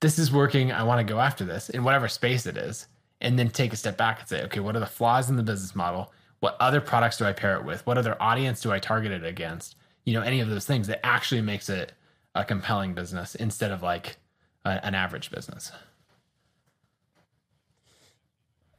this 0.00 0.18
is 0.18 0.32
working. 0.32 0.72
I 0.72 0.82
want 0.82 1.06
to 1.06 1.12
go 1.12 1.20
after 1.20 1.44
this 1.44 1.70
in 1.70 1.84
whatever 1.84 2.08
space 2.08 2.46
it 2.46 2.56
is. 2.56 2.86
And 3.20 3.36
then 3.36 3.50
take 3.50 3.72
a 3.72 3.76
step 3.76 3.96
back 3.96 4.20
and 4.20 4.28
say, 4.28 4.44
okay, 4.44 4.60
what 4.60 4.76
are 4.76 4.80
the 4.80 4.86
flaws 4.86 5.28
in 5.28 5.34
the 5.34 5.42
business 5.42 5.74
model? 5.74 6.12
What 6.40 6.56
other 6.60 6.80
products 6.80 7.18
do 7.18 7.24
I 7.24 7.32
pair 7.32 7.56
it 7.56 7.64
with? 7.64 7.84
What 7.86 7.98
other 7.98 8.16
audience 8.20 8.60
do 8.60 8.70
I 8.70 8.78
target 8.78 9.12
it 9.12 9.24
against? 9.24 9.76
You 10.04 10.14
know, 10.14 10.22
any 10.22 10.40
of 10.40 10.48
those 10.48 10.64
things 10.64 10.86
that 10.86 11.04
actually 11.04 11.42
makes 11.42 11.68
it 11.68 11.92
a 12.34 12.44
compelling 12.44 12.94
business 12.94 13.34
instead 13.34 13.72
of 13.72 13.82
like 13.82 14.16
a, 14.64 14.84
an 14.84 14.94
average 14.94 15.30
business. 15.30 15.72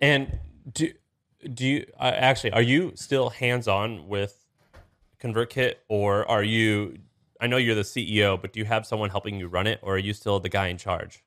And 0.02 0.40
do 0.74 0.92
do 1.54 1.68
you 1.68 1.86
uh, 2.00 2.12
actually 2.16 2.52
are 2.52 2.62
you 2.62 2.94
still 2.96 3.30
hands 3.30 3.68
on 3.68 4.08
with 4.08 4.46
ConvertKit, 5.22 5.76
or 5.90 6.30
are 6.30 6.44
you? 6.44 7.00
I 7.42 7.48
know 7.48 7.58
you're 7.58 7.76
the 7.76 7.82
CEO, 7.82 8.40
but 8.40 8.54
do 8.54 8.60
you 8.60 8.66
have 8.66 8.86
someone 8.86 9.10
helping 9.10 9.40
you 9.40 9.48
run 9.48 9.68
it, 9.68 9.80
or 9.82 9.96
are 9.96 10.00
you 10.00 10.14
still 10.14 10.40
the 10.40 10.50
guy 10.50 10.68
in 10.68 10.78
charge? 10.78 11.24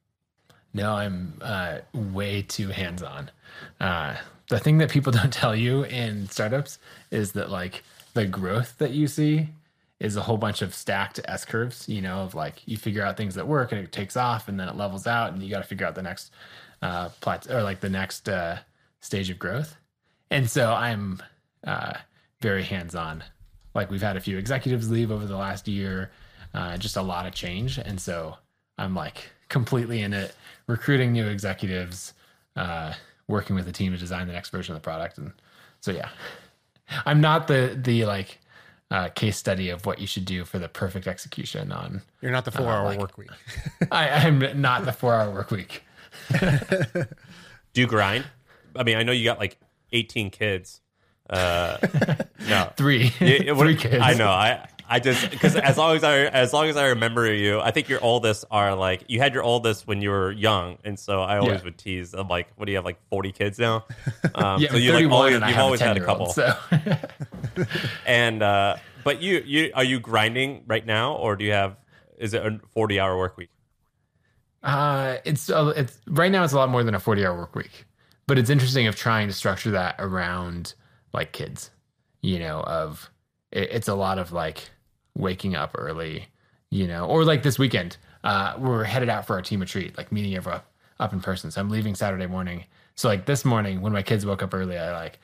No, 0.75 0.95
I'm 0.95 1.39
uh, 1.43 1.79
way 1.93 2.43
too 2.43 2.69
hands 2.69 3.03
on. 3.03 3.31
Uh, 3.79 4.17
the 4.53 4.59
thing 4.59 4.79
that 4.79 4.91
people 4.91 5.11
don't 5.21 5.33
tell 5.33 5.57
you 5.57 5.85
in 5.85 6.29
startups 6.29 6.79
is 7.11 7.33
that 7.33 7.51
like 7.51 7.83
the 8.15 8.27
growth 8.27 8.77
that 8.79 8.91
you 8.91 9.09
see 9.09 9.49
is 9.99 10.17
a 10.17 10.21
whole 10.21 10.37
bunch 10.37 10.61
of 10.63 10.75
stacked 10.75 11.21
S 11.25 11.45
curves, 11.45 11.89
you 11.89 12.03
know, 12.03 12.19
of 12.19 12.35
like 12.35 12.67
you 12.67 12.77
figure 12.77 13.03
out 13.03 13.17
things 13.17 13.35
that 13.37 13.47
work 13.47 13.73
and 13.73 13.81
it 13.81 13.93
takes 13.93 14.17
off 14.17 14.49
and 14.49 14.61
then 14.61 14.69
it 14.69 14.77
levels 14.77 15.07
out 15.07 15.33
and 15.33 15.43
you 15.43 15.49
got 15.49 15.63
to 15.63 15.69
figure 15.69 15.87
out 15.87 15.95
the 15.95 16.03
next 16.03 16.33
uh, 16.83 17.09
plateau 17.21 17.59
or 17.59 17.63
like 17.63 17.81
the 17.81 17.89
next 17.89 18.29
uh, 18.29 18.59
stage 19.01 19.31
of 19.31 19.39
growth. 19.39 19.77
And 20.31 20.51
so 20.51 20.73
I'm 20.73 21.23
uh, 21.65 21.95
very 22.41 22.65
hands 22.65 22.95
on. 22.95 23.25
Like 23.75 23.91
we've 23.91 24.03
had 24.03 24.17
a 24.17 24.21
few 24.21 24.37
executives 24.37 24.91
leave 24.91 25.11
over 25.11 25.25
the 25.25 25.37
last 25.37 25.67
year, 25.67 26.11
uh, 26.53 26.77
just 26.77 26.97
a 26.97 27.03
lot 27.03 27.27
of 27.27 27.33
change. 27.33 27.79
And 27.79 27.99
so 27.99 28.37
I'm 28.77 28.95
like 28.95 29.31
completely 29.49 30.03
in 30.03 30.13
it, 30.13 30.35
recruiting 30.67 31.13
new 31.13 31.29
executives, 31.29 32.13
uh, 32.57 32.93
working 33.29 33.57
with 33.57 33.65
the 33.65 33.73
team 33.73 33.93
to 33.93 33.99
design 33.99 34.27
the 34.27 34.33
next 34.33 34.51
version 34.51 34.75
of 34.75 34.81
the 34.81 34.85
product. 34.85 35.19
And 35.19 35.33
so, 35.81 35.91
yeah, 35.93 36.09
I'm 37.07 37.21
not 37.21 37.47
the, 37.49 37.79
the 37.81 38.05
like, 38.05 38.39
uh, 38.91 39.09
case 39.09 39.39
study 39.39 39.71
of 39.71 39.87
what 39.87 39.99
you 39.99 40.07
should 40.07 40.27
do 40.27 40.45
for 40.45 40.59
the 40.59 40.69
perfect 40.69 41.07
execution 41.07 41.73
on. 41.73 42.03
You're 42.21 42.31
not 42.33 42.45
the 42.45 42.51
four 42.51 42.67
hour 42.67 42.85
like- 42.85 42.99
work 43.01 43.17
week. 43.17 43.31
I, 43.91 44.09
I'm 44.11 44.61
not 44.61 44.85
the 44.85 44.93
four 44.93 45.15
hour 45.15 45.31
work 45.31 45.51
week. 45.51 45.83
Do 46.41 47.81
you 47.81 47.87
grind? 47.87 48.25
I 48.77 48.83
mean, 48.83 48.97
I 48.99 49.03
know 49.03 49.13
you 49.13 49.25
got 49.25 49.39
like 49.39 49.59
18 49.93 50.31
kids. 50.31 50.81
Uh, 51.31 51.79
no, 52.49 52.71
Three, 52.77 53.13
Yeah, 53.21 53.53
what- 53.53 53.65
three 53.65 53.77
kids. 53.77 53.97
I 54.03 54.13
know. 54.15 54.29
I 54.29 54.69
I 54.95 54.99
just 55.01 55.31
because 55.31 55.57
as 55.57 55.79
long 55.79 55.97
as 55.97 56.05
I 56.05 56.19
as 56.27 56.53
long 56.53 56.67
as 56.69 56.77
I 56.77 56.89
remember 56.89 57.33
you, 57.33 57.61
I 57.61 57.71
think 57.71 57.89
your 57.89 58.03
oldest 58.03 58.45
are 58.51 58.75
like 58.75 59.05
you 59.09 59.21
had 59.21 59.33
your 59.35 59.43
oldest 59.43 59.87
when 59.87 60.03
you 60.03 60.11
were 60.11 60.31
young, 60.33 60.79
and 60.85 60.99
so 60.99 61.23
I 61.23 61.39
always 61.39 61.61
Yeah. 61.61 61.65
would 61.65 61.79
tease. 61.79 62.13
I'm 62.15 62.29
like, 62.29 62.49
what 62.57 62.67
do 62.67 62.73
you 62.73 62.77
have 62.79 62.85
like 62.85 62.99
40 63.09 63.33
kids 63.33 63.59
now? 63.59 63.87
Um, 64.35 64.61
Yeah, 64.63 64.71
so 64.71 64.77
you 64.77 64.93
like 64.93 65.11
always, 65.11 65.35
you've 65.49 65.59
always 65.59 65.81
had 65.81 65.97
a 65.97 66.01
10-year-old, 66.01 66.35
couple, 66.35 66.35
So 66.35 66.55
and 68.07 68.43
uh, 68.43 68.77
but 69.05 69.21
you 69.23 69.43
you 69.45 69.71
are 69.75 69.85
you 69.85 70.01
grinding 70.01 70.65
right 70.67 70.85
now, 70.87 71.15
or 71.15 71.37
do 71.37 71.45
you 71.45 71.53
have 71.53 71.77
is 72.19 72.35
it 72.35 72.45
a 72.45 72.61
40 72.73 73.01
hour 73.01 73.17
work 73.17 73.37
week? 73.37 73.51
Uh, 74.63 75.17
it's 75.25 75.51
uh, 75.51 75.73
it's 75.77 75.99
right 76.07 76.31
now 76.31 76.45
it's 76.45 76.53
a 76.53 76.57
lot 76.57 76.69
more 76.69 76.85
than 76.85 76.95
a 76.95 77.01
40 77.01 77.27
hour 77.27 77.37
work 77.37 77.55
week, 77.57 77.85
but 78.27 78.39
it's 78.39 78.51
interesting 78.51 78.87
of 78.87 78.95
trying 78.97 79.27
to 79.29 79.35
structure 79.35 79.71
that 79.73 79.97
around 79.99 80.75
like 81.13 81.33
kids, 81.33 81.71
you 82.21 82.39
know, 82.39 82.61
of 82.61 83.11
it's 83.51 83.89
a 83.89 83.95
lot 83.95 84.19
of 84.19 84.33
like 84.33 84.71
waking 85.17 85.55
up 85.55 85.75
early, 85.77 86.27
you 86.71 86.87
know, 86.87 87.07
or 87.07 87.25
like 87.25 87.43
this 87.43 87.59
weekend, 87.59 87.97
uh, 88.25 88.55
we're 88.59 88.85
headed 88.85 89.09
out 89.09 89.27
for 89.27 89.35
our 89.35 89.43
team 89.43 89.61
retreat, 89.61 89.97
like 89.97 90.13
meeting 90.13 90.35
everyone 90.35 90.63
up 91.01 91.13
in 91.13 91.21
person. 91.21 91.51
So 91.51 91.61
I'm 91.61 91.71
leaving 91.71 91.95
Saturday 91.95 92.27
morning. 92.27 92.65
So 92.95 93.09
like 93.09 93.27
this 93.27 93.45
morning 93.45 93.81
when 93.81 93.93
my 93.93 94.03
kids 94.03 94.25
woke 94.25 94.43
up 94.43 94.55
early, 94.55 94.79
I 94.79 94.93
like 94.93 95.19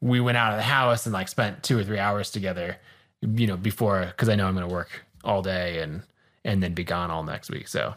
we 0.00 0.20
went 0.20 0.38
out 0.38 0.52
of 0.52 0.58
the 0.58 0.62
house 0.64 1.06
and 1.06 1.12
like 1.12 1.28
spent 1.28 1.62
two 1.62 1.78
or 1.78 1.84
three 1.84 1.98
hours 1.98 2.30
together, 2.30 2.76
you 3.20 3.46
know, 3.46 3.56
before 3.56 4.06
because 4.06 4.28
I 4.28 4.34
know 4.34 4.46
I'm 4.46 4.54
going 4.54 4.68
to 4.68 4.72
work 4.72 5.04
all 5.24 5.42
day 5.42 5.80
and 5.80 6.02
and 6.44 6.62
then 6.62 6.72
be 6.72 6.84
gone 6.84 7.10
all 7.10 7.22
next 7.22 7.50
week. 7.50 7.68
So, 7.68 7.94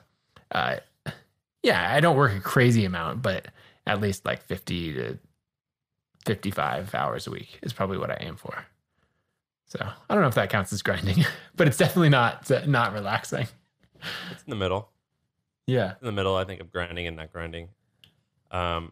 uh, 0.51 0.77
yeah, 1.63 1.93
I 1.93 2.01
don't 2.01 2.17
work 2.17 2.35
a 2.35 2.41
crazy 2.41 2.83
amount, 2.83 3.21
but 3.21 3.47
at 3.87 4.01
least 4.01 4.25
like 4.25 4.43
50 4.43 4.93
to 4.93 5.17
55 6.25 6.93
hours 6.93 7.27
a 7.27 7.31
week 7.31 7.59
is 7.61 7.73
probably 7.73 7.97
what 7.97 8.11
I 8.11 8.17
aim 8.19 8.35
for. 8.35 8.65
So 9.73 9.79
I 10.07 10.13
don't 10.13 10.21
know 10.21 10.27
if 10.27 10.35
that 10.35 10.51
counts 10.51 10.71
as 10.71 10.83
grinding, 10.83 11.25
but 11.55 11.67
it's 11.67 11.77
definitely 11.77 12.09
not 12.09 12.47
not 12.67 12.93
relaxing. 12.93 13.47
It's 14.31 14.43
in 14.43 14.51
the 14.51 14.55
middle. 14.55 14.89
Yeah. 15.65 15.93
in 15.99 16.05
the 16.05 16.11
middle, 16.11 16.35
I 16.35 16.43
think, 16.43 16.61
of 16.61 16.71
grinding 16.71 17.07
and 17.07 17.17
not 17.17 17.31
grinding. 17.31 17.69
Um, 18.51 18.91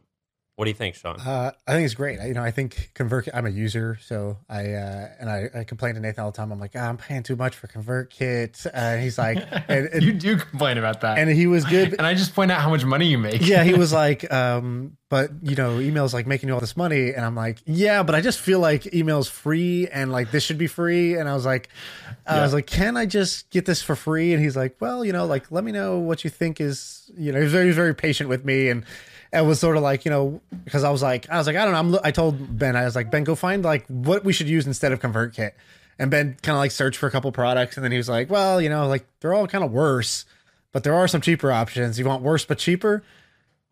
What 0.62 0.66
do 0.66 0.70
you 0.70 0.76
think, 0.76 0.94
Shaan? 0.94 1.26
Uh, 1.26 1.54
I 1.68 1.72
think 1.74 1.86
it's 1.86 1.96
great. 1.96 2.20
I- 2.20 2.28
You 2.28 2.36
know, 2.36 2.44
I 2.44 2.52
think 2.52 2.92
Convert. 2.94 3.28
I'm 3.34 3.48
a 3.48 3.50
user, 3.50 3.98
so 4.00 4.38
I 4.48 4.74
uh, 4.74 5.08
and 5.20 5.28
I, 5.28 5.50
I 5.56 5.64
complain 5.64 5.96
to 5.96 6.00
Nathan 6.00 6.24
all 6.24 6.30
the 6.30 6.38
time. 6.38 6.52
I'm 6.52 6.60
like, 6.60 6.74
"Ah, 6.76 6.88
I'm 6.88 6.98
paying 6.98 7.24
too 7.24 7.36
much 7.36 7.56
for 7.56 7.66
ConvertKit. 7.66 8.68
Uh, 8.68 8.70
and 8.72 9.02
he's 9.02 9.18
like, 9.18 9.40
and, 9.68 9.88
and, 9.88 10.04
you 10.04 10.14
do 10.14 10.38
complain 10.38 10.78
about 10.78 11.02
that. 11.02 11.18
and 11.18 11.32
he 11.32 11.48
was 11.48 11.66
good. 11.66 11.94
and 11.94 12.06
I 12.06 12.14
just 12.14 12.36
point 12.36 12.52
out 12.52 12.62
how 12.62 12.70
much 12.70 12.86
money 12.86 13.08
you 13.08 13.18
make. 13.18 13.42
yeah, 13.42 13.64
he 13.64 13.74
was 13.74 13.92
like, 14.04 14.32
um, 14.32 14.98
but 15.10 15.32
you 15.42 15.56
know, 15.56 15.80
email's 15.80 16.14
like 16.14 16.28
making 16.28 16.48
you 16.50 16.54
all 16.54 16.62
this 16.62 16.78
money, 16.78 17.10
and 17.12 17.26
I'm 17.26 17.34
like, 17.36 17.58
yeah, 17.66 18.04
but 18.04 18.14
I 18.14 18.22
just 18.22 18.40
feel 18.40 18.60
like 18.60 18.94
email's 18.94 19.28
free, 19.28 19.88
and 19.88 20.12
like 20.12 20.30
this 20.30 20.44
should 20.44 20.60
be 20.60 20.68
free, 20.68 21.18
and 21.18 21.28
I 21.28 21.34
was 21.34 21.44
like, 21.44 21.70
I 22.28 22.40
was 22.42 22.54
like, 22.54 22.68
can 22.68 22.98
I 22.98 23.08
just 23.08 23.50
get 23.50 23.66
this 23.66 23.82
for 23.82 23.96
free? 23.96 24.32
And 24.32 24.44
he's 24.44 24.56
like, 24.56 24.76
well, 24.80 25.04
you 25.04 25.12
know, 25.12 25.26
like 25.26 25.50
let 25.52 25.64
me 25.64 25.72
know 25.72 25.98
what 25.98 26.24
you 26.24 26.30
think 26.30 26.62
is, 26.62 27.10
you 27.18 27.32
know, 27.32 27.40
he 27.40 27.46
was 27.46 27.52
very 27.52 27.72
very 27.72 27.96
patient 27.96 28.30
with 28.30 28.46
me, 28.46 28.70
and 28.70 28.86
it 29.34 29.46
was 29.46 29.60
sort 29.60 29.78
of 29.78 29.84
like, 29.84 30.06
you 30.06 30.12
know, 30.12 30.42
because 30.66 30.84
I 30.84 30.90
was 30.90 31.02
like, 31.02 31.30
I 31.30 31.38
was 31.38 31.48
like, 31.48 31.56
I 31.56 31.66
don't 31.66 31.74
know, 31.74 31.98
I'm, 31.98 32.06
I 32.06 32.12
told 32.12 32.58
Ben, 32.58 32.76
I 32.76 32.84
was 32.84 32.96
like, 32.96 33.10
Ben, 33.12 33.24
go 33.24 33.36
find 33.36 33.64
like 33.64 33.86
what 33.88 34.24
we 34.24 34.34
should 34.34 34.50
use 34.50 34.68
instead 34.68 34.92
of 34.92 35.00
ConvertKit. 35.00 35.52
And 36.00 36.10
Ben 36.12 36.36
kind 36.42 36.56
of 36.56 36.60
like 36.60 36.72
searched 36.72 36.98
for 36.98 37.08
a 37.08 37.12
couple 37.12 37.32
products, 37.32 37.78
and 37.78 37.84
then 37.84 37.92
he 37.92 37.98
was 37.98 38.10
like, 38.10 38.30
well, 38.30 38.60
you 38.60 38.70
know, 38.70 38.88
like 38.88 39.06
they're 39.20 39.34
all 39.34 39.48
kind 39.48 39.64
of 39.64 39.72
worse, 39.72 40.26
but 40.72 40.84
there 40.84 40.96
are 40.96 41.08
some 41.08 41.22
cheaper 41.22 41.52
options. 41.52 42.00
You 42.00 42.06
want 42.06 42.24
worse 42.24 42.44
but 42.44 42.58
cheaper? 42.58 43.04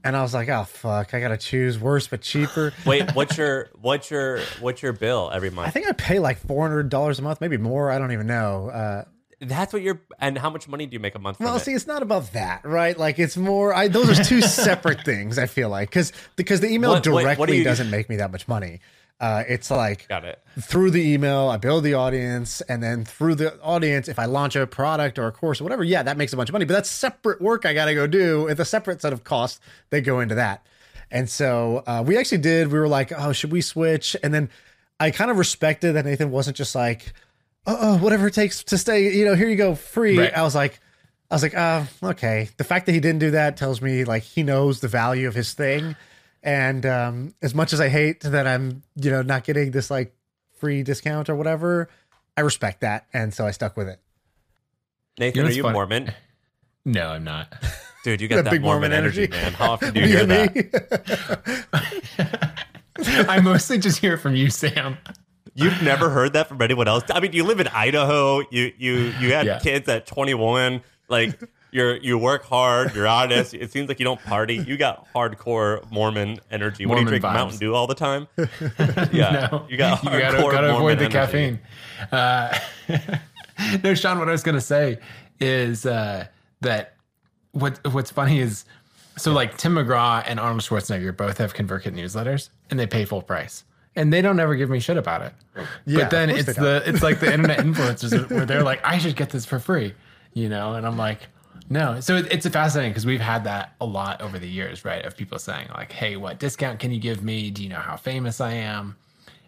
And 0.03 0.15
I 0.15 0.21
was 0.21 0.33
like, 0.33 0.47
oh 0.47 0.63
fuck, 0.63 1.13
I 1.13 1.19
gotta 1.19 1.37
choose 1.37 1.77
worse 1.77 2.07
but 2.07 2.21
cheaper. 2.21 2.71
Wait, 2.85 3.13
what's 3.15 3.37
your 3.37 3.69
what's 3.81 4.09
your 4.09 4.39
what's 4.61 4.81
your 4.81 4.93
bill 4.93 5.29
every 5.33 5.49
month 5.49 5.67
I 5.67 5.71
think 5.71 5.87
I 5.87 5.91
pay 5.91 6.19
like 6.19 6.37
four 6.37 6.61
hundred 6.61 6.89
dollars 6.89 7.19
a 7.19 7.21
month, 7.21 7.41
maybe 7.41 7.57
more. 7.57 7.91
I 7.91 7.99
don't 7.99 8.11
even 8.13 8.27
know. 8.27 8.69
Uh, 8.69 9.03
That's 9.41 9.71
what 9.73 9.81
you're. 9.81 10.01
And 10.19 10.37
how 10.37 10.49
much 10.49 10.67
money 10.67 10.85
do 10.85 10.93
you 10.93 10.99
make 10.99 11.15
a 11.15 11.19
month? 11.19 11.37
From 11.37 11.45
well, 11.45 11.55
it? 11.55 11.61
see, 11.61 11.73
it's 11.73 11.87
not 11.87 12.01
about 12.01 12.33
that, 12.33 12.65
right? 12.65 12.97
Like 12.97 13.19
it's 13.19 13.37
more. 13.37 13.73
I, 13.73 13.87
those 13.87 14.19
are 14.19 14.23
two 14.23 14.41
separate 14.41 15.01
things. 15.05 15.37
I 15.39 15.45
feel 15.45 15.69
like 15.69 15.89
because 15.89 16.11
because 16.35 16.59
the 16.61 16.67
email 16.69 16.91
What- 16.91 17.05
what- 17.07 17.13
what 17.13 17.21
directly 17.23 17.57
do 17.57 17.63
doesn't 17.63 17.89
make 17.89 18.09
me 18.09 18.17
that 18.17 18.31
much 18.31 18.47
money. 18.47 18.81
Uh, 19.21 19.43
it's 19.49 19.69
like 19.69 20.07
Got 20.07 20.23
it. 20.23 20.41
through 20.61 20.91
the 20.91 21.01
email, 21.13 21.49
I 21.49 21.57
build 21.57 21.83
the 21.83 21.93
audience, 21.95 22.61
and 22.61 22.81
then 22.81 23.03
through 23.03 23.35
the 23.35 23.59
audience, 23.61 24.07
if 24.07 24.17
I 24.17 24.23
launch 24.25 24.55
a 24.55 24.65
product 24.65 25.19
or 25.19 25.27
a 25.27 25.31
course 25.33 25.59
or 25.59 25.65
whatever, 25.65 25.83
yeah, 25.83 26.03
that 26.03 26.15
makes 26.15 26.31
a 26.31 26.37
bunch 26.37 26.47
of 26.47 26.53
money. 26.53 26.63
But 26.63 26.75
that's 26.75 26.89
separate 26.89 27.41
work 27.41 27.65
I 27.65 27.73
got 27.73 27.85
to 27.85 27.93
go 27.93 28.07
do. 28.07 28.47
It's 28.47 28.61
a 28.61 28.65
separate 28.65 29.01
set 29.01 29.11
of 29.11 29.25
costs 29.25 29.59
that 29.89 30.01
go 30.01 30.21
into 30.21 30.35
that. 30.35 30.65
And 31.11 31.29
so 31.29 31.83
uh, 31.85 32.01
we 32.07 32.17
actually 32.17 32.37
did. 32.37 32.71
We 32.71 32.79
were 32.79 32.87
like, 32.87 33.11
oh, 33.11 33.33
should 33.33 33.51
we 33.51 33.59
switch? 33.59 34.15
And 34.23 34.33
then 34.33 34.49
I 35.01 35.11
kind 35.11 35.29
of 35.29 35.37
respected 35.37 35.93
that 35.97 36.05
Nathan 36.05 36.31
wasn't 36.31 36.55
just 36.55 36.73
like, 36.73 37.11
oh, 37.69 37.77
oh, 37.81 37.97
whatever 37.97 38.27
it 38.27 38.33
takes 38.33 38.63
to 38.65 38.77
stay. 38.77 39.13
You 39.15 39.25
know, 39.25 39.35
here 39.35 39.47
you 39.49 39.55
go, 39.55 39.75
free. 39.75 40.17
Right. 40.17 40.33
I 40.35 40.43
was 40.43 40.55
like. 40.55 40.79
I 41.31 41.35
was 41.35 41.43
like, 41.43 41.55
uh, 41.55 41.83
okay. 42.01 42.49
The 42.57 42.63
fact 42.63 42.87
that 42.87 42.93
he 42.93 42.99
didn't 42.99 43.19
do 43.19 43.29
that 43.31 43.55
tells 43.55 43.83
me 43.83 44.03
like 44.03 44.23
he 44.23 44.41
knows 44.41 44.79
the 44.79 44.87
value 44.87 45.27
of 45.27 45.35
his 45.35 45.53
thing. 45.53 45.95
And 46.41 46.83
um, 46.87 47.35
as 47.43 47.53
much 47.53 47.71
as 47.71 47.79
I 47.79 47.87
hate 47.87 48.21
that 48.21 48.47
I'm, 48.47 48.81
you 48.95 49.11
know, 49.11 49.21
not 49.21 49.43
getting 49.43 49.69
this 49.69 49.91
like 49.91 50.15
free 50.57 50.81
discount 50.81 51.29
or 51.29 51.35
whatever, 51.35 51.87
I 52.35 52.41
respect 52.41 52.81
that, 52.81 53.05
and 53.13 53.31
so 53.31 53.45
I 53.45 53.51
stuck 53.51 53.77
with 53.77 53.87
it. 53.89 53.99
Nathan, 55.19 55.37
You 55.37 55.43
know 55.43 55.49
are 55.49 55.51
you 55.53 55.61
funny? 55.61 55.73
Mormon? 55.73 56.13
No, 56.85 57.09
I'm 57.09 57.23
not. 57.25 57.53
Dude, 58.03 58.21
you 58.21 58.27
got 58.29 58.45
that, 58.45 58.49
big 58.51 58.61
Mormon, 58.61 58.89
Mormon 58.89 58.97
energy, 58.97 59.25
energy. 59.25 59.39
man. 59.43 59.53
How 59.53 59.73
often 59.73 59.93
do 59.93 59.99
you 59.99 60.07
You 60.07 60.11
hear 60.13 60.21
and 60.23 60.31
that? 60.31 60.55
me? 63.05 63.25
I 63.29 63.39
mostly 63.41 63.77
just 63.77 63.99
hear 63.99 64.13
it 64.15 64.17
from 64.19 64.35
you, 64.35 64.49
Sam. 64.49 64.97
You've 65.59 65.81
never 65.81 66.09
heard 66.09 66.33
that 66.33 66.47
from 66.47 66.61
anyone 66.61 66.87
else. 66.87 67.03
I 67.13 67.19
mean, 67.19 67.33
you 67.33 67.43
live 67.43 67.59
in 67.59 67.67
Idaho. 67.67 68.41
You 68.51 68.71
you 68.77 69.13
you 69.19 69.33
had 69.33 69.45
Yeah. 69.45 69.59
kids 69.59 69.87
at 69.89 70.05
21. 70.07 70.81
Like 71.07 71.39
you're 71.71 71.97
you 71.97 72.17
work 72.17 72.43
hard. 72.45 72.95
You're 72.95 73.07
honest. 73.07 73.53
It 73.53 73.71
seems 73.71 73.87
like 73.89 73.99
you 73.99 74.05
don't 74.05 74.21
party. 74.23 74.55
You 74.55 74.77
got 74.77 75.07
hardcore 75.13 75.89
Mormon 75.91 76.39
energy. 76.49 76.85
what 76.85 76.95
do 76.95 77.01
you 77.01 77.07
drink? 77.07 77.23
vibes. 77.23 77.33
Mountain 77.33 77.59
Dew 77.59 77.75
all 77.75 77.87
the 77.87 77.95
time? 77.95 78.27
Yeah, 79.11 79.49
no, 79.51 79.65
you 79.69 79.77
got 79.77 80.03
you 80.03 80.09
hardcore 80.09 80.19
gotta, 80.19 80.37
gotta 80.37 80.67
Mormon 80.71 80.75
avoid 80.75 80.99
the 80.99 81.05
energy. 81.05 81.13
caffeine. 81.13 81.59
Uh, 82.11 82.57
no, 83.83 83.91
Shaan, 83.93 84.19
what 84.19 84.29
I 84.29 84.31
was 84.31 84.43
gonna 84.43 84.61
say 84.61 84.99
is 85.39 85.85
uh, 85.85 86.25
that 86.61 86.95
what 87.51 87.79
what's 87.91 88.11
funny 88.11 88.39
is 88.39 88.65
so 89.17 89.33
like 89.33 89.57
Tim 89.57 89.75
McGraw 89.75 90.23
and 90.25 90.39
Arnold 90.39 90.61
Schwarzenegger 90.61 91.15
both 91.15 91.37
have 91.39 91.53
ConvertKit 91.53 91.93
newsletters 91.93 92.49
and 92.69 92.79
they 92.79 92.87
pay 92.87 93.05
full 93.05 93.21
price. 93.21 93.63
And 93.95 94.13
they 94.13 94.21
don't 94.21 94.39
ever 94.39 94.55
give 94.55 94.69
me 94.69 94.79
shit 94.79 94.97
about 94.97 95.21
it. 95.23 95.33
Yeah, 95.85 95.99
but 96.01 96.11
then 96.11 96.29
it's 96.29 96.53
the 96.53 96.83
it's 96.85 97.01
like 97.03 97.19
the 97.19 97.33
internet 97.33 97.59
influencers 97.65 98.29
where 98.29 98.45
they're 98.45 98.63
like, 98.63 98.79
I 98.85 98.97
should 98.97 99.15
get 99.15 99.29
this 99.31 99.45
for 99.45 99.59
free, 99.59 99.93
you 100.33 100.47
know, 100.47 100.73
and 100.73 100.85
I'm 100.85 100.97
like, 100.97 101.27
no. 101.69 101.99
So 101.99 102.15
it, 102.17 102.31
it's 102.31 102.47
fascinating 102.47 102.91
because 102.91 103.05
we've 103.05 103.19
had 103.19 103.43
that 103.43 103.73
a 103.81 103.85
lot 103.85 104.21
over 104.21 104.39
the 104.39 104.47
years, 104.47 104.85
right? 104.85 105.03
Of 105.05 105.17
people 105.17 105.37
saying 105.39 105.67
like, 105.73 105.91
hey, 105.91 106.15
what 106.17 106.39
discount 106.39 106.79
can 106.79 106.91
you 106.91 106.99
give 106.99 107.23
me? 107.23 107.51
Do 107.51 107.63
you 107.63 107.69
know 107.69 107.79
how 107.79 107.97
famous 107.97 108.39
I 108.39 108.53
am? 108.53 108.95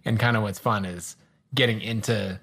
And 0.05 0.19
kind 0.19 0.35
of 0.35 0.43
what's 0.43 0.59
fun 0.59 0.85
is 0.85 1.15
getting 1.55 1.79
into. 1.81 2.39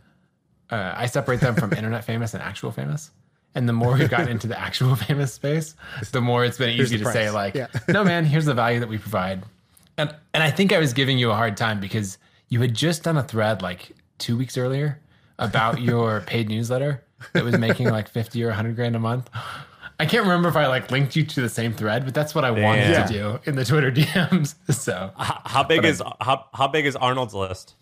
Uh, 0.70 0.92
I 0.96 1.06
separate 1.06 1.40
them 1.40 1.54
from 1.56 1.72
internet 1.76 2.04
famous 2.04 2.34
and 2.34 2.42
actual 2.42 2.70
famous. 2.72 3.10
And 3.54 3.68
the 3.68 3.72
more 3.72 3.94
we've 3.94 4.10
gotten 4.10 4.28
into 4.28 4.46
the 4.46 4.58
actual 4.58 4.94
famous 5.08 5.32
space, 5.32 5.74
the 6.12 6.20
more 6.20 6.44
it's 6.44 6.58
been 6.58 6.70
easy 6.78 6.98
to 6.98 7.04
say 7.12 7.30
like, 7.30 7.54
Yeah. 7.54 7.66
no 7.88 8.04
man, 8.04 8.24
here's 8.24 8.44
the 8.44 8.54
value 8.54 8.78
that 8.80 8.88
we 8.88 8.98
provide. 8.98 9.42
And 9.98 10.14
and 10.32 10.42
I 10.42 10.50
think 10.50 10.72
I 10.72 10.78
was 10.78 10.92
giving 10.94 11.18
you 11.18 11.30
a 11.30 11.34
hard 11.34 11.56
time 11.56 11.80
because 11.80 12.16
you 12.48 12.60
had 12.60 12.72
just 12.74 13.02
done 13.02 13.16
a 13.18 13.22
thread 13.22 13.60
like 13.60 13.92
two 14.18 14.36
weeks 14.36 14.56
earlier 14.56 15.00
about 15.38 15.80
your 15.88 16.22
paid 16.22 16.48
newsletter 16.48 17.04
that 17.34 17.44
was 17.44 17.58
making 17.58 17.88
like 17.90 18.08
50 18.08 18.42
or 18.44 18.48
100 18.48 18.76
grand 18.76 18.96
a 18.96 18.98
month. 18.98 19.28
I 20.00 20.06
can't 20.06 20.22
remember 20.22 20.48
if 20.48 20.54
I 20.56 20.68
like 20.68 20.90
linked 20.92 21.16
you 21.16 21.24
to 21.24 21.40
the 21.40 21.48
same 21.48 21.72
thread, 21.72 22.04
but 22.04 22.14
that's 22.14 22.32
what 22.34 22.44
I 22.44 22.52
wanted 22.52 22.90
Yeah. 22.90 23.04
to 23.04 23.12
do 23.12 23.40
in 23.50 23.56
the 23.56 23.64
Twitter 23.64 23.90
DMs. 23.92 24.54
So 24.72 25.10
How, 25.16 25.42
how 25.44 25.62
big 25.64 25.84
is 25.84 26.00
how, 26.20 26.46
how 26.54 26.68
big 26.68 26.86
is 26.86 26.94
Arnold's 26.96 27.34
list? 27.34 27.74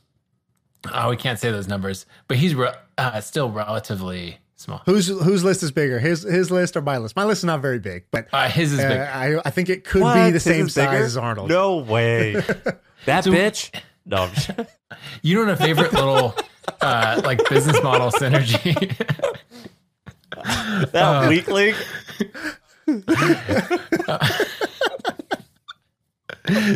oh, 0.94 1.10
we 1.10 1.16
can't 1.16 1.38
say 1.38 1.50
those 1.50 1.66
numbers, 1.68 2.06
but 2.28 2.36
he's 2.38 2.54
re- 2.54 2.72
uh, 2.96 3.20
still 3.20 3.50
relatively 3.50 4.38
small. 4.56 4.82
whose 4.86 5.06
whose 5.08 5.44
list 5.44 5.62
is 5.62 5.70
bigger, 5.70 5.98
his 5.98 6.22
his 6.22 6.50
list 6.50 6.76
or 6.76 6.82
my 6.82 6.98
list? 6.98 7.14
My 7.16 7.24
list 7.24 7.40
is 7.40 7.44
not 7.44 7.60
very 7.62 7.78
big, 7.78 8.04
but 8.10 8.26
Uh, 8.32 8.48
his 8.48 8.72
is 8.72 8.80
uh, 8.80 8.88
big. 8.88 8.98
I 9.00 9.40
I 9.44 9.50
think 9.50 9.68
it 9.68 9.84
could 9.84 10.02
What? 10.02 10.14
be 10.14 10.20
the 10.26 10.30
His 10.32 10.42
same 10.42 10.68
size 10.68 10.88
bigger? 10.90 11.04
as 11.04 11.16
Arnold. 11.16 11.48
No 11.48 11.76
way. 11.78 12.32
that 13.06 13.24
bitch. 13.24 13.70
No. 14.04 14.16
I'm 14.24 14.32
just- 14.34 14.50
You 15.22 15.34
know 15.36 15.44
what 15.46 15.50
a 15.50 15.56
favorite 15.56 15.92
little 15.92 16.34
uh, 16.80 17.20
like 17.24 17.48
business 17.48 17.80
model 17.82 18.10
synergy. 18.10 18.74
That 20.92 21.28
weak 21.28 21.48
link. 21.48 21.76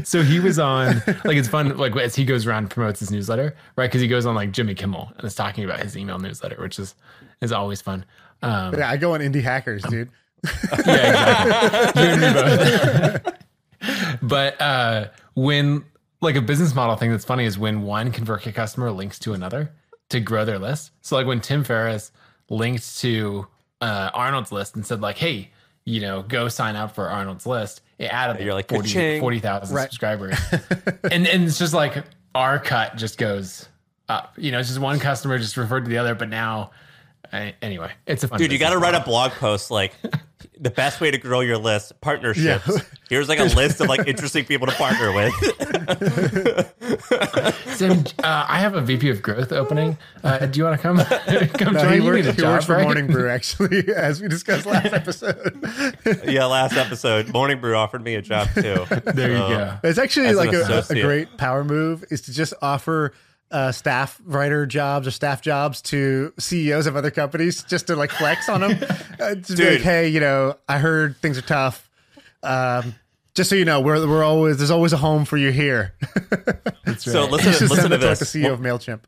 so 0.05 0.23
he 0.23 0.41
was 0.41 0.59
on 0.59 0.97
like 1.25 1.37
it's 1.37 1.47
fun 1.49 1.77
like 1.77 1.95
as 1.97 2.15
he 2.17 2.25
goes 2.25 2.47
around 2.47 2.65
and 2.65 2.71
promotes 2.71 2.99
his 3.01 3.11
newsletter 3.13 3.55
right 3.77 3.87
because 3.87 4.01
he 4.01 4.09
goes 4.09 4.27
on 4.27 4.35
like 4.35 4.51
jimmy 4.51 4.75
kimmel 4.75 5.13
and 5.17 5.25
is 5.25 5.35
talking 5.35 5.65
about 5.65 5.79
his 5.81 5.97
email 5.97 6.19
newsletter 6.19 6.57
which 6.61 6.79
is 6.79 6.95
is 7.41 7.53
always 7.53 7.81
fun 7.81 8.05
um 8.43 8.75
Yeah, 8.79 8.91
I 8.91 8.97
go 8.97 9.15
on 9.15 9.21
indie 9.21 9.43
hackers, 9.43 9.83
dude. 9.83 10.11
yeah 10.87 11.91
exactly 11.91 12.03
you 12.03 12.09
and 12.09 12.21
me 12.21 13.23
both 13.23 13.35
but 14.23 14.61
uh 14.61 15.09
when 15.35 15.85
like 16.23 16.37
a 16.37 16.41
business 16.43 16.75
model 16.75 16.97
thing 16.97 17.11
that's 17.11 17.25
funny 17.25 17.45
is 17.45 17.59
when 17.59 17.83
one 17.83 18.11
convertkit 18.13 18.55
customer 18.55 18.91
links 18.91 19.19
to 19.19 19.33
another 19.35 19.71
to 20.09 20.21
grow 20.21 20.45
their 20.45 20.59
list 20.59 20.93
so 21.03 21.17
like 21.17 21.27
when 21.27 21.41
tim 21.41 21.63
ferriss 21.65 22.11
linked 22.49 22.99
to 22.99 23.47
uh 23.83 24.11
arnold's 24.15 24.51
list 24.53 24.77
and 24.77 24.85
said 24.87 25.01
like 25.01 25.17
hey 25.19 25.51
you 25.85 26.01
know 26.01 26.23
go 26.23 26.49
sign 26.49 26.75
up 26.77 26.95
for 26.95 27.09
arnold's 27.09 27.47
list 27.47 27.83
it 27.99 28.05
added 28.07 28.43
You're 28.43 28.55
like, 28.55 28.69
40 28.71 28.89
ka-ching. 28.89 29.21
40,000 29.21 29.77
Right. 29.77 29.83
subscribers 29.85 30.39
and 31.11 31.27
and 31.27 31.45
it's 31.45 31.59
just 31.59 31.75
like 31.75 32.03
our 32.35 32.59
cut 32.59 32.97
just 32.97 33.19
goes 33.19 33.69
up 34.09 34.33
you 34.39 34.53
know 34.53 34.59
it's 34.59 34.69
just 34.69 34.81
one 34.81 34.99
customer 34.99 35.39
just 35.39 35.57
referred 35.59 35.85
to 35.85 35.91
the 35.91 35.99
other 35.99 36.15
but 36.15 36.29
now 36.31 36.71
I, 37.33 37.55
anyway 37.63 37.93
it's 38.07 38.25
a 38.25 38.29
fun 38.29 38.39
Dude, 38.39 38.53
you 38.53 38.59
got 38.59 38.71
to 38.71 38.79
write 38.79 38.95
a 38.95 39.01
blog 39.01 39.31
post 39.33 39.71
like 39.71 39.93
the 40.59 40.71
best 40.71 41.01
way 41.01 41.11
to 41.11 41.19
grow 41.19 41.41
your 41.41 41.57
list 41.59 41.99
partnerships. 42.01 42.67
Yeah. 42.69 42.79
Here's 43.09 43.29
like 43.29 43.39
a 43.39 43.45
list 43.57 43.81
of 43.81 43.89
like 43.89 44.07
interesting 44.07 44.45
people 44.45 44.67
to 44.67 44.73
partner 44.75 45.13
with. 45.13 45.33
Sam, 47.77 48.05
uh, 48.23 48.47
I 48.49 48.59
have 48.61 48.75
a 48.75 48.81
VP 48.81 49.09
of 49.11 49.23
growth 49.23 49.53
opening. 49.53 49.97
Uh, 50.23 50.47
do 50.47 50.59
you 50.59 50.65
want 50.65 50.77
to 50.81 50.83
come 50.83 50.99
come 51.59 51.73
No, 51.75 51.81
join? 51.81 51.91
he, 51.93 51.97
You 51.99 52.05
works, 52.05 52.17
need 52.17 52.27
a 52.27 52.33
he 52.33 52.41
job, 52.41 52.53
works 52.55 52.67
for 52.67 52.75
right? 52.75 52.83
Morning 52.83 53.07
Brew, 53.07 53.29
actually, 53.29 53.89
as 53.95 54.21
we 54.21 54.29
discussed 54.29 54.67
last 54.67 54.93
episode. 54.93 55.57
yeah, 56.27 56.45
last 56.45 56.77
episode, 56.77 57.33
Morning 57.33 57.61
Brew 57.61 57.75
offered 57.77 58.03
me 58.05 58.15
a 58.17 58.23
job 58.23 58.49
too. 58.55 58.85
There 59.15 59.31
you 59.33 59.39
So, 59.39 59.49
go. 59.49 59.79
It's 59.85 59.99
actually 59.99 60.33
like 60.35 60.53
a, 60.53 60.85
a 60.91 61.01
great 61.01 61.37
power 61.39 61.65
move 61.65 62.05
is 62.11 62.21
to 62.23 62.33
just 62.33 62.53
offer 62.63 63.13
uh, 63.51 63.73
staff 63.73 64.21
writer 64.25 64.67
jobs 64.67 65.07
or 65.07 65.11
staff 65.11 65.43
jobs 65.43 65.83
to 65.83 66.33
CEOs 66.39 66.87
of 66.87 66.97
other 66.97 67.11
companies 67.11 67.63
just 67.65 67.89
to 67.89 67.97
like 67.97 68.11
flex 68.11 68.49
on 68.49 68.61
them. 68.61 68.71
uh, 69.21 69.35
to 69.35 69.35
be 69.35 69.55
Dude. 69.55 69.73
like, 69.75 69.81
hey, 69.83 70.09
you 70.09 70.21
know, 70.21 70.57
I 70.69 70.79
heard 70.79 71.17
things 71.19 71.37
are 71.37 71.43
tough. 71.43 71.89
Um, 72.43 72.95
just 73.35 73.51
so 73.51 73.57
you 73.57 73.65
know, 73.65 73.81
we're 73.81 74.07
we're 74.07 74.25
always 74.25 74.59
there's 74.59 74.71
always 74.71 74.93
a 74.93 74.97
home 74.97 75.25
for 75.25 75.37
you 75.37 75.51
here. 75.51 75.95
So 76.99 77.23
right. 77.23 77.31
listen, 77.31 77.53
just 77.53 77.61
listen 77.63 77.77
send 77.77 77.91
to 77.91 77.95
it 77.95 77.99
to 78.01 78.07
like 78.09 78.19
this. 78.19 78.33
the 78.33 78.43
CEO 78.43 78.53
of 78.53 78.59
Mailchimp. 78.59 79.01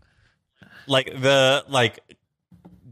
like 0.86 1.06
the 1.20 1.64
like 1.68 1.98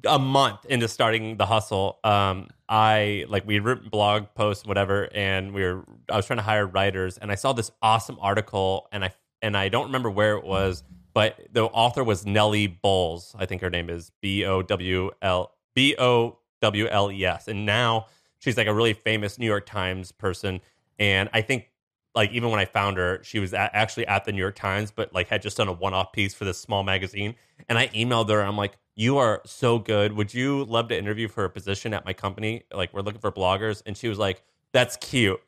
a 0.04 0.18
month 0.18 0.64
into 0.66 0.88
starting 0.88 1.36
the 1.36 1.46
hustle, 1.46 2.00
um, 2.02 2.48
I 2.68 3.24
like 3.28 3.46
we 3.46 3.60
written 3.60 3.88
blog 3.88 4.26
posts, 4.34 4.66
whatever, 4.66 5.08
and 5.14 5.52
we 5.52 5.62
were 5.62 5.84
I 6.10 6.16
was 6.16 6.26
trying 6.26 6.38
to 6.38 6.42
hire 6.42 6.66
writers, 6.66 7.18
and 7.18 7.30
I 7.30 7.36
saw 7.36 7.52
this 7.52 7.70
awesome 7.80 8.18
article, 8.20 8.88
and 8.90 9.04
I 9.04 9.12
and 9.42 9.56
I 9.56 9.68
don't 9.68 9.86
remember 9.86 10.10
where 10.10 10.36
it 10.36 10.44
was, 10.44 10.82
but 11.12 11.40
the 11.52 11.64
author 11.64 12.04
was 12.04 12.26
Nellie 12.26 12.66
Bowles. 12.66 13.34
I 13.38 13.46
think 13.46 13.62
her 13.62 13.70
name 13.70 13.90
is 13.90 14.10
B 14.20 14.44
O 14.44 14.62
W 14.62 15.10
L 15.22 15.52
B 15.74 15.94
O 15.98 16.38
W 16.60 16.86
L 16.88 17.10
E 17.10 17.24
S, 17.24 17.48
and 17.48 17.66
now 17.66 18.06
she's 18.38 18.56
like 18.56 18.66
a 18.66 18.74
really 18.74 18.94
famous 18.94 19.38
New 19.38 19.46
York 19.46 19.66
Times 19.66 20.12
person, 20.12 20.60
and 20.98 21.28
I 21.32 21.42
think 21.42 21.70
like 22.14 22.32
even 22.32 22.50
when 22.50 22.58
I 22.58 22.64
found 22.64 22.96
her, 22.96 23.20
she 23.22 23.38
was 23.38 23.54
at, 23.54 23.70
actually 23.72 24.06
at 24.06 24.24
the 24.24 24.32
New 24.32 24.40
York 24.40 24.56
Times, 24.56 24.90
but 24.90 25.14
like 25.14 25.28
had 25.28 25.42
just 25.42 25.56
done 25.56 25.68
a 25.68 25.72
one-off 25.72 26.12
piece 26.12 26.34
for 26.34 26.44
this 26.44 26.58
small 26.58 26.82
magazine. 26.82 27.36
And 27.68 27.78
I 27.78 27.88
emailed 27.88 28.28
her. 28.30 28.40
I'm 28.42 28.56
like, 28.56 28.76
"You 28.96 29.18
are 29.18 29.42
so 29.46 29.78
good. 29.78 30.12
Would 30.14 30.34
you 30.34 30.64
love 30.64 30.88
to 30.88 30.98
interview 30.98 31.28
for 31.28 31.44
a 31.44 31.50
position 31.50 31.94
at 31.94 32.04
my 32.04 32.12
company? 32.12 32.64
Like, 32.74 32.92
we're 32.92 33.02
looking 33.02 33.20
for 33.20 33.30
bloggers." 33.30 33.82
And 33.86 33.96
she 33.96 34.08
was 34.08 34.18
like, 34.18 34.42
"That's 34.72 34.96
cute." 34.96 35.40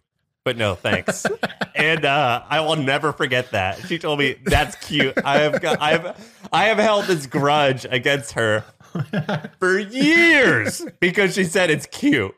But 0.45 0.57
no, 0.57 0.75
thanks. 0.75 1.25
and 1.75 2.05
uh, 2.05 2.43
I 2.49 2.61
will 2.61 2.77
never 2.77 3.13
forget 3.13 3.53
that. 3.53 3.79
She 3.87 3.99
told 3.99 4.19
me 4.19 4.37
that's 4.45 4.77
cute. 4.77 5.15
I 5.25 5.39
have 5.41 5.61
got, 5.61 5.81
I 5.81 5.91
have 5.93 6.31
I 6.53 6.65
have 6.65 6.79
held 6.79 7.07
this 7.07 7.27
grudge 7.27 7.87
against 7.89 8.33
her 8.33 8.65
for 9.59 9.79
years 9.79 10.85
because 11.01 11.35
she 11.35 11.45
said 11.45 11.71
it's 11.71 11.87
cute. 11.87 12.35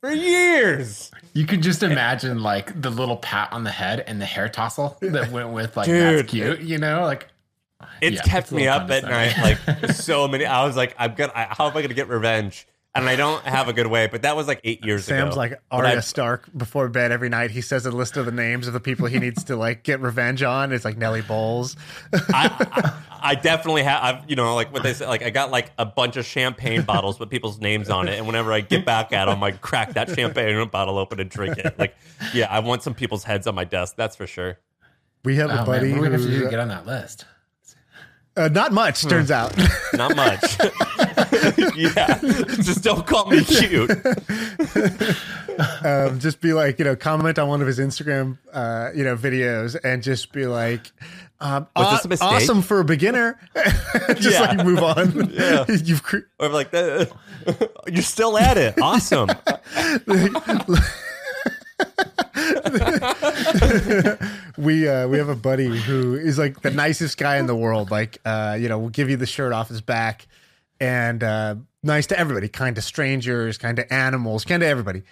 For 0.00 0.10
years. 0.12 1.10
You 1.34 1.46
can 1.46 1.62
just 1.62 1.82
imagine 1.82 2.42
like 2.42 2.80
the 2.80 2.90
little 2.90 3.16
pat 3.16 3.52
on 3.52 3.64
the 3.64 3.70
head 3.70 4.00
and 4.06 4.20
the 4.20 4.24
hair 4.26 4.48
tossle 4.48 4.98
that 5.00 5.30
went 5.30 5.50
with 5.50 5.76
like 5.76 5.86
Dude. 5.86 6.18
that's 6.18 6.30
cute, 6.30 6.60
you 6.60 6.78
know? 6.78 7.02
Like 7.02 7.28
It's 8.00 8.16
Yeah, 8.16 8.22
kept 8.22 8.46
it's 8.46 8.52
me 8.52 8.66
up 8.66 8.90
at 8.90 9.04
night 9.04 9.36
like 9.38 9.90
so 9.92 10.26
many. 10.26 10.44
I 10.44 10.64
was 10.64 10.76
like, 10.76 10.94
I'm 10.98 11.14
gonna. 11.14 11.32
I, 11.34 11.44
how 11.50 11.68
am 11.68 11.76
I 11.76 11.82
gonna 11.82 11.94
get 11.94 12.08
revenge? 12.08 12.66
And 12.94 13.08
I 13.08 13.16
don't 13.16 13.42
have 13.44 13.68
a 13.68 13.72
good 13.72 13.86
way. 13.86 14.06
But 14.06 14.22
that 14.22 14.36
was 14.36 14.46
like 14.46 14.60
eight 14.64 14.84
years 14.84 15.08
ago. 15.08 15.16
Sam's 15.16 15.36
like 15.36 15.52
But 15.70 15.76
Arya 15.76 15.96
I- 15.96 16.00
Stark 16.00 16.48
before 16.54 16.88
bed 16.88 17.10
every 17.10 17.30
night. 17.30 17.50
He 17.50 17.62
says 17.62 17.86
a 17.86 17.90
list 17.90 18.18
of 18.18 18.26
the 18.26 18.32
names 18.32 18.66
of 18.66 18.74
the 18.74 18.80
people 18.80 19.06
he 19.06 19.18
needs 19.18 19.44
to 19.44 19.56
like 19.56 19.82
get 19.82 20.00
revenge 20.00 20.42
on. 20.42 20.72
It's 20.72 20.84
like 20.84 20.98
Nellie 20.98 21.22
Bowles. 21.22 21.74
I, 22.12 22.50
I, 22.70 23.02
I 23.30 23.34
definitely 23.34 23.84
have. 23.84 24.02
I've, 24.02 24.30
you 24.30 24.36
know, 24.36 24.54
like 24.54 24.72
what 24.74 24.82
they 24.82 24.92
say. 24.92 25.06
Like 25.06 25.22
I 25.22 25.30
got 25.30 25.50
like 25.50 25.70
a 25.78 25.86
bunch 25.86 26.16
of 26.16 26.26
champagne 26.26 26.82
bottles 26.82 27.18
with 27.18 27.30
people's 27.30 27.58
names 27.58 27.88
on 27.88 28.08
it, 28.08 28.18
and 28.18 28.26
whenever 28.26 28.52
I 28.52 28.60
get 28.60 28.84
back 28.84 29.12
at 29.12 29.24
them, 29.24 29.42
I 29.42 29.52
crack 29.52 29.94
that 29.94 30.10
champagne 30.10 30.68
bottle 30.68 30.98
open 30.98 31.18
and 31.18 31.30
drink 31.30 31.56
it. 31.58 31.78
Like, 31.78 31.94
yeah, 32.34 32.46
I 32.50 32.58
want 32.58 32.82
some 32.82 32.94
people's 32.94 33.24
heads 33.24 33.46
on 33.46 33.54
my 33.54 33.64
desk. 33.64 33.94
That's 33.96 34.16
for 34.16 34.26
sure. 34.26 34.58
We 35.24 35.36
have 35.36 35.50
a 35.50 35.62
oh, 35.62 35.66
buddy 35.66 35.92
man, 35.92 36.00
what 36.00 36.10
do 36.10 36.10
we 36.10 36.16
have 36.16 36.26
to 36.26 36.28
who 36.28 36.44
to 36.44 36.50
get 36.50 36.58
on 36.58 36.68
that 36.68 36.84
list? 36.84 37.24
Uh, 38.36 38.48
not 38.48 38.72
much 38.72 39.02
turns 39.06 39.30
out. 39.30 39.54
Not 39.94 40.16
much. 40.16 40.40
yeah, 41.76 42.18
just 42.62 42.82
don't 42.82 43.06
call 43.06 43.26
me 43.28 43.44
cute. 43.44 43.90
um, 45.84 46.18
just 46.18 46.40
be 46.40 46.52
like, 46.54 46.78
you 46.78 46.84
know, 46.86 46.96
comment 46.96 47.38
on 47.38 47.48
one 47.48 47.60
of 47.60 47.66
his 47.66 47.78
Instagram, 47.78 48.38
uh, 48.52 48.88
you 48.94 49.04
know, 49.04 49.16
videos, 49.16 49.76
and 49.84 50.02
just 50.02 50.32
be 50.32 50.46
like, 50.46 50.90
um, 51.40 51.66
Was 51.76 51.86
"Aw- 51.86 51.92
this 51.96 52.04
a 52.04 52.08
mistake?" 52.08 52.28
awesome 52.30 52.62
for 52.62 52.80
a 52.80 52.84
beginner. 52.84 53.38
just 54.16 54.22
Yeah. 54.30 54.40
like 54.40 54.64
move 54.64 54.82
on. 54.82 55.30
Yeah. 55.34 55.64
You've 55.68 56.02
cre- 56.02 56.26
Or 56.38 56.48
like, 56.48 56.72
"Uh, 56.72 57.04
you're 57.86 58.02
still 58.02 58.38
at 58.38 58.56
it. 58.56 58.80
Awesome. 58.80 59.28
we 64.58 64.88
uh, 64.88 65.08
we 65.08 65.18
have 65.18 65.28
a 65.28 65.36
buddy 65.36 65.78
who 65.78 66.14
is 66.14 66.38
like 66.38 66.60
the 66.62 66.70
nicest 66.70 67.18
guy 67.18 67.38
in 67.38 67.46
the 67.46 67.56
world. 67.56 67.90
Like, 67.90 68.18
uh, 68.24 68.56
you 68.60 68.68
know, 68.68 68.78
we'll 68.78 68.90
give 68.90 69.10
you 69.10 69.16
the 69.16 69.26
shirt 69.26 69.52
off 69.52 69.68
his 69.68 69.80
back, 69.80 70.26
and 70.80 71.22
uh, 71.22 71.56
nice 71.82 72.06
to 72.08 72.18
everybody, 72.18 72.48
kind 72.48 72.76
to 72.76 72.82
strangers, 72.82 73.58
kind 73.58 73.76
to 73.76 73.92
animals, 73.92 74.44
kind 74.44 74.60
to 74.60 74.66
everybody. 74.66 75.02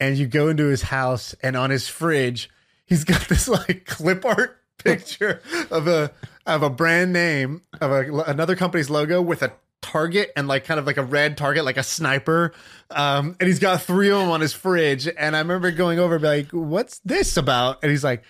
And 0.00 0.16
you 0.16 0.26
go 0.26 0.48
into 0.48 0.66
his 0.66 0.82
house, 0.82 1.34
and 1.42 1.56
on 1.56 1.70
his 1.70 1.88
fridge, 1.88 2.50
he's 2.86 3.04
got 3.04 3.20
this 3.28 3.48
like 3.48 3.86
clip 3.86 4.24
art 4.24 4.60
picture 4.78 5.40
of 5.70 5.86
a 5.86 6.10
of 6.46 6.62
a 6.62 6.70
brand 6.70 7.12
name 7.12 7.62
of 7.80 7.90
a, 7.90 8.22
another 8.24 8.54
company's 8.54 8.90
logo 8.90 9.22
with 9.22 9.42
a 9.42 9.52
target 9.84 10.32
and 10.36 10.48
like 10.48 10.64
kind 10.64 10.80
of 10.80 10.86
like 10.86 10.96
a 10.96 11.02
red 11.02 11.36
target, 11.36 11.64
like 11.64 11.76
a 11.76 11.82
sniper. 11.82 12.52
Um, 12.90 13.36
and 13.38 13.46
he's 13.46 13.58
got 13.58 13.82
three 13.82 14.10
of 14.10 14.18
them 14.18 14.30
on 14.30 14.40
his 14.40 14.52
fridge. 14.52 15.06
And 15.06 15.36
I 15.36 15.38
remember 15.40 15.70
going 15.70 15.98
over 15.98 16.18
like, 16.18 16.50
"What's 16.50 17.00
this 17.00 17.36
about?" 17.36 17.82
And 17.82 17.90
he's 17.90 18.02
like, 18.04 18.24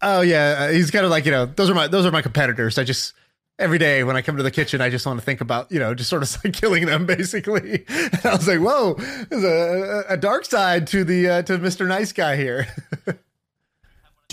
"Oh 0.00 0.20
yeah." 0.20 0.56
Uh, 0.60 0.72
He's 0.72 0.90
kind 0.90 1.04
of 1.04 1.10
like, 1.10 1.26
you 1.26 1.32
know, 1.32 1.46
those 1.46 1.68
are 1.68 1.74
my 1.74 1.88
those 1.88 2.06
are 2.06 2.10
my 2.12 2.22
competitors. 2.22 2.78
I 2.78 2.84
just 2.84 3.12
every 3.58 3.78
day 3.78 4.02
when 4.04 4.16
I 4.16 4.22
come 4.22 4.36
to 4.36 4.42
the 4.42 4.50
kitchen, 4.50 4.80
I 4.80 4.90
just 4.90 5.06
want 5.06 5.18
to 5.18 5.24
think 5.24 5.40
about, 5.40 5.70
you 5.70 5.78
know, 5.78 5.94
just 5.94 6.10
sort 6.10 6.22
of 6.22 6.36
like 6.44 6.54
killing 6.54 6.86
them, 6.86 7.06
basically. 7.06 7.84
And 7.88 8.26
I 8.26 8.36
was 8.36 8.46
like, 8.48 8.60
"Whoa, 8.60 8.94
there's 9.28 9.44
a, 9.44 10.04
a 10.10 10.16
dark 10.16 10.44
side 10.44 10.86
to 10.88 11.04
the 11.04 11.28
uh, 11.28 11.42
to 11.42 11.58
Mister 11.58 11.86
Nice 11.86 12.12
Guy 12.12 12.36
here." 12.36 12.66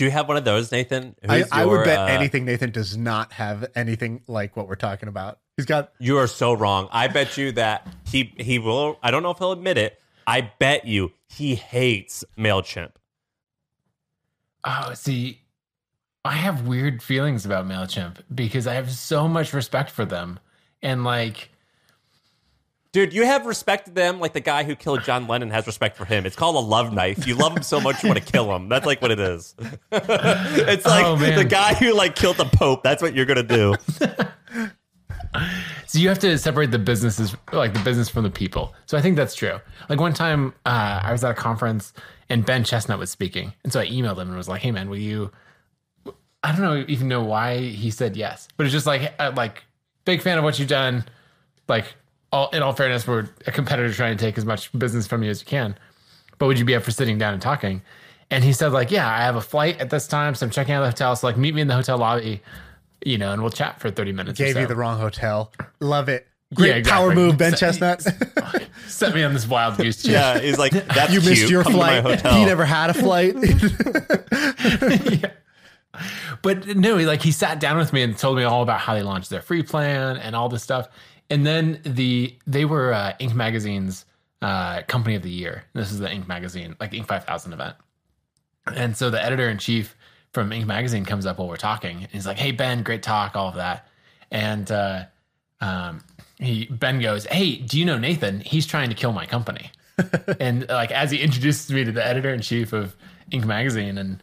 Do 0.02 0.06
you 0.06 0.10
have 0.10 0.26
one 0.26 0.36
of 0.36 0.44
those, 0.44 0.72
Nathan? 0.72 1.14
I, 1.28 1.38
Who's 1.38 1.48
I 1.52 1.64
would 1.64 1.74
your, 1.74 1.84
bet 1.84 1.98
uh, 2.00 2.04
anything 2.06 2.44
Nathan 2.44 2.72
does 2.72 2.96
not 2.96 3.32
have 3.34 3.70
anything 3.76 4.20
like 4.26 4.56
what 4.56 4.66
we're 4.66 4.74
talking 4.74 5.08
about. 5.08 5.38
He's 5.56 5.64
got 5.64 5.92
You 6.00 6.18
are 6.18 6.26
so 6.26 6.54
wrong. 6.54 6.88
I 6.90 7.06
bet 7.06 7.36
you 7.36 7.52
that 7.52 7.86
he 8.10 8.34
he 8.36 8.58
will. 8.58 8.98
I 9.00 9.12
don't 9.12 9.22
know 9.22 9.30
if 9.30 9.38
he'll 9.38 9.52
admit 9.52 9.78
it. 9.78 10.02
I 10.26 10.50
bet 10.58 10.88
you 10.88 11.12
he 11.28 11.54
hates 11.54 12.24
Mailchimp. 12.36 12.90
Oh, 14.64 14.92
see, 14.94 15.42
I 16.24 16.32
have 16.32 16.66
weird 16.66 17.00
feelings 17.00 17.46
about 17.46 17.68
MailChimp 17.68 18.22
because 18.34 18.66
I 18.66 18.74
have 18.74 18.90
so 18.90 19.28
much 19.28 19.52
respect 19.52 19.88
for 19.88 20.04
them. 20.04 20.40
And 20.82 21.04
like, 21.04 21.51
Dude, 22.92 23.14
you 23.14 23.24
have 23.24 23.46
respect 23.46 23.86
to 23.86 23.90
them 23.90 24.20
like 24.20 24.34
the 24.34 24.40
guy 24.40 24.64
who 24.64 24.76
killed 24.76 25.02
John 25.02 25.26
Lennon 25.26 25.48
has 25.50 25.66
respect 25.66 25.96
for 25.96 26.04
him. 26.04 26.26
It's 26.26 26.36
called 26.36 26.56
a 26.56 26.58
love 26.58 26.92
knife. 26.92 27.26
You 27.26 27.34
love 27.36 27.56
him 27.56 27.62
so 27.62 27.80
much 27.80 28.02
you 28.02 28.08
want 28.10 28.22
to 28.22 28.32
kill 28.32 28.54
him. 28.54 28.68
That's 28.68 28.84
like 28.84 29.00
what 29.00 29.10
it 29.10 29.18
is. 29.18 29.54
it's 29.92 30.84
like 30.84 31.06
Oh, 31.06 31.16
the 31.16 31.44
guy 31.44 31.72
who 31.72 31.94
like 31.94 32.14
killed 32.14 32.36
the 32.36 32.44
Pope. 32.44 32.82
That's 32.82 33.00
what 33.00 33.14
you're 33.14 33.24
gonna 33.24 33.42
do. 33.42 33.74
so 35.86 35.98
you 35.98 36.08
have 36.08 36.18
to 36.18 36.36
separate 36.36 36.70
the 36.70 36.78
businesses, 36.78 37.34
like 37.50 37.72
the 37.72 37.80
business 37.80 38.10
from 38.10 38.24
the 38.24 38.30
people. 38.30 38.74
So 38.84 38.98
I 38.98 39.00
think 39.00 39.16
that's 39.16 39.34
true. 39.34 39.58
Like 39.88 39.98
one 39.98 40.12
time 40.12 40.52
uh, 40.66 41.00
I 41.02 41.12
was 41.12 41.24
at 41.24 41.30
a 41.30 41.34
conference 41.34 41.94
and 42.28 42.44
Ben 42.44 42.62
Chestnut 42.62 42.98
was 42.98 43.10
speaking. 43.10 43.54
And 43.64 43.72
so 43.72 43.80
I 43.80 43.86
emailed 43.86 44.18
him 44.18 44.28
and 44.28 44.36
was 44.36 44.50
like, 44.50 44.60
hey 44.60 44.70
man, 44.70 44.90
will 44.90 44.98
you, 44.98 45.30
I 46.42 46.52
don't 46.52 46.60
know, 46.60 46.84
even 46.88 47.08
know 47.08 47.22
why 47.22 47.58
he 47.58 47.90
said 47.90 48.16
yes, 48.18 48.48
but 48.58 48.66
it's 48.66 48.72
just 48.72 48.86
like, 48.86 49.14
uh, 49.18 49.32
like 49.34 49.64
big 50.04 50.20
fan 50.20 50.36
of 50.36 50.44
what 50.44 50.58
you've 50.58 50.68
done. 50.68 51.04
Like 51.68 51.94
all, 52.32 52.48
in 52.50 52.62
all 52.62 52.72
fairness, 52.72 53.06
we're 53.06 53.28
a 53.46 53.52
competitor 53.52 53.92
trying 53.92 54.16
to 54.16 54.24
take 54.24 54.38
as 54.38 54.44
much 54.44 54.72
business 54.78 55.06
from 55.06 55.22
you 55.22 55.30
as 55.30 55.40
you 55.40 55.46
can. 55.46 55.76
But 56.38 56.46
would 56.46 56.58
you 56.58 56.64
be 56.64 56.74
up 56.74 56.82
for 56.82 56.90
sitting 56.90 57.18
down 57.18 57.34
and 57.34 57.42
talking? 57.42 57.82
And 58.30 58.42
he 58.42 58.52
said, 58.52 58.72
like, 58.72 58.90
yeah, 58.90 59.06
I 59.08 59.18
have 59.18 59.36
a 59.36 59.40
flight 59.42 59.78
at 59.80 59.90
this 59.90 60.06
time, 60.08 60.34
so 60.34 60.46
I'm 60.46 60.50
checking 60.50 60.74
out 60.74 60.80
the 60.80 60.86
hotel. 60.88 61.14
So 61.14 61.26
like, 61.26 61.36
meet 61.36 61.54
me 61.54 61.60
in 61.60 61.68
the 61.68 61.74
hotel 61.74 61.98
lobby, 61.98 62.40
you 63.04 63.18
know, 63.18 63.32
and 63.32 63.42
we'll 63.42 63.50
chat 63.50 63.78
for 63.80 63.90
30 63.90 64.12
minutes. 64.12 64.40
or 64.40 64.44
gave 64.44 64.56
you 64.56 64.66
the 64.66 64.74
wrong 64.76 64.98
hotel. 64.98 65.52
Love 65.80 66.08
it. 66.08 66.26
Great 66.54 66.68
Yeah, 66.68 66.74
exactly. 66.76 67.00
power 67.06 67.14
move, 67.14 67.36
Ben 67.38 67.52
So- 67.52 67.58
Chestnut. 67.58 68.02
Set 68.86 69.14
me 69.14 69.22
on 69.22 69.32
this 69.34 69.46
wild 69.46 69.76
goose 69.78 69.96
chase. 70.02 70.12
Yeah, 70.12 70.38
he's 70.38 70.58
like 70.58 70.72
that's 70.72 71.12
you 71.12 71.20
missed 71.20 71.50
your 71.50 71.62
Come 71.62 71.72
flight. 71.74 72.02
hotel. 72.02 72.34
He 72.34 72.44
never 72.44 72.64
had 72.64 72.90
a 72.90 72.94
flight. 72.94 73.34
But 76.40 76.66
no, 76.76 76.96
he, 76.96 77.04
like 77.06 77.22
he 77.22 77.30
sat 77.30 77.60
down 77.60 77.76
with 77.76 77.92
me 77.92 78.02
and 78.02 78.16
told 78.16 78.36
me 78.38 78.42
all 78.44 78.62
about 78.62 78.80
how 78.80 78.94
they 78.94 79.02
launched 79.02 79.30
their 79.30 79.42
free 79.42 79.62
plan 79.62 80.16
and 80.16 80.34
all 80.34 80.48
this 80.48 80.62
stuff. 80.62 80.88
And 81.32 81.46
then 81.46 81.80
the 81.82 82.36
they 82.46 82.66
were 82.66 82.92
uh, 82.92 83.14
Inc. 83.18 83.32
Magazine's 83.32 84.04
uh, 84.42 84.82
company 84.82 85.14
of 85.14 85.22
the 85.22 85.30
year. 85.30 85.64
This 85.72 85.90
is 85.90 85.98
the 85.98 86.08
Inc. 86.08 86.28
Magazine, 86.28 86.76
like 86.78 86.92
Inc. 86.92 87.06
5000 87.06 87.54
event. 87.54 87.74
And 88.66 88.94
so 88.94 89.08
the 89.08 89.24
editor 89.24 89.48
in 89.48 89.56
chief 89.56 89.96
from 90.34 90.50
Inc. 90.50 90.66
Magazine 90.66 91.06
comes 91.06 91.24
up 91.24 91.38
while 91.38 91.48
we're 91.48 91.56
talking. 91.56 92.02
And 92.02 92.08
he's 92.08 92.26
like, 92.26 92.36
"Hey 92.36 92.52
Ben, 92.52 92.82
great 92.82 93.02
talk, 93.02 93.34
all 93.34 93.48
of 93.48 93.54
that." 93.54 93.88
And 94.30 94.70
uh, 94.70 95.04
um, 95.62 96.04
he 96.38 96.66
Ben 96.66 97.00
goes, 97.00 97.24
"Hey, 97.24 97.56
do 97.56 97.78
you 97.78 97.86
know 97.86 97.96
Nathan? 97.96 98.40
He's 98.40 98.66
trying 98.66 98.90
to 98.90 98.94
kill 98.94 99.12
my 99.12 99.24
company." 99.24 99.70
and 100.38 100.68
like 100.68 100.90
as 100.90 101.10
he 101.10 101.22
introduces 101.22 101.70
me 101.72 101.82
to 101.82 101.92
the 101.92 102.06
editor 102.06 102.28
in 102.28 102.42
chief 102.42 102.74
of 102.74 102.94
Inc. 103.30 103.46
Magazine, 103.46 103.96
and 103.96 104.22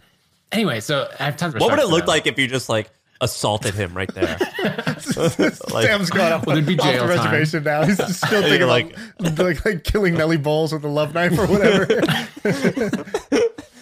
anyway, 0.51 0.79
so 0.79 1.09
I 1.19 1.23
have 1.23 1.37
tons 1.37 1.55
of 1.55 1.61
What 1.61 1.71
would 1.71 1.79
it 1.79 1.87
look 1.87 2.05
like 2.05 2.27
if 2.27 2.37
you 2.37 2.47
just 2.47 2.69
like 2.69 2.91
assaulted 3.21 3.73
him 3.75 3.93
right 3.95 4.13
there? 4.13 4.37
Like- 5.71 5.85
Sam's 5.87 6.09
gone 6.09 6.31
off, 6.33 6.45
Well, 6.45 6.55
there'd 6.55 6.65
be 6.65 6.77
off 6.79 6.85
jail 6.85 7.07
the 7.07 7.15
time. 7.15 7.25
reservation 7.31 7.63
now. 7.63 7.83
He's 7.85 7.97
just 7.97 8.25
still 8.25 8.41
thinking 8.49 8.67
Like- 8.67 8.95
like, 9.19 9.37
like, 9.39 9.65
like 9.65 9.83
killing 9.83 10.15
Nellie 10.15 10.37
Bowles 10.37 10.71
with 10.73 10.83
a 10.83 10.87
love 10.87 11.13
knife 11.13 11.37
or 11.37 11.47
whatever. 11.47 11.85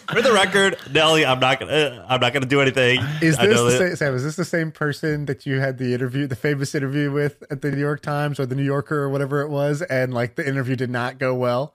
For 0.10 0.22
the 0.22 0.32
record, 0.34 0.78
Nellie, 0.92 1.26
I'm 1.26 1.40
not 1.42 1.60
gonna. 1.60 2.06
I'm 2.08 2.22
not 2.22 2.32
gonna 2.32 2.46
do 2.46 2.62
anything. 2.62 3.02
Is 3.22 3.38
this 3.38 3.60
the 3.60 3.78
same, 3.78 3.96
Sam? 3.98 4.16
Is 4.16 4.24
this 4.24 4.38
the 4.38 4.46
same 4.46 4.72
person 4.72 5.26
that 5.26 5.46
you 5.46 5.60
had 5.60 5.78
the 5.78 5.94
interview, 5.94 6.28
the 6.28 6.36
famous 6.38 6.74
interview 6.74 7.12
with 7.12 7.44
at 7.52 7.62
the 7.62 7.72
New 7.72 7.80
York 7.82 8.02
Times 8.02 8.40
or 8.40 8.46
the 8.46 8.56
New 8.56 8.64
Yorker 8.64 8.98
or 9.00 9.10
whatever 9.10 9.42
it 9.42 9.50
was, 9.50 9.82
and 9.82 10.14
like 10.14 10.36
the 10.36 10.48
interview 10.48 10.78
did 10.78 10.90
not 10.90 11.20
go 11.20 11.36
well? 11.36 11.74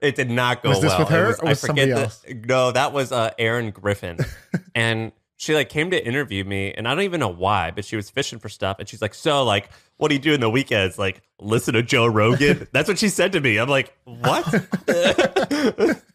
It 0.00 0.14
did 0.14 0.30
not 0.30 0.62
go 0.62 0.68
Was 0.70 0.82
this 0.82 0.90
well. 0.90 1.00
with 1.00 1.08
her 1.08 1.26
was, 1.26 1.40
or 1.40 1.48
was 1.48 1.64
I 1.64 1.66
forget 1.66 1.88
somebody 1.88 1.90
the- 1.92 2.00
else? 2.00 2.24
No, 2.46 2.70
that 2.70 2.92
was 2.92 3.10
uh, 3.10 3.30
Erin 3.38 3.72
Griffith, 3.72 4.36
and 4.76 5.10
she 5.42 5.56
like 5.56 5.68
came 5.68 5.90
to 5.90 6.06
interview 6.06 6.44
me, 6.44 6.72
and 6.72 6.86
I 6.86 6.94
don't 6.94 7.02
even 7.02 7.18
know 7.18 7.26
why, 7.26 7.72
but 7.72 7.84
she 7.84 7.96
was 7.96 8.08
fishing 8.08 8.38
for 8.38 8.48
stuff, 8.48 8.76
and 8.78 8.88
she's 8.88 9.02
like, 9.02 9.12
"So 9.12 9.42
like, 9.42 9.70
what 9.96 10.06
do 10.08 10.14
you 10.14 10.20
do 10.20 10.32
in 10.34 10.40
the 10.40 10.48
weekends? 10.48 10.98
Like, 11.00 11.20
listen 11.40 11.74
to 11.74 11.82
Joe 11.82 12.06
Rogan?" 12.06 12.68
That's 12.72 12.88
what 12.88 12.96
she 12.96 13.08
said 13.08 13.32
to 13.32 13.40
me. 13.40 13.58
I'm 13.58 13.68
like, 13.68 13.92
"What?" 14.04 14.46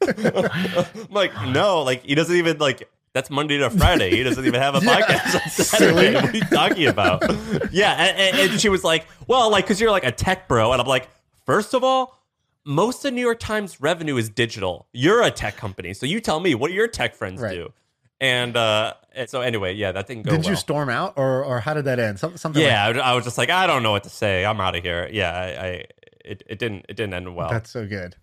I'm 0.02 1.08
like, 1.10 1.34
"No, 1.48 1.82
like 1.84 2.04
he 2.04 2.16
doesn't 2.16 2.36
even 2.36 2.58
like." 2.58 2.90
That's 3.14 3.30
Monday 3.32 3.58
to 3.58 3.70
Friday. 3.72 4.12
He 4.12 4.22
doesn't 4.22 4.46
even 4.46 4.62
have 4.62 4.76
a 4.76 4.80
podcast 4.82 5.42
on 5.42 5.50
Saturday. 5.50 6.14
What 6.14 6.26
are 6.26 6.38
you 6.38 6.42
talking 6.44 6.86
about? 6.88 7.24
Yeah, 7.74 7.94
and, 7.94 8.18
and- 8.38 8.52
and 8.52 8.62
she 8.62 8.70
was 8.70 8.84
like, 8.84 9.08
"Well, 9.28 9.50
like, 9.50 9.66
because 9.66 9.82
you're 9.82 9.90
like 9.92 10.04
a 10.06 10.12
tech 10.12 10.48
bro," 10.48 10.72
and 10.72 10.80
I'm 10.82 10.88
like, 10.88 11.08
first 11.46 11.74
of 11.74 11.84
all, 11.84 12.16
most 12.64 13.04
of 13.06 13.14
New 13.14 13.22
York 13.22 13.40
Times 13.40 13.82
revenue 13.82 14.18
is 14.18 14.30
digital. 14.30 14.88
You're 14.94 15.24
a 15.24 15.32
tech 15.32 15.58
company, 15.58 15.94
so 15.96 16.06
you 16.06 16.20
tell 16.22 16.40
me 16.40 16.54
what 16.54 16.68
do 16.68 16.76
your 16.76 16.88
tech 16.88 17.16
friends 17.16 17.42
Right. 17.42 17.56
do? 17.56 17.74
And 18.20 18.58
uh, 18.58 18.94
and 19.14 19.30
so 19.30 19.42
anyway, 19.42 19.74
yeah, 19.76 19.92
that 19.92 20.08
didn't 20.08 20.24
go. 20.24 20.32
Did 20.32 20.46
you 20.48 20.56
storm 20.56 20.90
out, 20.90 21.14
or 21.18 21.44
or 21.44 21.60
how 21.60 21.74
did 21.76 21.86
that 21.86 22.00
end? 22.00 22.20
Some, 22.20 22.36
something. 22.38 22.62
Yeah, 22.62 22.84
I 22.86 22.90
was- 22.90 22.98
I 22.98 23.14
was 23.14 23.24
just 23.26 23.38
like, 23.38 23.50
I 23.50 23.68
don't 23.68 23.84
know 23.84 23.92
what 23.92 24.04
to 24.06 24.10
say. 24.10 24.44
I'm 24.46 24.60
out 24.60 24.76
of 24.76 24.84
here. 24.84 25.08
Yeah, 25.12 25.32
I, 25.32 25.46
I 25.66 25.86
it, 26.26 26.44
it 26.48 26.60
didn't 26.60 26.86
it 26.90 26.96
didn't 26.98 27.14
end 27.14 27.36
well. 27.36 27.50
that's 27.50 27.70
so 27.70 27.86
good. 27.88 28.16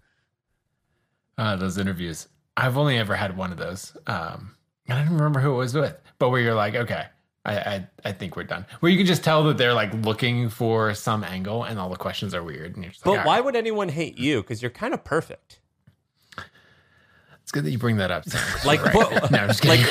Uh, 1.38 1.56
those 1.56 1.78
interviews. 1.78 2.28
I've 2.56 2.76
only 2.78 2.98
ever 2.98 3.16
had 3.16 3.36
one 3.36 3.50
of 3.50 3.58
those. 3.58 3.96
Um, 4.06 4.54
and 4.88 4.98
I 4.98 5.04
don't 5.04 5.14
remember 5.14 5.40
who 5.40 5.52
it 5.52 5.56
was 5.56 5.74
with, 5.74 5.96
but 6.18 6.30
where 6.30 6.40
you're 6.40 6.54
like, 6.54 6.74
okay, 6.76 7.06
I, 7.44 7.56
I, 7.56 7.88
I 8.04 8.12
think 8.12 8.36
we're 8.36 8.44
done. 8.44 8.66
Where 8.80 8.92
you 8.92 8.98
can 8.98 9.06
just 9.06 9.24
tell 9.24 9.42
that 9.44 9.58
they're 9.58 9.74
like 9.74 9.92
looking 10.04 10.48
for 10.48 10.94
some 10.94 11.24
angle 11.24 11.64
and 11.64 11.78
all 11.80 11.88
the 11.88 11.96
questions 11.96 12.34
are 12.34 12.42
weird. 12.44 12.74
And 12.76 12.84
you're 12.84 12.92
just 12.92 13.02
but 13.04 13.12
like, 13.16 13.26
why 13.26 13.36
right." 13.36 13.44
would 13.44 13.56
anyone 13.56 13.88
hate 13.88 14.18
you? 14.18 14.42
Because 14.42 14.62
you're 14.62 14.70
kind 14.70 14.94
of 14.94 15.02
perfect. 15.04 15.58
Good 17.54 17.64
that 17.66 17.70
you 17.70 17.78
bring 17.78 17.98
that 17.98 18.10
up. 18.10 18.24
Like, 18.64 18.84
Right. 18.84 18.94
what- 18.94 19.30
no, 19.30 19.38
I'm 19.38 19.48
just 19.48 19.64
like 19.64 19.78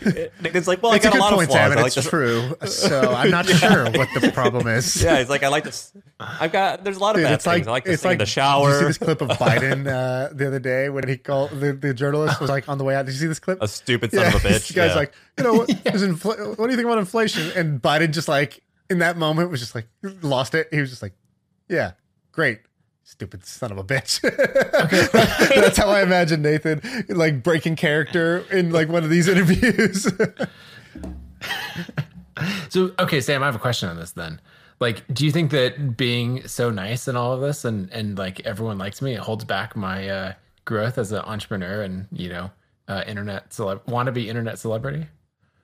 it's 0.00 0.66
like, 0.66 0.82
well, 0.82 0.92
It's 0.94 1.04
I 1.06 1.10
a 1.10 1.12
got 1.12 1.16
a, 1.16 1.18
good 1.18 1.20
lot 1.20 1.32
of 1.32 1.38
flaws. 1.44 1.52
Sam, 1.52 1.60
I 1.70 1.72
and 1.74 1.76
like 1.76 1.86
it's 1.86 1.94
to- 1.94 2.10
true. 2.10 2.56
So 2.66 3.14
I'm 3.14 3.30
not 3.30 3.46
sure 3.46 3.84
what 3.84 4.08
the 4.20 4.32
problem 4.34 4.66
is. 4.66 5.00
Yeah, 5.02 5.18
it's 5.18 5.30
like 5.30 5.42
I 5.42 5.48
like 5.48 5.64
this. 5.64 5.92
I've 6.18 6.50
got. 6.52 6.82
There's 6.84 6.96
a 6.96 7.00
lot 7.00 7.14
of 7.14 7.20
Dude, 7.20 7.28
bad 7.28 7.42
things. 7.42 7.66
like 7.66 7.68
I 7.68 7.70
like 7.70 7.84
to 7.84 7.92
it's 7.92 8.04
like 8.04 8.12
in 8.14 8.18
the 8.18 8.24
Did 8.24 8.30
shower. 8.30 8.70
you 8.72 8.78
see 8.80 8.84
this 8.86 8.98
clip 8.98 9.20
of 9.20 9.28
Biden 9.30 9.86
uh, 9.86 10.32
the 10.32 10.46
other 10.48 10.58
day 10.58 10.88
when 10.88 11.06
he 11.06 11.16
called 11.16 11.50
the, 11.50 11.72
the 11.72 11.94
journalist 11.94 12.40
was 12.40 12.50
like 12.50 12.68
on 12.68 12.78
the 12.78 12.84
way 12.84 12.96
out? 12.96 13.06
Did 13.06 13.12
you 13.12 13.20
see 13.20 13.26
this 13.28 13.38
clip? 13.38 13.62
a 13.62 13.68
stupid 13.68 14.10
son 14.12 14.26
of 14.26 14.34
a 14.34 14.38
bitch. 14.38 14.42
This 14.42 14.72
guy's 14.72 14.90
yeah. 14.90 14.96
like, 14.96 15.12
you 15.38 15.44
know, 15.44 15.54
what, 15.54 15.68
infl- 15.68 16.58
what 16.58 16.66
do 16.66 16.70
you 16.70 16.76
think 16.76 16.86
about 16.86 16.98
inflation? 16.98 17.52
And 17.54 17.80
Biden 17.80 18.10
just 18.12 18.26
like 18.28 18.62
in 18.90 18.98
that 18.98 19.16
moment 19.16 19.50
was 19.50 19.60
just 19.60 19.74
like 19.74 19.86
lost 20.22 20.54
it. 20.54 20.68
He 20.72 20.80
was 20.80 20.90
just 20.90 21.02
like, 21.02 21.12
yeah, 21.68 21.92
great. 22.32 22.60
Stupid 23.08 23.46
son 23.46 23.70
of 23.70 23.78
a 23.78 23.84
bitch. 23.84 24.20
That's 25.54 25.78
how 25.78 25.88
I 25.88 26.02
imagine 26.02 26.42
Nathan 26.42 26.82
like 27.08 27.40
breaking 27.40 27.76
character 27.76 28.44
in 28.50 28.72
like 28.72 28.88
one 28.88 29.04
of 29.04 29.10
these 29.10 29.28
interviews. 29.28 30.12
So, 32.68 32.90
okay, 32.98 33.22
Sam, 33.22 33.42
I 33.42 33.46
have 33.46 33.54
a 33.54 33.58
question 33.58 33.88
on 33.88 33.96
this 33.96 34.12
then. 34.12 34.42
Like, 34.78 35.02
do 35.12 35.24
you 35.24 35.32
think 35.32 35.52
that 35.52 35.96
being 35.96 36.46
so 36.46 36.70
nice 36.70 37.08
and 37.08 37.16
all 37.16 37.32
of 37.32 37.40
this 37.40 37.64
and, 37.64 37.90
and 37.92 38.18
like 38.18 38.40
everyone 38.40 38.76
likes 38.76 39.00
me, 39.00 39.14
it 39.14 39.20
holds 39.20 39.44
back 39.44 39.74
my 39.74 40.06
uh, 40.06 40.32
growth 40.66 40.98
as 40.98 41.12
an 41.12 41.20
entrepreneur 41.20 41.80
and, 41.80 42.08
you 42.12 42.28
know, 42.28 42.50
uh, 42.88 43.02
internet 43.06 43.50
celeb, 43.50 43.82
wannabe 43.86 44.26
internet 44.26 44.58
celebrity? 44.58 45.06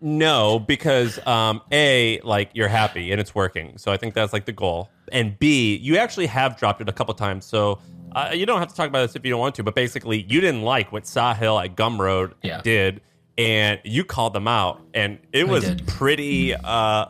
No, 0.03 0.59
because 0.59 1.25
um, 1.27 1.63
a 1.71 2.21
like 2.25 2.51
you're 2.55 2.69
happy 2.69 3.13
and 3.13 3.21
it's 3.21 3.35
working, 3.35 3.79
so 3.79 3.93
I 3.93 3.97
think 3.97 4.15
that's 4.15 4.33
like 4.33 4.45
the 4.47 4.53
goal. 4.53 4.91
And 5.13 5.39
B, 5.39 5.77
you 5.77 5.97
actually 5.97 6.27
have 6.27 6.57
dropped 6.59 6.81
it 6.81 6.89
a 6.89 6.93
couple 6.93 7.15
times, 7.15 7.45
so 7.45 7.79
uh, 8.15 8.31
you 8.35 8.45
don't 8.45 8.59
have 8.59 8.69
to 8.69 8.75
talk 8.75 8.89
about 8.89 9.03
this 9.07 9.15
if 9.17 9.25
you 9.25 9.31
don't 9.31 9.39
want 9.41 9.55
to. 9.55 9.63
But 9.63 9.75
basically, 9.77 10.23
you 10.29 10.41
didn't 10.41 10.63
like 10.63 10.91
what 10.91 11.05
Sahil 11.05 11.65
at 11.65 11.77
Gumroad 11.77 12.33
Yeah. 12.43 12.61
did, 12.63 13.01
and 13.39 13.79
you 13.85 14.05
called 14.05 14.33
them 14.35 14.49
out, 14.49 14.83
and 14.93 15.19
it 15.33 15.47
was 15.47 15.71
pretty. 15.87 16.53
Uh, 16.55 17.07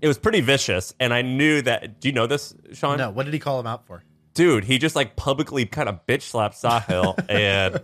it 0.00 0.08
was 0.08 0.16
pretty 0.18 0.40
vicious, 0.40 0.94
and 0.98 1.12
I 1.12 1.20
knew 1.22 1.60
that. 1.62 2.00
Do 2.00 2.08
you 2.08 2.14
know 2.14 2.26
this, 2.26 2.54
Shaan? 2.70 2.96
no, 2.98 3.10
what 3.10 3.24
did 3.26 3.34
he 3.34 3.40
call 3.40 3.60
him 3.60 3.66
out 3.66 3.86
for? 3.86 4.02
dude, 4.34 4.64
he 4.64 4.78
just 4.78 4.96
like 4.96 5.14
publicly 5.14 5.64
kind 5.64 5.88
of 5.88 6.04
bitch 6.08 6.22
slapped 6.22 6.60
Sahil, 6.60 7.14
and 7.28 7.80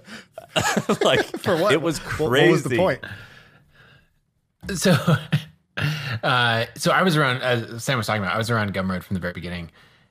like 1.04 1.24
For 1.40 1.56
what? 1.56 1.72
it 1.72 1.80
was 1.80 1.98
What- 2.00 2.08
crazy. 2.08 2.46
What 2.46 2.52
was 2.52 2.62
the 2.64 2.76
point? 2.76 3.04
So, 4.74 4.92
uh, 6.22 6.66
so 6.76 6.90
I 6.90 7.02
was 7.02 7.16
around, 7.16 7.42
as 7.42 7.82
Sam 7.82 7.98
was 7.98 8.06
talking 8.06 8.22
about, 8.22 8.34
I 8.34 8.38
was 8.38 8.50
around 8.50 8.74
Gumroad 8.74 9.02
from 9.02 9.14
the 9.14 9.20
very 9.20 9.32
beginning. 9.32 9.70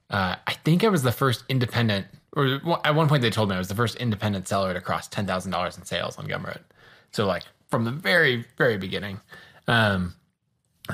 Uh, 0.09 0.35
I 0.47 0.53
think 0.53 0.83
I 0.83 0.89
was 0.89 1.03
the 1.03 1.11
first 1.11 1.43
independent, 1.49 2.07
or 2.33 2.59
at 2.83 2.95
one 2.95 3.07
point 3.07 3.21
they 3.21 3.29
told 3.29 3.49
me 3.49 3.55
I 3.55 3.59
was 3.59 3.67
the 3.67 3.75
first 3.75 3.95
independent 3.97 4.47
seller 4.47 4.73
to 4.73 4.81
cross 4.81 5.07
ten 5.07 5.27
thousand 5.27 5.51
dollars 5.51 5.77
in 5.77 5.85
sales 5.85 6.17
on 6.17 6.27
Gumroad. 6.27 6.61
So 7.11 7.25
like 7.25 7.43
from 7.69 7.85
the 7.85 7.91
very 7.91 8.45
very 8.57 8.77
beginning, 8.77 9.19
um, 9.67 10.15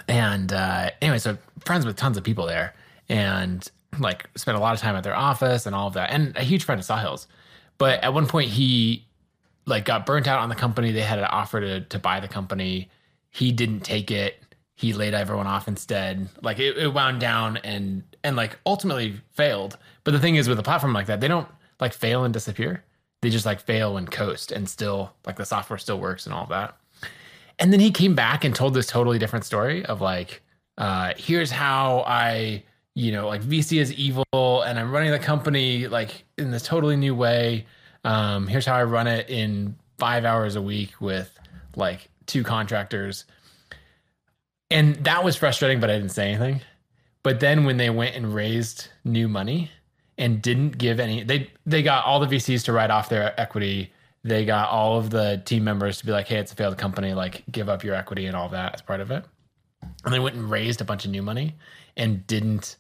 and 0.10 0.52
uh, 0.52 0.92
anyway, 1.02 1.20
so 1.20 1.38
friends 1.64 1.86
with 1.86 1.96
tons 1.96 2.18
of 2.18 2.26
people 2.26 2.46
there, 2.46 2.74
and 3.08 3.66
like 4.00 4.30
spent 4.36 4.58
a 4.58 4.60
lot 4.60 4.74
of 4.74 4.82
time 4.82 4.96
at 4.96 5.04
their 5.04 5.16
office 5.16 5.66
and 5.66 5.74
all 5.74 5.88
of 5.88 5.94
that, 5.94 6.10
and 6.12 6.36
a 6.36 6.44
huge 6.44 6.66
friend 6.66 6.80
of 6.80 6.86
Sahil's. 6.86 7.28
But 7.78 8.04
at 8.04 8.14
one 8.14 8.28
point 8.28 8.50
he 8.50 9.06
like 9.66 9.86
got 9.86 10.06
burnt 10.06 10.28
out 10.28 10.40
on 10.40 10.50
the 10.50 10.56
company. 10.56 10.92
They 10.92 11.02
had 11.02 11.20
an 11.20 11.26
offer 11.26 11.62
to 11.62 11.82
to 11.82 12.00
buy 12.00 12.20
the 12.20 12.28
company. 12.28 12.90
He 13.36 13.52
didn't 13.52 13.82
take 13.82 14.12
it. 14.12 14.42
He 14.76 14.94
laid 14.94 15.14
everyone 15.14 15.46
off 15.46 15.68
instead. 15.68 16.30
Like 16.42 16.58
it, 16.58 16.78
it 16.78 16.94
wound 16.94 17.20
down 17.20 17.58
and 17.58 18.02
and 18.24 18.38
like 18.38 18.58
ultimately 18.66 19.20
failed. 19.34 19.78
But 20.06 20.12
the 20.12 20.22
thing 20.22 20.38
is 20.38 20.48
with 20.48 20.58
a 20.58 20.64
platform 20.64 20.94
like 20.94 21.08
that, 21.08 21.20
they 21.20 21.28
don't 21.28 21.50
like 21.82 21.92
fail 21.92 22.24
and 22.24 22.34
disappear. 22.34 22.86
They 23.22 23.30
just 23.30 23.46
like 23.46 23.60
fail 23.60 23.98
and 23.98 24.10
coast 24.10 24.54
and 24.54 24.70
still 24.70 25.12
like 25.26 25.36
the 25.36 25.46
software 25.46 25.78
still 25.78 26.00
works 26.00 26.26
and 26.26 26.34
all 26.34 26.46
that. 26.46 26.78
And 27.60 27.74
then 27.74 27.82
he 27.82 27.92
came 27.92 28.16
back 28.16 28.46
and 28.46 28.56
told 28.56 28.74
this 28.74 28.88
totally 28.88 29.20
different 29.20 29.44
story 29.44 29.86
of 29.86 30.00
like, 30.00 30.42
uh, 30.78 31.12
here's 31.18 31.52
how 31.52 32.06
I, 32.08 32.64
you 32.94 33.12
know, 33.12 33.28
like 33.28 33.42
VC 33.42 33.82
is 33.82 33.92
evil 33.92 34.24
and 34.34 34.80
I'm 34.80 34.92
running 34.94 35.12
the 35.12 35.20
company 35.20 35.90
like 35.90 36.24
in 36.38 36.52
this 36.52 36.64
totally 36.64 36.96
new 36.96 37.14
way. 37.14 37.66
Um, 38.06 38.48
here's 38.48 38.66
how 38.66 38.76
I 38.76 38.86
run 38.86 39.08
it 39.08 39.30
in 39.30 39.76
five 39.98 40.24
hours 40.24 40.56
a 40.56 40.62
week 40.62 41.02
with 41.02 41.38
like 41.76 42.10
two 42.26 42.44
contractors. 42.44 43.26
And 44.72 44.96
that 45.04 45.24
was 45.24 45.36
frustrating, 45.36 45.80
but 45.80 45.90
I 45.90 45.98
didn't 45.98 46.12
say 46.12 46.30
anything. 46.30 46.62
But 47.24 47.40
then 47.40 47.66
when 47.66 47.78
they 47.78 47.90
went 47.90 48.16
and 48.16 48.34
raised 48.34 48.90
new 49.04 49.28
money 49.28 49.72
and 50.18 50.42
didn't 50.42 50.78
give 50.78 51.00
any, 51.00 51.24
they 51.24 51.52
they 51.66 51.82
got 51.82 52.06
all 52.06 52.20
the 52.20 52.28
VCs 52.28 52.66
to 52.66 52.74
write 52.74 52.92
off 52.92 53.10
their 53.10 53.40
equity. 53.40 53.92
They 54.24 54.46
got 54.46 54.70
all 54.70 54.98
of 54.98 55.10
the 55.10 55.42
team 55.46 55.64
members 55.64 56.00
to 56.00 56.06
be 56.06 56.12
like, 56.12 56.28
"Hey, 56.28 56.38
it's 56.38 56.52
a 56.52 56.56
failed 56.56 56.78
company. 56.78 57.14
Like, 57.14 57.44
give 57.52 57.70
up 57.70 57.84
your 57.84 57.96
equity 57.96 58.26
and 58.26 58.36
all 58.36 58.50
that 58.50 58.76
as 58.76 58.82
part 58.82 59.02
of 59.02 59.12
it." 59.12 59.26
And 60.04 60.14
they 60.14 60.20
went 60.20 60.36
and 60.36 60.50
raised 60.50 60.82
a 60.82 60.86
bunch 60.86 61.06
of 61.06 61.12
new 61.12 61.22
money 61.22 61.56
and 61.98 62.26
didn't 62.28 62.78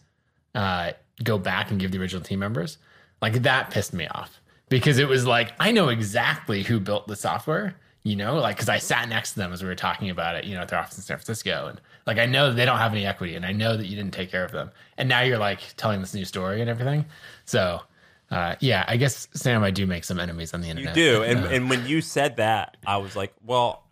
uh, 0.53 0.91
go 1.23 1.37
back 1.37 1.71
and 1.71 1.79
give 1.79 1.91
the 1.91 1.99
original 1.99 2.21
team 2.21 2.39
members. 2.39 2.77
Like 3.21 3.41
that 3.43 3.71
pissed 3.71 3.93
me 3.93 4.07
off 4.07 4.39
because 4.69 4.97
it 4.97 5.07
was 5.07 5.25
like 5.25 5.53
I 5.59 5.71
know 5.71 5.89
exactly 5.89 6.63
who 6.63 6.79
built 6.79 7.07
the 7.07 7.15
software. 7.15 7.75
You 8.05 8.15
know, 8.15 8.35
like 8.35 8.55
because 8.55 8.69
I 8.69 8.77
sat 8.77 9.09
next 9.09 9.31
to 9.31 9.39
them 9.39 9.51
as 9.51 9.63
we 9.63 9.67
were 9.67 9.73
talking 9.73 10.11
about 10.11 10.35
it. 10.35 10.43
You 10.45 10.53
know, 10.53 10.61
at 10.61 10.67
their 10.67 10.77
office 10.77 10.95
in 10.95 11.01
San 11.01 11.17
Francisco, 11.17 11.69
and 11.69 11.81
like 12.05 12.19
I 12.19 12.27
know 12.27 12.53
they 12.53 12.63
don't 12.63 12.77
have 12.77 12.91
any 12.91 13.03
equity, 13.03 13.35
and 13.35 13.43
I 13.43 13.51
know 13.51 13.75
that 13.75 13.87
you 13.87 13.95
didn't 13.95 14.13
take 14.13 14.29
care 14.29 14.45
of 14.45 14.51
them. 14.51 14.69
And 14.99 15.09
now 15.09 15.21
you're 15.21 15.39
like 15.39 15.61
telling 15.75 16.01
this 16.01 16.13
new 16.13 16.23
story 16.23 16.61
and 16.61 16.69
everything. 16.69 17.05
So, 17.45 17.81
uh, 18.29 18.57
yeah, 18.59 18.85
I 18.87 18.97
guess 18.97 19.27
Sam, 19.33 19.63
I 19.63 19.71
do 19.71 19.87
make 19.87 20.03
some 20.03 20.19
enemies 20.19 20.53
on 20.53 20.61
the 20.61 20.69
internet. 20.69 20.95
You 20.95 21.03
do, 21.03 21.23
and 21.29 21.45
Uh, 21.45 21.49
and 21.49 21.67
when 21.67 21.87
you 21.87 21.99
said 21.99 22.37
that, 22.37 22.77
I 22.85 22.97
was 22.97 23.15
like, 23.15 23.33
well, 23.43 23.85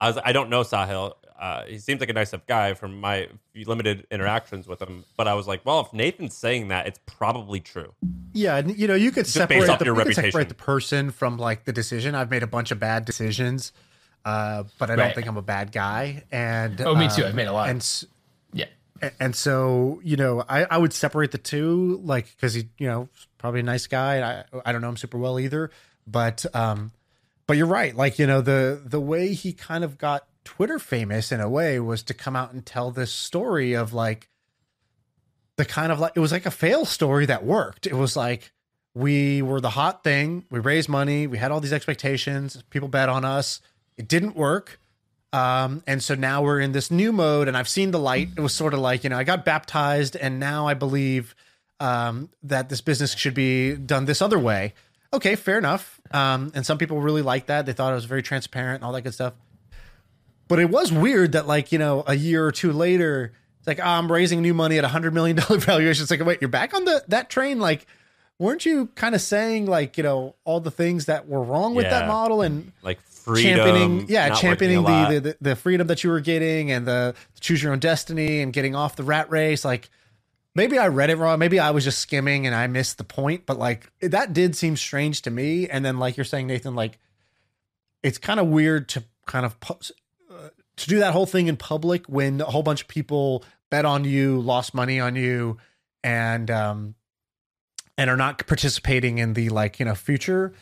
I 0.00 0.08
was 0.08 0.18
I 0.24 0.32
don't 0.32 0.50
know 0.50 0.62
Sahil. 0.62 1.14
Uh, 1.40 1.64
he 1.64 1.78
seems 1.78 2.00
like 2.00 2.10
a 2.10 2.12
nice 2.12 2.34
enough 2.34 2.46
guy 2.46 2.74
from 2.74 3.00
my 3.00 3.26
limited 3.54 4.06
interactions 4.10 4.68
with 4.68 4.82
him, 4.82 5.04
but 5.16 5.26
I 5.26 5.32
was 5.32 5.48
like, 5.48 5.64
well, 5.64 5.80
if 5.80 5.90
Nathan's 5.94 6.36
saying 6.36 6.68
that, 6.68 6.86
it's 6.86 7.00
probably 7.06 7.60
true. 7.60 7.94
Yeah, 8.34 8.58
and, 8.58 8.78
you 8.78 8.86
know, 8.86 8.94
you 8.94 9.10
could 9.10 9.24
based 9.24 9.32
separate 9.32 9.78
the, 9.78 9.86
you 9.86 9.94
could 9.94 10.14
separate 10.14 10.50
the 10.50 10.54
person 10.54 11.10
from 11.10 11.38
like 11.38 11.64
the 11.64 11.72
decision. 11.72 12.14
I've 12.14 12.30
made 12.30 12.42
a 12.42 12.46
bunch 12.46 12.72
of 12.72 12.78
bad 12.78 13.06
decisions, 13.06 13.72
uh, 14.26 14.64
but 14.78 14.90
I 14.90 14.96
don't 14.96 15.14
think 15.14 15.26
I'm 15.26 15.38
a 15.38 15.42
bad 15.42 15.72
guy. 15.72 16.24
And 16.30 16.78
Oh, 16.82 16.94
me 16.94 17.08
too. 17.08 17.24
uh, 17.24 17.28
I've 17.28 17.34
made 17.34 17.48
a 17.48 17.54
lot. 17.54 17.70
And 17.70 18.04
yeah, 18.52 18.66
and 19.18 19.34
so 19.34 19.98
you 20.04 20.18
know, 20.18 20.44
I, 20.46 20.64
I 20.64 20.76
would 20.76 20.92
separate 20.92 21.30
the 21.30 21.38
two, 21.38 22.02
like 22.04 22.30
because 22.36 22.52
he, 22.52 22.68
you 22.76 22.86
know, 22.86 23.08
probably 23.38 23.60
a 23.60 23.62
nice 23.62 23.86
guy. 23.86 24.44
I 24.52 24.60
I 24.66 24.72
don't 24.72 24.82
know 24.82 24.90
him 24.90 24.98
super 24.98 25.16
well 25.16 25.40
either, 25.40 25.70
but 26.06 26.44
um, 26.54 26.92
but 27.46 27.56
you're 27.56 27.66
right. 27.66 27.96
Like 27.96 28.18
you 28.18 28.26
know, 28.26 28.42
the 28.42 28.78
the 28.84 29.00
way 29.00 29.32
he 29.32 29.54
kind 29.54 29.84
of 29.84 29.96
got 29.96 30.26
Twitter 30.44 30.78
famous 30.78 31.32
in 31.32 31.40
a 31.40 31.48
way 31.48 31.78
was 31.80 32.02
to 32.04 32.14
come 32.14 32.36
out 32.36 32.52
and 32.52 32.64
tell 32.64 32.90
this 32.90 33.12
story 33.12 33.74
of 33.74 33.92
like 33.92 34.28
the 35.56 35.64
kind 35.64 35.92
of 35.92 36.00
like 36.00 36.12
it 36.16 36.20
was 36.20 36.32
like 36.32 36.46
a 36.46 36.50
fail 36.50 36.84
story 36.84 37.26
that 37.26 37.44
worked. 37.44 37.86
It 37.86 37.94
was 37.94 38.16
like 38.16 38.52
we 38.94 39.42
were 39.42 39.60
the 39.60 39.70
hot 39.70 40.02
thing. 40.02 40.44
We 40.50 40.58
raised 40.58 40.88
money. 40.88 41.26
We 41.26 41.38
had 41.38 41.50
all 41.50 41.60
these 41.60 41.72
expectations. 41.72 42.62
People 42.70 42.88
bet 42.88 43.08
on 43.08 43.24
us. 43.24 43.60
It 43.96 44.08
didn't 44.08 44.34
work. 44.34 44.80
Um, 45.32 45.82
and 45.86 46.02
so 46.02 46.14
now 46.14 46.42
we're 46.42 46.58
in 46.58 46.72
this 46.72 46.90
new 46.90 47.12
mode, 47.12 47.46
and 47.46 47.56
I've 47.56 47.68
seen 47.68 47.92
the 47.92 48.00
light. 48.00 48.30
It 48.36 48.40
was 48.40 48.52
sort 48.52 48.74
of 48.74 48.80
like, 48.80 49.04
you 49.04 49.10
know, 49.10 49.16
I 49.16 49.22
got 49.22 49.44
baptized, 49.44 50.16
and 50.16 50.40
now 50.40 50.66
I 50.66 50.74
believe 50.74 51.36
um, 51.78 52.30
that 52.42 52.68
this 52.68 52.80
business 52.80 53.14
should 53.14 53.34
be 53.34 53.76
done 53.76 54.06
this 54.06 54.20
other 54.20 54.38
way. 54.38 54.74
Okay, 55.12 55.36
fair 55.36 55.58
enough. 55.58 56.00
Um, 56.10 56.50
and 56.54 56.66
some 56.66 56.78
people 56.78 57.00
really 57.00 57.22
liked 57.22 57.46
that. 57.46 57.66
They 57.66 57.72
thought 57.72 57.92
it 57.92 57.96
was 57.96 58.06
very 58.06 58.22
transparent 58.22 58.76
and 58.76 58.84
all 58.84 58.92
that 58.92 59.02
good 59.02 59.14
stuff. 59.14 59.34
But 60.50 60.58
it 60.58 60.68
was 60.68 60.92
weird 60.92 61.32
that 61.32 61.46
like 61.46 61.72
you 61.72 61.78
know 61.78 62.04
a 62.06 62.14
year 62.14 62.44
or 62.44 62.52
two 62.52 62.72
later, 62.72 63.32
it's 63.60 63.66
like 63.66 63.78
oh, 63.78 63.84
I'm 63.84 64.10
raising 64.10 64.42
new 64.42 64.52
money 64.52 64.76
at 64.76 64.84
a 64.84 64.88
hundred 64.88 65.14
million 65.14 65.36
dollar 65.36 65.58
valuation. 65.60 66.02
It's 66.02 66.10
like 66.10 66.22
wait, 66.24 66.42
you're 66.42 66.48
back 66.48 66.74
on 66.74 66.84
the 66.84 67.02
that 67.08 67.30
train. 67.30 67.60
Like, 67.60 67.86
weren't 68.38 68.66
you 68.66 68.86
kind 68.96 69.14
of 69.14 69.20
saying 69.20 69.66
like 69.66 69.96
you 69.96 70.02
know 70.02 70.34
all 70.44 70.58
the 70.60 70.70
things 70.72 71.06
that 71.06 71.28
were 71.28 71.42
wrong 71.42 71.74
with 71.76 71.88
that 71.88 72.08
model 72.08 72.42
and 72.42 72.72
Like 72.82 73.00
freedom, 73.02 73.58
championing 73.58 74.06
yeah 74.08 74.34
championing 74.34 74.82
working 74.82 74.94
a 74.94 75.02
lot. 75.02 75.10
the, 75.10 75.20
the 75.20 75.36
the 75.40 75.56
freedom 75.56 75.86
that 75.86 76.02
you 76.02 76.10
were 76.10 76.20
getting 76.20 76.72
and 76.72 76.86
the 76.86 77.14
choose 77.38 77.62
your 77.62 77.72
own 77.72 77.78
destiny 77.78 78.40
and 78.40 78.52
getting 78.52 78.74
off 78.74 78.96
the 78.96 79.02
rat 79.02 79.30
race 79.30 79.62
like 79.62 79.90
maybe 80.54 80.78
i 80.78 80.88
read 80.88 81.10
it 81.10 81.16
wrong 81.16 81.38
maybe 81.38 81.60
i 81.60 81.70
was 81.70 81.84
just 81.84 81.98
skimming 81.98 82.46
and 82.46 82.54
i 82.54 82.66
missed 82.66 82.96
the 82.96 83.04
point 83.04 83.44
but 83.44 83.58
like 83.58 83.92
that 84.00 84.32
did 84.32 84.56
seem 84.56 84.74
strange 84.74 85.20
to 85.20 85.30
me 85.30 85.68
and 85.68 85.84
then 85.84 85.98
like 85.98 86.16
you're 86.16 86.24
saying 86.24 86.46
nathan 86.46 86.74
like 86.74 86.98
it's 88.02 88.16
kind 88.16 88.40
of 88.40 88.46
weird 88.46 88.88
to 88.88 89.04
kind 89.26 89.44
of 89.44 89.60
to 90.80 90.88
do 90.88 90.98
that 91.00 91.12
whole 91.12 91.26
thing 91.26 91.46
in 91.48 91.56
public 91.56 92.06
when 92.06 92.40
a 92.40 92.44
whole 92.44 92.62
bunch 92.62 92.82
of 92.82 92.88
people 92.88 93.44
bet 93.70 93.84
on 93.84 94.04
you 94.04 94.40
lost 94.40 94.74
money 94.74 94.98
on 95.00 95.16
you 95.16 95.56
and 96.04 96.50
um 96.50 96.94
and 97.98 98.08
are 98.10 98.16
not 98.16 98.46
participating 98.46 99.18
in 99.18 99.34
the 99.34 99.48
like 99.50 99.78
you 99.78 99.84
know 99.86 99.94
future. 99.94 100.52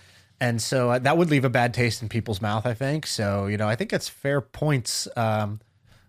And 0.40 0.62
so 0.62 0.90
uh, 0.90 0.98
that 1.00 1.16
would 1.18 1.30
leave 1.30 1.44
a 1.44 1.50
bad 1.50 1.74
taste 1.74 2.00
in 2.02 2.08
people's 2.08 2.40
mouth 2.40 2.64
i 2.66 2.74
think. 2.74 3.06
So 3.06 3.46
you 3.46 3.56
know 3.56 3.68
i 3.68 3.74
think 3.76 3.92
it's 3.92 4.08
fair 4.08 4.40
points 4.40 5.08
um 5.16 5.60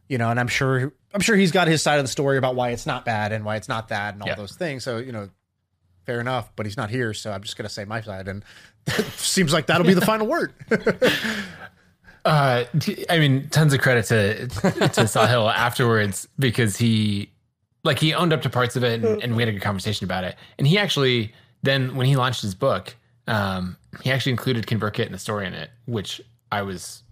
you 0.08 0.18
know 0.18 0.30
and 0.30 0.40
i'm 0.40 0.48
sure 0.48 0.92
i'm 1.14 1.22
sure 1.22 1.36
he's 1.36 1.52
got 1.52 1.68
his 1.68 1.82
side 1.82 2.00
of 2.00 2.04
the 2.06 2.10
story 2.12 2.38
about 2.38 2.56
why 2.56 2.70
it's 2.70 2.86
not 2.86 3.06
bad 3.06 3.32
and 3.32 3.44
why 3.46 3.56
it's 3.56 3.68
not 3.70 3.88
that 3.90 4.14
and 4.14 4.22
all 4.24 4.28
Yeah. 4.28 4.36
those 4.36 4.54
things. 4.56 4.84
So 4.84 4.98
you 4.98 5.12
know 5.12 5.30
fair 6.06 6.20
enough 6.20 6.52
but 6.56 6.66
he's 6.66 6.78
not 6.78 6.90
here 6.90 7.14
so 7.14 7.32
i'm 7.32 7.44
just 7.44 7.56
going 7.56 7.68
to 7.68 7.74
say 7.74 7.86
my 7.86 8.02
side 8.02 8.28
and 8.28 8.44
seems 9.18 9.54
like 9.54 9.68
that'll 9.68 9.86
be 9.86 9.94
the 9.94 10.02
final 10.02 10.26
word 10.26 10.54
Uh, 12.30 12.66
I 13.10 13.18
mean, 13.20 13.50
tons 13.50 13.74
of 13.74 13.82
credit 13.82 14.06
to 14.06 14.48
to 14.48 15.02
Sahil 15.04 15.52
afterwards 15.56 16.28
because 16.38 16.78
he, 16.78 17.32
like, 17.84 17.98
he 18.00 18.14
owned 18.14 18.34
up 18.34 18.42
to 18.44 18.50
parts 18.50 18.76
of 18.76 18.84
it, 18.84 19.04
and, 19.04 19.24
and 19.24 19.36
we 19.36 19.42
had 19.42 19.50
a 19.50 19.52
good 19.54 19.62
conversation 19.64 20.06
about 20.06 20.24
it. 20.24 20.36
And 20.58 20.68
he 20.68 20.78
actually 20.78 21.34
then, 21.64 21.96
when 21.96 22.06
he 22.06 22.16
launched 22.16 22.42
his 22.42 22.56
book, 22.56 22.96
um, 23.28 23.78
he 24.02 24.12
actually 24.12 24.32
included 24.34 24.66
ConvertKit 24.68 25.06
and 25.06 25.14
the 25.14 25.20
story 25.20 25.48
in 25.48 25.54
it, 25.54 25.70
which 25.86 26.22
I 26.52 26.62
was 26.62 27.04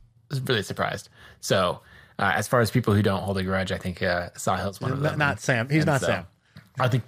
really 0.46 0.64
surprised. 0.64 1.10
So, 1.42 1.80
uh, 2.20 2.34
as 2.36 2.48
far 2.48 2.62
as 2.62 2.72
people 2.72 2.94
who 2.94 3.02
don't 3.02 3.22
hold 3.22 3.38
a 3.38 3.44
grudge, 3.44 3.72
I 3.72 3.78
think 3.78 4.02
uh, 4.02 4.30
Sahil's 4.36 4.80
one 4.82 4.92
of 4.92 5.02
them. 5.02 5.18
not 5.18 5.40
sam 5.40 5.68
he's 5.70 5.78
And 5.80 5.86
not 5.88 6.02
so, 6.02 6.08
sam 6.08 6.28
I 6.80 6.88
think 6.88 7.04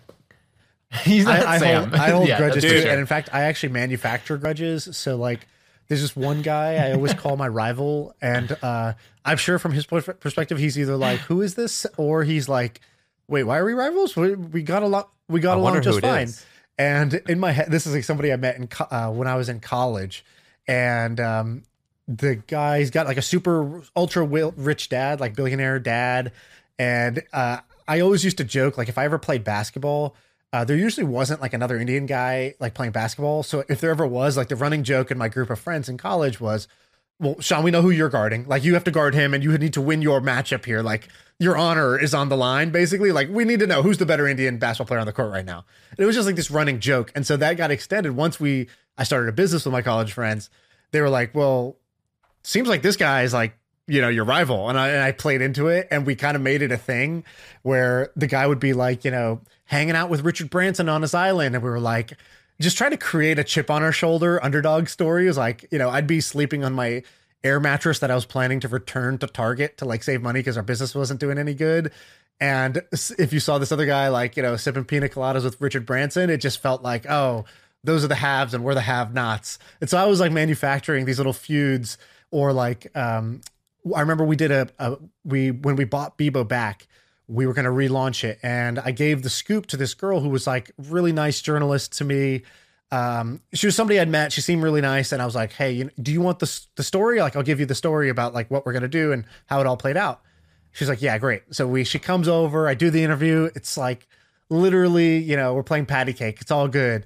he's 1.04 1.26
not 1.26 1.46
I, 1.46 1.56
I 1.56 1.58
Sam. 1.60 1.84
hold, 1.90 1.96
I 1.96 2.10
hold 2.10 2.28
Yeah, 2.28 2.38
grudges 2.40 2.64
too, 2.64 2.82
for 2.82 2.88
and 2.88 3.00
in 3.00 3.06
fact, 3.06 3.30
I 3.32 3.42
actually 3.42 3.70
manufacture 3.74 4.38
grudges. 4.38 4.90
So 4.98 5.16
like, 5.16 5.48
there's 5.90 6.02
this 6.02 6.16
one 6.16 6.44
guy 6.44 6.76
I 6.76 6.94
always 6.94 7.14
call 7.16 7.36
my 7.36 7.48
rival, 7.48 8.16
and 8.22 8.56
uh, 8.62 8.94
I'm 9.26 9.38
sure 9.38 9.60
from 9.60 9.74
his 9.74 9.86
perspective, 9.86 10.58
he's 10.60 10.78
either 10.80 10.96
like, 10.96 11.20
"Who 11.22 11.42
is 11.42 11.56
this?" 11.56 11.86
or 11.98 12.24
he's 12.24 12.48
like, 12.48 12.80
"Wait, 13.28 13.44
why 13.44 13.58
are 13.58 13.66
we 13.66 13.74
rivals? 13.74 14.16
We, 14.16 14.36
we 14.36 14.62
got 14.62 14.84
along, 14.84 15.06
we 15.28 15.40
got 15.40 15.58
along 15.58 15.82
just 15.82 16.00
fine." 16.00 16.28
is. 16.28 16.46
And 16.78 17.16
in 17.28 17.40
my 17.40 17.52
head, 17.52 17.70
this 17.70 17.86
is 17.86 17.94
like 17.94 18.04
somebody 18.04 18.32
I 18.32 18.38
met 18.38 18.56
in 18.56 18.68
co- 18.68 18.88
uh, 18.90 19.10
when 19.10 19.28
I 19.28 19.36
was 19.36 19.50
in 19.50 19.60
college, 19.60 20.24
and 20.68 21.20
um, 21.20 21.64
the 22.08 22.36
guy's 22.36 22.92
got 22.92 23.08
like 23.08 23.18
a 23.18 23.24
super 23.24 23.82
ultra 23.96 24.24
rich 24.24 24.90
dad, 24.90 25.20
like 25.20 25.36
billionaire 25.36 25.80
dad, 25.80 26.32
and 26.78 27.24
uh, 27.34 27.58
I 27.88 28.00
always 28.02 28.24
used 28.24 28.38
to 28.38 28.44
joke 28.44 28.78
like 28.78 28.90
if 28.90 28.98
I 29.00 29.06
ever 29.06 29.18
played 29.18 29.44
basketball, 29.44 30.16
uh, 30.52 30.66
there 30.66 30.78
usually 30.78 31.06
wasn't 31.06 31.42
like 31.42 31.54
another 31.54 31.78
Indian 31.78 32.06
guy 32.06 32.56
like 32.60 32.74
playing 32.74 32.92
basketball. 32.92 33.44
So 33.44 33.64
if 33.70 33.82
there 33.82 33.92
ever 33.92 34.08
was, 34.08 34.36
like 34.36 34.48
the 34.48 34.56
running 34.56 34.84
joke 34.84 35.12
in 35.12 35.18
my 35.18 35.30
group 35.30 35.50
of 35.50 35.60
friends 35.60 35.88
in 35.88 35.98
college 35.98 36.42
was, 36.42 36.68
"Well, 37.20 37.36
Shaan, 37.36 37.64
we 37.64 37.72
know 37.72 37.82
who 37.82 37.92
you're 37.92 38.10
guarding. 38.10 38.48
Like 38.48 38.64
you 38.64 38.74
have 38.74 38.84
to 38.86 38.92
guard 38.92 39.14
him, 39.14 39.34
and 39.34 39.44
you 39.44 39.56
need 39.58 39.74
to 39.74 39.82
win 39.82 40.02
your 40.02 40.22
matchup 40.22 40.66
here. 40.66 40.82
Like 40.82 41.08
your 41.40 41.56
honor 41.56 42.00
is 42.00 42.14
on 42.14 42.30
the 42.30 42.38
line, 42.38 42.72
basically. 42.72 43.12
Like 43.12 43.30
we 43.30 43.46
need 43.46 43.60
to 43.60 43.68
know 43.68 43.84
who's 43.84 44.00
the 44.00 44.06
better 44.08 44.28
Indian 44.28 44.58
basketball 44.58 44.88
player 44.88 45.00
on 45.00 45.06
the 45.06 45.14
court 45.14 45.32
right 45.32 45.46
now." 45.46 45.66
And 45.92 46.00
it 46.00 46.06
was 46.06 46.16
just 46.16 46.26
like 46.26 46.36
this 46.36 46.50
running 46.50 46.80
joke, 46.80 47.12
and 47.14 47.28
so 47.28 47.38
that 47.38 47.58
got 47.58 47.70
extended 47.70 48.16
once 48.16 48.40
we 48.40 48.68
I 48.98 49.04
started 49.04 49.30
a 49.30 49.34
business 49.34 49.66
with 49.66 49.72
my 49.72 49.84
college 49.84 50.14
friends. 50.14 50.50
They 50.92 51.02
were 51.02 51.10
like, 51.10 51.36
"Well, 51.36 51.78
seems 52.44 52.68
like 52.68 52.82
this 52.82 52.96
guy 52.96 53.22
is 53.22 53.34
like 53.34 53.54
you 53.86 54.02
know 54.02 54.10
your 54.10 54.24
rival 54.24 54.70
and 54.70 54.80
I, 54.80 54.90
and 54.90 55.04
I 55.04 55.12
played 55.12 55.42
into 55.42 55.68
it 55.68 55.88
and 55.90 56.06
we 56.06 56.16
kind 56.16 56.36
of 56.36 56.44
made 56.44 56.62
it 56.62 56.72
a 56.72 56.78
thing 56.78 57.24
where 57.64 58.12
the 58.16 58.28
guy 58.28 58.46
would 58.46 58.60
be 58.60 58.74
like 58.74 59.04
you 59.04 59.10
know 59.10 59.42
hanging 59.70 59.96
out 59.96 60.10
with 60.10 60.22
richard 60.22 60.50
branson 60.50 60.90
on 60.90 61.02
his 61.02 61.14
island 61.14 61.56
and 61.56 61.64
we 61.64 61.70
were 61.70 61.80
like 61.80 62.18
just 62.60 62.78
trying 62.78 62.92
to 62.92 62.98
create 62.98 63.40
a 63.40 63.44
chip 63.44 63.70
on 63.70 63.84
our 63.84 63.92
shoulder 63.92 64.44
underdog 64.44 64.88
story. 64.88 65.28
Is 65.28 65.38
like 65.38 65.66
you 65.72 65.80
know 65.80 65.90
i'd 65.90 66.08
be 66.08 66.22
sleeping 66.22 66.64
on 66.64 66.74
my 66.74 67.04
air 67.44 67.60
mattress 67.60 68.00
that 68.00 68.12
i 68.12 68.16
was 68.16 68.26
planning 68.26 68.60
to 68.60 68.68
return 68.68 69.18
to 69.20 69.28
target 69.28 69.78
to 69.78 69.86
like 69.86 70.04
save 70.04 70.22
money 70.22 70.40
because 70.42 70.58
our 70.58 70.64
business 70.64 70.94
wasn't 70.94 71.20
doing 71.20 71.38
any 71.38 71.54
good. 71.54 71.92
And 72.42 72.84
if 72.92 73.34
you 73.34 73.42
saw 73.42 73.58
this 73.58 73.72
other 73.72 73.86
guy 73.86 74.08
like 74.08 74.38
you 74.38 74.44
know 74.44 74.56
sipping 74.56 74.86
pina 74.86 75.10
coladas 75.10 75.44
with 75.44 75.60
richard 75.60 75.86
branson 75.86 76.30
it 76.30 76.38
just 76.38 76.62
felt 76.62 76.82
like 76.82 77.10
oh 77.10 77.44
those 77.84 78.04
are 78.04 78.08
the 78.08 78.16
haves 78.16 78.54
and 78.54 78.64
we're 78.64 78.74
the 78.74 78.82
have 78.82 79.14
nots 79.14 79.60
and 79.82 79.90
so 79.90 79.98
i 79.98 80.06
was 80.06 80.22
like 80.22 80.32
manufacturing 80.32 81.04
these 81.04 81.18
little 81.18 81.34
feuds 81.34 81.98
or 82.32 82.54
like 82.54 82.96
um 82.96 83.42
I 83.96 84.02
remember 84.02 84.26
we 84.26 84.36
did 84.36 84.52
a, 84.52 84.68
a 84.80 84.98
we 85.24 85.52
when 85.52 85.76
we 85.76 85.86
bought 85.86 86.18
Bebo 86.18 86.48
back, 86.48 86.88
we 87.30 87.46
were 87.46 87.54
going 87.54 87.66
to 87.66 87.72
relaunch 87.72 88.24
it, 88.24 88.40
and 88.44 88.80
I 88.80 88.92
gave 88.92 89.24
the 89.24 89.30
scoop 89.30 89.68
to 89.68 89.78
this 89.78 89.94
girl 89.94 90.20
who 90.20 90.30
was 90.30 90.48
like 90.48 90.72
really 90.78 91.12
nice 91.12 91.42
journalist 91.42 91.98
to 92.00 92.04
me. 92.04 92.42
Um, 92.92 93.42
she 93.54 93.68
was 93.68 93.76
somebody 93.76 94.00
I'd 94.00 94.10
met. 94.10 94.34
She 94.34 94.42
seemed 94.42 94.64
really 94.64 94.82
nice, 94.82 95.12
and 95.12 95.22
I 95.22 95.26
was 95.26 95.36
like, 95.36 95.54
"Hey, 95.54 95.72
you, 95.72 95.92
do 96.02 96.12
you 96.12 96.22
want 96.22 96.40
the 96.40 96.62
the 96.76 96.84
story? 96.84 97.22
Like, 97.22 97.36
I'll 97.36 97.44
give 97.44 97.60
you 97.60 97.66
the 97.66 97.76
story 97.76 98.10
about 98.10 98.34
like 98.34 98.50
what 98.50 98.66
we're 98.66 98.74
going 98.74 98.82
to 98.82 98.88
do 98.88 99.12
and 99.12 99.26
how 99.46 99.62
it 99.62 99.68
all 99.68 99.78
played 99.78 99.98
out." 99.98 100.22
She's 100.72 100.90
like, 100.90 101.02
"Yeah, 101.02 101.18
great." 101.18 101.44
So 101.52 101.68
we 101.68 101.84
she 101.84 102.00
comes 102.00 102.28
over. 102.28 102.68
I 102.68 102.74
do 102.74 102.90
the 102.90 103.04
interview. 103.04 103.50
It's 103.56 103.78
like 103.78 104.08
literally, 104.50 105.20
you 105.20 105.38
know, 105.38 105.54
we're 105.54 105.64
playing 105.64 105.86
patty 105.86 106.14
cake. 106.14 106.40
It's 106.42 106.52
all 106.52 106.68
good 106.68 107.06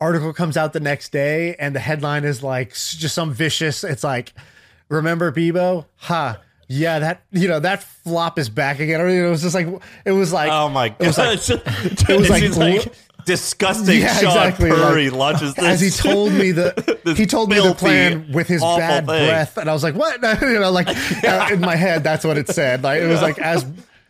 article 0.00 0.32
comes 0.32 0.56
out 0.56 0.72
the 0.72 0.80
next 0.80 1.12
day 1.12 1.54
and 1.56 1.74
the 1.74 1.80
headline 1.80 2.24
is 2.24 2.42
like 2.42 2.74
just 2.74 3.14
some 3.14 3.32
vicious 3.32 3.84
it's 3.84 4.04
like 4.04 4.34
remember 4.88 5.32
bebo 5.32 5.86
ha 5.96 6.38
yeah 6.68 6.98
that 6.98 7.22
you 7.32 7.48
know 7.48 7.60
that 7.60 7.82
flop 7.82 8.38
is 8.38 8.48
back 8.48 8.80
again 8.80 9.00
you 9.00 9.22
know, 9.22 9.26
it 9.28 9.30
was 9.30 9.42
just 9.42 9.54
like 9.54 9.68
it 10.04 10.12
was 10.12 10.32
like 10.32 10.50
Oh 10.50 10.68
my 10.68 10.88
god! 10.90 10.96
it 11.00 11.06
was 11.06 11.18
like 11.18 12.08
it 12.08 12.18
was 12.18 12.30
like- 12.56 12.56
like 12.56 12.92
disgusting. 13.26 14.00
Yeah, 14.00 14.08
Shaan 14.08 14.24
exactly, 14.26 14.70
like, 14.70 15.12
launches 15.12 15.54
this. 15.54 15.64
as 15.64 15.80
he 15.86 15.88
told 15.90 16.30
me 16.32 16.52
the 16.52 17.14
he 17.16 17.24
told 17.24 17.48
me 17.48 17.58
the 17.58 17.74
plan 17.74 18.30
with 18.32 18.46
his 18.48 18.60
bad 18.60 19.06
thing. 19.06 19.26
breath 19.28 19.56
and 19.56 19.70
i 19.70 19.72
was 19.72 19.82
like 19.82 19.94
what 19.94 20.20
you 20.42 20.58
know 20.60 20.70
like 20.70 20.88
uh, 21.24 21.48
in 21.50 21.60
my 21.60 21.74
head 21.74 22.04
that's 22.04 22.22
what 22.24 22.36
it 22.36 22.48
said 22.48 22.82
like 22.82 23.00
it 23.00 23.06
was 23.06 23.22
like 23.22 23.38
as 23.38 23.64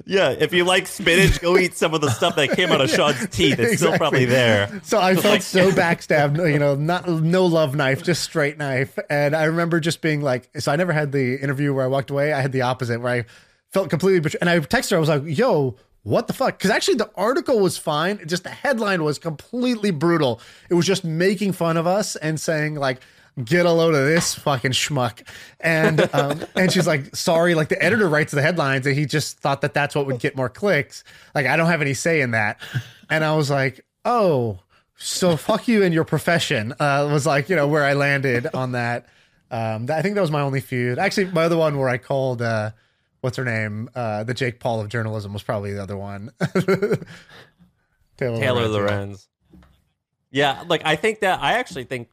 Yeah, 0.06 0.31
if 0.31 0.52
you 0.52 0.64
like 0.64 0.86
spinach, 0.86 1.40
go 1.40 1.56
eat 1.56 1.76
some 1.76 1.94
of 1.94 2.01
the 2.02 2.10
stuff 2.10 2.36
that 2.36 2.51
came 2.51 2.70
out 2.70 2.81
of 2.82 2.90
Shaan's 2.94 3.26
teeth. 3.35 3.59
It's 3.59 3.78
still 3.78 3.97
probably 3.97 4.26
there. 4.26 4.81
So 4.85 4.98
I 5.01 5.14
felt 5.14 5.24
like- 5.26 5.43
so 5.43 5.70
backstabbed, 5.70 6.36
you 6.52 6.59
know, 6.59 6.74
not 6.74 7.09
no 7.09 7.47
love 7.47 7.74
knife, 7.74 8.02
just 8.02 8.22
straight 8.22 8.59
knife. 8.59 8.98
And 9.09 9.35
I 9.35 9.44
remember 9.44 9.81
just 9.81 10.02
being 10.02 10.20
like, 10.20 10.51
so 10.60 10.70
I 10.72 10.76
never 10.76 10.93
had 10.93 11.12
the 11.12 11.40
interview 11.43 11.72
where 11.72 11.85
I 11.85 11.89
walked 11.89 12.10
away. 12.10 12.32
I 12.35 12.40
had 12.43 12.52
the 12.52 12.62
opposite 12.62 13.01
where 13.01 13.12
I 13.12 13.24
felt 13.72 13.89
completely 13.90 14.20
betrayed. 14.20 14.43
And 14.43 14.51
I 14.51 14.59
texted 14.60 14.90
her, 14.90 14.97
I 14.98 15.01
was 15.01 15.09
like, 15.09 15.22
yo, 15.24 15.76
what 16.02 16.26
the 16.26 16.35
fuck? 16.35 16.59
Because 16.59 16.70
actually 16.70 16.97
the 16.97 17.10
article 17.14 17.59
was 17.60 17.78
fine. 17.78 18.20
Just 18.26 18.44
the 18.44 18.51
headline 18.51 19.05
was 19.05 19.18
completely 19.18 19.90
brutal. 19.90 20.39
It 20.68 20.74
was 20.74 20.85
just 20.86 21.02
making 21.02 21.52
fun 21.52 21.78
of 21.78 21.86
us 21.86 22.14
and 22.16 22.39
saying 22.39 22.74
like, 22.74 23.01
get 23.43 23.66
a 23.66 23.73
load 23.73 23.94
of 23.94 24.06
this 24.06 24.35
fucking 24.35 24.73
schmuck. 24.73 25.27
And 25.61 26.09
um, 26.15 26.44
and 26.55 26.73
she's 26.73 26.86
like, 26.86 27.15
sorry, 27.16 27.55
like 27.55 27.69
the 27.69 27.82
editor 27.82 28.09
writes 28.09 28.32
the 28.32 28.43
headlines 28.43 28.86
and 28.86 28.97
he 28.97 29.06
just 29.06 29.39
thought 29.39 29.61
that 29.62 29.74
that's 29.74 29.94
what 29.94 30.06
would 30.06 30.20
get 30.20 30.36
more 30.36 30.48
clicks. 30.48 31.05
Like 31.35 31.47
I 31.47 31.56
don't 31.56 31.66
have 31.66 31.81
any 31.82 31.94
say 31.94 32.20
in 32.20 32.32
that. 32.32 32.61
And 33.11 33.24
I 33.24 33.35
was 33.35 33.51
like, 33.51 33.85
oh, 34.05 34.59
so 34.97 35.36
fuck 35.36 35.66
you 35.66 35.82
and 35.82 35.93
your 35.93 36.05
profession. 36.05 36.73
Uh, 36.78 37.09
was 37.11 37.27
like 37.27 37.48
you 37.48 37.56
know 37.56 37.66
where 37.66 37.85
I 37.85 37.94
landed 37.94 38.47
on 38.55 38.73
that. 38.73 39.06
Um, 39.51 39.86
I 39.90 40.02
think 40.02 40.15
that 40.15 40.20
was 40.20 40.31
my 40.31 40.40
only 40.40 40.61
feud. 40.61 40.98
Actually, 40.98 41.27
my 41.27 41.44
other 41.44 41.56
one 41.56 41.78
where 41.78 41.89
I 41.89 41.98
called 41.98 42.43
uh, 42.43 42.70
what's 43.20 43.36
her 43.36 43.44
name, 43.44 43.89
uh, 43.94 44.24
the 44.24 44.35
Jake 44.35 44.61
Paul 44.61 44.81
of 44.81 44.89
journalism 44.89 45.32
was 45.32 45.43
probably 45.43 45.73
the 45.73 45.82
other 45.82 45.97
one. 45.97 46.31
Taylor, 48.16 48.39
Taylor 48.39 48.69
Lorenz. 48.69 48.73
Lorenz. 48.73 49.28
Yeah, 50.31 50.65
like 50.69 50.82
I 50.85 50.97
think 50.97 51.20
that 51.20 51.40
I 51.40 51.55
actually 51.55 51.85
think 51.85 52.09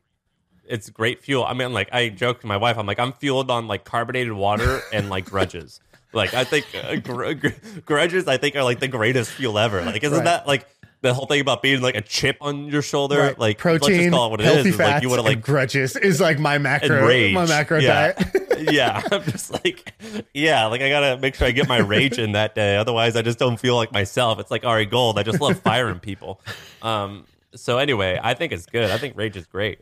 it's 0.71 0.89
great 0.89 1.21
fuel. 1.21 1.43
I 1.43 1.53
mean, 1.53 1.73
like 1.73 1.89
I 1.93 2.09
joke 2.09 2.41
to 2.41 2.47
my 2.47 2.57
wife, 2.57 2.77
I'm 2.77 2.85
like 2.85 2.99
I'm 2.99 3.13
fueled 3.13 3.51
on 3.51 3.67
like 3.67 3.83
carbonated 3.83 4.33
water 4.33 4.81
and 4.93 5.09
like 5.09 5.25
grudges. 5.25 5.79
Like 6.13 6.33
I 6.33 6.43
think 6.43 6.65
uh, 6.75 6.97
gr- 6.97 7.31
gr- 7.35 7.47
grudges, 7.85 8.27
I 8.27 8.35
think 8.35 8.57
are 8.57 8.63
like 8.65 8.81
the 8.81 8.89
greatest 8.89 9.31
fuel 9.31 9.57
ever. 9.57 9.81
Like 9.81 10.03
isn't 10.03 10.17
Right. 10.17 10.25
that 10.25 10.45
like 10.45 10.67
the 11.01 11.13
whole 11.13 11.25
thing 11.25 11.39
about 11.39 11.61
being 11.61 11.81
like 11.81 11.95
a 11.95 12.01
chip 12.01 12.35
on 12.41 12.67
your 12.67 12.81
shoulder? 12.81 13.17
Right. 13.17 13.39
Like 13.39 13.57
protein, 13.57 13.81
let's 13.87 13.97
just 14.03 14.11
call 14.11 14.27
it 14.27 14.31
what 14.31 14.41
it 14.41 14.43
healthy 14.43 14.59
is. 14.59 14.65
Is, 14.67 14.75
fats, 14.75 14.91
like 14.91 15.03
you 15.03 15.09
want 15.09 15.19
to 15.19 15.25
like 15.25 15.41
grudges 15.41 15.95
is 15.95 16.19
like 16.19 16.37
my 16.37 16.57
macro, 16.57 17.05
my 17.31 17.45
macro 17.45 17.79
yeah. 17.79 18.11
diet. 18.11 18.35
yeah, 18.71 19.01
I'm 19.09 19.23
just 19.23 19.53
like, 19.53 19.93
yeah, 20.33 20.65
like 20.65 20.81
I 20.81 20.89
gotta 20.89 21.17
make 21.17 21.35
sure 21.35 21.47
I 21.47 21.51
get 21.51 21.69
my 21.69 21.77
rage 21.79 22.19
in 22.19 22.33
that 22.33 22.55
day. 22.55 22.75
Otherwise, 22.75 23.15
I 23.15 23.21
just 23.21 23.39
don't 23.39 23.57
feel 23.57 23.77
like 23.77 23.93
myself. 23.93 24.37
It's 24.39 24.51
like 24.51 24.65
Ari 24.65 24.87
Gold. 24.87 25.17
I 25.17 25.23
just 25.23 25.39
love 25.39 25.59
firing 25.61 25.99
people. 25.99 26.41
Um. 26.81 27.25
So 27.55 27.77
anyway, 27.77 28.19
I 28.21 28.33
think 28.33 28.51
it's 28.51 28.65
good. 28.65 28.91
I 28.91 28.97
think 28.97 29.15
rage 29.15 29.37
is 29.37 29.45
great. 29.45 29.79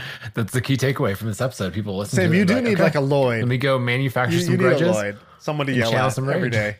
That's 0.34 0.52
the 0.52 0.60
key 0.60 0.76
takeaway 0.76 1.16
from 1.16 1.28
this 1.28 1.40
episode. 1.40 1.72
People 1.72 1.96
listen 1.96 2.16
Sam, 2.16 2.30
to 2.30 2.36
it. 2.36 2.38
you 2.38 2.44
do 2.44 2.54
like, 2.54 2.64
need 2.64 2.74
okay, 2.74 2.82
like 2.82 2.94
a 2.94 3.00
Lloyd. 3.00 3.40
Let 3.40 3.48
me 3.48 3.58
go 3.58 3.78
manufacture 3.78 4.36
you, 4.36 4.42
some 4.42 4.52
you 4.52 4.58
need 4.58 4.64
grudges. 4.64 4.88
a 4.88 4.92
Lloyd. 4.92 5.18
Someone 5.38 5.66
to 5.66 5.72
yell 5.72 5.92
at 5.94 6.08
some 6.10 6.28
every 6.28 6.42
rage. 6.44 6.52
day. 6.52 6.76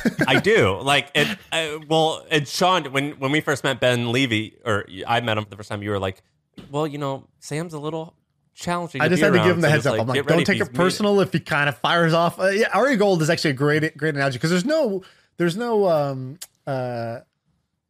I 0.26 0.40
do. 0.40 0.80
Like, 0.80 1.10
it, 1.14 1.28
uh, 1.50 1.78
well, 1.88 2.24
and 2.30 2.44
Shaan, 2.44 2.92
when 2.92 3.12
when 3.12 3.32
we 3.32 3.40
first 3.40 3.64
met 3.64 3.80
Ben 3.80 4.12
Levy, 4.12 4.56
or 4.64 4.86
I 5.06 5.20
met 5.20 5.38
him 5.38 5.46
the 5.48 5.56
first 5.56 5.68
time, 5.68 5.82
you 5.82 5.90
were 5.90 5.98
like, 5.98 6.22
"Well, 6.70 6.86
you 6.86 6.98
know, 6.98 7.28
Sam's 7.40 7.74
a 7.74 7.78
little 7.78 8.14
challenging." 8.54 9.00
I 9.00 9.08
just 9.08 9.20
be 9.20 9.24
had 9.24 9.32
to 9.32 9.38
give 9.38 9.56
him 9.56 9.60
the 9.60 9.68
so 9.68 9.70
heads 9.70 9.84
just, 9.84 9.94
up. 9.94 10.00
I'm 10.00 10.06
like, 10.06 10.26
don't 10.26 10.44
take 10.44 10.60
it 10.60 10.68
mean." 10.68 10.74
personal 10.74 11.20
if 11.20 11.32
he 11.32 11.40
kind 11.40 11.68
of 11.68 11.76
fires 11.78 12.14
off. 12.14 12.38
Uh, 12.38 12.48
yeah, 12.48 12.68
Ari 12.72 12.96
Gold 12.96 13.22
is 13.22 13.30
actually 13.30 13.50
a 13.50 13.54
great, 13.54 13.96
great 13.96 14.14
analogy 14.14 14.38
because 14.38 14.50
there's 14.50 14.64
no, 14.64 15.02
there's 15.36 15.56
no, 15.56 15.88
um, 15.88 16.38
uh, 16.66 17.20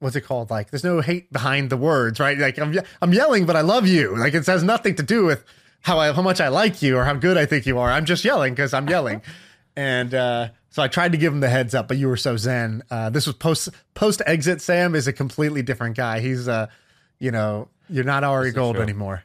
what's 0.03 0.17
it 0.17 0.23
called? 0.23 0.51
Like, 0.51 0.71
there's 0.71 0.85
no 0.85 1.01
hate 1.01 1.33
behind 1.33 1.71
the 1.71 1.77
words, 1.77 2.19
right? 2.21 2.37
Like, 2.37 2.59
I'm, 2.59 2.77
I'm 3.01 3.13
yelling, 3.13 3.47
but 3.47 3.57
I 3.57 3.61
love 3.61 3.87
you. 3.87 4.17
Like, 4.17 4.35
it 4.35 4.45
has 4.47 4.63
nothing 4.63 4.97
to 4.97 5.03
do 5.03 5.25
with 5.25 5.45
how 5.81 5.99
I, 5.99 6.13
how 6.13 6.23
much 6.23 6.41
I 6.41 6.49
like 6.49 6.83
you 6.83 6.97
or 6.99 7.05
how 7.05 7.15
good 7.15 7.37
I 7.37 7.47
think 7.47 7.67
you 7.67 7.79
are. 7.79 7.91
I'm 7.91 8.05
just 8.05 8.25
yelling 8.25 8.53
because 8.55 8.75
I'm 8.75 8.89
yelling, 8.89 9.23
and 9.77 10.13
uh, 10.13 10.49
so 10.71 10.83
I 10.83 10.89
tried 10.89 11.13
to 11.13 11.19
give 11.19 11.33
him 11.33 11.41
the 11.41 11.49
heads 11.49 11.75
up, 11.75 11.89
but 11.89 11.97
you 11.97 12.09
were 12.09 12.17
so 12.17 12.37
zen. 12.37 12.83
Uh, 12.91 13.11
this 13.11 13.27
was 13.27 13.37
post 13.37 13.69
post 13.95 14.23
exit. 14.27 14.61
Sam 14.61 14.95
is 14.95 15.07
a 15.07 15.13
completely 15.13 15.63
different 15.63 15.97
guy. 15.97 16.21
He's, 16.21 16.49
uh, 16.49 16.67
you 17.19 17.31
know, 17.31 17.69
you're 17.89 18.05
not 18.05 18.25
Ari 18.25 18.47
This 18.47 18.49
is 18.51 18.55
Gold 18.55 18.75
true. 18.77 18.83
anymore. 18.83 19.23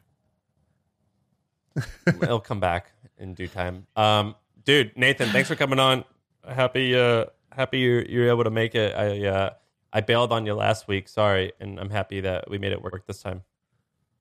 It'll 2.08 2.40
come 2.40 2.60
back 2.60 2.92
in 3.18 3.34
due 3.34 3.48
time. 3.48 3.86
Um, 3.96 4.36
dude, 4.66 4.98
Nathan, 4.98 5.30
thanks 5.30 5.48
for 5.48 5.56
coming 5.56 5.80
on. 5.80 6.04
Happy, 6.48 6.98
uh, 6.98 7.26
happy 7.52 7.80
you're, 7.80 8.04
you're 8.04 8.30
able 8.30 8.44
to 8.46 8.50
make 8.50 8.74
it. 8.76 8.96
I, 8.96 9.28
uh, 9.28 9.50
I 9.98 10.02
bailed 10.02 10.32
on 10.32 10.46
you 10.46 10.54
last 10.54 10.88
week. 10.88 11.08
Sorry, 11.10 11.52
and 11.60 11.80
I'm 11.80 11.90
happy 11.90 12.22
that 12.22 12.50
we 12.52 12.58
made 12.60 12.72
it 12.72 12.82
work 12.84 13.08
this 13.08 13.22
time. 13.24 13.42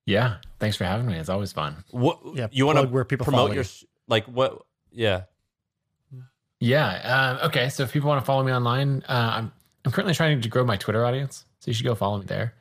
Yeah. 0.06 0.36
Thanks 0.58 0.76
for 0.76 0.84
having 0.84 1.06
me. 1.06 1.14
It's 1.14 1.28
always 1.28 1.52
fun. 1.52 1.84
What 1.90 2.18
Yeah, 2.34 2.46
you 2.50 2.64
want 2.64 2.78
to 2.78 2.86
where 2.86 3.04
people 3.04 3.24
promote 3.24 3.52
your 3.52 3.64
you. 3.64 3.88
like 4.08 4.24
what? 4.26 4.62
Yeah, 4.90 5.22
Yeah. 6.60 7.36
Um, 7.40 7.48
okay. 7.48 7.68
So 7.68 7.82
if 7.82 7.92
people 7.92 8.08
want 8.08 8.20
to 8.22 8.24
follow 8.24 8.42
me 8.42 8.52
online, 8.52 9.02
uh, 9.08 9.30
I'm 9.36 9.52
I'm 9.84 9.92
currently 9.92 10.14
trying 10.14 10.40
to 10.40 10.48
grow 10.48 10.64
my 10.64 10.76
Twitter 10.76 11.04
audience, 11.04 11.44
so 11.60 11.70
you 11.70 11.74
should 11.74 11.84
go 11.86 11.94
follow 11.94 12.18
me 12.18 12.24
there. 12.26 12.54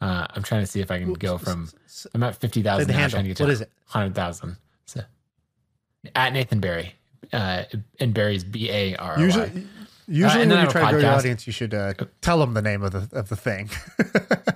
Uh, 0.00 0.26
I'm 0.30 0.42
trying 0.42 0.62
to 0.62 0.66
see 0.66 0.80
if 0.80 0.90
I 0.90 0.98
can 0.98 1.12
go 1.14 1.38
from 1.38 1.70
I'm 2.14 2.22
at 2.22 2.36
fifty 2.36 2.60
Say 2.60 2.64
thousand 2.64 2.88
the 2.88 2.92
now, 2.94 2.98
handle. 2.98 3.16
trying 3.16 3.24
to 3.24 3.28
get 3.30 3.36
to 3.38 3.42
What 3.44 3.52
is 3.52 3.60
it? 3.60 3.70
hundred 3.86 4.14
thousand. 4.14 4.56
So 4.86 5.02
at 6.14 6.32
Nathan 6.32 6.60
Barry, 6.60 6.94
uh, 7.32 7.64
and 8.00 8.12
Barry's 8.12 8.44
B 8.44 8.70
A 8.70 8.96
R 8.96 9.12
R 9.12 9.16
Y. 9.18 9.22
Usually, 9.24 9.66
usually 10.06 10.42
and 10.42 10.50
when 10.50 10.58
you 10.60 10.66
have 10.66 10.68
a 10.68 10.72
try 10.72 10.84
to 10.86 10.90
grow 10.92 11.00
your 11.00 11.10
audience, 11.12 11.46
you 11.46 11.52
should 11.52 11.74
uh, 11.74 11.94
tell 12.20 12.38
them 12.38 12.54
the 12.54 12.62
name 12.62 12.82
of 12.82 12.92
the 12.92 13.18
of 13.18 13.28
the 13.28 13.36
thing. 13.36 13.70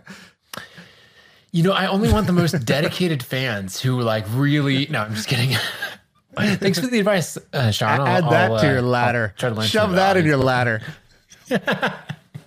You 1.53 1.65
know, 1.65 1.73
I 1.73 1.87
only 1.87 2.13
want 2.13 2.29
the 2.29 2.33
most 2.33 2.53
dedicated 2.65 3.25
fans 3.25 3.81
who 3.81 4.01
like 4.01 4.25
really. 4.31 4.87
No, 4.91 5.01
I'm 5.03 5.15
just 5.15 5.27
kidding. 5.29 5.57
Thanks 6.39 6.79
for 6.79 6.87
the 6.87 7.01
advice, 7.01 7.37
uh, 7.37 7.71
Shaan. 7.71 7.99
I'll- 7.99 8.07
Add 8.07 8.25
that 8.31 8.51
I'll, 8.53 8.61
to 8.61 8.69
uh, 8.69 8.73
your 8.75 8.83
ladder. 8.83 9.35
try 9.37 9.49
to 9.49 9.55
learn 9.57 9.67
Shove 9.67 9.93
that 9.93 10.17
in 10.17 10.25
your 10.27 10.37
ladder. 10.37 10.81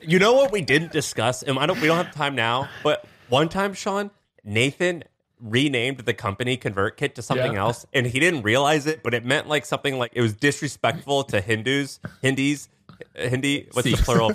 You 0.02 0.20
know 0.20 0.34
what 0.34 0.52
we 0.54 0.62
didn't 0.62 0.94
discuss, 0.94 1.44
and 1.44 1.60
I 1.60 1.66
don't. 1.66 1.82
We 1.82 1.88
don't 1.88 1.98
have 2.06 2.16
time 2.16 2.34
now. 2.36 2.70
But 2.82 3.06
one 3.28 3.50
time, 3.50 3.74
Shaan 3.74 4.12
Nathan 4.46 5.04
renamed 5.42 6.00
the 6.00 6.14
company 6.14 6.56
ConvertKit 6.56 7.16
to 7.16 7.22
something 7.22 7.54
Yeah. 7.54 7.60
else, 7.60 7.86
and 7.94 8.06
he 8.08 8.20
didn't 8.22 8.44
realize 8.44 8.88
it. 8.88 9.04
But 9.04 9.14
it 9.14 9.26
meant 9.26 9.50
like 9.50 9.66
something 9.66 9.98
like 9.98 10.12
it 10.16 10.22
was 10.22 10.34
disrespectful 10.34 11.26
to 11.26 11.42
Hindus, 11.42 12.00
Hindis, 12.22 12.70
Hindi. 13.16 13.68
What's 13.72 13.90
the 13.90 13.96
plural? 13.98 14.34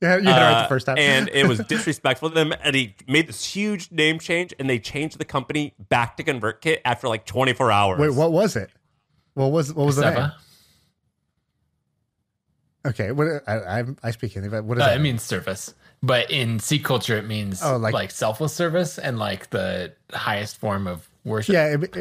Yeah, 0.00 0.16
you 0.16 0.22
did 0.22 0.28
it 0.28 0.30
right 0.32 0.52
Uh, 0.54 0.62
the 0.62 0.68
first 0.68 0.86
time. 0.86 0.98
and 0.98 1.28
it 1.32 1.46
was 1.46 1.58
disrespectful 1.68 2.28
to 2.30 2.34
them. 2.34 2.52
And 2.62 2.74
he 2.76 2.94
made 3.08 3.26
this 3.26 3.44
huge 3.44 3.90
name 3.90 4.18
change, 4.18 4.52
and 4.58 4.68
they 4.68 4.78
changed 4.78 5.18
the 5.18 5.24
company 5.24 5.74
back 5.88 6.16
to 6.18 6.24
ConvertKit 6.24 6.78
after 6.84 7.08
like 7.08 7.24
24 7.26 7.70
hours. 7.70 8.00
Wait, 8.00 8.10
what 8.14 8.32
was 8.32 8.56
it? 8.56 8.70
What 9.34 9.52
was 9.52 9.72
what 9.72 9.86
was 9.86 9.96
the 9.96 10.10
name? 10.10 10.30
Okay, 12.86 13.12
what 13.12 13.26
I 13.46 13.80
I, 13.80 13.84
I 14.02 14.10
speak 14.10 14.32
Hindi, 14.32 14.48
but 14.50 14.64
what 14.64 14.76
is 14.78 14.82
Uh, 14.84 14.88
that? 14.88 14.96
it 14.96 15.00
means 15.00 15.22
service, 15.22 15.74
but 16.02 16.30
in 16.30 16.58
Sikh 16.58 16.84
culture, 16.84 17.16
it 17.16 17.26
means 17.26 17.62
Oh, 17.62 17.76
like- 17.78 17.94
like, 17.94 18.10
selfless 18.10 18.52
service 18.52 18.98
and 18.98 19.18
like 19.18 19.50
the 19.50 19.94
highest 20.12 20.58
form 20.58 20.86
of 20.86 21.08
worship. 21.24 21.54
yeah, 21.54 21.74
it, 21.74 21.96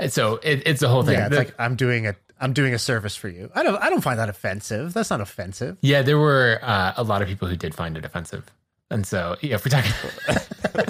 it- 0.00 0.12
so 0.12 0.40
it, 0.42 0.62
it's 0.66 0.80
the 0.80 0.88
whole 0.88 1.04
thing. 1.04 1.14
yeah. 1.14 1.26
It's 1.26 1.30
The- 1.30 1.36
like 1.44 1.54
I'm 1.60 1.76
doing 1.76 2.06
a 2.08 2.16
I'm 2.40 2.52
doing 2.52 2.72
a 2.74 2.78
service 2.78 3.14
for 3.16 3.28
you. 3.28 3.50
I 3.54 3.62
don't 3.62 3.76
I 3.82 3.90
don't 3.90 4.00
find 4.00 4.18
that 4.18 4.28
offensive. 4.28 4.92
That's 4.94 5.10
not 5.10 5.20
offensive. 5.20 5.76
yeah, 5.82 6.02
there 6.02 6.18
were 6.18 6.58
uh, 6.62 6.92
a 6.96 7.02
lot 7.02 7.22
of 7.22 7.28
people 7.28 7.48
who 7.48 7.56
did 7.56 7.74
find 7.74 7.96
it 7.96 8.04
offensive, 8.04 8.44
and 8.90 9.06
so 9.06 9.36
yeah, 9.42 9.54
if 9.56 9.64
we 9.64 9.70
talk 9.70 9.84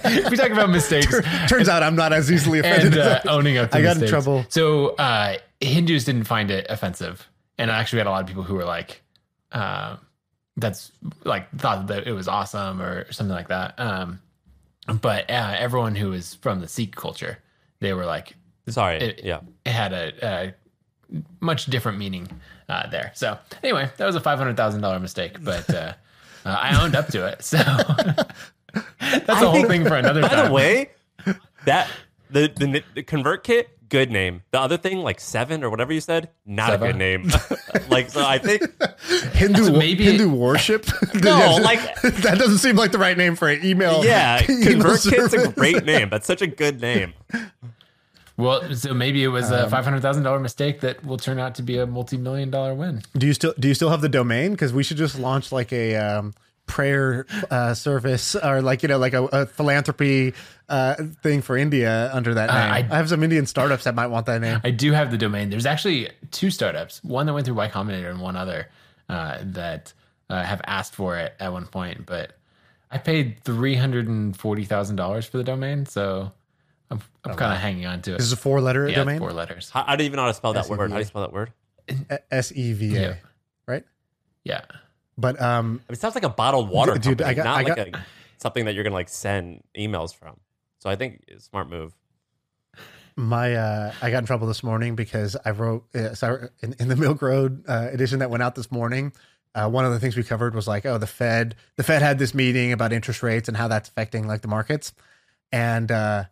if 0.05 0.31
we 0.31 0.37
talk 0.37 0.51
about 0.51 0.71
mistakes 0.71 1.15
Turns 1.49 1.69
out 1.69 1.83
I'm 1.83 1.97
not 1.97 2.13
as 2.13 2.31
easily 2.31 2.59
offended. 2.61 2.93
and 2.93 2.97
as 2.99 3.07
uh, 3.07 3.21
I- 3.25 3.33
owning 3.33 3.57
up 3.59 3.71
to 3.73 3.79
I 3.79 3.83
got 3.83 3.97
in 4.01 4.07
trouble. 4.09 4.45
So 4.49 4.91
uh, 4.97 5.37
Hindus 5.61 6.05
didn't 6.05 6.25
find 6.25 6.51
it 6.51 6.67
offensive, 6.69 7.29
and 7.59 7.71
I 7.71 7.79
actually 7.81 7.99
had 7.99 8.07
a 8.07 8.11
lot 8.11 8.21
of 8.23 8.27
people 8.29 8.43
who 8.43 8.55
were 8.55 8.65
like, 8.65 9.03
uh, 9.53 9.97
"That's 10.57 10.93
like 11.25 11.51
thought 11.57 11.89
that 11.89 12.07
it 12.07 12.13
was 12.13 12.29
awesome" 12.29 12.81
or 12.81 13.11
something 13.13 13.35
like 13.35 13.49
that. 13.49 13.75
Um, 13.79 14.21
but 15.01 15.31
uh, 15.31 15.55
everyone 15.59 15.95
who 15.95 16.11
was 16.11 16.35
from 16.37 16.61
the 16.61 16.69
Sikh 16.69 16.95
culture, 16.97 17.39
they 17.81 17.93
were 17.93 18.07
like, 18.07 18.35
Sorry. 18.69 18.97
It- 18.99 19.21
yeah. 19.25 19.41
it 19.65 19.71
had 19.73 19.93
a, 19.93 20.13
a 20.23 20.55
much 21.41 21.67
different 21.67 21.99
meaning 21.99 22.29
uh, 22.69 22.89
there. 22.89 23.13
So 23.15 23.39
anyway, 23.63 23.91
that 23.97 24.07
was 24.07 24.17
a 24.17 24.21
five 24.21 24.39
hundred 24.39 24.57
thousand 24.57 24.81
dollar 24.81 24.99
mistake, 25.01 25.43
but 25.43 25.69
uh, 25.75 25.93
uh, 26.45 26.57
I 26.61 26.83
owned 26.83 26.95
up 26.97 27.09
to 27.09 27.27
it. 27.27 27.43
So 27.43 27.59
that's 29.01 29.29
a 29.29 29.35
whole 29.37 29.53
think- 29.55 29.69
thing 29.69 29.85
for 29.85 29.97
another 29.97 30.23
By 30.23 30.29
time. 30.29 30.47
the 30.47 30.53
way, 30.53 30.91
that 31.65 31.89
the, 32.31 32.49
the 32.57 32.83
the 32.95 33.03
convert 33.03 33.43
kit, 33.45 33.69
good 33.89 34.11
name. 34.11 34.43
The 34.53 34.61
other 34.61 34.77
thing, 34.77 34.99
like 35.01 35.19
seven 35.21 35.65
or 35.65 35.71
whatever 35.71 35.93
you 35.93 36.01
said, 36.01 36.31
not 36.47 36.71
Seva? 36.71 36.75
a 36.75 36.79
good 36.79 36.97
name. 36.97 37.31
like 37.89 38.11
so, 38.11 38.25
I 38.25 38.39
think 38.39 38.63
Hindu 39.35 39.65
So 39.65 39.73
maybe- 39.73 40.05
Hindu 40.05 40.31
worship. 40.31 40.87
No, 41.15 41.59
like- 41.61 42.01
that 42.03 42.37
doesn't 42.39 42.59
seem 42.59 42.77
like 42.77 42.93
the 42.93 42.99
right 42.99 43.17
name 43.19 43.35
for 43.35 43.49
an 43.49 43.65
email. 43.65 44.05
yeah, 44.05 44.41
email 44.49 44.71
convert 44.71 45.03
kit's 45.03 45.35
a 45.35 45.49
great 45.53 45.85
name. 45.85 46.09
That's 46.09 46.27
such 46.27 46.41
a 46.43 46.47
good 46.47 46.81
name. 46.81 47.15
Well, 48.41 48.75
so 48.75 48.95
maybe 48.95 49.23
it 49.23 49.29
was 49.29 49.51
Um, 49.53 49.67
a 49.67 49.71
five 49.71 49.85
hundred 49.85 50.03
thousand 50.03 50.23
dollar 50.25 50.41
mistake 50.41 50.81
that 50.81 51.05
will 51.05 51.19
turn 51.19 51.39
out 51.39 51.55
to 51.57 51.63
be 51.63 51.79
a 51.79 51.87
multi 51.87 52.17
million 52.17 52.51
dollar 52.51 52.75
win. 52.75 53.03
Do 53.17 53.27
you 53.27 53.35
still 53.35 53.55
do 53.59 53.69
you 53.69 53.75
still 53.75 53.91
have 53.91 54.01
the 54.01 54.09
domain? 54.09 54.53
Because 54.53 54.73
we 54.73 54.83
should 54.83 54.97
just 54.97 55.19
launch 55.19 55.53
like 55.53 55.73
a 55.73 55.97
um, 55.97 56.35
prayer 56.67 57.27
uh, 57.51 57.75
service 57.75 58.35
or 58.37 58.63
like 58.63 58.83
you 58.83 58.89
know 58.89 58.99
like 58.99 59.13
a, 59.13 59.25
a 59.25 59.47
philanthropy 59.47 60.35
uh, 60.69 60.95
thing 61.23 61.43
for 61.43 61.57
India 61.57 62.11
under 62.13 62.35
that 62.35 62.47
name. 62.49 62.57
I, 62.91 62.95
I- 62.95 62.97
have 62.97 63.09
some 63.09 63.23
Indian 63.23 63.47
startups 63.47 63.85
that 63.85 63.95
might 63.95 64.07
want 64.07 64.27
that 64.27 64.41
name. 64.41 64.61
I 64.65 64.71
do 64.71 64.93
have 64.93 65.11
the 65.11 65.19
domain. 65.19 65.51
There's 65.51 65.67
actually 65.67 66.09
two 66.31 66.51
startups, 66.51 67.03
one 67.05 67.27
that 67.27 67.33
went 67.35 67.45
through 67.47 67.57
Y 67.57 67.69
Combinator 67.69 68.11
and 68.11 68.21
one 68.21 68.37
other 68.37 68.69
uh, 69.09 69.39
that 69.43 69.93
uh, 70.29 70.43
have 70.43 70.61
asked 70.67 70.95
for 70.95 71.17
it 71.17 71.35
at 71.41 71.53
one 71.53 71.67
point. 71.67 72.07
But 72.07 72.33
I 72.91 72.99
paid 72.99 73.43
three 73.43 73.75
hundred 73.75 74.07
and 74.09 74.37
forty 74.37 74.65
thousand 74.65 74.97
dollars 74.97 75.27
for 75.27 75.39
the 75.39 75.45
domain, 75.45 75.87
so 75.87 76.31
I'm, 76.91 77.01
I'm 77.25 77.37
kind 77.37 77.53
of 77.53 77.59
hanging 77.59 77.87
on 77.87 78.03
to 78.03 78.15
it. 78.15 78.19
This 78.19 78.27
is 78.27 78.33
a 78.33 78.37
four 78.37 78.61
letter 78.61 78.89
yeah, 78.89 78.97
domain. 78.97 79.19
four 79.19 79.33
letters. 79.33 79.71
I, 79.75 79.85
I 79.93 79.97
don't 79.97 80.07
even 80.07 80.17
know 80.17 80.23
how 80.23 80.29
to 80.29 80.35
spell 80.35 80.53
that 80.55 80.69
word. 80.69 80.91
How 80.91 80.97
do 80.97 80.99
you 80.99 81.05
spell 81.05 81.23
that 81.23 81.33
word? 81.33 81.53
S 82.31 82.53
E 82.55 82.73
V 82.73 82.97
A. 82.97 83.19
Right. 83.67 83.85
Yeah. 84.45 84.63
But 85.17 85.41
um, 85.41 85.67
I 85.89 85.93
mean, 85.93 85.95
it 85.95 86.01
sounds 86.01 86.15
like 86.15 86.25
a 86.25 86.29
bottled 86.31 86.69
water 86.69 86.95
Dude, 86.95 87.19
company, 87.19 87.31
I 87.31 87.35
got- 87.35 87.45
not 87.45 87.59
I 87.59 87.63
like 87.63 87.95
a, 87.95 88.05
something 88.39 88.65
that 88.65 88.75
you're 88.75 88.85
gonna 88.85 88.95
like 88.95 89.09
send 89.09 89.63
emails 89.77 90.15
from. 90.15 90.41
So 90.79 90.89
I 90.89 90.97
think 90.97 91.25
smart 91.39 91.69
move. 91.69 91.93
my 93.17 93.55
uh, 93.55 93.93
I 94.01 94.11
got 94.11 94.19
in 94.19 94.27
trouble 94.27 94.47
this 94.47 94.63
morning 94.63 94.97
because 94.97 95.37
I 95.45 95.51
wrote 95.51 95.85
uh, 95.95 96.15
so 96.15 96.49
in, 96.61 96.75
in 96.79 96.89
the 96.89 96.97
Milk 96.97 97.21
Road 97.23 97.65
uh, 97.69 97.89
edition 97.93 98.21
that 98.21 98.31
went 98.31 98.43
out 98.43 98.55
this 98.55 98.71
morning. 98.71 99.13
Uh, 99.55 99.69
one 99.69 99.85
of 99.85 99.93
the 99.93 99.99
things 99.99 100.17
we 100.17 100.23
covered 100.23 100.55
was 100.55 100.69
like, 100.69 100.87
oh, 100.87 100.97
the 100.97 101.09
Fed, 101.09 101.57
the 101.75 101.83
Fed 101.83 102.03
had 102.03 102.21
this 102.21 102.35
meeting 102.35 102.73
about 102.73 102.93
interest 102.93 103.21
rates 103.21 103.49
and 103.49 103.57
how 103.57 103.67
that's 103.67 103.89
affecting 103.89 104.27
like 104.29 104.43
the 104.43 104.49
markets, 104.49 104.93
and 105.51 105.91
uh, 105.91 106.25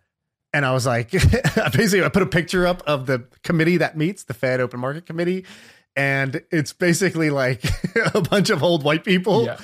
and 0.58 0.66
I 0.66 0.72
was 0.72 0.84
like, 0.86 1.10
basically, 1.72 2.02
I 2.04 2.08
put 2.08 2.22
a 2.22 2.26
picture 2.26 2.66
up 2.66 2.82
of 2.84 3.06
the 3.06 3.24
committee 3.44 3.76
that 3.76 3.96
meets, 3.96 4.24
the 4.24 4.34
Fed 4.34 4.60
Open 4.60 4.80
Market 4.80 5.06
Committee, 5.06 5.44
and 5.94 6.42
it's 6.50 6.72
basically 6.72 7.30
like 7.30 7.62
a 8.14 8.20
bunch 8.20 8.50
of 8.50 8.62
old 8.64 8.82
white 8.82 9.04
people. 9.04 9.44
Yeah. 9.44 9.58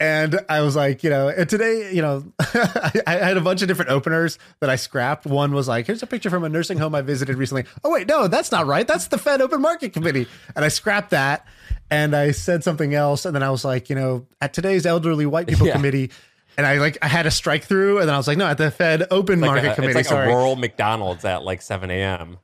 And 0.00 0.40
I 0.48 0.60
was 0.62 0.74
like, 0.76 1.02
you 1.04 1.10
know, 1.10 1.28
and 1.28 1.48
today, 1.50 1.92
you 1.92 2.00
know, 2.02 2.24
I, 2.40 3.02
I 3.06 3.12
had 3.16 3.36
a 3.36 3.40
bunch 3.40 3.60
of 3.62 3.68
different 3.68 3.90
openers 3.90 4.38
that 4.60 4.70
I 4.70 4.76
scrapped. 4.76 5.26
One 5.26 5.52
was 5.52 5.68
like, 5.68 5.86
here's 5.86 6.02
a 6.02 6.06
picture 6.06 6.30
from 6.30 6.44
a 6.44 6.48
nursing 6.48 6.78
home 6.78 6.94
I 6.94 7.00
visited 7.02 7.36
recently. 7.36 7.64
Oh, 7.84 7.90
wait, 7.90 8.06
no, 8.08 8.26
that's 8.28 8.50
not 8.52 8.66
right. 8.66 8.86
That's 8.86 9.08
the 9.08 9.18
Fed 9.18 9.40
Open 9.42 9.60
Market 9.60 9.92
Committee. 9.92 10.26
And 10.56 10.64
I 10.64 10.68
scrapped 10.68 11.10
that 11.10 11.46
and 11.90 12.14
I 12.14 12.30
said 12.30 12.62
something 12.64 12.94
else. 12.94 13.24
And 13.26 13.34
then 13.34 13.42
I 13.42 13.50
was 13.50 13.64
like, 13.64 13.90
you 13.90 13.96
know, 13.96 14.26
at 14.40 14.52
today's 14.54 14.86
elderly 14.86 15.26
white 15.26 15.46
people 15.48 15.66
Yeah. 15.66 15.72
committee, 15.74 16.10
and 16.58 16.66
I 16.66 16.76
like, 16.78 16.98
I 17.00 17.08
had 17.08 17.24
a 17.24 17.30
strike 17.30 17.64
through. 17.64 18.00
And 18.00 18.08
then 18.08 18.14
I 18.14 18.18
was 18.18 18.26
like, 18.26 18.36
no, 18.36 18.46
at 18.46 18.58
the 18.58 18.70
Fed 18.70 19.06
Open 19.10 19.40
Like 19.40 19.48
Market 19.48 19.70
a, 19.70 19.74
Committee. 19.76 19.90
it's 19.92 19.96
like 19.96 20.04
sorry. 20.06 20.30
a 20.30 20.36
rural 20.36 20.56
McDonald's 20.56 21.24
at 21.24 21.42
like 21.44 21.62
7 21.62 21.90
a.m. 21.90 22.38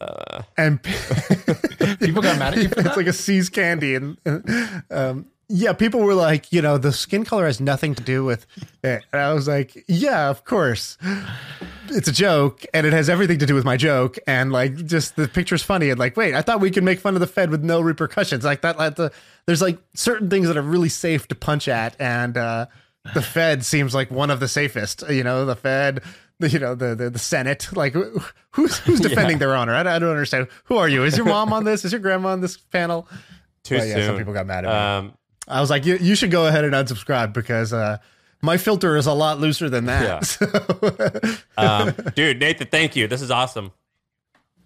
Uh, 0.00 0.42
and 0.56 0.82
People 2.00 2.22
got 2.22 2.38
mad 2.38 2.54
at 2.54 2.62
you 2.62 2.68
for 2.68 2.80
it's 2.80 2.96
like 2.96 3.06
a 3.06 3.12
See's 3.12 3.48
candy, 3.48 3.94
and 3.94 4.16
um, 4.90 5.26
yeah, 5.48 5.72
people 5.72 6.00
were 6.00 6.14
like, 6.14 6.52
you 6.52 6.60
know, 6.60 6.76
the 6.78 6.92
skin 6.92 7.24
color 7.24 7.46
has 7.46 7.60
nothing 7.60 7.94
to 7.94 8.02
do 8.02 8.24
with 8.24 8.46
it. 8.82 9.04
And 9.12 9.22
I 9.22 9.32
was 9.32 9.46
like, 9.48 9.84
yeah, 9.88 10.28
of 10.28 10.44
course. 10.44 10.98
it's 11.88 12.08
a 12.08 12.12
joke 12.12 12.64
and 12.74 12.86
it 12.86 12.92
has 12.92 13.08
everything 13.08 13.38
to 13.38 13.46
do 13.46 13.54
with 13.54 13.64
my 13.64 13.76
joke 13.76 14.18
and 14.26 14.50
like 14.52 14.74
just 14.86 15.14
the 15.16 15.28
picture's 15.28 15.62
funny 15.62 15.88
and 15.88 16.00
like 16.00 16.16
wait 16.16 16.34
i 16.34 16.42
thought 16.42 16.60
we 16.60 16.68
could 16.68 16.82
make 16.82 16.98
fun 16.98 17.14
of 17.14 17.20
the 17.20 17.28
fed 17.28 17.48
with 17.48 17.62
no 17.62 17.80
repercussions 17.80 18.44
like 18.44 18.60
that 18.62 18.76
like 18.76 18.96
the, 18.96 19.12
there's 19.46 19.62
like 19.62 19.78
certain 19.94 20.28
things 20.28 20.48
that 20.48 20.56
are 20.56 20.62
really 20.62 20.88
safe 20.88 21.28
to 21.28 21.34
punch 21.36 21.68
at 21.68 21.94
and 22.00 22.36
uh 22.36 22.66
the 23.14 23.22
fed 23.22 23.64
seems 23.64 23.94
like 23.94 24.10
one 24.10 24.30
of 24.30 24.40
the 24.40 24.48
safest 24.48 25.02
you 25.10 25.22
know 25.24 25.44
the 25.44 25.56
fed 25.56 26.00
the, 26.38 26.48
you 26.48 26.58
know 26.58 26.74
the, 26.74 26.94
the 26.94 27.10
the 27.10 27.18
senate 27.18 27.68
like 27.74 27.94
who's 28.52 28.78
who's 28.78 29.00
defending 29.08 29.38
their 29.38 29.54
honor 29.54 29.74
I, 29.74 29.80
I 29.80 29.98
don't 29.98 30.10
understand 30.10 30.48
who 30.64 30.76
are 30.76 30.88
you 30.88 31.04
is 31.04 31.16
your 31.16 31.26
mom 31.26 31.52
on 31.52 31.64
this 31.64 31.84
is 31.84 31.92
your 31.92 32.00
grandma 32.00 32.30
on 32.30 32.40
this 32.40 32.56
panel 32.56 33.08
Too 33.64 33.78
But 33.78 33.88
yeah, 33.88 33.94
soon. 33.94 34.06
some 34.06 34.16
people 34.18 34.32
got 34.34 34.46
mad 34.46 34.64
at 34.64 34.70
me 34.70 35.08
Um, 35.08 35.14
i 35.48 35.60
was 35.60 35.70
like 35.70 35.84
you, 35.86 35.96
you 35.96 36.14
should 36.14 36.30
go 36.30 36.46
ahead 36.46 36.64
and 36.64 36.74
unsubscribe 36.74 37.32
because 37.32 37.72
uh 37.72 37.98
my 38.42 38.58
filter 38.58 38.96
is 38.96 39.06
a 39.06 39.12
lot 39.14 39.40
looser 39.40 39.70
than 39.70 39.86
that 39.86 40.02
Yeah. 40.02 40.20
So- 41.28 41.36
um, 41.56 41.94
dude, 42.14 42.38
Nathan, 42.38 42.66
thank 42.66 42.94
you. 42.94 43.08
This 43.08 43.22
is 43.22 43.30
awesome. 43.30 43.72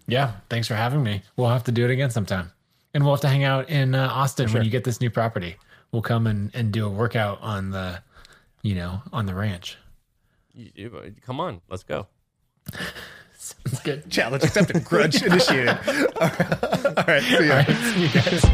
Yeah, 0.07 0.33
thanks 0.49 0.67
for 0.67 0.75
having 0.75 1.01
me. 1.03 1.23
We'll 1.37 1.47
have 1.49 1.63
to 1.63 1.71
do 1.71 1.85
it 1.85 1.91
again 1.91 2.09
sometime, 2.09 2.51
and 2.93 3.03
we'll 3.03 3.13
have 3.13 3.21
to 3.21 3.29
hang 3.29 3.43
out 3.45 3.69
in 3.69 3.95
uh, 3.95 4.09
Austin 4.11 4.51
when 4.51 4.63
you 4.65 4.69
get 4.69 4.83
this 4.83 4.99
new 4.99 5.09
property. 5.09 5.55
We'll 5.93 6.01
come 6.01 6.27
and, 6.27 6.51
and 6.53 6.71
do 6.73 6.85
a 6.85 6.89
workout 6.89 7.39
on 7.41 7.71
the, 7.71 8.01
you 8.63 8.75
know, 8.75 9.01
on 9.11 9.25
the 9.25 9.33
ranch. 9.35 9.77
You- 10.53 10.71
you- 10.75 10.97
uh, 10.97 11.09
come 11.25 11.39
on, 11.39 11.61
let's 11.69 11.83
go. 11.83 12.07
Sounds 13.37 13.79
good. 13.83 14.09
challenge 14.11 14.43
accepted 14.43 14.83
grudge 14.85 15.21
initiated 15.23 15.69
all 16.21 16.27
right, 16.27 16.93
all 16.95 17.03
right 17.07 17.23
see 17.23 17.47
ya. 17.47 17.53
All 17.53 17.57
right, 17.57 17.67
see 17.67 18.01
you 18.03 18.09
guys. 18.09 18.45